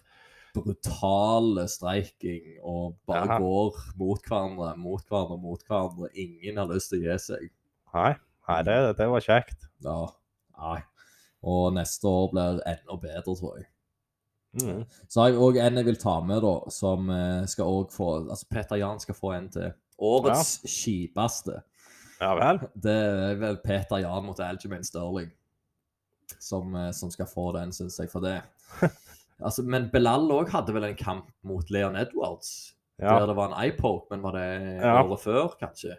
Brutale 0.56 1.66
streiking 1.68 2.54
og 2.64 2.94
bare 3.08 3.26
Aha. 3.26 3.38
går 3.42 3.80
mot 3.98 4.22
hverandre, 4.24 4.70
mot 4.80 5.02
hverandre, 5.10 5.40
mot 5.42 5.66
hverandre. 5.66 6.08
Ingen 6.14 6.62
har 6.62 6.70
lyst 6.70 6.92
til 6.92 7.02
å 7.02 7.10
gi 7.10 7.18
seg. 7.26 7.50
Nei, 7.96 8.12
nei 8.48 8.60
det, 8.68 8.78
det 9.00 9.10
var 9.10 9.26
kjekt. 9.26 9.66
Ja, 9.84 9.98
nei. 10.58 10.80
Og 11.46 11.72
neste 11.76 12.08
år 12.10 12.30
blir 12.32 12.60
enda 12.66 12.96
bedre, 13.02 13.22
tror 13.36 13.58
jeg. 13.58 13.66
Mm. 14.56 14.84
Så 15.08 15.20
har 15.20 15.28
jeg 15.30 15.40
òg 15.44 15.58
en 15.60 15.76
jeg 15.76 15.84
vil 15.84 15.98
ta 16.00 16.14
med, 16.24 16.40
da, 16.42 16.54
som 16.72 17.10
eh, 17.12 17.44
skal 17.50 17.68
òg 17.68 17.90
få 17.92 18.06
Altså, 18.30 18.46
Peter 18.50 18.76
Jan 18.80 19.00
skal 19.02 19.14
få 19.18 19.34
en 19.36 19.48
til. 19.52 19.72
Årets 20.00 20.58
kjipeste. 20.64 21.58
Ja 22.20 22.30
vel? 22.38 22.62
Det 22.72 22.94
er 22.96 23.34
vel 23.40 23.58
Peter 23.64 24.00
Jan 24.00 24.24
mot 24.24 24.40
Algermain 24.40 24.84
Sterling 24.84 25.28
som, 26.40 26.72
eh, 26.74 26.90
som 26.96 27.10
skal 27.12 27.28
få 27.28 27.50
den, 27.56 27.72
syns 27.76 27.98
jeg, 28.00 28.10
for 28.12 28.24
det. 28.24 28.40
Altså, 29.36 29.60
men 29.68 29.90
Belal 29.92 30.30
òg 30.32 30.48
hadde 30.48 30.72
vel 30.72 30.86
en 30.88 30.96
kamp 30.96 31.26
mot 31.44 31.68
Leon 31.70 31.96
Edwards, 32.00 32.72
Ja. 32.96 33.18
der 33.18 33.26
det 33.28 33.34
var 33.36 33.50
en 33.50 33.58
eye-poke, 33.60 34.06
men 34.10 34.22
var 34.24 34.32
det 34.32 34.80
Ja. 34.80 35.02
året 35.02 35.20
før, 35.20 35.50
kanskje? 35.60 35.98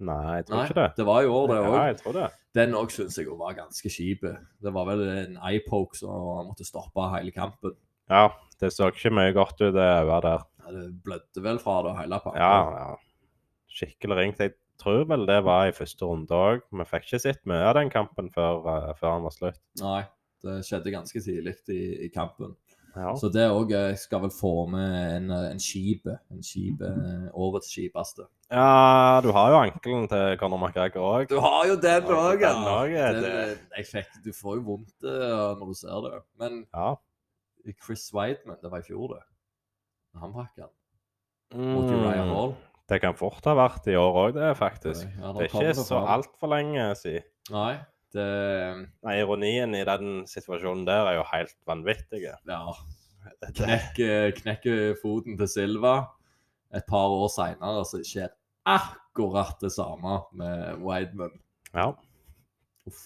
Nei, 0.00 0.36
jeg 0.40 0.46
tror 0.48 0.56
Nei, 0.58 0.64
ikke 0.66 0.74
det. 0.80 0.88
det 0.96 1.04
var 1.06 1.22
i 1.22 1.28
år, 1.30 1.46
det 1.48 1.56
Ja, 1.60 1.68
òg. 1.70 1.86
jeg 1.86 1.96
tror 2.00 2.12
det. 2.18 2.30
Den 2.54 2.72
òg 2.74 2.90
syns 2.90 3.16
jeg 3.18 3.26
var 3.38 3.54
ganske 3.54 3.90
kjip. 3.90 4.24
Det 4.62 4.72
var 4.74 4.84
vel 4.86 5.02
en 5.08 5.36
eye-poke 5.38 5.94
som 5.96 6.10
måtte 6.48 6.66
stoppe 6.66 7.06
hele 7.14 7.30
kampen. 7.34 7.76
Ja, 8.10 8.28
det 8.60 8.72
så 8.74 8.90
ikke 8.90 9.12
mye 9.14 9.32
godt 9.32 9.60
ut, 9.62 9.72
det 9.74 9.86
øyet 9.86 10.22
der. 10.26 10.42
Ja, 10.64 10.70
Det 10.72 11.02
blødde 11.04 11.42
vel 11.42 11.58
fra 11.62 11.82
det 11.86 11.96
hele 12.02 12.18
pakka. 12.20 12.38
Ja, 12.38 12.58
ja. 12.74 12.96
Skikkelig 13.74 14.16
ringt. 14.18 14.38
Jeg 14.42 14.54
tror 14.82 15.04
vel 15.08 15.26
det 15.26 15.38
var 15.46 15.68
i 15.68 15.72
første 15.72 16.04
runde 16.06 16.34
òg. 16.34 16.60
Vi 16.72 16.84
fikk 16.90 17.06
ikke 17.08 17.20
sett 17.22 17.40
mye 17.46 17.62
av 17.70 17.74
den 17.78 17.90
kampen 17.90 18.30
før, 18.34 18.60
uh, 18.66 18.92
før 18.98 19.14
han 19.16 19.22
var 19.26 19.34
slutt. 19.34 19.60
Nei, 19.80 20.02
det 20.44 20.58
skjedde 20.66 20.92
ganske 20.94 21.22
tidlig 21.24 21.56
i, 21.72 21.80
i 22.06 22.08
kampen. 22.14 22.56
Ja. 22.94 23.14
Så 23.18 23.26
det 23.34 23.48
òg 23.50 23.72
skal 23.98 24.20
vel 24.22 24.30
få 24.30 24.66
med 24.70 24.92
en, 25.16 25.30
en 25.34 25.58
kjip 25.58 26.06
En 26.06 26.42
kjip 26.46 26.80
eh, 26.86 27.24
Årets 27.34 27.72
skipeste. 27.72 28.26
ja, 28.52 29.20
du 29.24 29.32
har 29.34 29.50
jo 29.50 29.56
ankelen 29.64 30.06
til 30.08 30.36
Conor 30.38 30.60
McGregor 30.62 31.08
òg. 31.08 31.26
Du 31.32 31.40
har 31.42 31.64
jo 31.66 31.74
den 31.82 32.04
òg, 32.06 32.44
ja. 32.44 32.52
eh, 33.10 33.56
jeg 33.80 33.88
fikk, 33.90 34.20
du 34.24 34.30
får 34.36 34.60
jo 34.60 34.62
vondt 34.68 35.08
eh, 35.10 35.54
når 35.58 35.66
du 35.72 35.74
ser 35.80 36.06
det. 36.06 36.20
Men 36.38 36.60
Ja. 36.74 36.94
Chris 37.84 38.10
Weidman, 38.14 38.58
det 38.62 38.70
var 38.70 38.78
i 38.84 38.86
fjor, 38.86 39.16
det. 39.16 39.22
Han 40.20 40.32
brakk 40.36 40.52
den. 40.56 40.70
Mot 41.54 41.90
Ryan 41.90 42.28
Mm. 42.28 42.34
Hall. 42.34 42.54
Det 42.88 43.00
kan 43.00 43.14
fort 43.16 43.44
ha 43.48 43.54
vært 43.56 43.86
i 43.88 43.94
år 43.96 44.16
òg, 44.26 44.34
det, 44.36 44.50
faktisk. 44.58 45.06
Ja, 45.18 45.32
Det 45.32 45.46
er 45.46 45.54
ikke 45.70 45.74
så 45.80 46.02
altfor 46.04 46.50
lenge 46.52 46.90
siden. 47.00 47.24
Nei, 47.50 47.78
det 48.14 48.28
Nei, 49.04 49.16
Ironien 49.20 49.74
i 49.76 49.84
den 49.86 50.22
situasjonen 50.30 50.86
der 50.88 51.10
er 51.10 51.18
jo 51.18 51.26
helt 51.32 51.56
vanvittig. 51.68 52.22
Ja. 52.24 52.60
Knekker 53.44 54.32
knekke 54.38 54.76
foten 55.02 55.38
til 55.40 55.50
Silva. 55.50 55.96
Et 56.74 56.86
par 56.88 57.12
år 57.14 57.28
seinere 57.30 57.84
så 57.86 58.00
skjer 58.02 58.32
akkurat 58.66 59.60
det 59.62 59.72
samme 59.74 60.22
med 60.34 60.80
Weidman. 60.82 61.36
Ja. 61.74 61.92
Uff. 62.88 63.04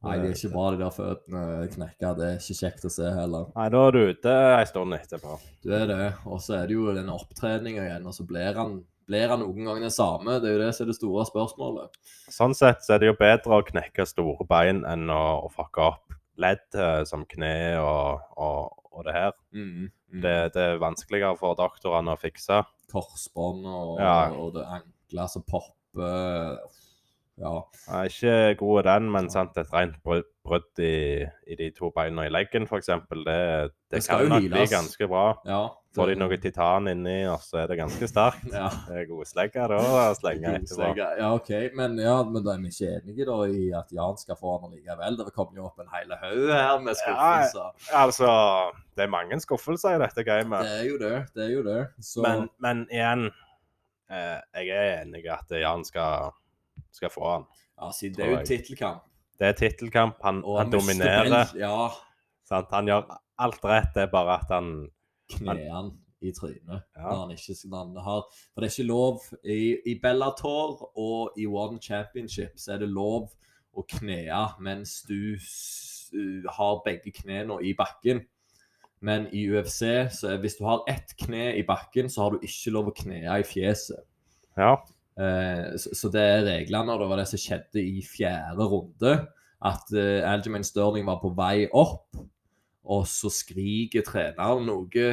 Nei, 0.00 0.14
det 0.16 0.30
er 0.30 0.36
ikke 0.38 0.48
bra, 0.54 0.68
de 0.72 0.78
der 0.80 0.92
føttene 0.96 1.40
knekka. 1.74 2.10
Det 2.16 2.28
er 2.30 2.38
ikke 2.38 2.54
kjekt 2.62 2.86
å 2.88 2.90
se 2.92 3.08
heller. 3.12 3.50
Nei, 3.52 3.66
da 3.74 3.80
er 3.84 3.96
du 3.96 3.98
ute 4.14 4.36
ei 4.54 4.62
stund 4.70 4.96
etterpå. 4.96 5.34
Du 5.60 5.74
er 5.76 5.84
det. 5.90 6.06
Og 6.24 6.40
så 6.40 6.54
er 6.56 6.70
det 6.70 6.78
jo 6.78 6.94
den 6.96 7.10
opptreninga 7.12 7.84
igjen, 7.84 8.06
og 8.08 8.16
så 8.16 8.24
blir 8.28 8.56
han, 8.56 8.78
blir 9.10 9.32
han 9.32 9.42
noen 9.42 9.66
ganger 9.66 9.88
det 9.88 9.94
samme. 9.96 10.38
Det 10.40 10.48
er 10.50 10.54
jo 10.56 10.62
det 10.62 10.70
som 10.76 10.84
er 10.86 10.90
det 10.92 10.98
store 11.00 11.24
spørsmålet. 11.28 11.98
Sånn 12.30 12.54
sett 12.56 12.84
så 12.86 12.94
er 12.94 13.02
det 13.02 13.10
jo 13.10 13.16
bedre 13.18 13.58
å 13.58 13.66
knekke 13.66 14.06
store 14.08 14.46
bein 14.48 14.84
enn 14.88 15.10
å, 15.10 15.22
å 15.46 15.50
fucke 15.52 15.82
opp 15.90 16.14
ledd 16.40 16.62
eh, 16.78 17.02
som 17.08 17.26
kne 17.28 17.52
og, 17.82 18.22
og, 18.40 18.76
og 18.94 19.04
det 19.08 19.16
her. 19.16 19.34
Mm, 19.52 19.90
mm. 19.90 20.20
Det, 20.22 20.36
det 20.54 20.62
er 20.70 20.80
vanskeligere 20.82 21.36
for 21.40 21.58
doktorene 21.58 22.14
å 22.14 22.20
fikse. 22.20 22.62
Korsbånd 22.92 23.66
og, 23.68 23.96
Ja. 24.00 24.30
og 24.32 24.54
det 24.56 24.64
ankler 24.78 25.28
som 25.30 25.44
popper. 25.46 26.56
Ja. 27.40 27.56
Er 27.88 28.10
ikke 28.10 28.54
god 28.60 28.80
i 28.82 28.86
den, 28.90 29.10
men 29.14 29.30
sant, 29.32 29.56
et 29.60 29.72
rent 29.72 29.96
brudd, 30.04 30.26
i, 30.82 31.24
i 31.46 31.56
de 31.56 31.70
to 31.76 31.92
beina 31.94 32.26
i 32.26 32.32
leggen, 32.32 32.66
f.eks., 32.68 32.90
det, 32.90 33.24
det, 33.24 33.70
Det 33.96 34.02
kan 34.08 34.26
nok 34.28 34.48
bli 34.50 34.66
ganske 34.70 35.08
bra. 35.08 35.26
ja 35.48 35.68
Får 35.90 36.06
de 36.12 36.14
noe 36.20 36.36
titan 36.38 36.86
inni, 36.86 37.16
og 37.26 37.40
så 37.42 37.64
er 37.64 37.70
det 37.72 37.80
ganske 37.80 38.06
sterkt. 38.06 38.44
Ja. 38.54 38.68
Det 38.86 38.94
er 39.00 39.08
gode 39.08 39.26
slegger 39.26 39.72
da 39.72 40.04
slenge 40.14 40.52
etterpå. 40.60 40.90
Ja, 41.00 41.30
OK. 41.34 41.50
Men, 41.74 41.96
ja, 41.98 42.12
men 42.22 42.44
da 42.46 42.52
er 42.54 42.60
vi 42.62 42.70
ikke 42.70 42.92
enige 43.00 43.26
da 43.26 43.38
i 43.50 43.64
at 43.74 43.90
Jan 43.96 44.20
skal 44.20 44.38
få 44.38 44.52
han 44.62 44.76
likevel? 44.76 45.18
Det 45.18 45.34
kommer 45.34 45.58
jo 45.58 45.66
opp 45.66 45.82
en 45.82 45.90
hel 45.90 46.14
haug 46.20 46.44
her 46.46 46.78
med 46.84 46.98
skuffelser. 47.00 47.72
Ja, 47.88 48.04
Altså, 48.04 48.28
det 48.94 49.08
er 49.08 49.10
mange 49.16 49.40
skuffelser 49.42 49.96
i 49.96 50.02
dette 50.04 50.24
gamet. 50.26 50.62
Det 50.68 50.78
er 50.78 50.86
jo 50.92 51.00
det. 51.02 51.16
Det 51.34 51.44
er 51.48 51.52
jo 51.56 51.64
det. 51.66 51.80
Så 52.06 52.22
Men, 52.22 52.46
men 52.62 52.84
igjen, 52.94 53.26
eh, 54.14 54.38
jeg 54.60 54.70
er 54.76 55.02
enig 55.02 55.24
i 55.26 55.32
at 55.34 55.58
Jan 55.58 55.82
skal, 55.88 56.30
skal 56.92 57.12
få 57.14 57.32
han. 57.32 57.48
ja, 57.80 57.90
siden 57.96 58.16
det 58.16 58.26
er 58.26 58.30
jo 58.30 58.44
tittelkamp. 58.46 59.02
Det 59.40 59.48
er 59.48 59.56
tittelkamp, 59.56 60.20
han, 60.24 60.44
Og 60.44 60.58
han 60.60 60.72
dominerer. 60.72 61.52
Ja. 61.56 61.88
Sant? 62.48 62.68
Han 62.74 62.90
gjør 62.90 63.06
alt 63.40 63.64
rett, 63.64 63.92
det 63.94 64.02
er 64.02 64.12
bare 64.12 64.36
at 64.40 64.52
han 64.52 64.88
Knærne 65.30 65.92
i 66.20 66.32
trynet. 66.36 66.82
Ja. 66.96 67.02
Når 67.02 67.20
han 67.20 67.30
ikke 67.30 67.54
når 67.70 67.84
han 67.84 68.02
har 68.04 68.24
For 68.30 68.60
det 68.60 68.68
er 68.68 68.74
ikke 68.74 68.88
lov 68.88 69.20
i, 69.44 69.76
I 69.86 69.94
Bellator 70.02 70.98
og 70.98 71.38
i 71.38 71.46
One 71.46 71.78
Championship 71.82 72.58
så 72.58 72.74
er 72.74 72.82
det 72.82 72.90
lov 72.90 73.30
å 73.72 73.84
knea 73.88 74.42
mens 74.60 75.00
du 75.08 75.38
har 76.50 76.82
begge 76.84 77.12
knærne 77.14 77.60
i 77.64 77.72
bakken. 77.78 78.24
Men 79.00 79.28
i 79.32 79.46
UFC, 79.48 79.80
så 80.12 80.34
er, 80.34 80.40
hvis 80.42 80.58
du 80.58 80.66
har 80.66 80.82
ett 80.90 81.14
kne 81.16 81.54
i 81.56 81.62
bakken, 81.64 82.10
så 82.10 82.22
har 82.22 82.34
du 82.34 82.42
ikke 82.44 82.72
lov 82.74 82.90
å 82.90 82.96
knea 82.98 83.38
i 83.40 83.46
fjeset. 83.46 84.02
Ja. 84.58 84.74
Eh, 85.20 85.76
så, 85.76 86.08
det 86.12 86.22
er 86.22 86.46
reglene, 86.46 86.94
og 86.94 87.02
det 87.02 87.08
var 87.10 87.20
det 87.20 87.28
som 87.30 87.42
skjedde 87.42 87.82
i 87.84 88.04
fjerde 88.06 88.68
runde. 88.70 89.16
At 89.60 89.90
Algemin 89.92 90.24
Algermain 90.24 90.64
Sterling 90.64 91.08
var 91.08 91.18
på 91.20 91.34
vei 91.36 91.66
opp, 91.76 92.16
og 92.90 93.02
så 93.08 93.28
skriker 93.32 94.04
treneren 94.06 94.64
noe 94.64 95.08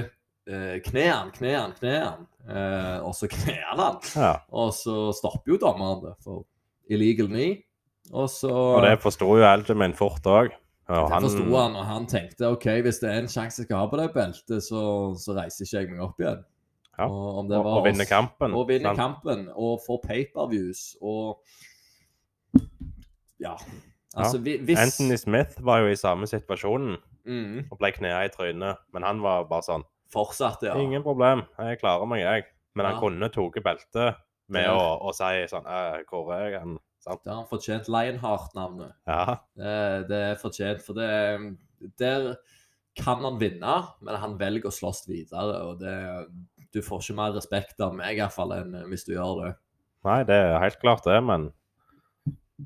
eh, 0.48 0.78
kner 0.86 1.12
han. 1.12 2.28
Eh, 2.48 3.00
og 3.04 3.16
så 3.18 3.28
kner 3.34 3.66
han. 3.74 4.00
Ja. 4.16 4.34
Og 4.56 4.72
så 4.78 5.10
stopper 5.18 5.56
jo 5.56 5.60
dommeren 5.62 6.06
det 6.06 6.16
for 6.24 6.46
illegal 6.90 7.28
knee. 7.32 7.64
Og 8.16 8.30
så 8.32 8.54
Og 8.54 8.86
det 8.86 9.02
forsto 9.04 9.28
jo 9.36 9.44
Algemin 9.44 9.96
fort 9.98 10.24
òg. 10.32 10.56
det 10.88 11.28
forsto 11.28 11.44
han, 11.52 11.76
og 11.76 11.84
han 11.84 12.06
tenkte 12.08 12.48
OK, 12.48 12.70
hvis 12.86 13.02
det 13.02 13.10
er 13.12 13.26
en 13.26 13.28
sjanse 13.28 13.60
jeg 13.60 13.68
skal 13.68 13.82
ha 13.82 13.90
på 13.92 13.98
det 14.00 14.06
beltet, 14.14 14.64
så, 14.64 14.84
så 15.20 15.36
reiser 15.36 15.68
ikke 15.68 15.82
jeg 15.82 15.90
meg 15.92 16.06
opp 16.06 16.22
igjen. 16.24 16.46
Ja. 16.98 17.06
Og, 17.06 17.38
om 17.44 17.50
det 17.50 17.58
Og, 17.60 17.66
var 17.66 17.80
og 17.80 17.86
vinne 17.86 18.06
kampen. 18.10 18.54
Og 18.58 18.68
vinne 18.70 18.90
sant? 18.90 18.98
kampen, 18.98 19.48
og 19.56 19.80
få 19.86 20.00
pay-per-views, 20.08 20.96
og 21.02 21.44
Ja. 23.40 23.54
Altså, 24.18 24.40
ja. 24.42 24.58
hvis 24.66 24.80
Anthony 24.82 25.16
Smith 25.20 25.60
var 25.66 25.84
jo 25.84 25.92
i 25.94 25.96
samme 26.00 26.26
situasjonen 26.30 26.96
mm, 27.28 27.68
og 27.72 27.78
ble 27.78 27.92
knea 27.94 28.24
i 28.26 28.32
trynet. 28.34 28.80
Men 28.96 29.06
han 29.06 29.22
var 29.22 29.46
bare 29.50 29.66
sånn 29.68 29.86
Fortsatt, 30.10 30.62
ja. 30.64 30.74
Ingen 30.80 31.04
problem, 31.04 31.42
jeg 31.60 31.82
klarer 31.82 32.08
meg, 32.08 32.22
jeg. 32.24 32.46
Men 32.80 32.86
han 32.88 32.96
Ja. 32.96 33.00
kunne 33.02 33.28
tatt 33.30 33.58
beltet 33.66 34.16
med 34.48 34.70
å, 34.72 34.80
å 35.04 35.12
si 35.14 35.44
sånn 35.52 35.66
«Eh, 35.68 35.98
Hvor 36.08 36.32
er 36.34 36.46
jeg 36.50 36.62
hen? 36.62 36.78
Sant? 37.04 37.20
Det 37.26 37.30
har 37.34 37.42
han 37.42 37.50
fortjent 37.50 37.90
Lionheart-navnet. 37.92 38.94
Ja. 39.06 39.36
Det, 39.60 40.08
det 40.08 40.22
er 40.32 40.40
fortjent, 40.40 40.82
for 40.86 40.94
det 40.96 41.58
Der 42.00 42.38
kan 42.98 43.20
han 43.22 43.38
vinne, 43.38 43.76
men 44.02 44.16
han 44.16 44.38
velger 44.40 44.72
å 44.72 44.74
slåss 44.74 45.04
videre, 45.12 45.60
og 45.68 45.80
det 45.84 45.94
Du 46.78 46.84
får 46.86 47.02
ikke 47.02 47.18
mer 47.18 47.34
respekt 47.34 47.82
av 47.82 47.96
meg, 47.98 48.20
iallfall, 48.22 48.54
enn 48.60 48.76
hvis 48.92 49.08
du 49.08 49.16
gjør 49.16 49.40
det. 49.42 49.52
Nei, 50.06 50.20
det 50.30 50.36
er 50.38 50.60
helt 50.62 50.78
klart 50.84 51.04
det, 51.10 51.18
men 51.26 51.50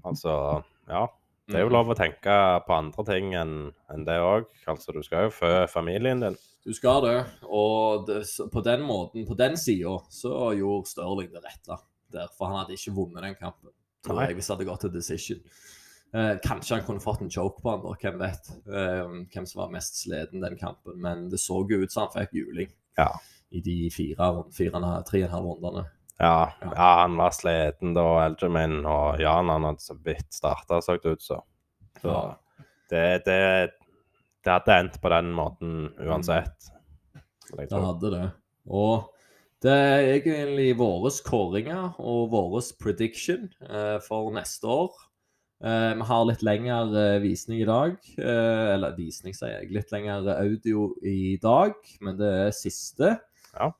altså 0.05 0.63
Ja. 0.89 1.07
Det 1.47 1.57
er 1.57 1.63
jo 1.65 1.69
Mm. 1.69 1.73
lov 1.73 1.87
å 1.91 1.95
tenke 1.97 2.33
på 2.65 2.71
andre 2.77 3.03
ting 3.05 3.33
enn 3.35 3.73
en 3.89 4.05
det 4.05 4.19
òg. 4.21 4.45
Altså, 4.67 4.93
du 4.93 5.01
skal 5.03 5.25
jo 5.25 5.29
fø 5.35 5.67
familien 5.67 6.21
din. 6.21 6.37
Du 6.63 6.71
skal 6.73 7.01
det, 7.01 7.25
og 7.43 8.05
det, 8.07 8.21
på 8.53 8.63
den 8.63 8.81
måten, 8.87 9.25
på 9.27 9.35
den 9.35 9.57
sida, 9.57 9.97
så 10.09 10.53
gjorde 10.55 10.87
Stirling 10.87 11.31
det 11.33 11.43
rette 11.43 11.77
der. 12.11 12.27
For 12.37 12.45
han 12.47 12.57
hadde 12.63 12.73
ikke 12.77 12.93
vunnet 12.95 13.21
den 13.23 13.35
kampen, 13.35 13.69
tror 14.05 14.15
Nei. 14.15 14.27
jeg, 14.27 14.35
hvis 14.37 14.47
det 14.47 14.55
hadde 14.57 14.69
gått 14.69 14.79
til 14.81 14.91
decision. 14.91 15.41
Eh, 16.13 16.37
kanskje 16.45 16.75
han 16.77 16.85
kunne 16.85 17.01
fått 17.03 17.21
en 17.21 17.29
choke 17.29 17.61
på 17.61 17.69
han, 17.71 17.81
da, 17.81 17.95
hvem 17.99 18.19
vet. 18.19 18.49
Eh, 18.67 19.25
hvem 19.33 19.45
som 19.47 19.61
var 19.63 19.71
mest 19.71 19.95
sliten 20.05 20.41
den 20.41 20.57
kampen. 20.57 20.95
Men 21.01 21.29
det 21.29 21.39
så 21.39 21.67
jo 21.69 21.81
ut 21.83 21.91
som 21.91 22.07
han 22.07 22.23
fikk 22.27 22.31
juling 22.33 22.71
Ja. 22.97 23.09
I 23.51 23.61
de 23.63 23.89
fire, 23.91 24.27
tre 24.55 24.69
og 24.71 24.79
en 25.27 25.35
halv 25.35 25.49
rundene. 25.51 25.85
Ja, 26.21 26.51
Ja. 26.61 26.71
ja, 26.75 26.89
han 27.01 27.15
var 27.17 27.31
sliten 27.33 27.95
da, 27.97 28.03
Algermin, 28.27 28.85
og 28.85 29.19
Jan 29.19 29.49
han 29.49 29.63
hadde 29.65 29.81
så 29.81 29.95
vidt 30.05 30.27
starta, 30.33 30.81
så 30.81 30.97
det 31.01 31.15
ut 31.17 31.21
som. 31.25 31.41
Så 32.01 32.07
Ja. 32.11 32.35
det, 32.89 33.25
det, 33.25 33.71
det 34.43 34.51
hadde 34.51 34.77
endt 34.79 35.01
på 35.01 35.09
den 35.09 35.31
måten 35.33 35.89
uansett. 35.99 36.69
Det 37.51 37.71
hadde 37.71 38.11
det. 38.11 38.27
Og 38.69 39.09
det 39.61 39.71
er 39.71 40.07
egentlig 40.15 40.77
våre 40.77 41.11
kåringer 41.25 41.95
og 41.99 42.29
vår 42.31 42.61
prediction 42.81 43.49
eh, 43.69 43.97
for 43.99 44.31
neste 44.33 44.65
år. 44.67 44.93
Eh, 45.63 45.93
vi 45.99 46.05
har 46.09 46.23
litt 46.25 46.41
lengre 46.41 46.77
eh, 47.15 47.19
visning 47.21 47.61
i 47.61 47.67
dag. 47.69 47.97
Eh, 48.17 48.73
eller 48.75 48.95
visning, 48.97 49.33
sier 49.37 49.59
jeg. 49.59 49.71
Litt 49.75 49.91
lengre 49.93 50.37
audio 50.39 50.87
i 51.05 51.37
dag, 51.41 51.73
men 52.01 52.17
det 52.17 52.31
er 52.47 52.55
siste. 52.55 53.19
Ja. 53.55 53.71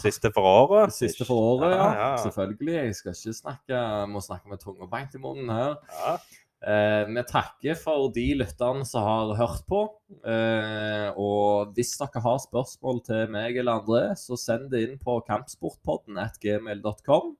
Siste 0.00 0.32
for 0.34 0.46
året. 0.48 0.94
Siste 0.96 1.26
for 1.28 1.38
året, 1.54 1.74
ja. 1.76 1.90
ja. 1.98 2.08
Selvfølgelig. 2.22 2.74
Jeg 2.74 2.96
skal 2.98 3.14
ikke 3.14 3.36
snakke 3.38 3.82
må 4.10 4.22
snakke 4.24 4.50
med 4.50 4.62
tunga 4.62 4.88
beint 4.90 5.14
i 5.14 5.22
munnen 5.22 5.52
her. 5.54 5.76
ja. 6.00 6.16
Eh, 6.64 7.02
vi 7.10 7.22
takker 7.28 7.76
for 7.76 8.06
de 8.14 8.24
lytterne 8.40 8.86
som 8.88 9.04
har 9.04 9.34
hørt 9.36 9.64
på. 9.68 9.82
Eh, 10.24 11.10
og 11.20 11.74
hvis 11.76 11.92
dere 12.00 12.22
har 12.24 12.38
spørsmål 12.40 13.02
til 13.04 13.32
meg 13.34 13.58
eller 13.60 13.82
andre, 13.82 14.02
så 14.16 14.38
send 14.40 14.70
det 14.72 14.80
inn 14.86 14.96
på 15.00 15.18
kampsportpodden 15.28 16.20
at 16.22 16.38
gmail.com. 16.40 17.34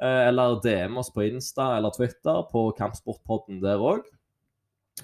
Eh, 0.00 0.22
eller 0.28 0.60
DM 0.64 1.00
oss 1.00 1.12
på 1.12 1.24
Insta 1.30 1.74
eller 1.78 1.92
Twitter 1.96 2.44
på 2.52 2.66
Kampsportpodden 2.76 3.62
der 3.64 3.80
òg. 3.80 4.04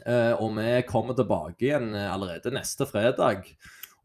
Eh, 0.04 0.34
og 0.36 0.52
vi 0.58 0.68
kommer 0.88 1.16
tilbake 1.16 1.68
igjen 1.70 1.94
eh, 1.96 2.12
allerede 2.12 2.52
neste 2.52 2.84
fredag 2.88 3.46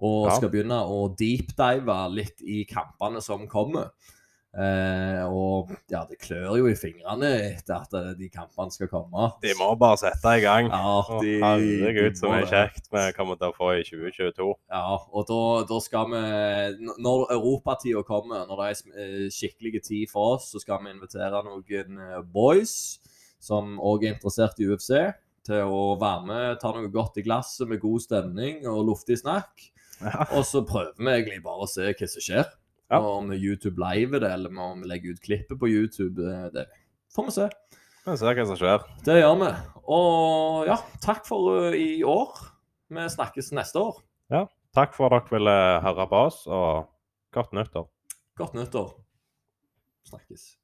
og 0.02 0.28
Ja. 0.28 0.38
skal 0.38 0.50
begynne 0.50 0.82
å 0.82 1.06
deepdive 1.16 2.00
litt 2.14 2.42
i 2.42 2.66
kampene 2.66 3.22
som 3.22 3.48
kommer. 3.48 3.92
Eh, 4.52 5.22
og 5.32 5.70
ja, 5.88 6.02
det 6.10 6.18
klør 6.20 6.58
jo 6.60 6.66
i 6.68 6.76
fingrene 6.76 7.30
etter 7.54 7.86
at 7.86 7.94
eh, 7.96 8.10
de 8.20 8.28
kampene 8.28 8.74
skal 8.74 8.90
komme. 8.92 9.30
De 9.40 9.54
må 9.56 9.70
bare 9.80 10.02
sette 10.02 10.34
i 10.36 10.42
gang. 10.44 10.68
Ja, 10.68 11.06
de, 11.24 11.38
Herregud, 11.40 12.18
så 12.20 12.34
må 12.34 12.42
kjekt 12.50 12.90
vi 12.92 13.06
kommer 13.16 13.40
til 13.40 13.54
å 13.54 13.56
få 13.56 13.70
i 13.78 13.86
2022. 13.88 14.50
Ja, 14.74 14.98
og 15.00 15.30
da, 15.30 15.40
da 15.70 15.80
skal 15.80 16.12
vi 16.12 16.92
Når 17.00 17.32
europatida 17.38 18.04
kommer, 18.04 18.44
når 18.50 18.60
det 18.60 18.68
er 18.68 19.04
eh, 19.06 19.26
skikkelig 19.32 19.86
tid 19.88 20.12
for 20.12 20.36
oss, 20.36 20.52
så 20.52 20.60
skal 20.60 20.84
vi 20.84 20.92
invitere 20.98 21.46
noen 21.48 22.04
eh, 22.10 22.20
boys 22.36 22.76
som 23.42 23.78
òg 23.80 24.04
er 24.04 24.18
interessert 24.18 24.60
i 24.60 24.68
UFC, 24.68 24.92
til 25.48 25.64
å 25.64 25.96
være 25.98 26.28
med, 26.28 26.60
ta 26.62 26.70
noe 26.76 26.92
godt 26.94 27.18
i 27.18 27.24
glasset 27.26 27.70
med 27.72 27.80
god 27.82 28.04
stemning 28.04 28.68
og 28.70 28.84
luftig 28.92 29.18
snakk. 29.24 29.72
Ja. 30.02 30.26
Og 30.38 30.46
så 30.48 30.64
prøver 30.68 30.98
vi 30.98 31.14
egentlig 31.14 31.42
bare 31.46 31.66
å 31.66 31.70
se 31.70 31.92
hva 31.92 32.10
som 32.10 32.26
skjer. 32.26 32.46
Ja. 32.92 33.00
Og 33.00 33.10
Om 33.22 33.34
YouTube 33.38 33.80
live 33.80 34.20
det, 34.20 34.32
eller 34.36 34.52
om 34.52 34.82
vi 34.84 34.90
legger 34.92 35.16
ut 35.16 35.24
klippet 35.24 35.60
på 35.60 35.70
YouTube, 35.72 36.26
eh, 36.28 36.48
det 36.52 36.66
får 37.16 37.30
vi 37.30 37.36
se. 37.38 37.50
Vi 38.02 38.16
ser 38.18 38.38
hva 38.38 38.48
som 38.50 38.60
skjer. 38.60 38.88
Det 39.06 39.20
gjør 39.20 39.38
vi. 39.44 39.52
Og 39.96 40.72
ja, 40.72 40.80
takk 41.04 41.24
for 41.28 41.70
uh, 41.70 41.78
i 41.78 42.02
år. 42.08 42.34
Vi 42.92 43.06
snakkes 43.16 43.54
neste 43.56 43.84
år. 43.84 44.02
Ja. 44.34 44.46
Takk 44.76 44.96
for 44.96 45.12
at 45.12 45.28
dere 45.28 45.38
ville 45.38 45.58
høre 45.84 46.08
på 46.08 46.24
oss, 46.30 46.46
og 46.48 46.88
godt 47.36 47.54
nyttår. 47.56 47.90
Godt 48.40 48.56
nyttår. 48.58 48.96
Snakkes. 50.08 50.61